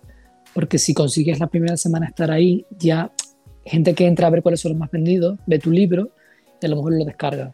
Porque 0.53 0.77
si 0.77 0.93
consigues 0.93 1.39
la 1.39 1.47
primera 1.47 1.77
semana 1.77 2.07
estar 2.07 2.31
ahí, 2.31 2.65
ya 2.79 3.11
gente 3.65 3.93
que 3.93 4.07
entra 4.07 4.27
a 4.27 4.29
ver 4.29 4.41
cuáles 4.41 4.61
son 4.61 4.71
los 4.71 4.79
más 4.79 4.89
vendidos, 4.89 5.37
ve 5.45 5.59
tu 5.59 5.69
libro 5.71 6.09
y 6.61 6.65
a 6.65 6.69
lo 6.69 6.77
mejor 6.77 6.93
lo 6.93 7.05
descarga. 7.05 7.51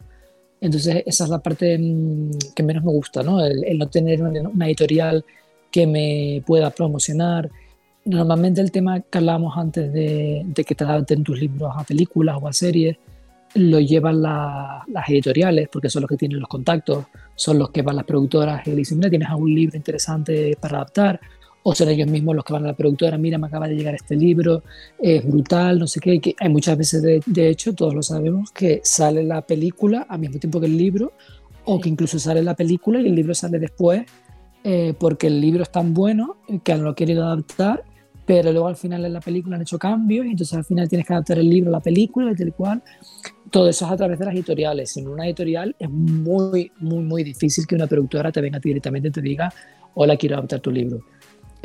Entonces 0.60 1.02
esa 1.06 1.24
es 1.24 1.30
la 1.30 1.38
parte 1.38 1.78
mm, 1.78 2.30
que 2.54 2.62
menos 2.62 2.84
me 2.84 2.92
gusta, 2.92 3.22
¿no? 3.22 3.44
El, 3.44 3.78
no 3.78 3.88
tener 3.88 4.22
una 4.22 4.66
editorial 4.66 5.24
que 5.70 5.86
me 5.86 6.42
pueda 6.46 6.70
promocionar. 6.70 7.50
Normalmente 8.04 8.60
el 8.60 8.70
tema 8.70 9.00
que 9.00 9.18
hablábamos 9.18 9.56
antes 9.56 9.92
de, 9.92 10.42
de 10.44 10.64
que 10.64 10.74
te 10.74 10.84
adapten 10.84 11.24
tus 11.24 11.38
libros 11.40 11.72
a 11.76 11.84
películas 11.84 12.38
o 12.40 12.48
a 12.48 12.52
series, 12.52 12.96
lo 13.54 13.80
llevan 13.80 14.22
las 14.22 15.08
editoriales, 15.08 15.68
porque 15.70 15.88
son 15.88 16.02
los 16.02 16.08
que 16.08 16.16
tienen 16.16 16.40
los 16.40 16.48
contactos, 16.48 17.06
son 17.34 17.58
los 17.58 17.70
que 17.70 17.82
van 17.82 17.96
las 17.96 18.04
productoras 18.04 18.66
y 18.66 18.72
dicen, 18.72 18.98
mira, 18.98 19.10
tienes 19.10 19.28
algún 19.28 19.54
libro 19.54 19.76
interesante 19.76 20.56
para 20.60 20.78
adaptar, 20.78 21.20
o 21.68 21.74
son 21.74 21.88
ellos 21.88 22.06
mismos 22.06 22.36
los 22.36 22.44
que 22.44 22.52
van 22.52 22.62
a 22.62 22.68
la 22.68 22.76
productora, 22.76 23.18
mira, 23.18 23.38
me 23.38 23.48
acaba 23.48 23.66
de 23.66 23.74
llegar 23.74 23.92
este 23.92 24.14
libro, 24.14 24.62
es 25.00 25.26
brutal, 25.26 25.80
no 25.80 25.88
sé 25.88 25.98
qué, 25.98 26.20
que 26.20 26.36
hay 26.38 26.48
muchas 26.48 26.78
veces, 26.78 27.02
de, 27.02 27.48
hecho, 27.48 27.74
todos 27.74 27.92
lo 27.92 28.04
sabemos, 28.04 28.52
que 28.52 28.80
sale 28.84 29.24
la 29.24 29.42
película 29.42 30.06
al 30.08 30.20
mismo 30.20 30.38
tiempo 30.38 30.60
que 30.60 30.66
el 30.66 30.78
libro, 30.78 31.14
o 31.64 31.80
que 31.80 31.88
incluso 31.88 32.20
sale 32.20 32.40
la 32.44 32.54
película 32.54 33.00
y 33.00 33.08
el 33.08 33.16
libro 33.16 33.34
sale 33.34 33.58
después, 33.58 34.04
eh, 34.62 34.94
porque 34.96 35.26
el 35.26 35.40
libro 35.40 35.64
es 35.64 35.72
tan 35.72 35.92
bueno 35.92 36.36
que 36.62 36.72
han 36.72 36.84
lo 36.84 36.94
querido 36.94 37.24
adaptar 37.24 37.82
pero 38.26 38.50
luego 38.50 38.66
al 38.66 38.76
final 38.76 39.04
en 39.04 39.12
la 39.12 39.20
película 39.20 39.54
han 39.54 39.62
hecho 39.62 39.78
cambios 39.78 40.26
y 40.26 40.30
entonces 40.30 40.58
al 40.58 40.64
final 40.64 40.88
tienes 40.88 41.06
que 41.06 41.12
adaptar 41.12 41.38
el 41.38 41.48
libro 41.48 41.70
a 41.70 41.72
la 41.74 41.80
película 41.80 42.32
y 42.32 42.34
tal 42.34 42.52
cual. 42.52 42.82
Todo 43.52 43.68
eso 43.68 43.86
es 43.86 43.92
a 43.92 43.96
través 43.96 44.18
de 44.18 44.24
las 44.24 44.34
editoriales. 44.34 44.90
Sin 44.90 45.06
una 45.06 45.24
editorial 45.26 45.76
es 45.78 45.88
muy, 45.88 46.72
muy, 46.80 47.04
muy 47.04 47.22
difícil 47.22 47.68
que 47.68 47.76
una 47.76 47.86
productora 47.86 48.32
te 48.32 48.40
venga 48.40 48.58
directamente 48.58 49.08
y 49.08 49.12
te 49.12 49.22
diga, 49.22 49.52
hola, 49.94 50.16
quiero 50.16 50.36
adaptar 50.36 50.58
tu 50.58 50.72
libro. 50.72 51.04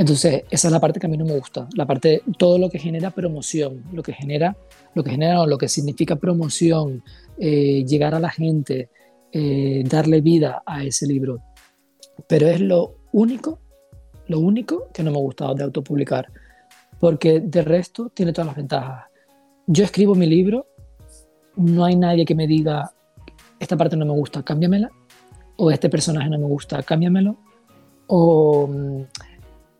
Entonces, 0.01 0.45
esa 0.49 0.67
es 0.67 0.71
la 0.71 0.79
parte 0.79 0.99
que 0.99 1.05
a 1.05 1.09
mí 1.11 1.15
no 1.15 1.25
me 1.25 1.37
gusta, 1.37 1.67
la 1.75 1.85
parte, 1.85 2.23
todo 2.39 2.57
lo 2.57 2.71
que 2.71 2.79
genera 2.79 3.11
promoción, 3.11 3.83
lo 3.93 4.01
que 4.01 4.13
genera, 4.13 4.57
lo 4.95 5.03
que 5.03 5.11
genera, 5.11 5.45
lo 5.45 5.59
que 5.59 5.67
significa 5.67 6.15
promoción, 6.15 7.03
eh, 7.37 7.85
llegar 7.85 8.15
a 8.15 8.19
la 8.19 8.31
gente, 8.31 8.89
eh, 9.31 9.83
darle 9.85 10.21
vida 10.21 10.63
a 10.65 10.83
ese 10.83 11.05
libro. 11.05 11.43
Pero 12.27 12.47
es 12.47 12.59
lo 12.59 12.95
único, 13.11 13.59
lo 14.25 14.39
único 14.39 14.87
que 14.91 15.03
no 15.03 15.11
me 15.11 15.17
ha 15.17 15.21
gustado 15.21 15.53
de 15.53 15.65
autopublicar 15.65 16.31
porque 16.99 17.39
de 17.39 17.61
resto 17.61 18.09
tiene 18.09 18.33
todas 18.33 18.47
las 18.47 18.55
ventajas. 18.55 19.05
Yo 19.67 19.83
escribo 19.83 20.15
mi 20.15 20.25
libro, 20.25 20.65
no 21.55 21.85
hay 21.85 21.95
nadie 21.95 22.25
que 22.25 22.33
me 22.33 22.47
diga, 22.47 22.91
esta 23.59 23.77
parte 23.77 23.95
no 23.95 24.07
me 24.07 24.13
gusta, 24.13 24.41
cámbiamela, 24.41 24.89
o 25.57 25.69
este 25.69 25.89
personaje 25.89 26.27
no 26.27 26.39
me 26.39 26.47
gusta, 26.47 26.81
cámbiamelo, 26.81 27.37
o 28.07 28.65
mm, 28.67 29.01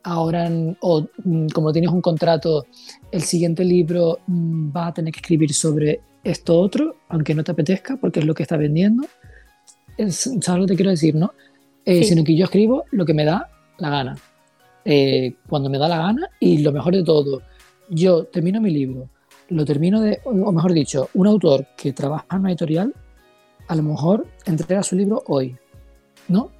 ahora, 0.02 0.50
o 0.80 1.06
mm, 1.24 1.48
como 1.48 1.72
tienes 1.72 1.90
un 1.90 2.00
contrato, 2.00 2.66
el 3.10 3.22
siguiente 3.22 3.64
libro 3.64 4.18
mm, 4.26 4.70
va 4.74 4.88
a 4.88 4.94
tener 4.94 5.12
que 5.12 5.20
escribir 5.20 5.52
sobre 5.52 6.00
esto 6.24 6.58
otro, 6.58 6.96
aunque 7.08 7.34
no 7.34 7.44
te 7.44 7.52
apetezca, 7.52 7.96
porque 7.96 8.20
es 8.20 8.26
lo 8.26 8.34
que 8.34 8.42
está 8.42 8.56
vendiendo. 8.56 9.06
¿Sabes 9.98 10.46
lo 10.46 10.60
que 10.62 10.72
te 10.72 10.76
quiero 10.76 10.90
decir, 10.90 11.14
no? 11.14 11.32
Eh, 11.84 12.04
sino 12.04 12.24
que 12.24 12.36
yo 12.36 12.44
escribo 12.44 12.84
lo 12.92 13.04
que 13.04 13.14
me 13.14 13.24
da 13.24 13.50
la 13.78 13.90
gana. 13.90 14.16
Eh, 14.84 15.34
cuando 15.48 15.68
me 15.68 15.78
da 15.78 15.88
la 15.88 15.98
gana 15.98 16.28
y 16.40 16.58
lo 16.58 16.72
mejor 16.72 16.94
de 16.94 17.04
todo, 17.04 17.42
yo 17.88 18.24
termino 18.24 18.60
mi 18.60 18.70
libro, 18.70 19.08
lo 19.48 19.64
termino 19.64 20.00
de, 20.00 20.20
o 20.24 20.52
mejor 20.52 20.72
dicho, 20.72 21.08
un 21.14 21.26
autor 21.26 21.66
que 21.76 21.92
trabaja 21.92 22.26
en 22.32 22.38
una 22.40 22.50
editorial, 22.50 22.94
a 23.68 23.76
lo 23.76 23.82
mejor 23.82 24.26
entrega 24.46 24.82
su 24.82 24.96
libro 24.96 25.22
hoy, 25.26 25.56
¿no? 26.28 26.50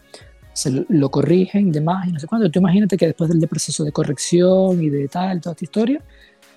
Se 0.52 0.70
lo, 0.88 1.10
corrigen 1.10 1.68
y 1.68 1.70
demás 1.70 2.08
y 2.08 2.12
no 2.12 2.18
sé 2.18 2.26
cuándo. 2.26 2.50
Tú 2.50 2.58
imagínate 2.58 2.96
que 2.96 3.06
después 3.06 3.30
del 3.30 3.48
proceso 3.48 3.84
de 3.84 3.92
corrección 3.92 4.82
y 4.82 4.90
de 4.90 5.08
tal, 5.08 5.40
toda 5.40 5.52
esta 5.52 5.64
historia, 5.64 6.02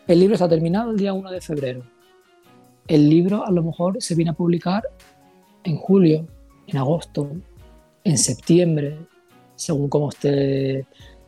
el 0.08 0.20
libro 0.20 0.36
está 0.36 0.50
terminado 0.50 0.92
el 0.92 0.98
día 0.98 1.14
1 1.14 1.32
de 1.32 1.42
febrero. 1.42 1.84
El 2.88 3.10
libro 3.10 3.46
a 3.46 3.52
lo 3.52 3.64
mejor 3.64 3.98
se 4.00 4.16
viene 4.16 4.32
a 4.32 4.34
publicar 4.34 4.84
en 5.64 5.78
julio, 5.78 6.28
en 6.68 6.78
agosto, 6.78 7.32
en 8.04 8.18
septiembre, 8.18 9.00
según 9.56 9.90
como 9.90 10.10
esté 10.10 10.86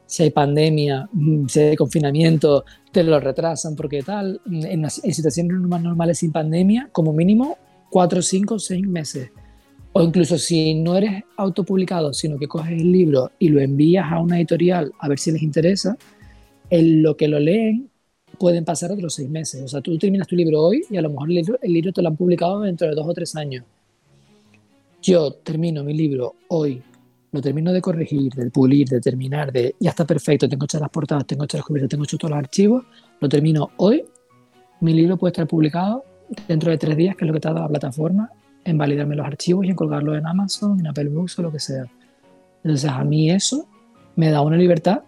si 0.07 0.23
hay 0.23 0.31
pandemia, 0.31 1.07
mm, 1.11 1.47
si 1.47 1.59
hay 1.59 1.75
confinamiento, 1.75 2.63
te 2.91 3.03
lo 3.03 3.19
retrasan 3.19 3.75
porque 3.75 4.01
tal. 4.01 4.41
En, 4.45 4.85
en 4.85 4.89
situaciones 4.89 5.57
más 5.59 5.81
normales 5.81 6.19
sin 6.19 6.31
pandemia, 6.31 6.89
como 6.91 7.13
mínimo 7.13 7.57
cuatro, 7.89 8.21
cinco, 8.21 8.57
seis 8.57 8.87
meses. 8.87 9.31
O 9.99 10.03
incluso 10.03 10.37
si 10.37 10.75
no 10.75 10.95
eres 10.95 11.23
autopublicado, 11.37 12.13
sino 12.13 12.37
que 12.37 12.47
coges 12.47 12.79
el 12.79 12.91
libro 12.91 13.31
y 13.39 13.49
lo 13.49 13.59
envías 13.59 14.05
a 14.11 14.19
una 14.19 14.37
editorial 14.37 14.91
a 14.99 15.09
ver 15.09 15.17
si 15.17 15.31
les 15.31 15.41
interesa, 15.41 15.97
en 16.69 17.01
lo 17.01 17.17
que 17.17 17.27
lo 17.27 17.39
leen 17.39 17.89
pueden 18.37 18.63
pasar 18.63 18.91
otros 18.91 19.15
seis 19.15 19.27
meses. 19.27 19.63
O 19.63 19.67
sea, 19.67 19.81
tú 19.81 19.97
terminas 19.97 20.27
tu 20.27 20.35
libro 20.35 20.61
hoy 20.61 20.83
y 20.87 20.97
a 20.97 21.01
lo 21.01 21.09
mejor 21.09 21.31
el 21.31 21.73
libro, 21.73 21.91
te 21.91 22.03
lo 22.03 22.09
han 22.09 22.15
publicado 22.15 22.61
dentro 22.61 22.87
de 22.87 22.93
dos 22.93 23.07
o 23.07 23.13
tres 23.15 23.35
años. 23.35 23.65
Yo 25.01 25.31
termino 25.31 25.83
mi 25.83 25.95
libro 25.95 26.35
hoy 26.49 26.79
lo 27.31 27.41
termino 27.41 27.73
de 27.73 27.81
corregir, 27.81 28.31
de 28.33 28.51
pulir, 28.51 28.87
de 28.87 29.01
terminar, 29.01 29.51
de 29.51 29.73
ya 29.79 29.89
está 29.89 30.05
perfecto, 30.05 30.47
tengo 30.47 30.65
hechas 30.65 30.79
las 30.79 30.91
portadas, 30.91 31.25
tengo 31.25 31.45
hechas 31.45 31.57
las 31.57 31.65
cubiertas, 31.65 31.89
tengo 31.89 32.03
hechos 32.03 32.19
todos 32.19 32.29
los 32.29 32.37
archivos, 32.37 32.85
lo 33.19 33.27
termino 33.27 33.71
hoy, 33.77 34.05
mi 34.79 34.93
libro 34.93 35.17
puede 35.17 35.31
estar 35.31 35.47
publicado 35.47 36.05
dentro 36.47 36.69
de 36.69 36.77
tres 36.77 36.95
días, 36.95 37.15
que 37.15 37.25
es 37.25 37.27
lo 37.27 37.33
que 37.33 37.39
tarda 37.39 37.61
la 37.61 37.67
plataforma, 37.67 38.31
en 38.67 38.77
validarme 38.77 39.15
los 39.15 39.25
archivos 39.25 39.65
y 39.65 39.69
en 39.69 39.75
colgarlos 39.75 40.17
en 40.17 40.27
Amazon, 40.27 40.79
en 40.79 40.87
Apple 40.87 41.09
Books 41.09 41.39
o 41.39 41.41
lo 41.41 41.51
que 41.51 41.59
sea. 41.59 41.85
Entonces 42.63 42.89
a 42.89 43.03
mí 43.03 43.31
eso 43.31 43.67
me 44.15 44.29
da 44.29 44.41
una 44.41 44.57
libertad 44.57 45.03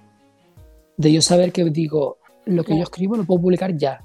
de 0.95 1.11
yo 1.11 1.21
saber 1.21 1.51
que 1.51 1.65
digo, 1.65 2.17
lo 2.45 2.63
que 2.63 2.75
yo 2.75 2.83
escribo 2.83 3.17
lo 3.17 3.25
puedo 3.25 3.41
publicar 3.41 3.75
ya. 3.75 4.01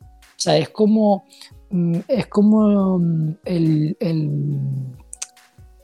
O 0.00 0.38
sea, 0.38 0.56
es 0.56 0.70
como, 0.70 1.24
mm, 1.70 1.98
es 2.08 2.26
como 2.26 2.98
mm, 2.98 3.36
el, 3.44 3.96
el 4.00 4.30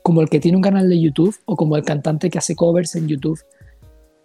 como 0.01 0.21
el 0.21 0.29
que 0.29 0.39
tiene 0.39 0.57
un 0.57 0.63
canal 0.63 0.89
de 0.89 0.99
YouTube 0.99 1.35
o 1.45 1.55
como 1.55 1.77
el 1.77 1.83
cantante 1.83 2.29
que 2.29 2.39
hace 2.39 2.55
covers 2.55 2.95
en 2.95 3.07
YouTube, 3.07 3.39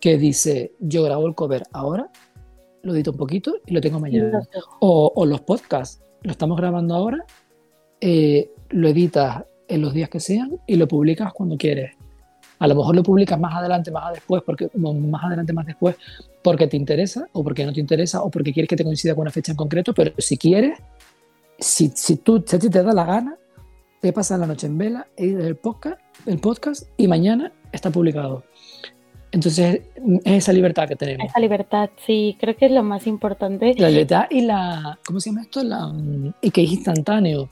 que 0.01 0.17
dice, 0.17 0.73
yo 0.81 1.03
grabo 1.03 1.27
el 1.27 1.35
cover 1.35 1.65
ahora, 1.73 2.11
lo 2.83 2.95
edito 2.95 3.11
un 3.11 3.19
poquito 3.19 3.57
y 3.67 3.75
lo 3.75 3.81
tengo 3.81 4.01
mañana. 4.01 4.41
O, 4.81 5.25
los 5.27 5.43
podcasts, 5.43 6.03
lo 6.23 6.31
estamos 6.31 6.57
grabando 6.57 6.95
ahora, 6.95 7.25
eh, 8.01 8.51
lo 8.71 8.89
editas 8.89 9.45
en 9.69 9.83
los 9.83 9.93
días 9.93 10.09
que 10.09 10.21
sean 10.21 10.59
y 10.67 10.77
lo 10.77 10.89
publicas 10.89 11.33
cuando 11.33 11.57
quieres. 11.57 11.95
A 12.59 12.67
lo 12.67 12.75
mejor 12.75 12.97
lo 12.97 13.03
publicas 13.03 13.39
más 13.39 13.55
adelante, 13.55 13.91
más 13.91 14.13
después, 14.13 14.43
porque 14.45 14.69
más 14.75 15.25
adelante, 15.25 15.53
más 15.53 15.67
después, 15.67 15.97
porque 16.43 16.67
te 16.67 16.77
interesa 16.77 17.29
o 17.33 17.45
porque 17.45 17.65
no 17.65 17.73
te 17.73 17.81
interesa 17.81 18.23
o 18.23 18.31
porque 18.31 18.53
quieres 18.53 18.69
que 18.69 18.77
te 18.77 18.85
coincida 18.85 19.15
con 19.15 19.23
una 19.23 19.31
fecha 19.31 19.53
en 19.53 19.57
concreto, 19.57 19.95
pero 19.95 20.13
si 20.19 20.37
quieres, 20.37 20.79
si, 21.59 21.93
si 21.95 22.17
tú 22.17 22.43
si 22.45 22.59
te 22.59 22.83
da 22.83 22.93
la 22.93 23.05
gana, 23.05 23.37
te 24.01 24.13
pasas 24.13 24.41
la 24.41 24.47
noche 24.47 24.67
en 24.67 24.79
vela, 24.79 25.07
el 25.17 25.57
podcast, 25.57 26.01
el 26.27 26.39
podcast 26.39 26.85
y 26.97 27.07
mañana 27.07 27.53
está 27.73 27.91
publicado. 27.91 28.43
Entonces, 29.31 29.83
es 30.25 30.33
esa 30.33 30.53
libertad 30.53 30.89
que 30.89 30.97
tenemos. 30.97 31.27
Esa 31.29 31.39
libertad, 31.39 31.91
sí, 32.07 32.37
creo 32.41 32.57
que 32.57 32.67
es 32.67 32.73
lo 32.73 32.83
más 32.83 33.07
importante. 33.07 33.75
La 33.77 33.91
libertad 33.91 34.27
y 34.31 34.41
la, 34.41 34.99
¿cómo 35.07 35.21
se 35.21 35.31
llama 35.31 35.43
esto? 35.43 35.63
La, 35.63 35.93
y 36.41 36.51
que 36.51 36.63
es 36.63 36.73
instantáneo. 36.73 37.51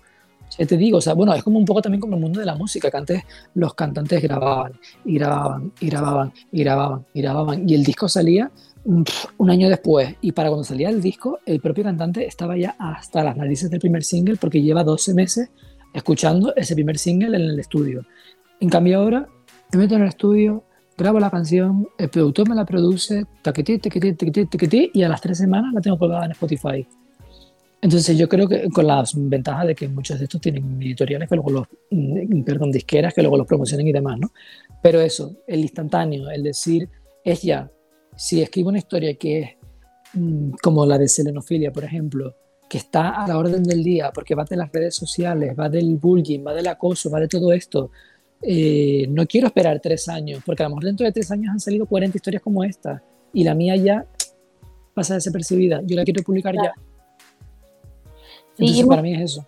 O 0.59 0.67
te 0.67 0.77
digo, 0.77 0.99
o 0.99 1.01
sea, 1.01 1.15
bueno, 1.15 1.35
es 1.35 1.43
como 1.43 1.59
un 1.59 1.65
poco 1.65 1.83
también 1.83 2.01
como 2.01 2.17
el 2.17 2.23
mundo 2.23 2.41
de 2.41 2.47
la 2.47 2.55
música, 2.55 2.91
que 2.91 2.97
antes 2.97 3.23
los 3.55 3.75
cantantes 3.75 4.23
grababan 4.23 4.73
y 5.05 5.15
grababan 5.19 5.73
y 5.81 5.89
grababan 5.89 6.33
y 6.53 6.61
grababan 6.61 7.07
y 7.13 7.23
grababan 7.23 7.69
y 7.69 7.75
el 7.75 7.85
disco 7.85 8.09
salía 8.09 8.51
un 8.85 9.51
año 9.51 9.69
después 9.69 10.15
y 10.21 10.31
para 10.31 10.49
cuando 10.49 10.63
salía 10.63 10.91
el 10.91 11.03
disco, 11.03 11.41
el 11.45 11.61
propio 11.61 11.83
cantante 11.83 12.25
estaba 12.25 12.57
ya 12.57 12.77
hasta 12.79 13.25
las 13.25 13.37
narices 13.37 13.69
del 13.69 13.81
primer 13.81 14.05
single 14.05 14.37
porque 14.37 14.63
lleva 14.63 14.85
12 14.85 15.13
meses 15.13 15.51
escuchando 15.93 16.55
ese 16.55 16.75
primer 16.75 16.99
single 16.99 17.37
en 17.37 17.43
el 17.43 17.59
estudio. 17.59 18.07
En 18.61 18.69
cambio 18.69 18.99
ahora 18.99 19.29
me 19.73 19.79
meto 19.81 19.97
en 19.97 20.03
el 20.03 20.09
estudio, 20.09 20.65
grabo 20.97 21.19
la 21.19 21.31
canción, 21.31 21.89
el 21.99 22.09
productor 22.09 22.49
me 22.49 22.55
la 22.55 22.65
produce, 22.65 23.25
taquetí, 23.43 23.79
taquetí, 23.79 24.13
taquetí, 24.15 24.47
taquetí, 24.47 24.91
y 24.95 25.03
a 25.03 25.09
las 25.09 25.21
tres 25.21 25.39
semanas 25.39 25.73
la 25.75 25.81
tengo 25.81 25.99
colgada 25.99 26.25
en 26.25 26.31
Spotify. 26.33 26.87
Entonces 27.87 28.19
yo 28.19 28.29
creo 28.29 28.49
que 28.49 28.69
con 28.69 28.85
las 28.89 29.13
ventajas 29.15 29.69
de 29.69 29.77
que 29.77 29.87
muchos 29.87 30.19
de 30.19 30.25
estos 30.25 30.41
tienen 30.41 30.83
editoriales 30.83 31.29
que 31.29 31.37
luego 31.37 31.51
los, 31.51 31.69
mm, 31.93 32.43
perdón, 32.43 32.73
disqueras 32.73 33.15
que 33.15 33.23
luego 33.23 33.37
los 33.37 33.47
promocionan 33.47 33.87
y 33.87 33.93
demás, 33.93 34.19
¿no? 34.19 34.33
Pero 34.83 35.01
eso, 35.01 35.37
el 35.47 35.61
instantáneo, 35.61 36.29
el 36.29 36.43
decir, 36.43 36.89
es 37.23 37.43
ya, 37.43 37.71
si 38.17 38.43
escribo 38.43 38.71
una 38.71 38.79
historia 38.79 39.15
que 39.15 39.39
es 39.39 39.51
mm, 40.15 40.55
como 40.61 40.85
la 40.85 40.99
de 40.99 41.07
selenofilia, 41.07 41.71
por 41.71 41.85
ejemplo, 41.85 42.35
que 42.69 42.79
está 42.79 43.23
a 43.23 43.29
la 43.29 43.39
orden 43.39 43.63
del 43.63 43.85
día, 43.85 44.11
porque 44.13 44.35
va 44.35 44.45
de 44.45 44.57
las 44.57 44.73
redes 44.73 44.97
sociales, 44.97 45.55
va 45.57 45.69
del 45.69 45.97
bullying, 45.97 46.45
va 46.45 46.55
del 46.55 46.67
acoso, 46.67 47.09
va 47.09 47.21
de 47.21 47.29
todo 47.29 47.53
esto. 47.53 47.93
Eh, 48.43 49.07
no 49.11 49.27
quiero 49.27 49.47
esperar 49.47 49.79
tres 49.79 50.09
años, 50.09 50.43
porque 50.45 50.65
a 50.65 50.67
lo 50.67 50.71
mejor 50.71 50.87
dentro 50.87 51.07
de 51.07 51.13
tres 51.13 51.31
años 51.31 51.53
han 51.53 51.61
salido 51.61 51.87
40 51.87 52.19
historias 52.19 52.43
como 52.43 52.65
esta, 52.65 53.01
y 53.33 53.45
la 53.45 53.55
mía 53.55 53.77
ya 53.77 54.07
pasa 54.93 55.15
desapercibida. 55.15 55.83
Yo 55.87 55.95
la 55.95 56.03
quiero 56.03 56.25
publicar 56.25 56.57
ya. 56.57 56.73
Entonces, 58.59 58.87
para 58.87 59.03
mí 59.03 59.15
es 59.15 59.21
eso. 59.21 59.47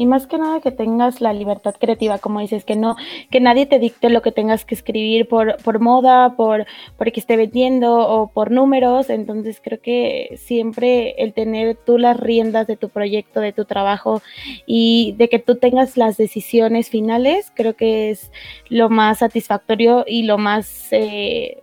y 0.00 0.06
más 0.06 0.28
que 0.28 0.38
nada 0.38 0.60
que 0.60 0.70
tengas 0.70 1.20
la 1.20 1.32
libertad 1.32 1.74
creativa, 1.76 2.18
como 2.18 2.38
dices, 2.38 2.64
que 2.64 2.76
no, 2.76 2.94
que 3.32 3.40
nadie 3.40 3.66
te 3.66 3.80
dicte 3.80 4.10
lo 4.10 4.22
que 4.22 4.30
tengas 4.30 4.64
que 4.64 4.76
escribir 4.76 5.26
por, 5.26 5.56
por 5.64 5.80
moda, 5.80 6.36
por, 6.36 6.66
por 6.96 7.10
que 7.10 7.18
esté 7.18 7.36
vendiendo 7.36 7.96
o 7.96 8.28
por 8.28 8.52
números. 8.52 9.10
Entonces 9.10 9.60
creo 9.60 9.80
que 9.80 10.36
siempre 10.36 11.16
el 11.18 11.32
tener 11.32 11.76
tú 11.84 11.98
las 11.98 12.16
riendas 12.16 12.68
de 12.68 12.76
tu 12.76 12.90
proyecto, 12.90 13.40
de 13.40 13.52
tu 13.52 13.64
trabajo 13.64 14.22
y 14.66 15.16
de 15.18 15.28
que 15.28 15.40
tú 15.40 15.56
tengas 15.56 15.96
las 15.96 16.16
decisiones 16.16 16.90
finales, 16.90 17.50
creo 17.56 17.74
que 17.74 18.10
es 18.10 18.30
lo 18.68 18.90
más 18.90 19.18
satisfactorio 19.18 20.04
y 20.06 20.22
lo 20.22 20.38
más, 20.38 20.92
eh, 20.92 21.60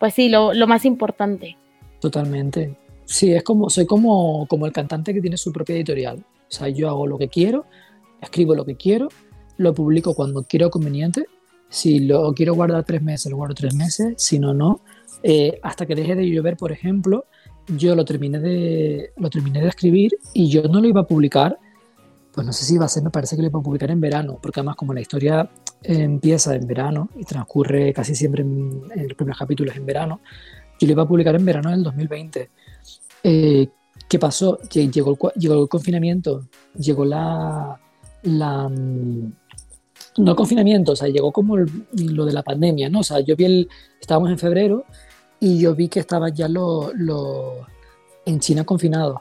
pues 0.00 0.14
sí, 0.14 0.28
lo, 0.28 0.52
lo 0.52 0.66
más 0.66 0.84
importante. 0.84 1.56
Totalmente. 2.00 2.74
Sí, 3.08 3.32
es 3.32 3.42
como, 3.42 3.70
soy 3.70 3.86
como, 3.86 4.46
como 4.48 4.66
el 4.66 4.72
cantante 4.72 5.14
que 5.14 5.22
tiene 5.22 5.38
su 5.38 5.50
propia 5.50 5.74
editorial. 5.74 6.18
O 6.18 6.50
sea, 6.50 6.68
yo 6.68 6.90
hago 6.90 7.06
lo 7.06 7.16
que 7.16 7.28
quiero, 7.28 7.64
escribo 8.20 8.54
lo 8.54 8.66
que 8.66 8.76
quiero, 8.76 9.08
lo 9.56 9.72
publico 9.72 10.14
cuando 10.14 10.42
quiero 10.42 10.68
conveniente. 10.68 11.24
Si 11.70 12.00
lo 12.00 12.34
quiero 12.34 12.54
guardar 12.54 12.84
tres 12.84 13.00
meses, 13.00 13.30
lo 13.30 13.38
guardo 13.38 13.54
tres 13.54 13.74
meses. 13.74 14.12
Si 14.18 14.38
no, 14.38 14.52
no. 14.52 14.82
Eh, 15.22 15.58
hasta 15.62 15.86
que 15.86 15.94
deje 15.94 16.16
de 16.16 16.28
llover, 16.28 16.58
por 16.58 16.70
ejemplo, 16.70 17.24
yo 17.66 17.96
lo 17.96 18.04
terminé, 18.04 18.40
de, 18.40 19.12
lo 19.16 19.30
terminé 19.30 19.62
de 19.62 19.68
escribir 19.68 20.18
y 20.34 20.50
yo 20.50 20.64
no 20.64 20.78
lo 20.78 20.86
iba 20.86 21.00
a 21.00 21.06
publicar. 21.06 21.58
Pues 22.32 22.46
no 22.46 22.52
sé 22.52 22.66
si 22.66 22.74
iba 22.74 22.84
a 22.84 22.88
ser, 22.88 23.02
me 23.02 23.10
parece 23.10 23.36
que 23.36 23.42
lo 23.42 23.48
iba 23.48 23.58
a 23.58 23.62
publicar 23.62 23.90
en 23.90 24.02
verano, 24.02 24.38
porque 24.40 24.60
además 24.60 24.76
como 24.76 24.92
la 24.92 25.00
historia 25.00 25.50
empieza 25.82 26.54
en 26.54 26.66
verano 26.66 27.08
y 27.16 27.24
transcurre 27.24 27.90
casi 27.94 28.14
siempre 28.14 28.42
en, 28.42 28.82
en 28.94 29.08
los 29.08 29.16
primeros 29.16 29.38
capítulos 29.38 29.74
en 29.76 29.86
verano, 29.86 30.20
yo 30.78 30.86
lo 30.86 30.92
iba 30.92 31.04
a 31.04 31.08
publicar 31.08 31.34
en 31.34 31.46
verano 31.46 31.70
del 31.70 31.82
2020. 31.82 32.50
Eh, 33.22 33.68
¿Qué 34.08 34.18
pasó? 34.18 34.58
Llegó 34.70 35.10
el, 35.10 35.40
llegó 35.40 35.62
el 35.62 35.68
confinamiento, 35.68 36.46
llegó 36.78 37.04
la, 37.04 37.78
la 38.22 38.68
mm, 38.68 39.32
no 40.18 40.36
confinamiento, 40.36 40.92
o 40.92 40.96
sea, 40.96 41.08
llegó 41.08 41.30
como 41.32 41.56
lo 41.56 42.24
de 42.24 42.32
la 42.32 42.42
pandemia, 42.42 42.88
¿no? 42.88 43.00
O 43.00 43.04
sea, 43.04 43.20
yo 43.20 43.36
vi 43.36 43.44
el, 43.44 43.68
estábamos 44.00 44.30
en 44.30 44.38
febrero 44.38 44.84
y 45.40 45.58
yo 45.58 45.74
vi 45.74 45.88
que 45.88 46.00
estaban 46.00 46.34
ya 46.34 46.48
lo, 46.48 46.92
en 48.24 48.40
China 48.40 48.64
confinados. 48.64 49.20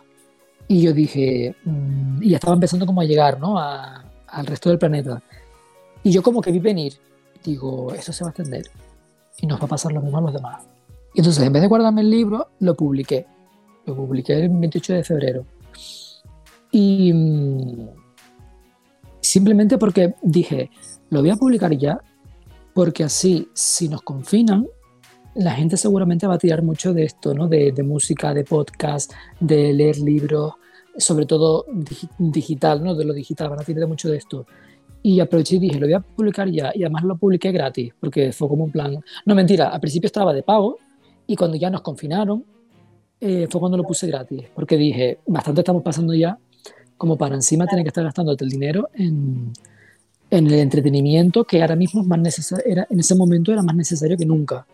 Y 0.69 0.81
yo 0.81 0.93
dije, 0.93 1.55
mm, 1.63 2.23
y 2.23 2.33
estaba 2.33 2.53
empezando 2.53 2.85
como 2.85 3.01
a 3.01 3.05
llegar, 3.05 3.39
¿no? 3.39 3.57
A, 3.57 4.05
al 4.27 4.45
resto 4.45 4.69
del 4.69 4.79
planeta. 4.79 5.21
Y 6.03 6.11
yo 6.11 6.21
como 6.21 6.41
que 6.41 6.51
vi 6.51 6.59
venir, 6.59 6.93
digo, 7.43 7.93
eso 7.93 8.13
se 8.13 8.23
va 8.23 8.29
a 8.29 8.31
extender 8.31 8.69
y 9.39 9.47
nos 9.47 9.59
va 9.59 9.65
a 9.65 9.69
pasar 9.69 9.91
lo 9.91 10.01
mismo 10.01 10.17
a 10.17 10.21
los 10.21 10.33
demás. 10.33 10.63
Y 11.13 11.19
entonces, 11.19 11.43
en 11.43 11.53
vez 11.53 11.61
de 11.61 11.67
guardarme 11.67 12.01
el 12.01 12.09
libro, 12.09 12.49
lo 12.59 12.75
publiqué. 12.75 13.25
Lo 13.87 13.95
publiqué 13.95 14.33
el 14.33 14.49
28 14.49 14.93
de 14.93 15.03
febrero. 15.03 15.45
Y 16.71 17.11
mm, 17.13 17.89
simplemente 19.19 19.77
porque 19.77 20.13
dije, 20.21 20.69
lo 21.09 21.21
voy 21.21 21.31
a 21.31 21.35
publicar 21.35 21.75
ya, 21.75 21.99
porque 22.73 23.03
así, 23.03 23.49
si 23.53 23.89
nos 23.89 24.03
confinan, 24.03 24.67
la 25.35 25.51
gente 25.51 25.77
seguramente 25.77 26.27
va 26.27 26.35
a 26.35 26.37
tirar 26.37 26.63
mucho 26.63 26.93
de 26.93 27.05
esto, 27.05 27.33
¿no? 27.33 27.47
De, 27.47 27.71
música, 27.83 28.33
de 28.33 28.43
podcast, 28.43 29.13
de 29.39 29.71
leer 29.71 29.99
libros, 29.99 30.53
sobre 30.97 31.25
todo 31.25 31.65
digital, 32.17 32.83
¿no? 32.83 32.95
De 32.95 33.05
lo 33.05 33.13
digital, 33.13 33.49
van 33.49 33.61
a 33.61 33.63
tirar 33.63 33.87
mucho 33.87 34.09
de 34.09 34.17
esto. 34.17 34.45
Y 35.01 35.19
aproveché 35.19 35.55
y 35.55 35.59
dije, 35.59 35.79
lo 35.79 35.85
voy 35.85 35.93
a 35.93 35.99
publicar 35.99 36.49
ya. 36.49 36.71
Y 36.73 36.83
además 36.83 37.03
lo 37.03 37.17
publiqué 37.17 37.51
gratis, 37.51 37.93
porque 37.99 38.31
fue 38.31 38.49
como 38.49 38.65
un 38.65 38.71
plan. 38.71 38.99
No, 39.25 39.35
mentira, 39.35 39.69
al 39.69 39.79
principio 39.79 40.07
estaba 40.07 40.33
de 40.33 40.43
pago 40.43 40.77
y 41.27 41.35
cuando 41.35 41.55
ya 41.55 41.69
nos 41.69 41.81
confinaron, 41.81 42.43
eh, 43.19 43.47
fue 43.49 43.59
cuando 43.59 43.77
lo 43.77 43.83
puse 43.83 44.07
gratis, 44.07 44.45
porque 44.53 44.77
dije, 44.77 45.19
bastante 45.25 45.61
estamos 45.61 45.83
pasando 45.83 46.13
ya 46.13 46.37
como 46.97 47.17
para 47.17 47.35
encima 47.35 47.65
tener 47.67 47.83
que 47.83 47.89
estar 47.89 48.03
gastándote 48.03 48.43
el 48.43 48.49
dinero 48.49 48.89
en, 48.93 49.53
en 50.29 50.47
el 50.47 50.53
entretenimiento 50.53 51.43
que 51.43 51.61
ahora 51.61 51.75
mismo 51.75 52.01
es 52.01 52.07
más 52.07 52.19
necesario, 52.19 52.65
era, 52.65 52.87
en 52.89 52.99
ese 52.99 53.15
momento 53.15 53.51
era 53.51 53.61
más 53.61 53.75
necesario 53.75 54.17
que 54.17 54.25
nunca. 54.25 54.65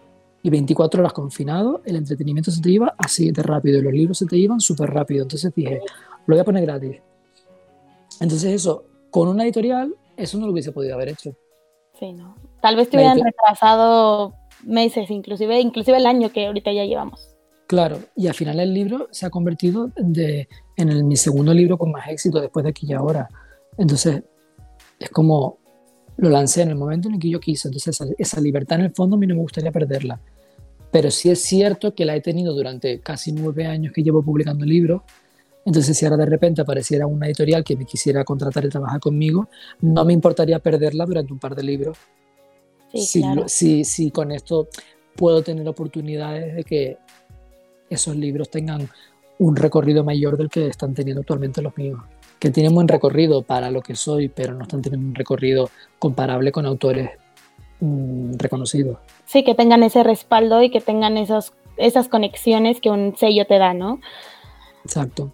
Y 0.42 0.50
24 0.50 1.02
horas 1.02 1.14
confinado, 1.14 1.82
el 1.86 1.96
entretenimiento 1.96 2.52
se 2.52 2.62
te 2.62 2.70
iba 2.70 2.94
así 2.98 3.32
de 3.32 3.44
rápido 3.44 3.80
y 3.80 3.82
los 3.82 3.94
libros 3.94 4.18
se 4.18 4.26
te 4.26 4.36
iban 4.36 4.60
súper 4.60 4.90
rápido. 4.90 5.24
Entonces 5.24 5.54
dije, 5.56 5.80
lo 6.26 6.36
voy 6.36 6.42
a 6.42 6.44
poner 6.44 6.66
gratis. 6.66 6.98
Entonces 8.20 8.52
eso, 8.52 8.84
con 9.10 9.30
una 9.30 9.44
editorial, 9.44 9.96
eso 10.18 10.38
no 10.38 10.46
lo 10.46 10.52
hubiese 10.52 10.74
podido 10.74 10.96
haber 10.96 11.10
hecho. 11.10 11.34
Sí, 11.98 12.12
no. 12.12 12.36
Tal 12.62 12.76
vez 12.76 12.90
te 12.90 12.98
hubieran 12.98 13.22
retrasado 13.22 14.34
meses, 14.64 15.10
inclusive, 15.10 15.62
inclusive 15.62 15.98
el 15.98 16.06
año 16.06 16.30
que 16.30 16.48
ahorita 16.48 16.74
ya 16.74 16.84
llevamos. 16.84 17.33
Claro, 17.74 18.00
y 18.16 18.28
al 18.28 18.36
final 18.36 18.60
el 18.60 18.72
libro 18.72 19.08
se 19.10 19.26
ha 19.26 19.32
convertido 19.32 19.92
de, 19.98 20.48
en 20.78 21.08
mi 21.08 21.16
segundo 21.16 21.56
libro 21.56 21.76
con 21.76 21.92
más 21.92 22.08
éxito 22.08 22.40
después 22.40 22.64
de 22.64 22.70
aquí 22.70 22.86
y 22.88 22.94
ahora. 22.94 23.28
Entonces, 23.80 24.22
es 25.00 25.10
como 25.10 25.58
lo 26.18 26.30
lancé 26.30 26.62
en 26.62 26.70
el 26.70 26.76
momento 26.76 27.08
en 27.08 27.16
el 27.16 27.20
que 27.20 27.32
yo 27.32 27.40
quise. 27.40 27.70
Entonces, 27.70 28.00
esa, 28.20 28.40
libertad 28.42 28.78
en 28.78 28.86
el 28.86 28.92
fondo 28.92 29.16
a 29.16 29.20
mí 29.20 29.26
no 29.26 29.34
me 29.34 29.42
gustaría 29.42 29.72
perderla. 29.72 30.22
Pero 30.92 31.10
sí 31.10 31.32
es 31.32 31.42
cierto 31.42 31.96
que 31.96 32.06
la 32.06 32.16
he 32.16 32.22
tenido 32.22 32.54
durante 32.54 33.00
casi 33.00 33.32
nueve 33.32 33.66
años 33.66 33.92
que 33.92 34.04
llevo 34.04 34.22
publicando 34.22 34.66
libros. 34.66 35.02
Entonces, 35.66 35.98
si 35.98 36.06
ahora 36.06 36.18
de 36.18 36.28
repente 36.28 36.62
apareciera 36.62 37.08
una 37.08 37.26
editorial 37.26 37.64
que 37.64 37.76
me 37.76 37.86
quisiera 37.86 38.24
contratar 38.24 38.66
y 38.66 38.70
trabajar 38.70 39.00
conmigo, 39.00 39.50
no 39.82 40.06
me 40.06 40.14
importaría 40.14 40.60
perderla 40.60 41.08
durante 41.08 41.34
un 41.34 41.40
par 41.40 41.56
de 41.56 41.64
libros. 41.64 41.98
Sí, 42.94 43.24
si, 43.48 43.84
si 43.84 44.12
con 44.12 44.32
esto 44.32 44.68
puedo 45.16 45.42
tener 45.42 45.68
oportunidades 45.68 46.56
de 46.56 46.64
que 46.64 47.00
esos 47.96 48.16
libros 48.16 48.50
tengan 48.50 48.90
un 49.40 49.56
recorrido 49.56 50.04
mayor 50.04 50.38
del 50.38 50.50
que 50.50 50.68
están 50.68 50.94
teniendo 50.94 51.22
actualmente 51.22 51.62
los 51.62 51.76
míos, 51.78 52.00
que 52.40 52.52
tienen 52.52 52.74
buen 52.74 52.88
recorrido 52.88 53.42
para 53.42 53.72
lo 53.72 53.82
que 53.82 53.96
soy, 53.96 54.30
pero 54.30 54.54
no 54.54 54.64
están 54.64 54.82
teniendo 54.82 55.08
un 55.08 55.16
recorrido 55.16 55.70
comparable 56.00 56.52
con 56.52 56.66
autores 56.66 57.12
mm, 57.80 58.34
reconocidos. 58.38 58.98
Sí, 59.26 59.44
que 59.44 59.56
tengan 59.56 59.84
ese 59.84 60.04
respaldo 60.04 60.62
y 60.62 60.70
que 60.70 60.82
tengan 60.82 61.18
esos, 61.18 61.54
esas 61.78 62.08
conexiones 62.08 62.80
que 62.80 62.90
un 62.90 63.16
sello 63.18 63.46
te 63.48 63.58
da, 63.58 63.74
¿no? 63.74 64.00
Exacto. 64.86 65.32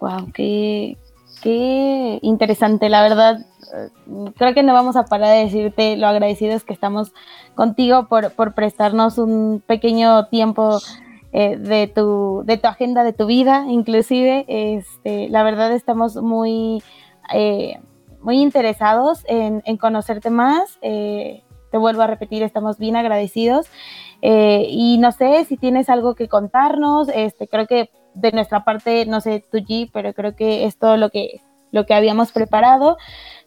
Wow, 0.00 0.32
qué, 0.32 0.96
qué 1.42 2.18
interesante, 2.22 2.88
la 2.88 3.02
verdad. 3.02 3.46
Creo 4.36 4.54
que 4.54 4.62
no 4.62 4.72
vamos 4.72 4.96
a 4.96 5.04
parar 5.04 5.28
de 5.28 5.44
decirte 5.44 5.96
lo 5.96 6.06
agradecidos 6.06 6.64
que 6.64 6.72
estamos 6.72 7.12
contigo 7.54 8.06
por, 8.08 8.32
por 8.32 8.54
prestarnos 8.54 9.18
un 9.18 9.62
pequeño 9.66 10.26
tiempo 10.26 10.78
eh, 11.36 11.56
de, 11.56 11.88
tu, 11.88 12.44
de 12.46 12.58
tu 12.58 12.68
agenda, 12.68 13.02
de 13.02 13.12
tu 13.12 13.26
vida, 13.26 13.64
inclusive. 13.68 14.44
Este, 14.46 15.28
la 15.30 15.42
verdad 15.42 15.72
estamos 15.72 16.14
muy, 16.14 16.80
eh, 17.32 17.80
muy 18.20 18.40
interesados 18.40 19.24
en, 19.26 19.60
conocerte 19.78 20.30
más. 20.30 20.78
Eh, 20.80 21.42
te 21.72 21.78
vuelvo 21.78 22.02
a 22.02 22.06
repetir, 22.06 22.44
estamos 22.44 22.78
bien 22.78 22.94
agradecidos. 22.94 23.66
y 24.22 24.96
no 25.00 25.10
sé 25.10 25.44
si 25.46 25.56
tienes 25.56 25.90
algo 25.90 26.14
que 26.14 26.28
contarnos. 26.28 27.08
Este, 27.08 27.48
creo 27.48 27.66
que 27.66 27.90
de 28.14 28.30
nuestra 28.30 28.64
parte, 28.64 29.04
no 29.04 29.20
sé 29.20 29.44
tú, 29.50 29.58
G, 29.58 29.90
pero 29.92 30.14
creo 30.14 30.36
que 30.36 30.66
es 30.66 30.78
todo 30.78 30.96
lo 30.96 31.10
que, 31.10 31.40
lo 31.72 31.84
que 31.84 31.94
habíamos 31.94 32.30
preparado. 32.30 32.96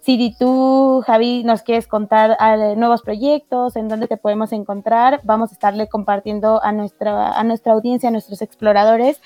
Si 0.08 0.34
tú, 0.40 1.04
Javi, 1.06 1.44
nos 1.44 1.64
quieres 1.64 1.86
contar 1.86 2.38
ah, 2.40 2.56
nuevos 2.78 3.02
proyectos, 3.02 3.76
en 3.76 3.90
dónde 3.90 4.08
te 4.08 4.16
podemos 4.16 4.54
encontrar, 4.54 5.20
vamos 5.26 5.50
a 5.50 5.54
estarle 5.54 5.90
compartiendo 5.90 6.64
a 6.64 6.72
nuestra, 6.72 7.38
a 7.38 7.44
nuestra 7.44 7.74
audiencia, 7.74 8.08
a 8.08 8.14
nuestros 8.14 8.42
exploradores, 8.42 9.20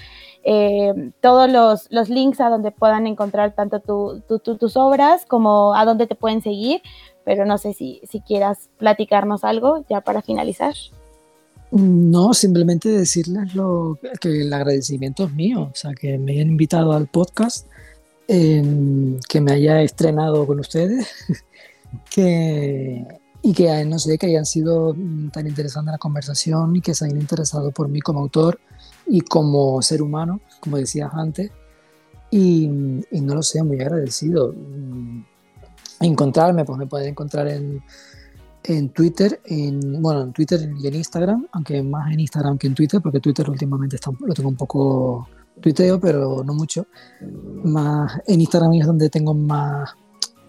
eh, 0.44 1.12
todos 1.22 1.52
los, 1.52 1.86
los, 1.92 2.10
links 2.10 2.42
a 2.42 2.50
donde 2.50 2.72
puedan 2.72 3.06
encontrar 3.06 3.54
tanto 3.54 3.80
tus 3.80 4.76
obras 4.76 5.28
como 5.28 5.76
a 5.76 5.86
dónde 5.86 6.08
te 6.08 6.16
pueden 6.16 6.42
seguir. 6.42 6.82
Pero 7.26 7.46
no 7.46 7.60
sé 7.60 7.74
si, 7.74 8.02
si 8.10 8.22
quieras 8.22 8.72
platicarnos 8.80 9.44
algo 9.44 9.86
ya 9.88 10.02
para 10.02 10.24
finalizar. 10.24 10.74
No, 11.70 12.34
simplemente 12.34 12.90
decirles 12.90 13.54
lo, 13.54 14.00
que 14.20 14.42
el 14.42 14.52
agradecimiento 14.52 15.26
es 15.26 15.34
mío, 15.34 15.70
o 15.72 15.76
sea, 15.76 15.92
que 15.94 16.18
me 16.18 16.32
hayan 16.32 16.48
invitado 16.48 16.94
al 16.94 17.06
podcast 17.06 17.68
que 18.28 19.42
me 19.42 19.52
haya 19.52 19.82
estrenado 19.82 20.48
con 20.48 20.60
ustedes 20.60 21.08
que, 22.10 23.06
y 23.42 23.54
que 23.54 23.86
no 23.86 24.00
sé, 24.00 24.18
que 24.18 24.28
hayan 24.28 24.46
sido 24.46 24.96
tan 25.32 25.48
interesante 25.48 25.92
la 25.92 25.98
conversación 25.98 26.76
y 26.76 26.82
que 26.82 26.94
se 26.94 27.06
hayan 27.06 27.20
interesado 27.20 27.72
por 27.72 27.90
mí 27.90 28.00
como 28.00 28.20
autor 28.20 28.60
y 29.08 29.22
como 29.22 29.82
ser 29.82 30.02
humano, 30.02 30.40
como 30.60 30.78
decías 30.78 31.12
antes. 31.14 31.52
Y, 32.30 32.68
no 32.68 33.36
lo 33.36 33.44
sé, 33.44 33.62
muy 33.62 33.82
agradecido. 33.82 34.54
Mm, 34.54 35.24
encontrarme, 36.00 36.64
pues 36.64 36.78
me 36.78 36.88
pueden 36.88 37.10
encontrar 37.10 37.48
en, 37.50 37.84
en 38.64 38.90
Twitter, 38.90 39.42
en, 39.46 40.02
bueno, 40.02 40.22
en 40.22 40.34
Twitter 40.34 40.72
y 40.80 40.88
en 40.88 40.96
Instagram, 40.96 41.48
aunque 41.52 41.84
más 41.84 42.12
en 42.14 42.22
Instagram 42.22 42.58
que 42.58 42.68
en 42.68 42.76
Twitter, 42.76 43.02
porque 43.02 43.20
Twitter 43.20 43.50
últimamente 43.50 43.98
lo 44.22 44.34
tengo 44.34 44.50
un 44.50 44.56
poco 44.56 45.28
tuiteo, 45.60 46.00
pero 46.00 46.44
no 46.44 46.54
mucho. 46.54 46.88
Más 47.64 48.22
en 48.28 48.42
Instagram 48.42 48.74
es 48.74 48.86
donde 48.86 49.10
tengo 49.10 49.34
más, 49.34 49.92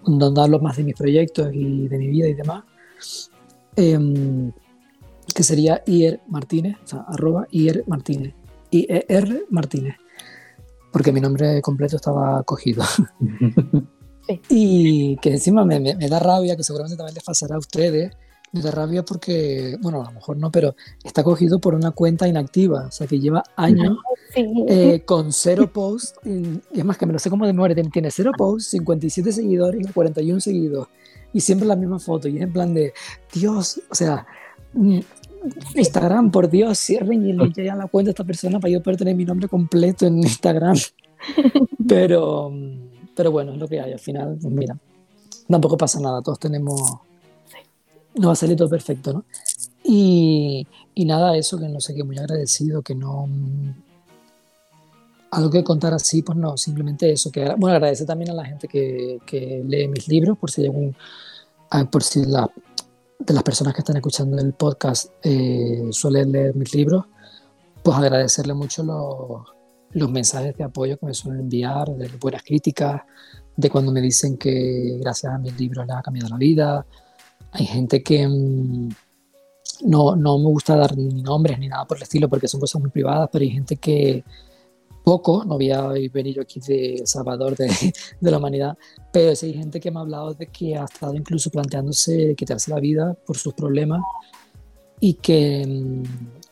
donde 0.05 0.41
hablo 0.41 0.59
más 0.59 0.77
de 0.77 0.83
mis 0.83 0.95
proyectos 0.95 1.49
y 1.53 1.87
de 1.87 1.97
mi 1.97 2.07
vida 2.07 2.27
y 2.27 2.33
demás. 2.33 2.63
Em, 3.75 4.51
que 5.33 5.43
sería 5.43 5.81
IR 5.85 6.21
Martínez, 6.27 6.77
o 6.83 6.87
sea, 6.87 7.05
arroba 7.07 7.47
IR 7.51 7.83
Martínez. 7.87 8.33
IER 8.71 9.45
Martínez. 9.49 9.95
Porque 10.91 11.11
mi 11.11 11.21
nombre 11.21 11.61
completo 11.61 11.95
estaba 11.95 12.43
cogido. 12.43 12.83
Y 14.49 15.17
que 15.17 15.31
encima 15.31 15.65
me, 15.65 15.79
me, 15.79 16.07
da 16.07 16.19
rabia, 16.19 16.55
que 16.55 16.63
seguramente 16.63 16.95
también 16.95 17.15
les 17.15 17.23
pasará 17.23 17.55
a 17.55 17.59
ustedes, 17.59 18.15
me 18.53 18.61
da 18.61 18.71
rabia 18.71 19.03
porque, 19.03 19.77
bueno, 19.81 20.01
a 20.01 20.05
lo 20.05 20.11
mejor 20.11 20.37
no, 20.37 20.51
pero 20.51 20.75
está 21.03 21.23
cogido 21.23 21.59
por 21.59 21.73
una 21.73 21.91
cuenta 21.91 22.27
inactiva, 22.27 22.85
o 22.87 22.91
sea, 22.91 23.07
que 23.07 23.19
lleva 23.19 23.43
años 23.55 23.97
eh, 24.35 25.01
con 25.05 25.33
cero 25.33 25.71
posts, 25.73 26.15
y, 26.23 26.61
es 26.79 26.85
más 26.85 26.97
que 26.97 27.07
me 27.07 27.13
lo 27.13 27.19
sé 27.19 27.31
como 27.31 27.47
de 27.47 27.53
memoria, 27.53 27.75
tiene 27.91 28.11
cero 28.11 28.31
posts, 28.37 28.69
57 28.69 29.31
seguidores 29.31 29.81
y 29.81 29.91
41 29.91 30.39
seguidos, 30.39 30.87
y 31.33 31.41
siempre 31.41 31.67
la 31.67 31.75
misma 31.75 31.97
foto, 31.97 32.27
y 32.27 32.37
es 32.37 32.43
en 32.43 32.53
plan 32.53 32.73
de, 32.75 32.93
Dios, 33.33 33.81
o 33.89 33.95
sea, 33.95 34.25
mm, 34.73 34.99
Instagram, 35.75 36.29
por 36.29 36.47
Dios, 36.47 36.77
cierren 36.77 37.25
y 37.25 37.33
le 37.33 37.51
ya 37.51 37.75
la 37.75 37.87
cuenta 37.87 38.11
a 38.11 38.13
esta 38.13 38.23
persona 38.23 38.59
para 38.59 38.71
yo 38.71 38.83
poder 38.83 38.97
tener 38.97 39.15
mi 39.15 39.25
nombre 39.25 39.47
completo 39.49 40.05
en 40.05 40.19
Instagram. 40.19 40.77
Pero, 41.87 42.51
pero 43.15 43.31
bueno, 43.31 43.53
es 43.53 43.57
lo 43.57 43.67
que 43.67 43.79
hay, 43.79 43.91
al 43.91 43.99
final, 43.99 44.37
pues 44.41 44.53
mira, 44.53 44.77
tampoco 45.47 45.77
pasa 45.77 45.99
nada, 45.99 46.21
todos 46.21 46.39
tenemos 46.39 46.81
no 48.15 48.27
va 48.27 48.33
a 48.33 48.35
salir 48.37 48.57
todo 48.57 48.69
perfecto, 48.69 49.13
¿no? 49.13 49.25
Y, 49.83 50.65
y 50.95 51.05
nada, 51.05 51.35
eso 51.35 51.57
que 51.57 51.67
no 51.67 51.79
sé, 51.79 51.93
que 51.93 52.03
muy 52.03 52.17
agradecido, 52.17 52.81
que 52.81 52.95
no... 52.95 53.27
Algo 55.31 55.49
que 55.49 55.63
contar 55.63 55.93
así, 55.93 56.21
pues 56.21 56.37
no, 56.37 56.57
simplemente 56.57 57.11
eso. 57.11 57.31
Que, 57.31 57.55
bueno, 57.57 57.75
agradecer 57.75 58.05
también 58.05 58.29
a 58.29 58.35
la 58.35 58.45
gente 58.45 58.67
que, 58.67 59.19
que 59.25 59.63
lee 59.65 59.87
mis 59.87 60.07
libros, 60.07 60.37
por 60.37 60.51
si 60.51 60.63
algún, 60.63 60.95
ah, 61.71 61.85
por 61.85 62.03
si 62.03 62.23
la, 62.23 62.47
de 63.17 63.33
las 63.33 63.43
personas 63.43 63.73
que 63.73 63.81
están 63.81 63.95
escuchando 63.95 64.37
el 64.37 64.53
podcast 64.53 65.11
eh, 65.23 65.87
suelen 65.89 66.31
leer 66.31 66.55
mis 66.55 66.75
libros, 66.75 67.05
pues 67.81 67.97
agradecerle 67.97 68.53
mucho 68.53 68.83
los, 68.83 69.41
los 69.91 70.11
mensajes 70.11 70.55
de 70.55 70.63
apoyo 70.63 70.97
que 70.97 71.07
me 71.07 71.13
suelen 71.15 71.41
enviar, 71.41 71.89
de 71.95 72.09
buenas 72.19 72.43
críticas, 72.43 73.01
de 73.55 73.69
cuando 73.69 73.91
me 73.91 74.01
dicen 74.01 74.37
que 74.37 74.97
gracias 74.99 75.33
a 75.33 75.37
mis 75.37 75.57
libros 75.59 75.85
les 75.87 75.95
ha 75.95 76.01
cambiado 76.01 76.29
la 76.29 76.37
vida, 76.37 76.85
hay 77.53 77.65
gente 77.65 78.03
que 78.03 78.27
mm, 78.27 78.89
no, 79.85 80.15
no, 80.15 80.37
me 80.39 80.45
gusta 80.45 80.75
dar 80.75 80.97
ni 80.97 81.21
nombres 81.21 81.59
ni 81.59 81.67
nada 81.67 81.85
por 81.85 81.97
el 81.97 82.03
estilo 82.03 82.27
porque 82.29 82.47
son 82.47 82.59
cosas 82.59 82.81
muy 82.81 82.89
privadas, 82.89 83.29
pero 83.31 83.43
hay 83.43 83.51
gente 83.51 83.77
que 83.77 84.23
poco, 85.03 85.43
no 85.43 85.55
voy 85.55 85.71
a 85.71 85.87
venir 86.11 86.39
aquí 86.39 86.59
de 86.59 87.01
Salvador 87.05 87.55
de, 87.55 87.67
de, 88.21 88.31
la 88.31 88.37
humanidad, 88.37 88.77
pero 89.11 89.35
sí 89.35 89.47
hay 89.47 89.53
gente 89.53 89.79
que 89.79 89.91
me 89.91 89.99
ha 89.99 90.01
hablado 90.01 90.33
de 90.33 90.47
que 90.47 90.77
ha 90.77 90.85
estado 90.85 91.13
incluso 91.15 91.49
planteándose 91.49 92.35
quitarse 92.35 92.71
la 92.71 92.79
vida 92.79 93.13
por 93.25 93.37
sus 93.37 93.53
problemas 93.53 94.01
y 94.99 95.15
que, 95.15 95.65
mm, 95.67 96.03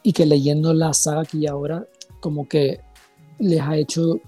y 0.04 0.14
que 0.14 0.26
leyendo 0.26 0.74
la 0.74 0.94
saga 0.94 1.22
aquí 1.22 1.40
y 1.40 1.48
ahora 1.48 1.88
como 2.20 2.48
que 2.48 2.82
les 3.40 3.62
ha 3.62 3.76
hecho 3.78 4.20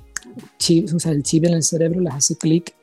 chip, 0.57 0.89
o 0.91 1.09
el 1.09 1.23
chip 1.23 1.45
en 1.45 1.53
el 1.53 1.63
cerebro 1.63 1.99
les 1.99 2.13
hace 2.13 2.35
clic 2.37 2.73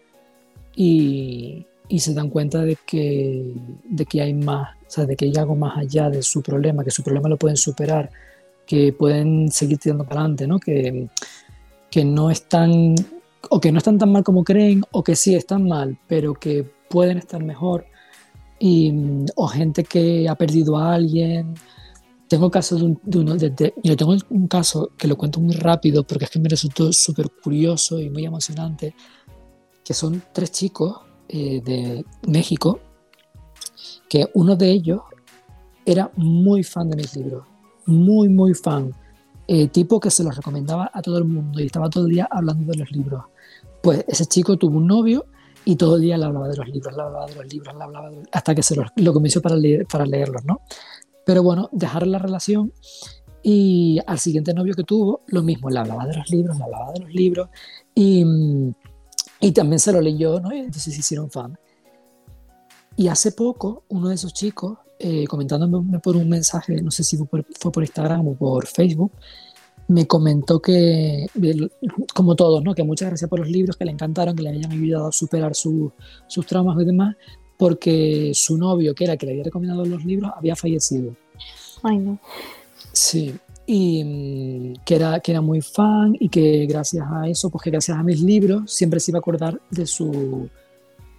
y, 0.77 1.67
y 1.91 1.99
se 1.99 2.15
dan 2.15 2.31
cuenta 2.31 2.63
de 2.63 2.77
que, 2.87 3.53
de 3.85 4.07
que 4.07 4.23
hay 4.23 4.33
más, 4.33 4.77
o 4.87 4.91
sea, 4.91 5.07
de 5.07 5.17
que 5.17 5.25
hay 5.25 5.37
algo 5.37 5.57
más 5.57 5.77
allá 5.77 6.09
de 6.09 6.23
su 6.23 6.41
problema, 6.41 6.85
que 6.85 6.93
su 6.93 7.03
problema 7.03 7.29
lo 7.29 7.37
pueden 7.37 7.57
superar, 7.57 8.11
que 8.65 8.93
pueden 8.93 9.51
seguir 9.51 9.79
tirando 9.79 10.05
para 10.05 10.21
adelante, 10.21 10.47
¿no? 10.47 10.61
Que, 10.61 11.09
que 11.91 12.05
no 12.05 12.31
están, 12.31 12.95
o 13.51 13.61
que 13.61 13.73
no 13.73 13.79
están 13.79 13.99
tan 13.99 14.13
mal 14.13 14.23
como 14.23 14.45
creen, 14.45 14.85
o 14.93 15.03
que 15.03 15.17
sí 15.17 15.35
están 15.35 15.67
mal, 15.67 15.99
pero 16.07 16.35
que 16.35 16.65
pueden 16.89 17.19
estar 17.19 17.43
mejor. 17.43 17.87
Y, 18.61 18.95
o 19.35 19.49
gente 19.49 19.83
que 19.83 20.29
ha 20.29 20.37
perdido 20.37 20.77
a 20.79 20.95
alguien. 20.95 21.55
Tengo 22.29 22.53
casos 22.53 22.79
de, 22.79 22.87
un, 22.87 23.01
de 23.03 23.19
uno, 23.19 23.35
de, 23.35 23.51
tengo 23.51 24.17
un 24.29 24.47
caso 24.47 24.93
que 24.97 25.09
lo 25.09 25.17
cuento 25.17 25.41
muy 25.41 25.57
rápido 25.57 26.05
porque 26.05 26.27
es 26.27 26.31
que 26.31 26.39
me 26.39 26.49
resultó 26.49 26.93
súper 26.93 27.29
curioso 27.43 27.99
y 27.99 28.09
muy 28.11 28.25
emocionante, 28.25 28.95
que 29.83 29.93
son 29.93 30.23
tres 30.33 30.53
chicos 30.53 31.10
eh, 31.33 31.61
de 31.65 32.05
México, 32.27 32.81
que 34.09 34.29
uno 34.35 34.57
de 34.57 34.69
ellos 34.69 35.01
era 35.87 36.11
muy 36.17 36.65
fan 36.65 36.91
de 36.91 36.97
mis 36.97 37.17
libros, 37.17 37.47
muy, 37.87 38.29
muy 38.29 38.53
fan, 38.53 38.93
eh, 39.47 39.69
tipo 39.69 40.01
que 40.01 40.11
se 40.11 40.25
los 40.25 40.37
recomendaba 40.37 40.91
a 40.93 41.01
todo 41.03 41.19
el 41.19 41.25
mundo 41.25 41.61
y 41.61 41.67
estaba 41.67 41.89
todo 41.89 42.07
el 42.07 42.15
día 42.15 42.29
hablando 42.29 42.73
de 42.73 42.79
los 42.79 42.91
libros. 42.91 43.25
Pues 43.81 44.05
ese 44.09 44.27
chico 44.27 44.57
tuvo 44.57 44.79
un 44.79 44.89
novio 44.89 45.27
y 45.65 45.77
todo 45.77 45.97
el 45.97 46.03
día 46.03 46.19
le 46.19 46.25
hablaba 46.25 46.49
de 46.49 46.57
los 46.57 46.69
libros, 46.69 46.97
le 46.97 47.03
hablaba 47.03 47.27
de 47.27 47.35
los 47.37 47.53
libros, 47.53 47.77
le 47.77 47.85
hablaba 47.85 48.11
hasta 48.33 48.55
que 48.55 48.63
se 48.65 48.75
los, 48.75 48.89
lo 48.97 49.13
convenció 49.13 49.41
para, 49.41 49.55
leer, 49.55 49.87
para 49.87 50.07
leerlos, 50.07 50.45
¿no? 50.45 50.63
Pero 51.25 51.45
bueno, 51.45 51.69
dejar 51.71 52.09
la 52.09 52.19
relación 52.19 52.73
y 53.43 54.01
al 54.07 54.19
siguiente 54.19 54.53
novio 54.53 54.75
que 54.75 54.83
tuvo, 54.83 55.23
lo 55.29 55.45
mismo, 55.45 55.71
le 55.71 55.79
hablaba 55.79 56.07
de 56.07 56.17
los 56.17 56.29
libros, 56.29 56.59
le 56.59 56.65
hablaba 56.65 56.93
de 56.93 57.01
los 57.01 57.15
libros 57.15 57.49
y 57.95 58.25
mm, 58.25 58.75
y 59.41 59.53
también 59.53 59.81
se 59.81 59.93
lo 59.93 60.01
leyó, 60.01 60.39
¿no? 60.41 60.53
Y 60.55 60.59
entonces 60.59 60.95
se 60.95 61.01
hicieron 61.01 61.31
fan. 61.31 61.59
Y 62.97 63.09
hace 63.09 63.33
poco, 63.33 63.85
uno 63.89 64.09
de 64.09 64.15
esos 64.15 64.35
chicos, 64.35 64.79
eh, 64.99 65.27
comentándome 65.27 65.99
por 66.01 66.17
un 66.17 66.29
mensaje, 66.29 66.83
no 66.83 66.91
sé 66.91 67.03
si 67.03 67.17
fue 67.17 67.27
por, 67.73 67.83
Instagram 67.83 68.29
o 68.29 68.35
por 68.35 68.67
Facebook, 68.67 69.13
me 69.89 70.07
comentó 70.07 70.61
que, 70.61 71.27
como 72.15 72.37
todos, 72.37 72.63
¿no? 72.63 72.75
que 72.75 72.85
muchas 72.85 73.09
gracias 73.09 73.29
por 73.31 73.39
los 73.41 73.49
libros, 73.49 73.77
que 73.77 73.87
le 73.87 73.93
encantaron, 73.93 74.37
que 74.37 74.43
le 74.43 74.51
habían 74.51 74.71
ayudado 74.71 75.09
a 75.09 75.13
superar 75.13 75.55
sus 75.55 75.93
traumas 76.47 76.81
y 76.81 76.85
demás, 76.85 77.17
porque 77.57 78.33
su 78.35 78.59
novio, 78.59 78.95
que 78.95 79.05
era 79.05 79.15
el 79.15 79.19
que 79.19 79.27
le 79.27 79.33
había 79.33 79.45
recomendado 79.45 79.85
los 79.87 80.05
libros, 80.05 80.31
había 80.37 80.55
fallecido. 80.55 81.17
Ay, 81.83 81.99
no. 81.99 82.19
Sí, 82.93 83.35
y 83.73 84.03
mm, 84.03 84.75
que 84.85 84.97
era, 84.97 85.21
que 85.21 85.31
era 85.31 85.41
muy 85.41 85.61
fan 85.61 86.17
y 86.19 86.29
que 86.29 86.67
gracias 86.67 87.07
a 87.09 87.29
eso, 87.29 87.51
pues 87.51 87.63
que 87.63 87.71
gracias 87.71 87.97
a 87.97 88.03
mis 88.03 88.21
libros 88.21 88.73
siempre 88.73 88.99
se 88.99 89.13
iba 89.13 89.19
a 89.19 89.21
acordar 89.21 89.61
de 89.71 89.87
su, 89.87 90.49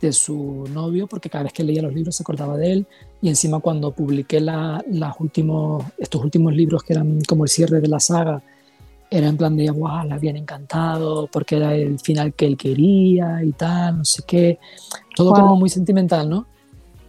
de 0.01 0.11
su 0.11 0.65
novio, 0.73 1.07
porque 1.07 1.29
cada 1.29 1.45
vez 1.45 1.53
que 1.53 1.63
leía 1.63 1.81
los 1.81 1.93
libros 1.93 2.13
se 2.13 2.23
acordaba 2.23 2.57
de 2.57 2.73
él. 2.73 2.87
Y 3.21 3.29
encima 3.29 3.61
cuando 3.61 3.93
publiqué 3.93 4.41
la, 4.41 4.83
las 4.91 5.17
últimos, 5.21 5.85
estos 5.97 6.21
últimos 6.21 6.53
libros 6.53 6.83
que 6.83 6.91
eran 6.91 7.21
como 7.21 7.45
el 7.45 7.49
cierre 7.49 7.79
de 7.79 7.87
la 7.87 8.01
saga, 8.01 8.43
era 9.09 9.29
en 9.29 9.37
plan 9.37 9.55
de, 9.55 9.71
wow, 9.71 10.03
le 10.05 10.13
habían 10.13 10.35
encantado, 10.35 11.27
porque 11.31 11.55
era 11.55 11.73
el 11.73 11.99
final 11.99 12.33
que 12.33 12.47
él 12.47 12.57
quería 12.57 13.41
y 13.45 13.53
tal, 13.53 13.99
no 13.99 14.03
sé 14.03 14.23
qué. 14.27 14.59
Todo 15.15 15.31
como 15.31 15.55
muy 15.55 15.69
sentimental, 15.69 16.29
¿no? 16.29 16.47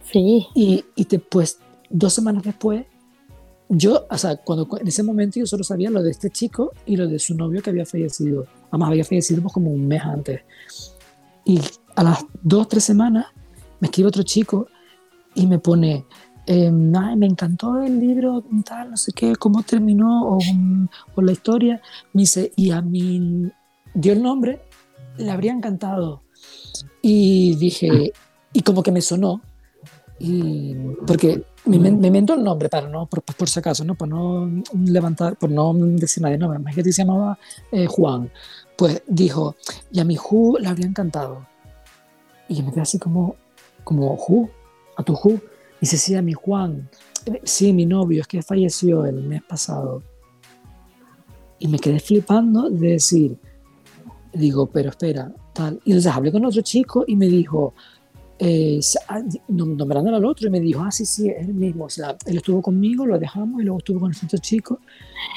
Sí. 0.09 0.47
Y, 0.55 0.85
y 0.95 1.03
después, 1.03 1.59
dos 1.89 2.13
semanas 2.13 2.43
después, 2.43 2.85
yo, 3.75 4.05
o 4.09 4.17
sea, 4.17 4.37
cuando 4.37 4.67
en 4.79 4.87
ese 4.87 5.03
momento 5.03 5.39
yo 5.39 5.45
solo 5.45 5.63
sabía 5.63 5.89
lo 5.89 6.03
de 6.03 6.11
este 6.11 6.29
chico 6.29 6.73
y 6.85 6.95
lo 6.95 7.07
de 7.07 7.19
su 7.19 7.35
novio 7.35 7.61
que 7.61 7.69
había 7.69 7.85
fallecido. 7.85 8.45
Además, 8.69 8.89
había 8.89 9.05
fallecido 9.05 9.41
pues, 9.41 9.53
como 9.53 9.71
un 9.71 9.87
mes 9.87 10.01
antes. 10.03 10.41
Y 11.45 11.59
a 11.95 12.03
las 12.03 12.25
dos, 12.41 12.67
tres 12.67 12.83
semanas 12.83 13.27
me 13.79 13.87
escribe 13.87 14.09
otro 14.09 14.23
chico 14.23 14.67
y 15.35 15.47
me 15.47 15.59
pone, 15.59 16.05
eh, 16.45 16.71
me 16.71 17.25
encantó 17.25 17.81
el 17.81 17.99
libro, 17.99 18.43
tal, 18.63 18.91
no 18.91 18.97
sé 18.97 19.11
qué, 19.11 19.35
cómo 19.35 19.63
terminó 19.63 20.27
o, 20.27 20.39
o, 21.15 21.21
la 21.21 21.31
historia. 21.31 21.81
Me 22.13 22.21
dice, 22.21 22.51
y 22.55 22.71
a 22.71 22.81
mí 22.81 23.51
dio 23.93 24.13
el 24.13 24.21
nombre, 24.21 24.61
le 25.17 25.31
habría 25.31 25.51
encantado. 25.51 26.21
Y 27.01 27.55
dije, 27.55 28.13
y 28.53 28.61
como 28.61 28.83
que 28.83 28.91
me 28.91 29.01
sonó, 29.01 29.41
y 30.19 30.75
porque 31.05 31.43
me, 31.65 31.79
me 31.79 32.07
invento 32.07 32.33
el 32.33 32.43
nombre 32.43 32.69
para 32.69 32.87
no, 32.87 33.05
por, 33.05 33.23
por, 33.23 33.49
si 33.49 33.59
acaso, 33.59 33.83
¿no? 33.83 33.95
Por 33.95 34.07
no 34.07 34.49
levantar, 34.73 35.37
por 35.37 35.49
no 35.49 35.73
decir 35.73 36.21
nadie, 36.21 36.37
no, 36.37 36.47
más 36.59 36.75
que 36.75 36.83
se 36.83 36.91
llamaba 36.91 37.37
eh, 37.71 37.85
Juan. 37.85 38.29
Pues 38.77 39.01
dijo, 39.07 39.55
y 39.91 39.99
a 39.99 40.03
mi 40.03 40.15
Ju 40.15 40.57
le 40.59 40.67
habría 40.67 40.87
encantado. 40.87 41.47
Y 42.49 42.55
yo 42.55 42.63
me 42.63 42.71
quedé 42.71 42.81
así 42.81 42.99
como, 42.99 43.35
como, 43.83 44.15
Ju, 44.17 44.49
a 44.97 45.03
tu 45.03 45.15
Ju. 45.15 45.39
Dice, 45.79 45.97
sí, 45.97 46.15
a 46.15 46.21
mi 46.21 46.33
Juan. 46.33 46.89
Sí, 47.43 47.71
mi 47.71 47.85
novio, 47.85 48.21
es 48.21 48.27
que 48.27 48.41
falleció 48.41 49.05
el 49.05 49.23
mes 49.23 49.41
pasado. 49.43 50.03
Y 51.59 51.67
me 51.67 51.79
quedé 51.79 51.99
flipando 51.99 52.69
de 52.69 52.89
decir, 52.89 53.37
digo, 54.33 54.65
pero 54.65 54.89
espera, 54.89 55.31
tal. 55.53 55.79
Y 55.85 55.91
entonces 55.91 56.11
hablé 56.11 56.31
con 56.31 56.43
otro 56.43 56.61
chico 56.61 57.05
y 57.07 57.15
me 57.15 57.27
dijo, 57.27 57.73
eh, 58.39 58.79
ah, 59.07 59.21
nombrándolo 59.47 60.17
al 60.17 60.25
otro 60.25 60.47
y 60.47 60.51
me 60.51 60.59
dijo, 60.59 60.81
ah, 60.81 60.91
sí, 60.91 61.05
sí, 61.05 61.29
es 61.29 61.47
el 61.47 61.53
mismo. 61.53 61.85
O 61.85 61.89
sea, 61.89 62.17
él 62.25 62.37
estuvo 62.37 62.61
conmigo, 62.61 63.05
lo 63.05 63.17
dejamos 63.19 63.61
y 63.61 63.65
luego 63.65 63.79
estuvo 63.79 64.01
con 64.01 64.11
el 64.11 64.17
otro 64.23 64.39
chico 64.39 64.79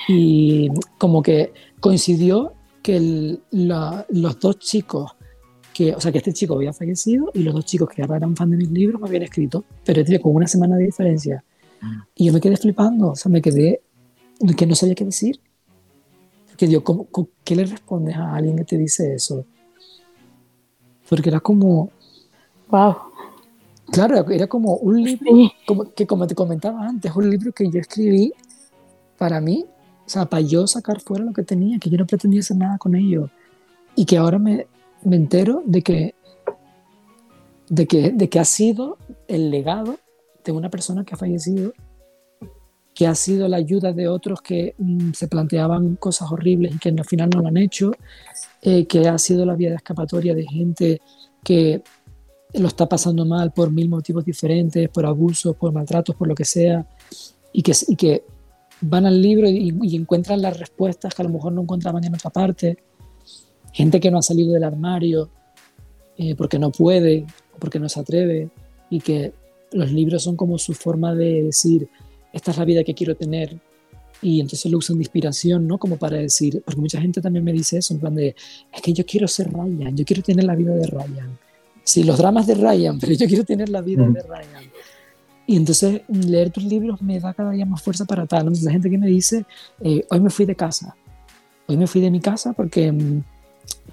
y 0.08 0.68
como 0.98 1.22
que 1.22 1.52
coincidió 1.80 2.52
que 2.82 3.38
los 3.50 4.40
dos 4.40 4.58
chicos, 4.58 5.12
que, 5.74 5.94
o 5.94 6.00
sea, 6.00 6.12
que 6.12 6.18
este 6.18 6.32
chico 6.32 6.54
había 6.54 6.72
fallecido 6.72 7.30
y 7.34 7.40
los 7.40 7.54
dos 7.54 7.64
chicos 7.64 7.88
que 7.88 8.02
ahora 8.02 8.16
eran 8.16 8.36
fan 8.36 8.50
de 8.50 8.56
mis 8.56 8.70
libros 8.70 9.00
me 9.00 9.08
habían 9.08 9.24
escrito, 9.24 9.64
pero 9.84 10.04
tiene 10.04 10.20
con 10.20 10.34
una 10.34 10.46
semana 10.46 10.76
de 10.76 10.84
diferencia. 10.84 11.44
Y 12.14 12.26
yo 12.26 12.32
me 12.32 12.40
quedé 12.40 12.56
flipando, 12.56 13.10
o 13.10 13.16
sea, 13.16 13.30
me 13.30 13.42
quedé 13.42 13.82
que 14.56 14.66
no 14.66 14.74
sabía 14.74 14.94
qué 14.94 15.04
decir. 15.04 15.40
Que 16.56 16.68
yo, 16.68 16.82
¿cómo, 16.82 17.06
¿qué 17.44 17.54
le 17.54 17.66
respondes 17.66 18.16
a 18.16 18.34
alguien 18.34 18.56
que 18.56 18.64
te 18.64 18.78
dice 18.78 19.14
eso? 19.14 19.44
Porque 21.08 21.28
era 21.28 21.40
como, 21.40 21.90
Wow. 22.68 22.96
Claro, 23.92 24.28
era 24.30 24.46
como 24.46 24.76
un 24.76 25.02
libro, 25.02 25.30
como, 25.66 25.94
que 25.94 26.06
como 26.06 26.26
te 26.26 26.34
comentaba 26.34 26.86
antes, 26.86 27.14
un 27.14 27.30
libro 27.30 27.52
que 27.52 27.70
yo 27.70 27.78
escribí 27.78 28.32
para 29.16 29.40
mí, 29.40 29.64
o 30.04 30.08
sea, 30.08 30.26
para 30.26 30.42
yo 30.42 30.66
sacar 30.66 31.00
fuera 31.00 31.24
lo 31.24 31.32
que 31.32 31.44
tenía, 31.44 31.78
que 31.78 31.88
yo 31.88 31.96
no 31.96 32.06
pretendía 32.06 32.40
hacer 32.40 32.56
nada 32.56 32.78
con 32.78 32.94
ello. 32.96 33.30
Y 33.94 34.04
que 34.04 34.18
ahora 34.18 34.38
me, 34.38 34.66
me 35.02 35.16
entero 35.16 35.62
de 35.64 35.82
que 35.82 36.14
de 37.68 37.86
que, 37.86 38.10
de 38.10 38.28
que 38.28 38.38
ha 38.38 38.44
sido 38.44 38.98
el 39.28 39.50
legado 39.50 39.98
de 40.44 40.52
una 40.52 40.70
persona 40.70 41.04
que 41.04 41.14
ha 41.14 41.18
fallecido, 41.18 41.72
que 42.94 43.06
ha 43.06 43.14
sido 43.14 43.48
la 43.48 43.56
ayuda 43.56 43.92
de 43.92 44.08
otros 44.08 44.40
que 44.40 44.74
mm, 44.78 45.12
se 45.12 45.28
planteaban 45.28 45.96
cosas 45.96 46.30
horribles 46.30 46.74
y 46.74 46.78
que 46.78 46.90
al 46.90 47.04
final 47.04 47.30
no 47.30 47.42
lo 47.42 47.48
han 47.48 47.56
hecho, 47.56 47.92
eh, 48.62 48.86
que 48.86 49.08
ha 49.08 49.18
sido 49.18 49.44
la 49.44 49.54
vía 49.54 49.70
de 49.70 49.76
escapatoria 49.76 50.34
de 50.34 50.46
gente 50.46 51.00
que 51.42 51.82
lo 52.56 52.68
está 52.68 52.88
pasando 52.88 53.24
mal 53.24 53.52
por 53.52 53.70
mil 53.70 53.88
motivos 53.88 54.24
diferentes, 54.24 54.88
por 54.88 55.06
abusos, 55.06 55.56
por 55.56 55.72
maltratos, 55.72 56.14
por 56.16 56.28
lo 56.28 56.34
que 56.34 56.44
sea, 56.44 56.86
y 57.52 57.62
que, 57.62 57.72
y 57.88 57.96
que 57.96 58.24
van 58.80 59.06
al 59.06 59.20
libro 59.20 59.48
y, 59.48 59.96
encuentran 59.96 60.42
las 60.42 60.58
respuestas 60.58 61.14
que 61.14 61.22
a 61.22 61.24
lo 61.24 61.30
mejor 61.30 61.52
no 61.52 61.62
encontraban 61.62 62.04
en 62.04 62.14
otra 62.14 62.30
parte. 62.30 62.78
Gente 63.72 64.00
que 64.00 64.10
no 64.10 64.18
ha 64.18 64.22
salido 64.22 64.52
del 64.52 64.64
armario 64.64 65.30
eh, 66.16 66.34
porque 66.34 66.58
no 66.58 66.70
puede, 66.70 67.26
porque 67.58 67.78
no 67.78 67.88
se 67.88 68.00
atreve, 68.00 68.48
y 68.88 69.00
que 69.00 69.32
los 69.72 69.92
libros 69.92 70.22
son 70.22 70.36
como 70.36 70.58
su 70.58 70.72
forma 70.72 71.14
de 71.14 71.42
decir, 71.42 71.88
esta 72.32 72.50
es 72.50 72.58
la 72.58 72.64
vida 72.64 72.84
que 72.84 72.94
quiero 72.94 73.14
tener. 73.14 73.58
Y 74.22 74.40
entonces 74.40 74.70
lo 74.70 74.78
usan 74.78 74.96
de 74.96 75.02
inspiración, 75.02 75.66
¿no? 75.66 75.76
Como 75.76 75.98
para 75.98 76.16
decir, 76.16 76.62
porque 76.64 76.80
mucha 76.80 77.00
gente 77.00 77.20
también 77.20 77.44
me 77.44 77.52
dice 77.52 77.78
eso, 77.78 77.92
en 77.92 78.00
plan 78.00 78.14
de, 78.14 78.34
es 78.72 78.80
que 78.82 78.94
yo 78.94 79.04
quiero 79.04 79.28
ser 79.28 79.52
Ryan, 79.52 79.94
yo 79.94 80.04
quiero 80.06 80.22
tener 80.22 80.44
la 80.44 80.54
vida 80.54 80.74
de 80.74 80.86
Ryan. 80.86 81.38
Sí, 81.86 82.02
los 82.02 82.18
dramas 82.18 82.48
de 82.48 82.54
Ryan, 82.56 82.98
pero 83.00 83.12
yo 83.12 83.26
quiero 83.28 83.44
tener 83.44 83.68
la 83.68 83.80
vida 83.80 84.06
de 84.08 84.20
Ryan. 84.20 84.70
Y 85.46 85.56
entonces 85.56 86.02
leer 86.08 86.50
tus 86.50 86.64
libros 86.64 87.00
me 87.00 87.20
da 87.20 87.32
cada 87.32 87.52
día 87.52 87.64
más 87.64 87.80
fuerza 87.80 88.04
para 88.04 88.26
tal. 88.26 88.40
Entonces, 88.40 88.64
la 88.64 88.72
gente 88.72 88.90
que 88.90 88.98
me 88.98 89.06
dice, 89.06 89.46
eh, 89.80 90.04
hoy 90.10 90.20
me 90.20 90.28
fui 90.28 90.44
de 90.44 90.56
casa, 90.56 90.96
hoy 91.68 91.76
me 91.76 91.86
fui 91.86 92.00
de 92.00 92.10
mi 92.10 92.18
casa 92.18 92.52
porque, 92.54 92.90
mm, 92.90 93.22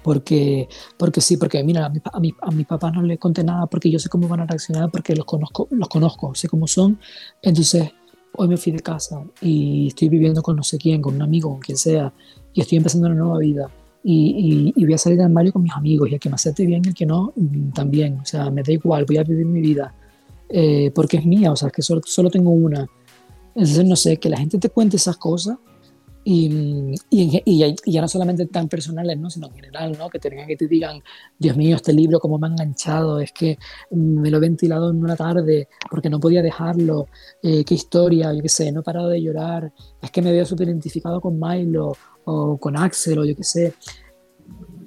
porque, 0.02 0.68
porque 0.98 1.20
sí, 1.20 1.36
porque 1.36 1.62
mira, 1.62 1.86
a, 1.86 1.88
mi, 1.88 2.00
a, 2.04 2.20
mi, 2.20 2.34
a 2.42 2.50
mis 2.50 2.66
papás 2.66 2.92
no 2.92 3.02
les 3.02 3.20
conté 3.20 3.44
nada 3.44 3.66
porque 3.66 3.88
yo 3.88 4.00
sé 4.00 4.08
cómo 4.08 4.26
van 4.26 4.40
a 4.40 4.46
reaccionar, 4.46 4.90
porque 4.90 5.14
los 5.14 5.24
conozco, 5.24 5.68
los 5.70 5.88
conozco, 5.88 6.34
sé 6.34 6.48
cómo 6.48 6.66
son. 6.66 6.98
Entonces, 7.42 7.92
hoy 8.36 8.48
me 8.48 8.56
fui 8.56 8.72
de 8.72 8.80
casa 8.80 9.22
y 9.40 9.86
estoy 9.88 10.08
viviendo 10.08 10.42
con 10.42 10.56
no 10.56 10.64
sé 10.64 10.78
quién, 10.78 11.00
con 11.00 11.14
un 11.14 11.22
amigo, 11.22 11.50
con 11.50 11.60
quien 11.60 11.78
sea, 11.78 12.12
y 12.52 12.60
estoy 12.60 12.78
empezando 12.78 13.06
una 13.06 13.14
nueva 13.14 13.38
vida. 13.38 13.70
Y, 14.06 14.72
y, 14.76 14.82
y, 14.82 14.84
voy 14.84 14.92
a 14.92 14.98
salir 14.98 15.16
del 15.16 15.26
armario 15.26 15.50
con 15.50 15.62
mis 15.62 15.72
amigos 15.72 16.10
y 16.10 16.14
el 16.14 16.20
que 16.20 16.28
me 16.28 16.34
acepte 16.34 16.66
bien 16.66 16.82
y 16.84 16.88
el 16.88 16.94
que 16.94 17.06
no, 17.06 17.32
mm, 17.34 17.70
también. 17.70 18.18
O 18.18 18.24
sea, 18.26 18.50
me 18.50 18.62
da 18.62 18.70
igual, 18.70 19.06
voy 19.06 19.16
a 19.16 19.24
vivir 19.24 19.46
mi 19.46 19.62
vida 19.62 19.94
eh, 20.48 20.90
porque 20.94 21.16
es 21.16 21.24
mía, 21.24 21.50
o 21.50 21.56
sea, 21.56 21.70
que 21.70 21.80
solo, 21.80 22.02
solo, 22.04 22.30
tengo 22.30 22.50
una. 22.50 22.86
Entonces, 23.54 23.84
no 23.86 23.96
sé, 23.96 24.18
que 24.18 24.28
la 24.28 24.36
gente 24.36 24.58
te 24.58 24.68
cuente 24.68 24.96
esas 24.96 25.16
cosas 25.16 25.56
y, 26.24 26.94
y, 27.10 27.42
y, 27.44 27.76
ya 27.92 28.00
no 28.00 28.08
solamente 28.08 28.46
tan 28.46 28.68
personales, 28.68 29.18
¿no? 29.18 29.28
sino 29.28 29.48
en 29.48 29.54
general, 29.54 29.96
¿no? 29.98 30.08
que 30.08 30.18
te 30.18 30.30
que 30.30 30.56
te 30.56 30.66
digan, 30.66 31.02
Dios 31.38 31.56
mío, 31.56 31.76
este 31.76 31.92
libro 31.92 32.18
cómo 32.18 32.38
me 32.38 32.46
ha 32.46 32.50
enganchado, 32.50 33.20
es 33.20 33.30
que 33.32 33.58
me 33.90 34.30
lo 34.30 34.38
he 34.38 34.40
ventilado 34.40 34.90
en 34.90 34.96
una 34.96 35.16
tarde 35.16 35.68
porque 35.90 36.08
no 36.08 36.18
podía 36.18 36.42
dejarlo, 36.42 37.08
eh, 37.42 37.64
qué 37.64 37.74
historia, 37.74 38.32
yo 38.32 38.42
qué 38.42 38.48
sé, 38.48 38.72
no 38.72 38.80
he 38.80 38.82
parado 38.82 39.08
de 39.08 39.20
llorar, 39.20 39.70
es 40.00 40.10
que 40.10 40.22
me 40.22 40.32
veo 40.32 40.46
súper 40.46 40.68
identificado 40.68 41.20
con 41.20 41.38
Milo 41.38 41.92
o 42.24 42.56
con 42.56 42.76
Axel 42.76 43.18
o 43.18 43.24
yo 43.24 43.36
qué 43.36 43.44
sé. 43.44 43.74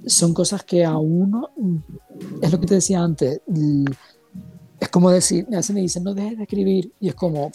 Son 0.06 0.34
cosas 0.34 0.64
que 0.64 0.84
a 0.84 0.98
uno, 0.98 1.52
es 2.42 2.52
lo 2.52 2.60
que 2.60 2.66
te 2.66 2.76
decía 2.76 3.02
antes, 3.02 3.42
es 4.80 4.90
como 4.90 5.12
decir, 5.12 5.46
a 5.52 5.58
veces 5.58 5.74
me 5.74 5.82
dicen, 5.82 6.04
no 6.04 6.14
dejes 6.14 6.38
de 6.38 6.44
escribir, 6.44 6.92
y 7.00 7.10
es 7.10 7.16
como, 7.16 7.52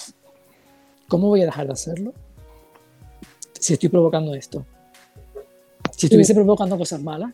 ¿cómo 1.09 1.29
voy 1.29 1.43
a 1.43 1.47
dejar 1.47 1.67
de 1.67 1.73
hacerlo? 1.73 2.13
Si 3.63 3.75
estoy 3.75 3.91
provocando 3.91 4.35
esto. 4.35 4.67
Si 5.93 6.07
estuviese 6.07 6.35
provocando 6.35 6.77
cosas 6.77 7.01
malas, 7.01 7.33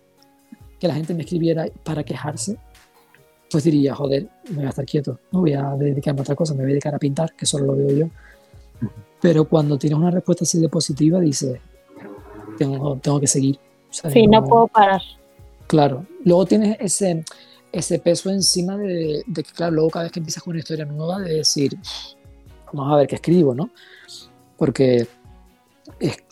que 0.79 0.87
la 0.87 0.95
gente 0.95 1.15
me 1.15 1.23
escribiera 1.23 1.65
para 1.83 2.05
quejarse, 2.05 2.59
pues 3.51 3.65
diría, 3.65 3.95
joder, 3.95 4.29
me 4.51 4.57
voy 4.57 4.67
a 4.67 4.69
estar 4.69 4.85
quieto, 4.85 5.19
no 5.33 5.41
voy 5.41 5.55
a 5.55 5.71
dedicarme 5.71 6.21
a 6.21 6.23
otra 6.23 6.35
cosa, 6.35 6.53
me 6.53 6.65
voy 6.65 6.73
a 6.73 6.75
dedicar 6.75 6.95
a 6.95 6.99
pintar, 6.99 7.33
que 7.35 7.47
solo 7.47 7.65
lo 7.65 7.77
veo 7.77 7.97
yo. 7.97 8.11
Pero 9.23 9.47
cuando 9.47 9.79
tienes 9.79 9.99
una 9.99 10.11
respuesta 10.11 10.45
así 10.45 10.61
de 10.61 10.69
positiva, 10.69 11.19
dices, 11.19 11.59
tengo, 12.59 12.99
tengo 12.99 13.19
que 13.19 13.27
seguir. 13.27 13.59
sí, 13.89 14.27
no 14.27 14.45
puedo 14.45 14.67
parar. 14.67 15.01
Claro. 15.67 16.05
Luego 16.27 16.45
tienes 16.45 16.77
ese, 16.79 17.25
ese 17.73 17.99
peso 18.01 18.29
encima 18.29 18.77
de, 18.77 19.25
que, 19.35 19.43
claro, 19.45 19.73
luego 19.73 19.89
cada 19.89 20.03
vez 20.03 20.13
que 20.13 20.21
empiezas 20.21 20.43
con 20.43 20.51
una 20.51 20.61
historia 20.61 20.85
nueva, 20.85 21.21
de 21.21 21.37
decir, 21.37 21.75
vamos 22.71 22.93
a 22.93 22.97
ver 22.97 23.09
qué 23.09 23.15
escribo, 23.15 23.55
¿no? 23.55 23.71
Porque 24.59 25.07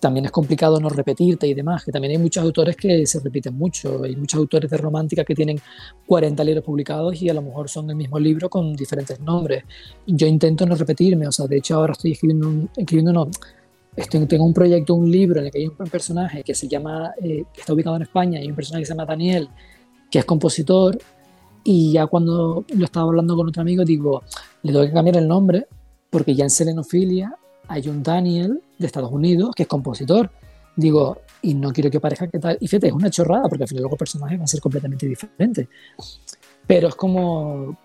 también 0.01 0.27
es 0.27 0.31
complicado 0.31 0.79
no 0.81 0.89
repetirte 0.89 1.47
y 1.47 1.55
demás, 1.55 1.85
que 1.85 1.93
también 1.93 2.13
hay 2.13 2.19
muchos 2.19 2.43
autores 2.43 2.77
que 2.77 3.07
se 3.07 3.21
repiten 3.21 3.55
mucho, 3.55 4.03
hay 4.05 4.15
muchos 4.17 4.39
autores 4.39 4.71
de 4.71 4.77
romántica 4.77 5.25
que 5.25 5.35
tienen 5.35 5.59
40 6.07 6.45
libros 6.45 6.65
publicados 6.65 7.21
y 7.21 7.29
a 7.29 7.35
lo 7.35 7.43
mejor 7.43 7.69
son 7.69 7.91
el 7.91 7.97
mismo 7.97 8.19
libro 8.19 8.49
con 8.49 8.75
diferentes 8.75 9.19
nombres. 9.21 9.65
Yo 10.07 10.27
intento 10.27 10.67
no 10.67 10.75
repetirme, 10.75 11.27
o 11.27 11.33
sea, 11.33 11.47
de 11.47 11.59
hecho 11.59 11.77
ahora 11.77 11.93
estoy 11.93 12.13
escribiendo, 12.13 12.49
un, 12.49 12.71
escribiendo 12.77 13.13
no, 13.13 13.29
estoy, 13.97 14.27
tengo 14.27 14.45
un 14.45 14.55
proyecto, 14.55 14.95
un 14.95 15.11
libro 15.11 15.41
en 15.41 15.47
el 15.47 15.53
que 15.53 15.59
hay 15.59 15.67
un 15.67 15.77
personaje 15.77 16.43
que 16.43 16.55
se 16.55 16.69
llama, 16.69 17.13
eh, 17.23 17.45
que 17.53 17.61
está 17.61 17.73
ubicado 17.73 17.97
en 17.97 18.03
España, 18.03 18.41
y 18.43 18.49
un 18.49 18.55
personaje 18.55 18.83
que 18.83 18.87
se 18.87 18.93
llama 18.93 19.07
Daniel, 19.07 19.49
que 20.11 20.21
es 20.21 20.25
compositor, 20.25 20.99
y 21.65 21.93
ya 21.93 22.07
cuando 22.07 22.65
lo 22.69 22.85
estaba 22.85 23.07
hablando 23.07 23.35
con 23.35 23.49
otro 23.49 23.63
amigo, 23.63 23.85
digo, 23.85 24.23
le 24.63 24.73
tengo 24.73 24.87
que 24.87 24.93
cambiar 24.93 25.17
el 25.17 25.27
nombre 25.27 25.67
porque 26.11 26.35
ya 26.35 26.45
en 26.45 26.51
Selenofilia 26.51 27.37
hay 27.69 27.89
un 27.89 28.03
Daniel 28.03 28.63
de 28.79 28.87
Estados 28.87 29.13
Unidos 29.13 29.55
que 29.55 29.65
es 29.65 29.69
compositor. 29.69 30.31
Digo, 30.77 31.19
y 31.43 31.55
no 31.55 31.73
quiero 31.73 31.91
que 31.91 32.01
parezca 32.01 32.29
que 32.29 32.39
tal. 32.39 32.59
Y 32.61 32.69
fíjate, 32.69 32.89
es 32.89 32.93
una 32.93 33.11
chorrada 33.11 33.49
porque 33.49 33.65
al 33.65 33.69
final 33.69 33.83
luego 33.83 33.95
el 33.95 33.99
personaje 33.99 34.37
va 34.37 34.45
a 34.45 34.49
ser 34.49 34.61
completamente 34.61 35.07
diferente. 35.07 35.69
Pero 36.67 36.89
es 36.89 36.95
como, 36.95 37.79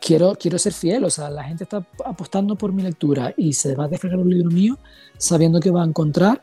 quiero, 0.00 0.34
quiero 0.34 0.58
ser 0.58 0.72
fiel, 0.72 1.04
o 1.04 1.10
sea, 1.10 1.30
la 1.30 1.44
gente 1.44 1.64
está 1.64 1.84
apostando 2.04 2.56
por 2.56 2.72
mi 2.72 2.82
lectura 2.82 3.34
y 3.36 3.52
se 3.52 3.74
va 3.74 3.84
a 3.84 3.88
descargar 3.88 4.18
un 4.18 4.30
libro 4.30 4.50
mío 4.50 4.78
sabiendo 5.16 5.60
que 5.60 5.70
va 5.70 5.82
a 5.82 5.86
encontrar 5.86 6.42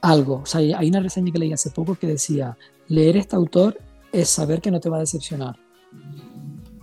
algo. 0.00 0.40
O 0.42 0.46
sea, 0.46 0.60
hay 0.60 0.88
una 0.88 1.00
reseña 1.00 1.32
que 1.32 1.38
leí 1.38 1.52
hace 1.52 1.70
poco 1.70 1.94
que 1.94 2.06
decía, 2.06 2.56
leer 2.88 3.16
este 3.16 3.36
autor 3.36 3.78
es 4.12 4.28
saber 4.28 4.60
que 4.60 4.70
no 4.70 4.80
te 4.80 4.88
va 4.88 4.96
a 4.96 5.00
decepcionar. 5.00 5.56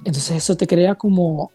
Entonces 0.05 0.37
eso 0.37 0.55
te 0.55 0.67
crea 0.67 0.95
como, 0.95 1.51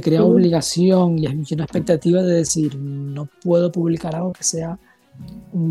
te 0.00 0.10
crea 0.10 0.22
obligación 0.22 1.18
y 1.18 1.26
una 1.26 1.64
expectativa 1.64 2.22
de 2.22 2.34
decir, 2.34 2.76
no 2.78 3.28
puedo 3.42 3.72
publicar 3.72 4.14
algo 4.14 4.32
que 4.32 4.44
sea, 4.44 4.78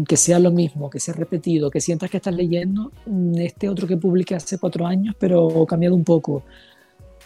que 0.06 0.18
sea 0.18 0.38
lo 0.40 0.52
mismo, 0.52 0.90
que 0.90 1.00
sea 1.00 1.14
repetido, 1.14 1.72
que 1.72 1.80
sientas 1.80 2.10
que 2.10 2.18
estás 2.18 2.36
leyendo 2.36 2.92
este 3.36 3.70
otro 3.70 3.88
que 3.88 3.96
publiqué 3.96 4.36
hace 4.36 4.58
cuatro 4.58 4.86
años, 4.86 5.16
pero 5.18 5.66
cambiado 5.66 5.96
un 5.96 6.04
poco. 6.04 6.44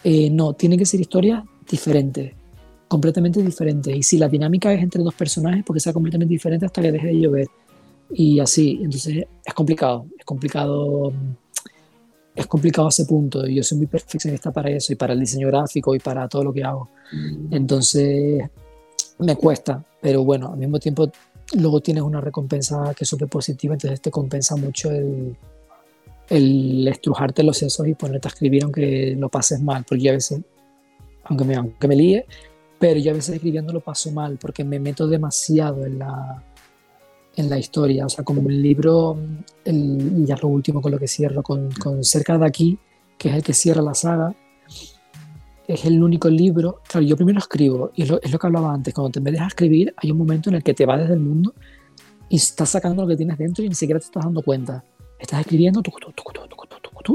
Eh, 0.04 0.30
no, 0.30 0.52
tiene 0.52 0.78
que 0.78 0.86
ser 0.86 1.00
historias 1.00 1.42
diferentes, 1.68 2.34
completamente 2.86 3.42
diferentes. 3.42 3.96
Y 3.96 4.02
si 4.04 4.16
la 4.16 4.28
dinámica 4.28 4.72
es 4.72 4.80
entre 4.80 5.02
dos 5.02 5.14
personajes, 5.14 5.64
porque 5.66 5.80
sea 5.80 5.92
completamente 5.92 6.32
diferente 6.32 6.66
hasta 6.66 6.82
que 6.82 6.92
deje 6.92 7.08
de 7.08 7.20
llover. 7.20 7.48
Y 8.12 8.38
así, 8.38 8.78
entonces 8.80 9.24
es 9.44 9.54
complicado, 9.54 10.06
es 10.16 10.24
complicado 10.24 11.12
es 12.34 12.46
complicado 12.46 12.88
ese 12.88 13.04
punto. 13.04 13.46
y 13.46 13.56
Yo 13.56 13.62
soy 13.62 13.78
muy 13.78 13.86
perfeccionista 13.86 14.50
para 14.50 14.70
eso 14.70 14.92
y 14.92 14.96
para 14.96 15.12
el 15.12 15.20
diseño 15.20 15.48
gráfico 15.48 15.94
y 15.94 15.98
para 15.98 16.28
todo 16.28 16.44
lo 16.44 16.52
que 16.52 16.64
hago. 16.64 16.88
Mm. 17.12 17.54
Entonces, 17.54 18.48
me 19.18 19.36
cuesta, 19.36 19.84
pero 20.00 20.24
bueno, 20.24 20.52
al 20.52 20.58
mismo 20.58 20.78
tiempo 20.78 21.10
luego 21.54 21.80
tienes 21.80 22.02
una 22.02 22.20
recompensa 22.20 22.94
que 22.96 23.04
es 23.04 23.08
súper 23.08 23.28
positiva, 23.28 23.74
entonces 23.74 24.00
te 24.00 24.10
compensa 24.10 24.56
mucho 24.56 24.90
el, 24.90 25.36
el 26.30 26.88
estrujarte 26.88 27.42
los 27.42 27.58
sesos 27.58 27.86
y 27.86 27.94
ponerte 27.94 28.28
a 28.28 28.30
escribir 28.30 28.64
aunque 28.64 29.14
lo 29.18 29.28
pases 29.28 29.60
mal, 29.60 29.84
porque 29.86 30.04
yo 30.04 30.10
a 30.12 30.14
veces, 30.14 30.40
aunque 31.24 31.44
me, 31.44 31.56
aunque 31.56 31.88
me 31.88 31.96
líe, 31.96 32.26
pero 32.78 32.98
yo 32.98 33.10
a 33.12 33.14
veces 33.14 33.34
escribiendo 33.34 33.72
lo 33.72 33.80
paso 33.80 34.10
mal 34.10 34.38
porque 34.38 34.64
me 34.64 34.80
meto 34.80 35.06
demasiado 35.06 35.84
en 35.84 35.98
la, 35.98 36.42
en 37.36 37.50
la 37.50 37.58
historia. 37.58 38.06
O 38.06 38.08
sea, 38.08 38.24
como 38.24 38.48
el 38.48 38.62
libro, 38.62 39.18
el, 39.64 40.24
ya 40.24 40.36
lo 40.36 40.48
último 40.48 40.80
con 40.80 40.92
lo 40.92 40.98
que 40.98 41.08
cierro, 41.08 41.42
con, 41.42 41.70
con, 41.72 42.04
Cerca 42.04 42.38
de 42.38 42.46
aquí, 42.46 42.78
que 43.18 43.28
es 43.30 43.34
el 43.36 43.42
que 43.42 43.52
cierra 43.52 43.82
la 43.82 43.94
saga, 43.94 44.34
es 45.66 45.84
el 45.84 46.02
único 46.02 46.28
libro. 46.28 46.80
Claro, 46.88 47.06
yo 47.06 47.16
primero 47.16 47.38
escribo, 47.38 47.90
y 47.94 48.02
es 48.02 48.10
lo, 48.10 48.20
es 48.20 48.30
lo 48.30 48.38
que 48.38 48.46
hablaba 48.46 48.72
antes, 48.72 48.92
cuando 48.94 49.10
te 49.10 49.20
me 49.20 49.30
dejas 49.30 49.48
escribir, 49.48 49.94
hay 49.96 50.10
un 50.10 50.18
momento 50.18 50.50
en 50.50 50.56
el 50.56 50.62
que 50.62 50.74
te 50.74 50.86
vas 50.86 51.00
desde 51.00 51.14
el 51.14 51.20
mundo 51.20 51.54
y 52.28 52.36
estás 52.36 52.70
sacando 52.70 53.02
lo 53.02 53.08
que 53.08 53.16
tienes 53.16 53.36
dentro 53.36 53.64
y 53.64 53.68
ni 53.68 53.74
siquiera 53.74 54.00
te 54.00 54.06
estás 54.06 54.24
dando 54.24 54.42
cuenta. 54.42 54.84
Estás 55.18 55.40
escribiendo 55.40 55.82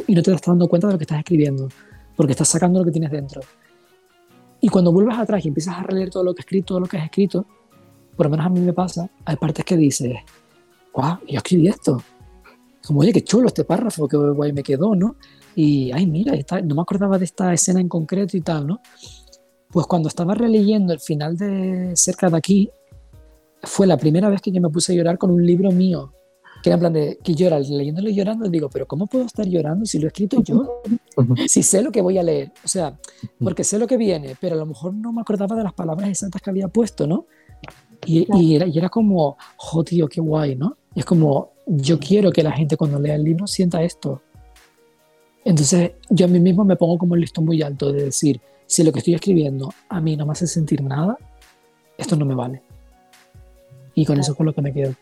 y 0.07 0.15
no 0.15 0.21
te 0.21 0.31
estás 0.31 0.47
dando 0.47 0.67
cuenta 0.67 0.87
de 0.87 0.93
lo 0.93 0.99
que 0.99 1.03
estás 1.03 1.19
escribiendo, 1.19 1.67
porque 2.15 2.31
estás 2.31 2.47
sacando 2.47 2.79
lo 2.79 2.85
que 2.85 2.91
tienes 2.91 3.11
dentro. 3.11 3.41
Y 4.61 4.69
cuando 4.69 4.91
vuelves 4.91 5.17
atrás 5.17 5.43
y 5.45 5.49
empiezas 5.49 5.77
a 5.77 5.83
releer 5.83 6.09
todo 6.09 6.23
lo 6.23 6.33
que 6.33 6.41
has 6.41 6.45
escrito, 6.45 6.65
todo 6.67 6.79
lo 6.79 6.87
que 6.87 6.97
has 6.97 7.05
escrito, 7.05 7.45
por 8.17 8.25
lo 8.25 8.31
menos 8.31 8.47
a 8.47 8.49
mí 8.49 8.59
me 8.59 8.73
pasa, 8.73 9.09
hay 9.23 9.35
partes 9.35 9.63
que 9.63 9.77
dices, 9.77 10.15
guau, 10.91 11.19
yo 11.27 11.37
escribí 11.37 11.67
esto. 11.67 12.01
Como, 12.85 13.01
oye, 13.01 13.13
qué 13.13 13.23
chulo 13.23 13.47
este 13.47 13.63
párrafo, 13.63 14.07
que 14.07 14.17
guay 14.17 14.51
me 14.53 14.63
quedó, 14.63 14.95
¿no? 14.95 15.15
Y, 15.55 15.91
ay, 15.91 16.07
mira, 16.07 16.33
no 16.63 16.75
me 16.75 16.81
acordaba 16.81 17.17
de 17.17 17.25
esta 17.25 17.53
escena 17.53 17.79
en 17.79 17.87
concreto 17.87 18.35
y 18.35 18.41
tal, 18.41 18.65
¿no? 18.65 18.81
Pues 19.69 19.85
cuando 19.85 20.09
estaba 20.09 20.33
releyendo 20.33 20.93
el 20.93 20.99
final 20.99 21.37
de 21.37 21.91
Cerca 21.95 22.29
de 22.29 22.37
aquí, 22.37 22.69
fue 23.63 23.85
la 23.85 23.97
primera 23.97 24.29
vez 24.29 24.41
que 24.41 24.51
yo 24.51 24.61
me 24.61 24.69
puse 24.69 24.93
a 24.93 24.95
llorar 24.95 25.17
con 25.17 25.31
un 25.31 25.45
libro 25.45 25.71
mío, 25.71 26.13
que 26.63 26.69
era 26.69 26.75
en 26.75 26.79
plan 26.79 26.93
de 26.93 27.19
que 27.23 27.35
llora, 27.35 27.59
leyéndolo 27.59 28.09
y 28.09 28.15
llorando, 28.15 28.49
digo, 28.49 28.69
pero 28.69 28.87
¿cómo 28.87 29.07
puedo 29.07 29.25
estar 29.25 29.45
llorando 29.45 29.85
si 29.85 29.99
lo 29.99 30.05
he 30.05 30.07
escrito 30.07 30.41
yo? 30.41 30.81
Si 31.47 31.61
sé 31.63 31.81
lo 31.81 31.91
que 31.91 32.01
voy 32.01 32.17
a 32.17 32.23
leer, 32.23 32.51
o 32.63 32.67
sea, 32.67 32.97
porque 33.39 33.63
sé 33.63 33.77
lo 33.77 33.87
que 33.87 33.97
viene, 33.97 34.35
pero 34.39 34.55
a 34.55 34.59
lo 34.59 34.65
mejor 34.65 34.93
no 34.93 35.11
me 35.11 35.21
acordaba 35.21 35.55
de 35.55 35.63
las 35.63 35.73
palabras 35.73 36.09
exactas 36.09 36.41
que 36.41 36.49
había 36.49 36.67
puesto, 36.67 37.05
¿no? 37.05 37.25
Y, 38.05 38.27
y, 38.37 38.55
era, 38.55 38.67
y 38.67 38.77
era 38.77 38.89
como, 38.89 39.37
jo, 39.55 39.83
tío, 39.83 40.07
qué 40.07 40.21
guay, 40.21 40.55
¿no? 40.55 40.77
Y 40.95 40.99
es 40.99 41.05
como, 41.05 41.51
yo 41.65 41.99
quiero 41.99 42.31
que 42.31 42.43
la 42.43 42.51
gente 42.51 42.77
cuando 42.77 42.99
lea 42.99 43.15
el 43.15 43.23
libro 43.23 43.47
sienta 43.47 43.83
esto. 43.83 44.21
Entonces, 45.43 45.91
yo 46.09 46.25
a 46.25 46.29
mí 46.29 46.39
mismo 46.39 46.63
me 46.63 46.75
pongo 46.75 46.97
como 46.97 47.15
el 47.15 47.21
listón 47.21 47.45
muy 47.45 47.61
alto 47.61 47.91
de 47.91 48.05
decir, 48.05 48.39
si 48.65 48.83
lo 48.83 48.91
que 48.91 48.99
estoy 48.99 49.15
escribiendo 49.15 49.73
a 49.89 50.01
mí 50.01 50.15
no 50.15 50.25
me 50.25 50.33
hace 50.33 50.47
sentir 50.47 50.81
nada, 50.81 51.17
esto 51.97 52.15
no 52.15 52.25
me 52.25 52.35
vale. 52.35 52.61
Y 53.95 54.05
con 54.05 54.19
eso 54.19 54.31
es 54.31 54.37
con 54.37 54.45
lo 54.45 54.53
que 54.53 54.61
me 54.61 54.73
quedo. 54.73 54.93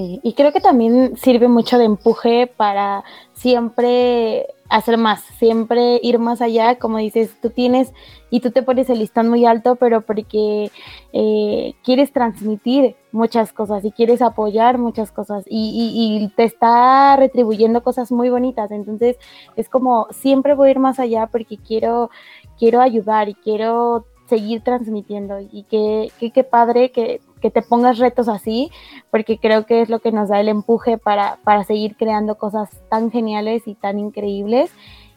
Y 0.00 0.34
creo 0.34 0.52
que 0.52 0.60
también 0.60 1.16
sirve 1.16 1.48
mucho 1.48 1.76
de 1.76 1.84
empuje 1.84 2.46
para 2.46 3.02
siempre 3.32 4.46
hacer 4.68 4.98
más, 4.98 5.22
siempre 5.38 5.98
ir 6.02 6.18
más 6.18 6.40
allá, 6.40 6.78
como 6.78 6.98
dices, 6.98 7.34
tú 7.40 7.50
tienes 7.50 7.92
y 8.30 8.40
tú 8.40 8.50
te 8.50 8.62
pones 8.62 8.90
el 8.90 8.98
listón 8.98 9.28
muy 9.28 9.44
alto, 9.46 9.76
pero 9.76 10.02
porque 10.02 10.70
eh, 11.12 11.74
quieres 11.82 12.12
transmitir 12.12 12.94
muchas 13.10 13.52
cosas 13.52 13.84
y 13.84 13.90
quieres 13.90 14.20
apoyar 14.20 14.78
muchas 14.78 15.10
cosas 15.10 15.44
y, 15.48 16.20
y, 16.22 16.28
te 16.36 16.44
está 16.44 17.16
retribuyendo 17.16 17.82
cosas 17.82 18.12
muy 18.12 18.28
bonitas, 18.28 18.70
entonces 18.70 19.16
es 19.56 19.68
como 19.68 20.06
siempre 20.10 20.54
voy 20.54 20.68
a 20.68 20.72
ir 20.72 20.78
más 20.78 21.00
allá 21.00 21.26
porque 21.26 21.56
quiero, 21.56 22.10
quiero 22.58 22.80
ayudar 22.80 23.30
y 23.30 23.34
quiero 23.34 24.06
seguir 24.28 24.62
transmitiendo 24.62 25.40
y 25.40 25.64
qué 25.64 26.10
que, 26.18 26.44
padre 26.44 26.90
que, 26.90 27.20
que, 27.40 27.50
te 27.50 27.62
pongas 27.62 27.98
retos 27.98 28.28
así, 28.28 28.70
porque 29.10 29.38
creo 29.38 29.66
que 29.66 29.82
es 29.82 29.88
lo 29.88 30.00
que 30.00 30.12
nos 30.12 30.28
da 30.28 30.40
el 30.40 30.48
empuje 30.48 30.98
para, 30.98 31.38
para 31.44 31.64
seguir 31.64 31.96
creando 31.96 32.36
cosas 32.36 32.68
tan 32.90 33.10
geniales 33.10 33.66
y 33.66 33.74
tan 33.74 33.98
increíbles. 33.98 34.70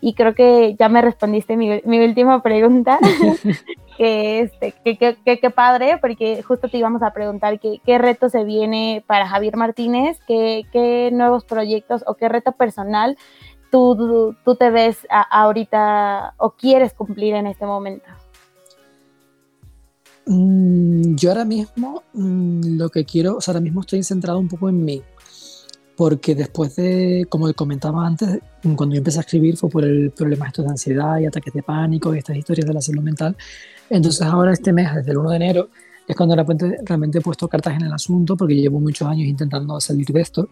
Y 0.03 0.15
creo 0.15 0.33
que 0.33 0.75
ya 0.79 0.89
me 0.89 1.01
respondiste 1.01 1.55
mi, 1.55 1.79
mi 1.85 1.99
última 2.03 2.41
pregunta, 2.41 2.97
que, 3.97 4.39
este, 4.39 4.73
que, 4.83 4.97
que, 4.97 5.39
que, 5.39 5.49
padre, 5.51 5.99
porque 5.99 6.41
justo 6.41 6.69
te 6.69 6.79
íbamos 6.79 7.03
a 7.03 7.11
preguntar 7.13 7.59
qué, 7.59 7.79
qué 7.85 7.99
reto 7.99 8.27
se 8.27 8.43
viene 8.43 9.03
para 9.05 9.27
Javier 9.27 9.57
Martínez, 9.57 10.19
qué, 10.25 10.63
qué 10.71 11.11
nuevos 11.11 11.45
proyectos 11.45 12.03
o 12.07 12.15
qué 12.15 12.29
reto 12.29 12.53
personal 12.53 13.15
tú, 13.71 13.95
tú, 13.95 14.35
tú 14.43 14.55
te 14.55 14.69
ves 14.69 15.07
ahorita 15.09 16.35
o 16.37 16.51
quieres 16.51 16.93
cumplir 16.93 17.35
en 17.35 17.47
este 17.47 17.65
momento. 17.65 18.05
Mm, 20.25 21.15
yo 21.15 21.29
ahora 21.29 21.45
mismo 21.45 22.03
mm, 22.13 22.77
lo 22.77 22.89
que 22.89 23.05
quiero, 23.05 23.37
o 23.37 23.41
sea, 23.41 23.53
ahora 23.53 23.61
mismo 23.61 23.81
estoy 23.81 24.03
centrado 24.03 24.39
un 24.39 24.47
poco 24.47 24.69
en 24.69 24.83
mí, 24.83 25.01
porque 25.95 26.35
después 26.35 26.75
de, 26.75 27.25
como 27.29 27.51
comentaba 27.53 28.05
antes, 28.05 28.39
cuando 28.75 28.95
yo 28.95 28.99
empecé 28.99 29.19
a 29.19 29.21
escribir 29.21 29.57
fue 29.57 29.69
por 29.69 29.83
el 29.83 30.11
problema 30.11 30.51
de 30.55 30.67
ansiedad 30.67 31.19
y 31.19 31.25
ataques 31.25 31.53
de 31.53 31.63
pánico 31.63 32.13
y 32.13 32.19
estas 32.19 32.37
historias 32.37 32.67
de 32.67 32.73
la 32.73 32.81
salud 32.81 33.03
mental. 33.03 33.35
Entonces 33.89 34.21
ahora 34.25 34.53
este 34.53 34.73
mes, 34.73 34.93
desde 34.95 35.11
el 35.11 35.17
1 35.17 35.29
de 35.31 35.35
enero, 35.35 35.69
es 36.07 36.15
cuando 36.15 36.35
realmente 36.35 37.19
he 37.19 37.21
puesto 37.21 37.47
cartas 37.47 37.75
en 37.75 37.83
el 37.83 37.93
asunto, 37.93 38.35
porque 38.35 38.55
llevo 38.55 38.79
muchos 38.79 39.07
años 39.07 39.27
intentando 39.27 39.79
salir 39.79 40.07
de 40.07 40.21
esto, 40.21 40.49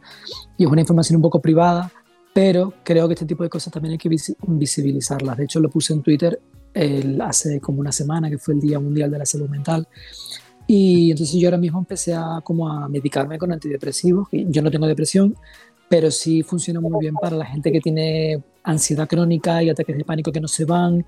y 0.57 0.65
es 0.65 0.69
una 0.69 0.81
información 0.81 1.17
un 1.17 1.23
poco 1.23 1.41
privada, 1.41 1.91
pero 2.33 2.73
creo 2.83 3.07
que 3.07 3.13
este 3.13 3.25
tipo 3.25 3.43
de 3.43 3.49
cosas 3.49 3.73
también 3.73 3.93
hay 3.93 3.97
que 3.97 4.09
visibilizarlas. 4.47 5.37
De 5.37 5.45
hecho, 5.45 5.59
lo 5.59 5.69
puse 5.69 5.93
en 5.93 6.01
Twitter 6.01 6.39
el, 6.73 7.19
hace 7.21 7.59
como 7.59 7.79
una 7.79 7.91
semana, 7.91 8.29
que 8.29 8.37
fue 8.37 8.53
el 8.53 8.59
Día 8.59 8.79
Mundial 8.79 9.11
de 9.11 9.19
la 9.19 9.25
Salud 9.25 9.49
Mental. 9.49 9.87
Y 10.67 11.11
entonces 11.11 11.39
yo 11.39 11.47
ahora 11.47 11.57
mismo 11.57 11.79
empecé 11.79 12.13
a, 12.13 12.41
como 12.43 12.69
a 12.71 12.87
medicarme 12.87 13.39
con 13.39 13.51
antidepresivos. 13.51 14.27
Yo 14.31 14.61
no 14.61 14.69
tengo 14.69 14.85
depresión, 14.85 15.35
pero 15.89 16.11
sí 16.11 16.43
funciona 16.43 16.79
muy 16.79 16.91
bien 16.99 17.15
para 17.15 17.35
la 17.35 17.45
gente 17.45 17.71
que 17.71 17.81
tiene 17.81 18.43
ansiedad 18.63 19.07
crónica 19.07 19.63
y 19.63 19.69
ataques 19.69 19.97
de 19.97 20.05
pánico 20.05 20.31
que 20.31 20.39
no 20.39 20.47
se 20.47 20.65
van 20.65 21.03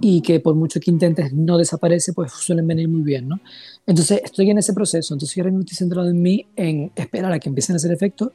y 0.00 0.20
que 0.22 0.38
por 0.38 0.54
mucho 0.54 0.78
que 0.78 0.92
intentes 0.92 1.32
no 1.32 1.58
desaparece, 1.58 2.12
pues 2.12 2.30
suelen 2.32 2.66
venir 2.68 2.88
muy 2.88 3.02
bien, 3.02 3.26
¿no? 3.28 3.40
Entonces 3.84 4.20
estoy 4.22 4.50
en 4.50 4.58
ese 4.58 4.72
proceso, 4.72 5.14
entonces 5.14 5.36
ahora 5.38 5.50
mismo 5.50 5.62
estoy 5.62 5.76
centrado 5.76 6.08
en 6.08 6.22
mí, 6.22 6.46
en 6.54 6.92
esperar 6.94 7.32
a 7.32 7.40
que 7.40 7.48
empiecen 7.48 7.74
a 7.74 7.78
hacer 7.78 7.90
efecto, 7.90 8.32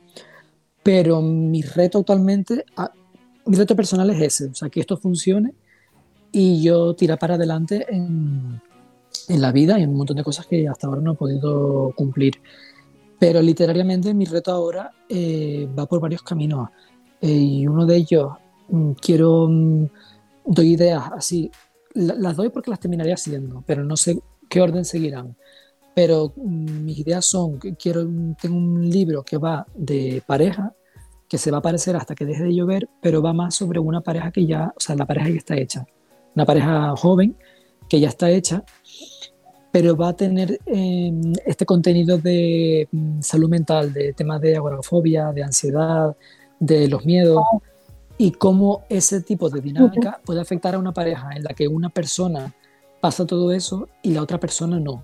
pero 0.83 1.21
mi 1.21 1.61
reto 1.61 1.99
actualmente, 1.99 2.65
mi 3.45 3.55
reto 3.55 3.75
personal 3.77 4.09
es 4.09 4.21
ese, 4.21 4.45
o 4.47 4.55
sea, 4.55 4.69
que 4.69 4.81
esto 4.81 4.97
funcione 4.97 5.53
y 6.37 6.61
yo 6.61 6.93
tirar 6.95 7.17
para 7.17 7.35
adelante 7.35 7.85
en, 7.87 8.61
en, 9.29 9.41
la 9.41 9.53
vida 9.53 9.79
y 9.79 9.83
en 9.83 9.91
un 9.91 9.95
montón 9.95 10.17
de 10.17 10.23
cosas 10.23 10.45
que 10.45 10.67
hasta 10.67 10.85
ahora 10.85 10.99
no 10.99 11.13
he 11.13 11.15
podido 11.15 11.93
cumplir. 11.95 12.41
Pero 13.17 13.41
literariamente 13.41 14.13
mi 14.13 14.25
reto 14.25 14.51
ahora 14.51 14.91
eh, 15.07 15.65
va 15.79 15.85
por 15.85 16.01
varios 16.01 16.23
caminos 16.23 16.67
eh, 17.21 17.31
y 17.31 17.67
uno 17.67 17.85
de 17.85 17.95
ellos 17.95 18.33
mm, 18.67 18.91
quiero, 19.01 19.47
mm, 19.49 19.85
doy 20.45 20.73
ideas 20.73 21.09
así, 21.15 21.49
las 21.93 22.35
doy 22.35 22.49
porque 22.49 22.69
las 22.69 22.81
terminaré 22.81 23.13
haciendo, 23.13 23.63
pero 23.65 23.85
no 23.85 23.95
sé 23.95 24.19
qué 24.49 24.59
orden 24.59 24.83
seguirán. 24.83 25.37
Pero 25.95 26.33
mm, 26.35 26.83
mis 26.83 26.99
ideas 26.99 27.25
son 27.25 27.59
que 27.59 27.75
quiero, 27.75 28.05
tengo 28.41 28.57
un 28.57 28.89
libro 28.89 29.23
que 29.23 29.37
va 29.37 29.65
de 29.73 30.21
pareja, 30.27 30.73
que 31.29 31.37
se 31.37 31.49
va 31.49 31.57
a 31.57 31.59
aparecer 31.59 31.95
hasta 31.95 32.13
que 32.13 32.25
deje 32.25 32.43
de 32.43 32.53
llover, 32.53 32.89
pero 33.01 33.21
va 33.21 33.31
más 33.31 33.55
sobre 33.55 33.79
una 33.79 34.01
pareja 34.01 34.31
que 34.31 34.45
ya, 34.45 34.73
o 34.75 34.79
sea, 34.81 34.97
la 34.97 35.05
pareja 35.05 35.29
ya 35.29 35.37
está 35.37 35.55
hecha 35.55 35.87
una 36.35 36.45
pareja 36.45 36.95
joven 36.95 37.35
que 37.89 37.99
ya 37.99 38.09
está 38.09 38.29
hecha, 38.29 38.63
pero 39.71 39.95
va 39.95 40.09
a 40.09 40.15
tener 40.15 40.59
em, 40.65 41.33
este 41.45 41.65
contenido 41.65 42.17
de 42.17 42.87
mm, 42.91 43.21
salud 43.21 43.49
mental, 43.49 43.91
de 43.93 44.13
temas 44.13 44.41
de 44.41 44.55
agorafobia, 44.55 45.31
de 45.31 45.43
ansiedad, 45.43 46.15
de 46.59 46.87
los 46.87 47.05
miedos, 47.05 47.43
y 48.17 48.31
cómo 48.31 48.85
ese 48.89 49.21
tipo 49.21 49.49
de 49.49 49.61
dinámica 49.61 50.21
puede 50.25 50.41
afectar 50.41 50.75
a 50.75 50.79
una 50.79 50.93
pareja 50.93 51.31
en 51.35 51.43
la 51.43 51.53
que 51.53 51.67
una 51.67 51.89
persona 51.89 52.53
pasa 53.01 53.25
todo 53.25 53.51
eso 53.51 53.89
y 54.01 54.11
la 54.11 54.21
otra 54.21 54.39
persona 54.39 54.79
no. 54.79 55.03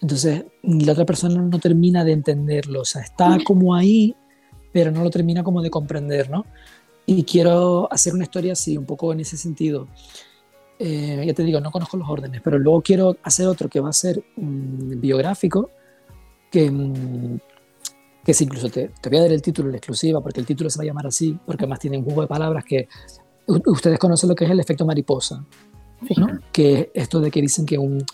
Entonces, 0.00 0.44
la 0.62 0.92
otra 0.92 1.04
persona 1.04 1.40
no 1.40 1.58
termina 1.58 2.04
de 2.04 2.12
entenderlo, 2.12 2.82
o 2.82 2.84
sea, 2.84 3.02
está 3.02 3.38
como 3.44 3.74
ahí, 3.74 4.14
pero 4.72 4.90
no 4.90 5.02
lo 5.02 5.10
termina 5.10 5.42
como 5.42 5.62
de 5.62 5.70
comprender, 5.70 6.30
¿no? 6.30 6.46
Y 7.06 7.24
quiero 7.24 7.92
hacer 7.92 8.14
una 8.14 8.24
historia 8.24 8.52
así, 8.52 8.76
un 8.76 8.86
poco 8.86 9.12
en 9.12 9.20
ese 9.20 9.36
sentido. 9.36 9.88
Eh, 10.78 11.22
ya 11.26 11.34
te 11.34 11.44
digo, 11.44 11.60
no 11.60 11.70
conozco 11.70 11.96
los 11.96 12.08
órdenes, 12.08 12.40
pero 12.42 12.58
luego 12.58 12.82
quiero 12.82 13.16
hacer 13.22 13.46
otro 13.46 13.68
que 13.68 13.80
va 13.80 13.90
a 13.90 13.92
ser 13.92 14.24
mm, 14.36 15.00
biográfico, 15.00 15.70
que, 16.50 16.70
mm, 16.70 17.38
que 18.24 18.32
es 18.32 18.40
incluso 18.40 18.68
te, 18.68 18.90
te, 19.00 19.08
voy 19.08 19.18
a 19.18 19.22
dar 19.22 19.32
el 19.32 19.42
título, 19.42 19.70
la 19.70 19.76
exclusiva, 19.76 20.20
porque 20.20 20.40
el 20.40 20.46
título 20.46 20.70
se 20.70 20.78
va 20.78 20.82
a 20.82 20.86
llamar 20.86 21.06
así, 21.06 21.38
porque 21.46 21.64
además 21.64 21.78
tiene 21.78 21.98
un 21.98 22.04
juego 22.04 22.22
de 22.22 22.26
palabras 22.26 22.64
que 22.64 22.88
ustedes 23.46 23.98
conocen 23.98 24.30
lo 24.30 24.34
que 24.34 24.46
es 24.46 24.50
el 24.50 24.60
efecto 24.60 24.86
mariposa, 24.86 25.44
¿no? 26.16 26.40
que 26.52 26.80
es 26.80 26.88
esto 26.94 27.20
de 27.20 27.30
que 27.30 27.40
dicen 27.40 27.66
que 27.66 27.78
un, 27.78 28.04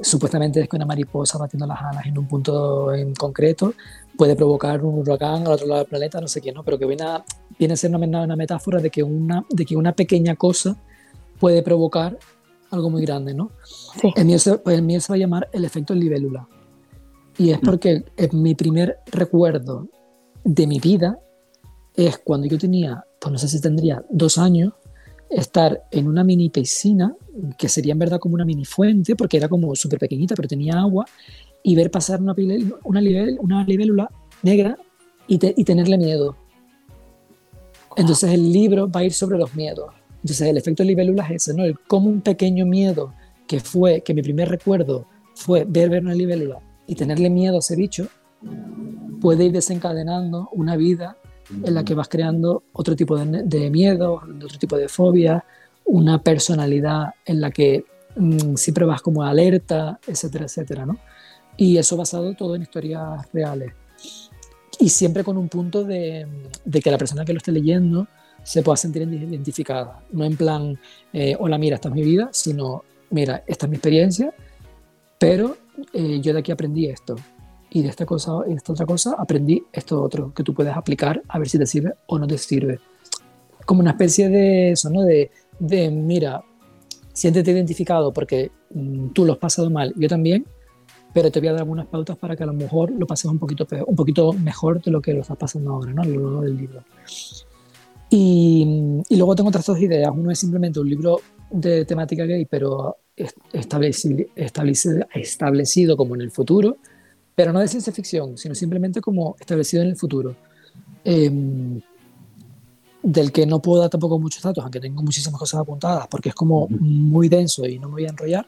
supuestamente 0.00 0.60
es 0.60 0.68
que 0.68 0.76
una 0.76 0.86
mariposa 0.86 1.38
batiendo 1.38 1.66
las 1.66 1.80
alas 1.80 2.06
en 2.06 2.18
un 2.18 2.26
punto 2.26 2.92
en 2.94 3.14
concreto 3.14 3.74
puede 4.20 4.36
provocar 4.36 4.84
un 4.84 4.98
huracán 4.98 5.46
al 5.46 5.52
otro 5.54 5.66
lado 5.66 5.78
del 5.78 5.88
planeta, 5.88 6.20
no 6.20 6.28
sé 6.28 6.42
qué, 6.42 6.52
¿no? 6.52 6.62
Pero 6.62 6.78
que 6.78 6.84
viene 6.84 7.04
a, 7.04 7.24
viene 7.58 7.72
a 7.72 7.76
ser 7.78 7.96
una, 7.96 8.22
una 8.22 8.36
metáfora 8.36 8.78
de 8.78 8.90
que, 8.90 9.02
una, 9.02 9.46
de 9.48 9.64
que 9.64 9.74
una 9.74 9.92
pequeña 9.92 10.36
cosa 10.36 10.76
puede 11.38 11.62
provocar 11.62 12.18
algo 12.70 12.90
muy 12.90 13.00
grande, 13.00 13.32
¿no? 13.32 13.50
Sí. 13.98 14.12
El, 14.14 14.26
mío 14.26 14.38
se, 14.38 14.58
pues 14.58 14.76
el 14.76 14.82
mío 14.82 15.00
se 15.00 15.10
va 15.10 15.14
a 15.14 15.18
llamar 15.20 15.48
el 15.54 15.64
efecto 15.64 15.94
libélula. 15.94 16.46
Y 17.38 17.52
es 17.52 17.62
mm. 17.62 17.64
porque 17.64 18.04
mi 18.32 18.54
primer 18.54 18.98
recuerdo 19.06 19.88
de 20.44 20.66
mi 20.66 20.80
vida 20.80 21.18
es 21.94 22.18
cuando 22.18 22.46
yo 22.46 22.58
tenía, 22.58 23.02
pues 23.18 23.32
no 23.32 23.38
sé 23.38 23.48
si 23.48 23.58
tendría 23.58 24.04
dos 24.10 24.36
años, 24.36 24.74
estar 25.30 25.84
en 25.92 26.08
una 26.08 26.24
mini 26.24 26.50
piscina, 26.50 27.16
que 27.56 27.70
sería 27.70 27.92
en 27.94 28.00
verdad 28.00 28.18
como 28.18 28.34
una 28.34 28.44
mini 28.44 28.66
fuente, 28.66 29.16
porque 29.16 29.38
era 29.38 29.48
como 29.48 29.74
súper 29.74 29.98
pequeñita, 29.98 30.34
pero 30.34 30.46
tenía 30.46 30.78
agua, 30.78 31.06
y 31.62 31.74
ver 31.74 31.90
pasar 31.90 32.20
una, 32.20 32.34
una, 32.84 33.00
una 33.40 33.64
libélula 33.64 34.10
negra 34.42 34.78
y, 35.26 35.38
y 35.60 35.64
tenerle 35.64 35.98
miedo. 35.98 36.36
Entonces 37.96 38.32
el 38.32 38.52
libro 38.52 38.90
va 38.90 39.00
a 39.00 39.04
ir 39.04 39.12
sobre 39.12 39.38
los 39.38 39.54
miedos. 39.54 39.92
Entonces 40.22 40.48
el 40.48 40.56
efecto 40.56 40.84
libélula 40.84 41.24
es 41.24 41.42
ese, 41.42 41.54
¿no? 41.54 41.64
El 41.64 41.78
como 41.78 42.08
un 42.08 42.20
pequeño 42.20 42.66
miedo 42.66 43.12
que 43.46 43.60
fue, 43.60 44.02
que 44.02 44.14
mi 44.14 44.22
primer 44.22 44.48
recuerdo 44.48 45.06
fue 45.34 45.64
ver, 45.66 45.90
ver 45.90 46.02
una 46.02 46.14
libélula 46.14 46.60
y 46.86 46.94
tenerle 46.94 47.30
miedo 47.30 47.56
a 47.56 47.58
ese 47.60 47.76
bicho, 47.76 48.08
puede 49.20 49.44
ir 49.44 49.52
desencadenando 49.52 50.48
una 50.52 50.76
vida 50.76 51.16
en 51.64 51.74
la 51.74 51.84
que 51.84 51.94
vas 51.94 52.08
creando 52.08 52.62
otro 52.72 52.94
tipo 52.94 53.18
de, 53.18 53.42
de 53.42 53.70
miedo, 53.70 54.14
otro 54.14 54.58
tipo 54.58 54.76
de 54.76 54.88
fobia, 54.88 55.44
una 55.84 56.22
personalidad 56.22 57.14
en 57.24 57.40
la 57.40 57.50
que 57.50 57.84
mm, 58.16 58.54
siempre 58.54 58.84
vas 58.84 59.02
como 59.02 59.24
alerta, 59.24 59.98
etcétera, 60.06 60.44
etcétera, 60.44 60.86
¿no? 60.86 60.98
Y 61.60 61.76
eso 61.76 61.94
basado 61.94 62.32
todo 62.32 62.54
en 62.54 62.62
historias 62.62 63.30
reales. 63.34 63.74
Y 64.78 64.88
siempre 64.88 65.22
con 65.22 65.36
un 65.36 65.50
punto 65.50 65.84
de, 65.84 66.26
de 66.64 66.80
que 66.80 66.90
la 66.90 66.96
persona 66.96 67.22
que 67.22 67.34
lo 67.34 67.36
esté 67.36 67.52
leyendo 67.52 68.08
se 68.42 68.62
pueda 68.62 68.78
sentir 68.78 69.02
identificada. 69.02 70.02
No 70.10 70.24
en 70.24 70.38
plan, 70.38 70.78
eh, 71.12 71.36
hola, 71.38 71.58
mira, 71.58 71.74
esta 71.74 71.90
es 71.90 71.94
mi 71.94 72.02
vida, 72.02 72.30
sino, 72.32 72.82
mira, 73.10 73.44
esta 73.46 73.66
es 73.66 73.70
mi 73.70 73.76
experiencia, 73.76 74.32
pero 75.18 75.58
eh, 75.92 76.18
yo 76.22 76.32
de 76.32 76.38
aquí 76.38 76.50
aprendí 76.50 76.86
esto. 76.86 77.16
y 77.68 77.82
de 77.82 77.90
esta 77.90 78.06
cosa 78.06 78.32
y 78.48 78.54
esta 78.54 78.72
otra 78.72 78.86
cosa 78.86 79.14
aprendí 79.18 79.62
esto 79.70 80.02
otro 80.02 80.32
que 80.34 80.42
tú 80.42 80.54
puedes 80.54 80.74
aplicar 80.74 81.22
a 81.28 81.38
ver 81.38 81.48
si 81.48 81.58
te 81.58 81.66
sirve 81.66 81.92
o 82.06 82.18
no 82.18 82.26
te 82.26 82.38
sirve. 82.38 82.80
Como 83.66 83.80
una 83.80 83.90
especie 83.90 84.30
de 84.30 84.70
eso, 84.70 84.88
¿no? 84.88 85.02
De, 85.02 85.30
de 85.58 85.90
mira, 85.90 86.42
siéntete 87.12 87.50
identificado 87.50 88.14
porque 88.14 88.50
mm, 88.70 89.08
tú 89.10 89.26
lo 89.26 89.34
has 89.34 89.38
pasado 89.38 89.68
mal, 89.68 89.92
yo 89.94 90.08
también, 90.08 90.46
pero 91.12 91.30
te 91.30 91.40
voy 91.40 91.48
a 91.48 91.52
dar 91.52 91.62
algunas 91.62 91.86
pautas 91.86 92.16
para 92.16 92.36
que 92.36 92.42
a 92.42 92.46
lo 92.46 92.52
mejor 92.52 92.90
lo 92.92 93.06
pases 93.06 93.26
un 93.26 93.38
poquito, 93.38 93.66
un 93.86 93.96
poquito 93.96 94.32
mejor 94.32 94.82
de 94.82 94.90
lo 94.90 95.00
que 95.00 95.12
lo 95.12 95.22
estás 95.22 95.36
pasando 95.36 95.72
ahora, 95.72 95.92
¿no? 95.92 96.02
A 96.02 96.06
lo 96.06 96.20
largo 96.20 96.42
del 96.42 96.56
libro. 96.56 96.84
Y, 98.10 99.02
y, 99.08 99.16
luego 99.16 99.36
tengo 99.36 99.48
otras 99.48 99.66
dos 99.66 99.80
ideas. 99.80 100.10
Uno 100.12 100.30
es 100.30 100.38
simplemente 100.38 100.80
un 100.80 100.88
libro 100.90 101.20
de 101.50 101.84
temática 101.84 102.24
gay, 102.24 102.44
pero 102.44 102.96
establecido, 103.52 104.26
establecido 105.14 105.96
como 105.96 106.14
en 106.14 106.22
el 106.22 106.30
futuro, 106.30 106.76
pero 107.34 107.52
no 107.52 107.60
de 107.60 107.68
ciencia 107.68 107.92
ficción, 107.92 108.36
sino 108.36 108.54
simplemente 108.54 109.00
como 109.00 109.36
establecido 109.38 109.82
en 109.82 109.90
el 109.90 109.96
futuro. 109.96 110.34
Eh, 111.04 111.80
del 113.02 113.32
que 113.32 113.46
no 113.46 113.62
puedo 113.62 113.80
dar 113.80 113.90
tampoco 113.90 114.18
muchos 114.18 114.42
datos, 114.42 114.62
aunque 114.62 114.80
tengo 114.80 115.02
muchísimas 115.02 115.38
cosas 115.38 115.60
apuntadas, 115.60 116.06
porque 116.08 116.30
es 116.30 116.34
como 116.34 116.68
muy 116.68 117.28
denso 117.28 117.66
y 117.66 117.78
no 117.78 117.88
me 117.88 117.94
voy 117.94 118.04
a 118.06 118.10
enrollar. 118.10 118.46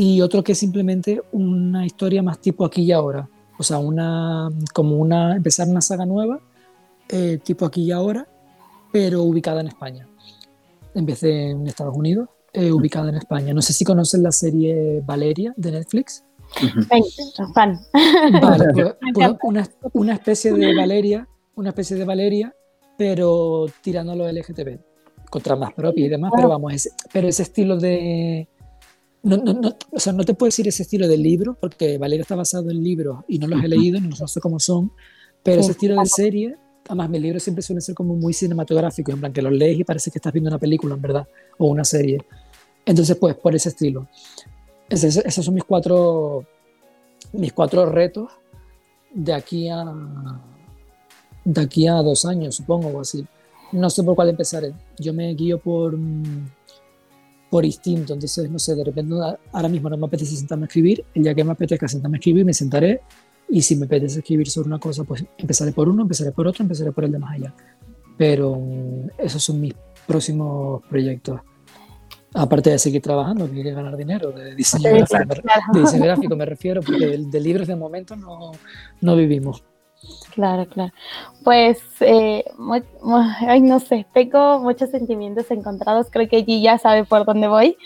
Y 0.00 0.22
otro 0.22 0.42
que 0.42 0.52
es 0.52 0.58
simplemente 0.58 1.20
una 1.32 1.84
historia 1.84 2.22
más 2.22 2.40
tipo 2.40 2.64
aquí 2.64 2.84
y 2.84 2.92
ahora, 2.92 3.28
o 3.58 3.62
sea, 3.62 3.76
una, 3.76 4.48
como 4.72 4.96
una, 4.96 5.36
empezar 5.36 5.68
una 5.68 5.82
saga 5.82 6.06
nueva, 6.06 6.40
eh, 7.10 7.38
tipo 7.42 7.66
aquí 7.66 7.82
y 7.82 7.92
ahora, 7.92 8.26
pero 8.90 9.22
ubicada 9.24 9.60
en 9.60 9.66
España. 9.66 10.08
Empecé 10.94 11.50
en 11.50 11.66
Estados 11.66 11.94
Unidos, 11.94 12.30
eh, 12.54 12.72
ubicada 12.72 13.10
en 13.10 13.16
España. 13.16 13.52
No 13.52 13.60
sé 13.60 13.74
si 13.74 13.84
conocen 13.84 14.22
la 14.22 14.32
serie 14.32 15.02
Valeria 15.04 15.52
de 15.58 15.72
Netflix. 15.72 16.24
Fan. 17.54 17.78
Vale, 18.40 18.64
pues, 18.72 18.94
pues 19.12 19.30
una, 19.42 19.68
una 19.92 20.14
especie 20.14 20.54
de 20.54 20.74
Valeria, 20.74 21.28
una 21.54 21.68
especie 21.68 21.96
de 21.96 22.04
Valeria 22.06 22.54
pero 23.00 23.64
tirándolo 23.80 24.30
LGTB, 24.30 24.78
contra 25.30 25.56
más 25.56 25.72
propia 25.72 26.04
y 26.04 26.08
demás, 26.10 26.32
pero 26.36 26.50
vamos, 26.50 26.74
ese, 26.74 26.90
pero 27.10 27.28
ese 27.28 27.44
estilo 27.44 27.78
de... 27.78 28.46
No, 29.22 29.36
no, 29.36 29.52
no, 29.52 29.76
o 29.90 30.00
sea, 30.00 30.12
no 30.12 30.24
te 30.24 30.34
puedo 30.34 30.48
decir 30.48 30.66
ese 30.66 30.82
estilo 30.82 31.06
de 31.06 31.18
libro, 31.18 31.56
porque 31.60 31.98
Valeria 31.98 32.22
está 32.22 32.36
basado 32.36 32.70
en 32.70 32.82
libros 32.82 33.22
y 33.28 33.38
no 33.38 33.48
los 33.48 33.62
he 33.62 33.68
leído, 33.68 34.00
no 34.00 34.26
sé 34.26 34.40
cómo 34.40 34.58
son, 34.58 34.92
pero 35.42 35.60
ese 35.60 35.72
estilo 35.72 36.00
de 36.00 36.06
serie, 36.06 36.56
además 36.86 37.10
mis 37.10 37.20
libros 37.20 37.42
siempre 37.42 37.62
suelen 37.62 37.82
ser 37.82 37.94
como 37.94 38.14
muy 38.14 38.32
cinematográficos, 38.32 39.14
en 39.14 39.20
plan 39.20 39.32
que 39.32 39.42
los 39.42 39.52
lees 39.52 39.78
y 39.78 39.84
parece 39.84 40.10
que 40.10 40.18
estás 40.18 40.32
viendo 40.32 40.48
una 40.48 40.58
película, 40.58 40.94
en 40.94 41.02
verdad, 41.02 41.28
o 41.58 41.66
una 41.66 41.84
serie. 41.84 42.24
Entonces, 42.86 43.16
pues, 43.16 43.34
por 43.36 43.54
ese 43.54 43.68
estilo. 43.68 44.08
esos 44.88 45.44
son 45.44 45.54
mis 45.54 45.64
cuatro, 45.64 46.46
mis 47.32 47.52
cuatro 47.52 47.86
retos 47.86 48.32
de 49.12 49.32
aquí 49.32 49.68
a, 49.68 49.84
de 51.44 51.60
aquí 51.60 51.86
a 51.86 51.94
dos 51.94 52.24
años, 52.24 52.56
supongo, 52.56 52.88
o 52.88 53.00
así. 53.00 53.24
No 53.72 53.88
sé 53.88 54.02
por 54.02 54.16
cuál 54.16 54.30
empezaré. 54.30 54.72
Yo 54.98 55.12
me 55.12 55.32
guío 55.34 55.58
por, 55.58 55.96
mm, 55.96 56.50
por 57.50 57.64
instinto, 57.64 58.14
entonces, 58.14 58.48
no 58.48 58.58
sé, 58.60 58.76
de 58.76 58.84
repente 58.84 59.14
ahora 59.52 59.68
mismo 59.68 59.90
no 59.90 59.96
me 59.96 60.06
apetece 60.06 60.36
sentarme 60.36 60.64
a 60.64 60.66
escribir, 60.68 61.04
el 61.14 61.24
día 61.24 61.34
que 61.34 61.42
me 61.42 61.50
apetezca 61.50 61.88
sentarme 61.88 62.16
a 62.16 62.20
escribir, 62.20 62.44
me 62.44 62.54
sentaré 62.54 63.00
y 63.48 63.60
si 63.62 63.74
me 63.74 63.86
apetece 63.86 64.20
escribir 64.20 64.48
sobre 64.48 64.68
una 64.68 64.78
cosa, 64.78 65.02
pues 65.02 65.24
empezaré 65.36 65.72
por 65.72 65.88
uno, 65.88 66.02
empezaré 66.02 66.30
por 66.30 66.46
otro, 66.46 66.62
empezaré 66.62 66.92
por 66.92 67.04
el 67.04 67.12
de 67.12 67.18
más 67.18 67.34
allá. 67.34 67.54
Pero 68.16 68.54
mm, 68.54 69.08
esos 69.18 69.42
son 69.42 69.60
mis 69.60 69.74
próximos 70.06 70.82
proyectos. 70.88 71.40
Aparte 72.32 72.70
de 72.70 72.78
seguir 72.78 73.02
trabajando, 73.02 73.50
que 73.50 73.62
ganar 73.72 73.96
dinero, 73.96 74.30
de 74.30 74.54
diseño, 74.54 74.92
gráfico, 74.92 75.18
me, 75.18 75.34
de 75.72 75.80
diseño 75.80 76.04
gráfico 76.04 76.36
me 76.36 76.46
refiero, 76.46 76.80
porque 76.80 77.04
de, 77.04 77.18
de 77.26 77.40
libros 77.40 77.66
de 77.66 77.74
momento 77.74 78.14
no, 78.14 78.52
no 79.00 79.16
vivimos. 79.16 79.64
Claro, 80.34 80.66
claro. 80.68 80.92
Pues, 81.44 81.80
eh, 82.00 82.44
ay, 83.46 83.60
no 83.62 83.80
sé, 83.80 84.06
tengo 84.12 84.60
muchos 84.60 84.90
sentimientos 84.90 85.50
encontrados. 85.50 86.08
Creo 86.10 86.28
que 86.28 86.44
G 86.44 86.60
ya 86.62 86.78
sabe 86.78 87.04
por 87.04 87.24
dónde 87.24 87.48
voy. 87.48 87.76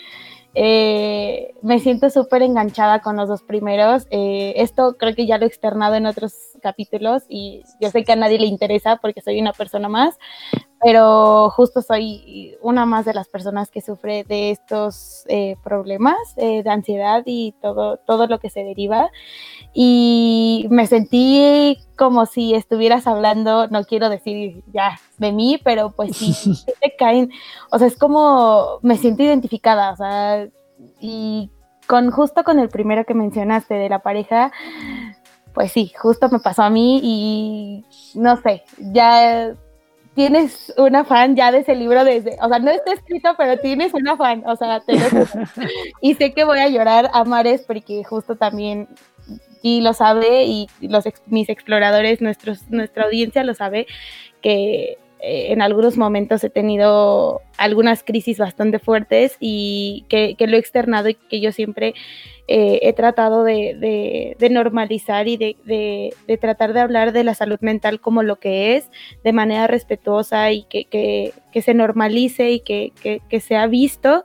Eh, 0.57 1.53
me 1.61 1.79
siento 1.79 2.09
súper 2.09 2.41
enganchada 2.41 3.01
con 3.01 3.17
los 3.17 3.27
dos 3.27 3.43
primeros. 3.43 4.07
Eh, 4.09 4.53
esto 4.57 4.95
creo 4.97 5.13
que 5.15 5.25
ya 5.27 5.37
lo 5.37 5.45
he 5.45 5.47
externado 5.47 5.95
en 5.95 6.05
otros 6.05 6.33
capítulos 6.61 7.23
y 7.29 7.63
yo 7.81 7.89
sé 7.89 8.03
que 8.05 8.13
a 8.13 8.15
nadie 8.15 8.39
le 8.39 8.47
interesa 8.47 8.97
porque 8.97 9.21
soy 9.21 9.41
una 9.41 9.51
persona 9.53 9.89
más, 9.89 10.17
pero 10.81 11.49
justo 11.51 11.81
soy 11.81 12.57
una 12.61 12.85
más 12.85 13.05
de 13.05 13.13
las 13.13 13.27
personas 13.27 13.71
que 13.71 13.81
sufre 13.81 14.23
de 14.23 14.51
estos 14.51 15.23
eh, 15.27 15.55
problemas 15.63 16.17
de 16.35 16.63
ansiedad 16.69 17.23
y 17.25 17.53
todo, 17.61 17.97
todo 17.97 18.27
lo 18.27 18.39
que 18.39 18.49
se 18.49 18.63
deriva. 18.63 19.09
Y 19.73 20.67
me 20.69 20.87
sentí 20.87 21.77
como 21.97 22.25
si 22.25 22.53
estuvieras 22.53 23.07
hablando, 23.07 23.67
no 23.67 23.83
quiero 23.83 24.09
decir 24.09 24.63
ya 24.71 24.99
de 25.17 25.31
mí, 25.31 25.59
pero 25.63 25.91
pues 25.91 26.15
sí, 26.17 26.33
te 26.81 26.95
caen, 26.95 27.31
o 27.71 27.79
sea, 27.79 27.87
es 27.87 27.97
como 27.97 28.79
me 28.81 28.97
siento 28.97 29.23
identificada, 29.23 29.91
o 29.91 29.95
sea, 29.95 30.47
y 30.99 31.49
con 31.87 32.11
justo 32.11 32.43
con 32.43 32.59
el 32.59 32.69
primero 32.69 33.05
que 33.05 33.13
mencionaste 33.13 33.75
de 33.75 33.89
la 33.89 33.99
pareja, 33.99 34.51
pues 35.53 35.71
sí, 35.71 35.93
justo 35.97 36.29
me 36.29 36.39
pasó 36.39 36.63
a 36.63 36.69
mí 36.69 36.99
y 37.03 37.85
no 38.15 38.37
sé, 38.37 38.63
ya 38.77 39.55
tienes 40.15 40.73
una 40.77 41.03
fan 41.03 41.35
ya 41.35 41.51
de 41.51 41.59
ese 41.59 41.75
libro 41.75 42.03
desde, 42.05 42.37
o 42.41 42.47
sea, 42.47 42.59
no 42.59 42.71
está 42.71 42.93
escrito, 42.93 43.35
pero 43.37 43.59
tienes 43.59 43.93
una 43.93 44.15
fan, 44.15 44.43
o 44.45 44.55
sea, 44.55 44.79
te 44.79 44.93
lo 44.93 45.25
y 46.01 46.15
sé 46.15 46.33
que 46.33 46.45
voy 46.45 46.59
a 46.59 46.69
llorar 46.69 47.11
a 47.13 47.23
mares 47.25 47.63
porque 47.67 48.03
justo 48.03 48.35
también 48.35 48.87
y 49.61 49.81
lo 49.81 49.93
sabe 49.93 50.45
y 50.45 50.67
los 50.79 51.03
mis 51.25 51.49
exploradores, 51.49 52.21
nuestros, 52.21 52.69
nuestra 52.69 53.05
audiencia 53.05 53.43
lo 53.43 53.53
sabe 53.53 53.87
que 54.41 54.97
eh, 55.27 55.51
en 55.51 55.63
algunos 55.63 55.97
momentos 55.97 56.43
he 56.43 56.51
tenido 56.51 57.41
algunas 57.57 58.03
crisis 58.03 58.37
bastante 58.37 58.77
fuertes 58.77 59.37
y 59.39 60.05
que, 60.07 60.35
lo 60.39 60.55
he 60.55 60.59
externado 60.59 61.09
y 61.09 61.15
que 61.15 61.41
yo 61.41 61.51
siempre 61.51 61.95
eh, 62.47 62.77
he 62.83 62.93
tratado 62.93 63.43
de, 63.43 64.37
normalizar 64.51 65.27
y 65.27 65.37
de, 65.37 66.13
tratar 66.39 66.73
de 66.73 66.79
hablar 66.79 67.11
de 67.11 67.23
la 67.23 67.33
salud 67.33 67.57
mental 67.61 67.99
como 67.99 68.21
lo 68.21 68.35
que 68.35 68.75
es, 68.75 68.91
de 69.23 69.33
manera 69.33 69.65
respetuosa 69.65 70.51
y 70.51 70.61
que, 70.65 70.85
que 70.85 71.61
se 71.63 71.73
normalice 71.73 72.51
y 72.51 72.59
que, 72.59 73.41
sea 73.41 73.65
visto 73.65 74.23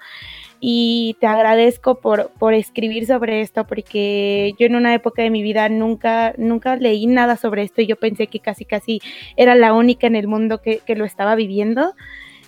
y 0.60 1.16
te 1.20 1.26
agradezco 1.26 2.00
por, 2.00 2.30
por, 2.38 2.52
escribir 2.52 3.06
sobre 3.06 3.40
esto 3.40 3.66
porque 3.66 4.52
yo 4.58 4.66
en 4.66 4.76
una 4.76 4.94
época 4.94 5.22
de 5.22 5.30
mi 5.30 5.42
vida 5.42 5.70
nunca, 5.70 6.34
nunca 6.36 6.76
leí 6.76 7.06
nada 7.06 7.36
sobre 7.36 7.62
esto 7.62 7.80
y 7.80 7.86
yo 7.86 7.96
pensé 7.96 8.26
que 8.26 8.40
casi 8.40 8.66
casi 8.66 9.00
era 9.36 9.54
la 9.54 9.72
única 9.72 10.06
en 10.06 10.16
el 10.16 10.28
mundo 10.28 10.60
que, 10.60 10.78
que 10.78 10.96
lo 10.96 11.06
estaba 11.06 11.34
viviendo 11.34 11.94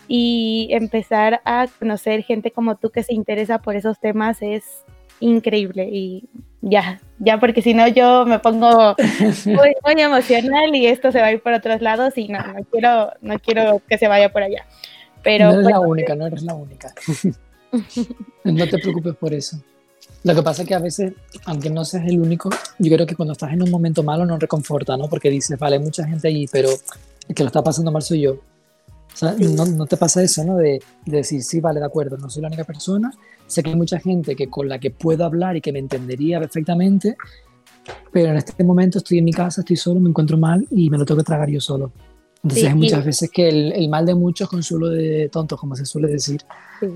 y 0.09 0.69
empezar 0.73 1.41
a 1.47 1.69
conocer 1.79 2.23
gente 2.23 2.51
como 2.51 2.77
tú 2.77 2.91
que 2.91 3.03
se 3.03 3.15
interesa 3.15 3.61
por 3.61 3.77
esos 3.77 3.99
temas 3.99 4.43
es 4.43 4.85
increíble 5.21 5.89
y 5.91 6.29
ya, 6.61 7.01
ya 7.19 7.41
porque 7.41 7.63
si 7.63 7.73
no 7.73 7.89
yo 7.89 8.27
me 8.27 8.39
pongo 8.41 8.95
muy, 9.47 9.75
muy, 9.85 10.03
emocional 10.03 10.75
y 10.75 10.87
esto 10.87 11.13
se 11.13 11.21
va 11.21 11.29
a 11.29 11.33
ir 11.33 11.41
por 11.41 11.55
otros 11.55 11.81
lados 11.81 12.19
y 12.19 12.29
no, 12.29 12.41
no 12.41 12.65
quiero, 12.71 13.13
no 13.23 13.39
quiero 13.39 13.81
que 13.89 13.97
se 13.97 14.09
vaya 14.09 14.31
por 14.33 14.43
allá. 14.43 14.67
Pero, 15.23 15.47
no 15.47 15.53
eres 15.61 15.67
la 15.67 15.81
única, 15.81 16.15
no 16.17 16.27
eres 16.27 16.43
la 16.43 16.55
única. 16.55 16.93
No 18.45 18.69
te 18.69 18.79
preocupes 18.79 19.17
por 19.17 19.33
eso. 19.33 19.59
Lo 20.25 20.35
que 20.35 20.43
pasa 20.43 20.63
es 20.63 20.69
que 20.69 20.75
a 20.75 20.79
veces, 20.79 21.13
aunque 21.47 21.71
no 21.71 21.85
seas 21.85 22.07
el 22.07 22.21
único, 22.21 22.51
yo 22.79 22.95
creo 22.95 23.07
que 23.07 23.17
cuando 23.17 23.33
estás 23.33 23.53
en 23.53 23.63
un 23.63 23.71
momento 23.71 24.03
malo 24.03 24.25
no 24.25 24.39
reconforta, 24.39 24.97
¿no? 24.97 25.09
Porque 25.09 25.31
dices, 25.31 25.59
vale, 25.59 25.77
hay 25.77 25.83
mucha 25.83 26.07
gente 26.07 26.29
allí, 26.29 26.47
pero 26.51 26.71
el 27.29 27.35
que 27.35 27.43
lo 27.43 27.49
está 27.49 27.63
pasando 27.63 27.91
mal 27.91 28.03
soy 28.03 28.23
yo. 28.23 28.33
O 28.33 29.17
sea, 29.17 29.35
no, 29.39 29.67
no, 29.67 29.87
te 29.87 29.97
pasa 29.97 30.23
eso, 30.23 30.45
¿no? 30.45 30.57
De, 30.57 30.81
de, 31.07 31.17
decir, 31.17 31.43
sí, 31.43 31.61
vale, 31.61 31.81
de 31.81 31.87
acuerdo, 31.87 32.17
no 32.17 32.31
soy 32.31 32.43
la 32.43 32.49
única 32.49 32.65
persona. 32.65 33.13
Sé 33.47 33.63
que 33.63 33.71
hay 33.71 33.77
mucha 33.77 33.99
gente 33.99 34.37
que 34.37 34.49
con 34.49 34.69
la 34.69 34.79
que 34.79 34.91
puedo 34.91 35.25
hablar 35.25 35.57
y 35.57 35.61
que 35.61 35.73
me 35.73 35.81
entendería 35.81 36.39
perfectamente, 36.39 37.17
pero 38.13 38.31
en 38.31 38.37
este 38.37 38.63
momento 38.65 38.99
estoy 38.99 39.19
en 39.19 39.25
mi 39.25 39.33
casa, 39.33 39.61
estoy 39.61 39.77
solo, 39.77 40.01
me 40.01 40.09
encuentro 40.09 40.39
mal 40.39 40.67
y 40.71 40.89
me 40.89 40.99
lo 40.99 41.05
tengo 41.05 41.19
que 41.19 41.27
tragar 41.27 41.51
yo 41.51 41.61
solo. 41.61 41.93
Entonces 42.43 42.69
hay 42.69 42.75
muchas 42.75 43.05
veces 43.05 43.31
que 43.31 43.49
el, 43.49 43.73
el, 43.73 43.89
mal 43.89 44.07
de 44.07 44.15
muchos 44.15 44.49
consuelo 44.49 44.89
de 44.89 45.29
tontos, 45.31 45.61
como 45.61 45.77
se 45.77 45.85
suele 45.85 46.09
decir. 46.09 46.43
Sí 46.81 46.87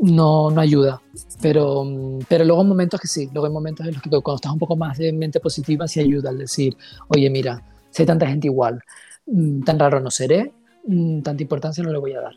no, 0.00 0.50
no 0.50 0.60
ayuda. 0.60 1.00
Pero, 1.40 1.84
pero 2.28 2.44
luego 2.44 2.62
hay 2.62 2.68
momentos 2.68 3.00
que 3.00 3.08
sí, 3.08 3.28
luego 3.32 3.46
hay 3.46 3.52
momentos 3.52 3.86
en 3.86 3.94
los 3.94 4.02
que 4.02 4.10
cuando 4.10 4.36
estás 4.36 4.52
un 4.52 4.58
poco 4.58 4.76
más 4.76 4.98
de 4.98 5.12
mente 5.12 5.40
positiva 5.40 5.86
sí 5.88 6.00
ayuda 6.00 6.30
al 6.30 6.38
decir, 6.38 6.76
oye, 7.08 7.30
mira, 7.30 7.62
si 7.90 8.02
hay 8.02 8.06
tanta 8.06 8.26
gente 8.26 8.46
igual, 8.46 8.82
mm, 9.26 9.62
tan 9.62 9.78
raro 9.78 10.00
no 10.00 10.10
seré, 10.10 10.52
mm, 10.86 11.20
tanta 11.22 11.42
importancia 11.42 11.82
no 11.82 11.90
le 11.90 11.98
voy 11.98 12.12
a 12.14 12.20
dar. 12.20 12.34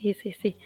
Sí, 0.00 0.14
sí, 0.14 0.34
sí, 0.40 0.56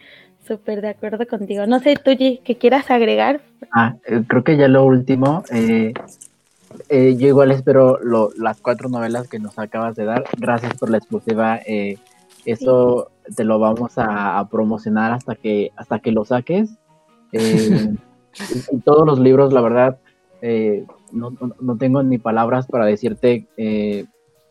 súper 0.47 0.81
de 0.81 0.89
acuerdo 0.89 1.25
contigo. 1.27 1.65
No 1.65 1.79
sé, 1.79 1.95
Tuyi, 1.95 2.39
¿qué 2.43 2.57
quieras 2.57 2.91
agregar? 2.91 3.41
Ah, 3.71 3.95
eh, 4.05 4.23
creo 4.27 4.43
que 4.43 4.57
ya 4.57 4.67
lo 4.67 4.85
último, 4.85 5.43
eh, 5.51 5.93
eh, 6.89 7.15
yo 7.17 7.27
igual 7.27 7.51
espero 7.51 7.99
las 8.37 8.59
cuatro 8.59 8.89
novelas 8.89 9.27
que 9.27 9.39
nos 9.39 9.57
acabas 9.57 9.95
de 9.95 10.05
dar. 10.05 10.23
Gracias 10.37 10.75
por 10.75 10.89
la 10.89 10.97
exclusiva. 10.97 11.59
Eso 12.45 13.11
te 13.35 13.43
lo 13.43 13.59
vamos 13.59 13.93
a, 13.97 14.47
promocionar 14.49 15.11
hasta 15.11 15.35
que, 15.35 15.71
hasta 15.75 15.99
que 15.99 16.11
lo 16.11 16.25
saques. 16.25 16.77
Eh, 17.31 17.95
y, 18.71 18.77
todos 18.79 19.05
los 19.05 19.19
libros, 19.19 19.53
la 19.53 19.61
verdad, 19.61 19.99
eh, 20.41 20.85
no, 21.11 21.31
no, 21.59 21.77
tengo 21.77 22.03
ni 22.03 22.17
palabras 22.17 22.67
para 22.67 22.85
decirte 22.85 23.47
eh, 23.57 24.05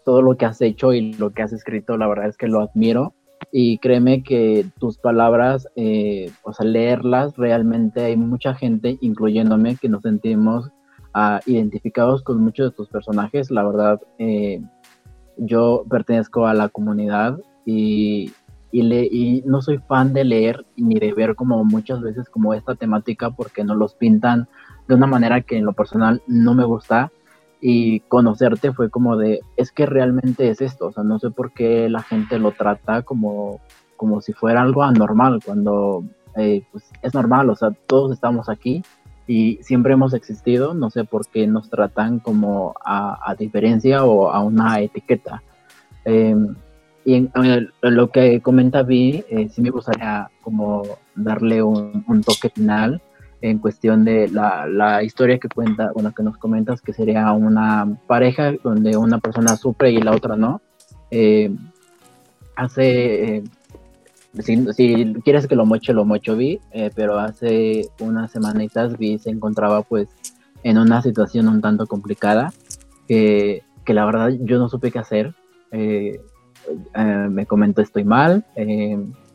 todo 0.04 0.22
lo 0.22 0.36
que 0.36 0.46
has 0.46 0.60
hecho 0.60 0.92
y 0.92 1.12
lo 1.14 1.30
que 1.30 1.42
has 1.42 1.52
escrito, 1.52 1.96
la 1.96 2.08
verdad 2.08 2.28
es 2.28 2.36
que 2.36 2.48
lo 2.48 2.60
admiro 2.60 3.14
y 3.50 3.78
créeme 3.78 4.22
que 4.22 4.66
tus 4.78 4.98
palabras, 4.98 5.66
o 5.76 6.52
sea, 6.52 6.64
leerlas, 6.64 7.36
realmente 7.36 8.02
hay 8.02 8.16
mucha 8.16 8.54
gente, 8.54 8.98
incluyéndome, 9.00 9.76
que 9.76 9.88
nos 9.88 10.02
sentimos 10.02 10.70
ah, 11.12 11.40
identificados 11.44 12.22
con 12.22 12.40
muchos 12.40 12.70
de 12.70 12.76
tus 12.76 12.88
personajes. 12.88 13.50
La 13.50 13.64
verdad, 13.64 14.00
yo 15.36 15.84
pertenezco 15.90 16.46
a 16.46 16.54
la 16.54 16.68
comunidad 16.68 17.38
y, 17.64 18.32
le, 18.72 19.04
y 19.04 19.42
no 19.46 19.62
soy 19.62 19.78
fan 19.78 20.12
de 20.12 20.24
leer 20.24 20.64
ni 20.76 20.98
de 20.98 21.12
ver 21.12 21.34
como 21.34 21.64
muchas 21.64 22.00
veces 22.00 22.28
como 22.28 22.54
esta 22.54 22.74
temática 22.74 23.30
porque 23.30 23.64
nos 23.64 23.76
los 23.76 23.94
pintan 23.94 24.48
de 24.88 24.94
una 24.94 25.06
manera 25.06 25.42
que 25.42 25.58
en 25.58 25.64
lo 25.64 25.72
personal 25.72 26.22
no 26.26 26.54
me 26.54 26.64
gusta 26.64 27.12
y 27.60 28.00
conocerte 28.00 28.72
fue 28.72 28.90
como 28.90 29.16
de, 29.16 29.40
es 29.56 29.70
que 29.70 29.86
realmente 29.86 30.50
es 30.50 30.60
esto, 30.60 30.88
o 30.88 30.92
sea, 30.92 31.04
no 31.04 31.20
sé 31.20 31.30
por 31.30 31.52
qué 31.52 31.88
la 31.88 32.02
gente 32.02 32.40
lo 32.40 32.50
trata 32.50 33.02
como, 33.02 33.60
como 33.96 34.20
si 34.20 34.32
fuera 34.32 34.62
algo 34.62 34.82
anormal, 34.82 35.40
cuando 35.44 36.02
eh, 36.36 36.64
pues, 36.72 36.90
es 37.02 37.14
normal, 37.14 37.48
o 37.50 37.54
sea, 37.54 37.70
todos 37.86 38.10
estamos 38.12 38.48
aquí 38.48 38.82
y 39.28 39.58
siempre 39.62 39.92
hemos 39.92 40.12
existido, 40.12 40.74
no 40.74 40.90
sé 40.90 41.04
por 41.04 41.26
qué 41.28 41.46
nos 41.46 41.70
tratan 41.70 42.18
como 42.18 42.74
a, 42.84 43.34
diferencia 43.38 44.04
o 44.04 44.30
a 44.30 44.42
una 44.42 44.80
etiqueta. 44.80 45.42
Em, 46.04 46.56
y 47.04 47.28
lo 47.82 48.10
que 48.10 48.40
comenta 48.40 48.82
Vi, 48.82 49.24
eh, 49.28 49.48
sí 49.50 49.60
me 49.60 49.70
gustaría 49.70 50.30
como 50.42 50.82
darle 51.14 51.62
un, 51.62 52.22
toque 52.24 52.50
final 52.50 53.00
en 53.40 53.58
cuestión 53.58 54.04
de 54.04 54.28
la, 54.28 55.02
historia 55.02 55.38
que 55.38 55.48
cuenta, 55.48 55.90
bueno, 55.92 56.12
que 56.14 56.22
nos 56.22 56.36
comentas, 56.38 56.80
que 56.80 56.92
sería 56.92 57.32
una 57.32 57.98
pareja 58.06 58.52
donde 58.62 58.96
una 58.96 59.18
persona 59.18 59.56
sufre 59.56 59.90
y 59.90 59.98
la 59.98 60.12
otra 60.12 60.36
no. 60.36 60.60
Eh, 61.10 61.54
hace, 62.54 63.36
eh, 63.36 63.44
si, 64.40 65.12
quieres 65.24 65.48
que 65.48 65.56
lo 65.56 65.66
moche, 65.66 65.92
lo 65.92 66.04
mocho 66.04 66.36
vi, 66.36 66.60
eh, 66.70 66.90
pero 66.94 67.18
hace 67.18 67.88
unas 67.98 68.30
semanitas 68.30 68.96
vi 68.96 69.18
se 69.18 69.30
encontraba 69.30 69.82
pues 69.82 70.08
en 70.62 70.78
una 70.78 71.02
situación 71.02 71.48
un 71.48 71.60
tanto 71.60 71.86
complicada, 71.86 72.52
que 73.08 73.62
la 73.88 74.06
verdad 74.06 74.30
yo 74.40 74.58
no 74.58 74.68
supe 74.68 74.92
qué 74.92 75.00
hacer. 75.00 75.34
Me 76.94 77.46
comentó 77.46 77.82
estoy 77.82 78.04
mal, 78.04 78.44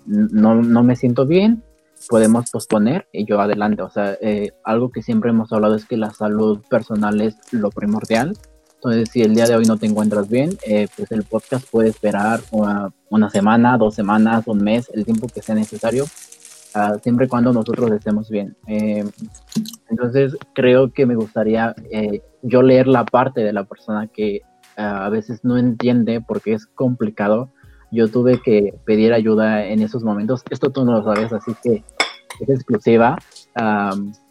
no, 0.05 0.55
no 0.55 0.83
me 0.83 0.95
siento 0.95 1.25
bien, 1.25 1.63
podemos 2.07 2.49
posponer 2.51 3.07
y 3.11 3.25
yo 3.25 3.39
adelante. 3.39 3.81
O 3.81 3.89
sea, 3.89 4.17
eh, 4.21 4.51
algo 4.63 4.89
que 4.89 5.01
siempre 5.01 5.29
hemos 5.29 5.51
hablado 5.51 5.75
es 5.75 5.85
que 5.85 5.97
la 5.97 6.11
salud 6.11 6.61
personal 6.69 7.21
es 7.21 7.35
lo 7.51 7.69
primordial. 7.69 8.33
Entonces, 8.75 9.09
si 9.11 9.21
el 9.21 9.33
día 9.33 9.45
de 9.45 9.55
hoy 9.55 9.65
no 9.65 9.77
te 9.77 9.87
encuentras 9.87 10.29
bien, 10.29 10.51
eh, 10.65 10.87
pues 10.95 11.11
el 11.11 11.23
podcast 11.23 11.67
puede 11.69 11.89
esperar 11.89 12.41
una, 12.51 13.29
semana, 13.31 13.77
dos 13.77 13.95
semanas, 13.95 14.43
un 14.47 14.63
mes, 14.63 14.89
el 14.93 15.03
tiempo 15.03 15.27
que 15.27 15.41
sea 15.41 15.55
necesario, 15.55 16.03
uh, 16.03 16.99
siempre 17.01 17.25
y 17.25 17.29
cuando 17.29 17.51
nosotros 17.51 17.91
estemos 17.91 18.29
bien. 18.29 18.55
Eh, 18.67 19.03
entonces, 19.89 20.37
creo 20.53 20.93
que 20.93 21.07
me 21.07 21.15
gustaría 21.15 21.75
yo 22.43 22.61
leer 22.61 22.87
la 22.87 23.03
parte 23.03 23.41
de 23.41 23.51
la 23.51 23.63
persona 23.63 24.07
que 24.07 24.41
a 24.77 25.09
veces 25.09 25.43
no 25.43 25.57
entiende 25.57 26.21
porque 26.21 26.53
es 26.53 26.65
complicado 26.67 27.49
yo 27.91 28.07
tuve 28.09 28.41
que 28.41 28.73
pedir 28.85 29.13
ayuda 29.13 29.65
en 29.65 29.81
esos 29.81 30.03
momentos. 30.03 30.43
Esto 30.49 30.71
tú 30.71 30.83
no 30.85 30.93
lo 30.93 31.03
sabes, 31.03 31.31
así 31.33 31.53
que 31.63 31.83
es 32.39 32.49
exclusiva 32.49 33.17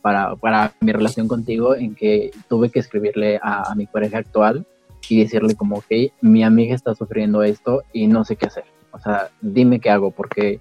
para, 0.03 0.37
para, 0.37 0.73
mi 0.81 0.93
relación 0.93 1.27
contigo 1.27 1.75
en 1.75 1.95
que 1.95 2.31
tuve 2.49 2.71
que 2.71 2.79
escribirle 2.79 3.41
a, 3.43 3.75
mi 3.75 3.87
pareja 3.87 4.19
actual 4.19 4.67
y 5.09 5.21
decirle 5.21 5.55
como, 5.55 5.83
que 5.83 6.13
mi 6.21 6.45
amiga 6.45 6.75
está 6.75 6.95
sufriendo 6.95 7.43
esto 7.43 7.83
y 7.93 8.07
no 8.07 8.25
sé 8.25 8.37
qué 8.37 8.47
hacer. 8.47 8.65
O 8.93 8.99
sea, 8.99 9.31
dime 9.41 9.81
qué 9.81 9.91
hago 9.91 10.11
porque 10.11 10.61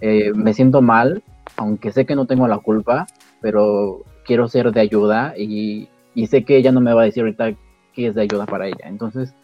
eh, 0.00 0.32
me 0.34 0.54
siento 0.54 0.82
mal, 0.82 1.22
aunque 1.56 1.92
sé 1.92 2.06
que 2.06 2.14
no 2.14 2.26
tengo 2.26 2.46
la 2.46 2.58
culpa, 2.58 3.06
pero 3.40 4.02
quiero 4.24 4.48
ser 4.48 4.70
de 4.72 4.80
ayuda 4.80 5.34
y, 5.36 5.88
y 6.14 6.26
sé 6.28 6.44
que 6.44 6.56
ella 6.56 6.72
no 6.72 6.80
me 6.80 6.94
va 6.94 7.02
a 7.02 7.06
decir 7.06 7.22
ahorita 7.22 7.54
que 7.94 8.08
es 8.08 8.14
de 8.14 8.22
ayuda 8.22 8.46
para 8.46 8.66
ella. 8.66 8.84
Entonces, 8.84 9.34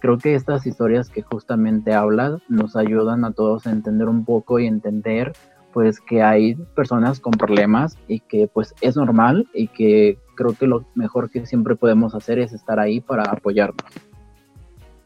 creo 0.00 0.18
que 0.18 0.34
estas 0.34 0.66
historias 0.66 1.08
que 1.08 1.22
justamente 1.22 1.92
hablas 1.92 2.40
nos 2.48 2.76
ayudan 2.76 3.24
a 3.24 3.32
todos 3.32 3.66
a 3.66 3.70
entender 3.70 4.08
un 4.08 4.24
poco 4.24 4.58
y 4.58 4.66
entender 4.66 5.32
pues 5.72 6.00
que 6.00 6.22
hay 6.22 6.54
personas 6.74 7.20
con 7.20 7.32
problemas 7.32 7.96
y 8.08 8.20
que 8.20 8.48
pues 8.48 8.74
es 8.80 8.96
normal 8.96 9.46
y 9.52 9.68
que 9.68 10.18
creo 10.34 10.54
que 10.54 10.66
lo 10.66 10.84
mejor 10.94 11.30
que 11.30 11.46
siempre 11.46 11.76
podemos 11.76 12.14
hacer 12.14 12.38
es 12.38 12.52
estar 12.52 12.80
ahí 12.80 13.00
para 13.00 13.24
apoyarnos. 13.24 13.84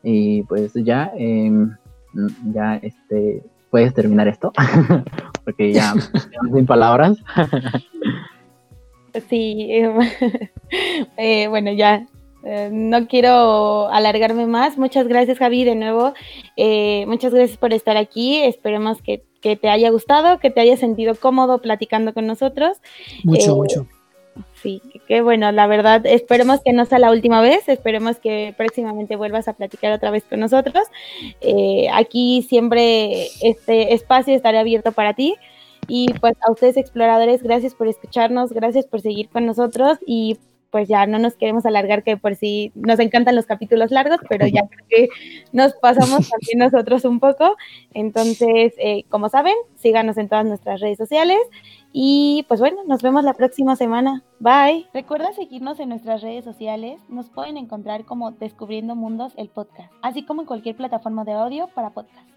Y 0.02 0.42
pues 0.44 0.72
ya, 0.74 1.12
em, 1.16 1.76
ya 2.52 2.76
este, 2.76 3.42
puedes 3.70 3.94
terminar 3.94 4.28
esto, 4.28 4.52
porque 5.44 5.72
ya 5.72 5.94
sin 6.54 6.66
palabras. 6.66 7.18
sí, 9.28 9.70
eh, 11.16 11.48
bueno, 11.48 11.72
ya 11.72 12.06
eh, 12.44 12.70
no 12.73 13.06
quiero 13.06 13.89
alargarme 13.89 14.47
más. 14.47 14.78
Muchas 14.78 15.06
gracias, 15.09 15.39
Javi, 15.39 15.64
de 15.64 15.74
nuevo. 15.74 16.12
Eh, 16.56 17.05
muchas 17.06 17.32
gracias 17.32 17.59
por 17.59 17.73
estar 17.73 17.97
aquí. 17.97 18.43
Esperemos 18.43 19.01
que, 19.02 19.23
te 19.40 19.69
haya 19.69 19.90
gustado, 19.90 20.39
que 20.39 20.51
te 20.51 20.60
haya 20.60 20.77
sentido 20.77 21.14
cómodo 21.14 21.60
platicando 21.60 22.14
con 22.14 22.27
nosotros. 22.27 22.78
Mucho, 23.24 23.52
eh, 23.52 23.55
mucho. 23.55 23.86
Sí, 24.62 24.81
qué 25.09 25.20
bueno, 25.20 25.52
la 25.52 25.66
verdad, 25.66 26.06
esperemos 26.06 26.60
que 26.64 26.73
no 26.73 26.86
sea 26.86 26.98
la 26.98 27.10
última 27.10 27.43
vez, 27.43 27.69
esperemos 27.69 28.19
que 28.19 28.55
próximamente 28.56 29.16
vuelvas 29.16 29.47
a 29.48 29.52
platicar 29.52 29.93
otra 29.93 30.10
vez 30.10 30.24
con 30.24 30.40
nosotros. 30.40 30.85
aquí 31.93 32.47
siempre 32.48 33.27
este 33.43 33.93
espacio 33.93 34.35
estará 34.35 34.60
abierto 34.60 34.93
para 34.93 35.14
ti. 35.14 35.35
Y 35.89 36.06
pues 36.20 36.35
a 36.47 36.52
ustedes 36.52 36.77
exploradores, 36.77 37.43
gracias 37.43 37.74
por 37.74 37.89
escucharnos, 37.89 38.52
gracias 38.52 38.86
por 38.86 39.01
seguir 39.01 39.28
con 39.28 39.44
nosotros 39.44 39.98
y 40.06 40.39
pues 40.73 40.89
ya 40.89 41.07
no 41.07 41.19
nos 41.19 41.36
queremos 41.36 41.66
alargar, 41.66 42.03
que 42.03 42.16
por 42.16 42.35
si 42.35 42.73
nos 42.74 42.99
encantan 42.99 43.36
los 43.36 43.44
capítulos 43.44 43.90
largos, 43.90 44.19
pero 44.28 44.47
ya 44.47 44.62
que 44.89 45.09
nos 45.53 45.74
pasamos 45.74 46.31
también 46.31 46.59
nosotros 46.59 47.05
un 47.05 47.20
poco. 47.20 47.57
Entonces, 47.93 48.73
eh, 48.78 49.05
como 49.11 49.28
saben, 49.28 49.55
síganos 49.77 50.16
en 50.16 50.31
todas 50.31 50.47
nuestras 50.47 50.81
redes 50.81 50.97
sociales 50.97 51.39
y 51.93 52.47
pues 52.49 52.59
bueno, 52.59 52.78
nos 52.86 53.03
vemos 53.03 53.23
la 53.23 53.35
próxima 53.35 53.77
semana. 53.77 54.23
Bye. 54.40 54.86
Recuerda 54.94 55.35
seguirnos 55.35 55.78
en 55.78 55.90
nuestras 55.90 56.23
redes 56.23 56.43
sociales. 56.43 56.99
Nos 57.11 57.28
pueden 57.28 57.59
encontrar 57.59 58.07
como 58.07 58.31
Descubriendo 58.31 58.97
Mundos, 58.97 59.35
el 59.36 59.51
podcast, 59.51 59.93
así 60.01 60.24
como 60.24 60.40
en 60.40 60.47
cualquier 60.47 60.74
plataforma 60.74 61.24
de 61.24 61.32
audio 61.32 61.69
para 61.74 61.90
podcast. 61.90 62.31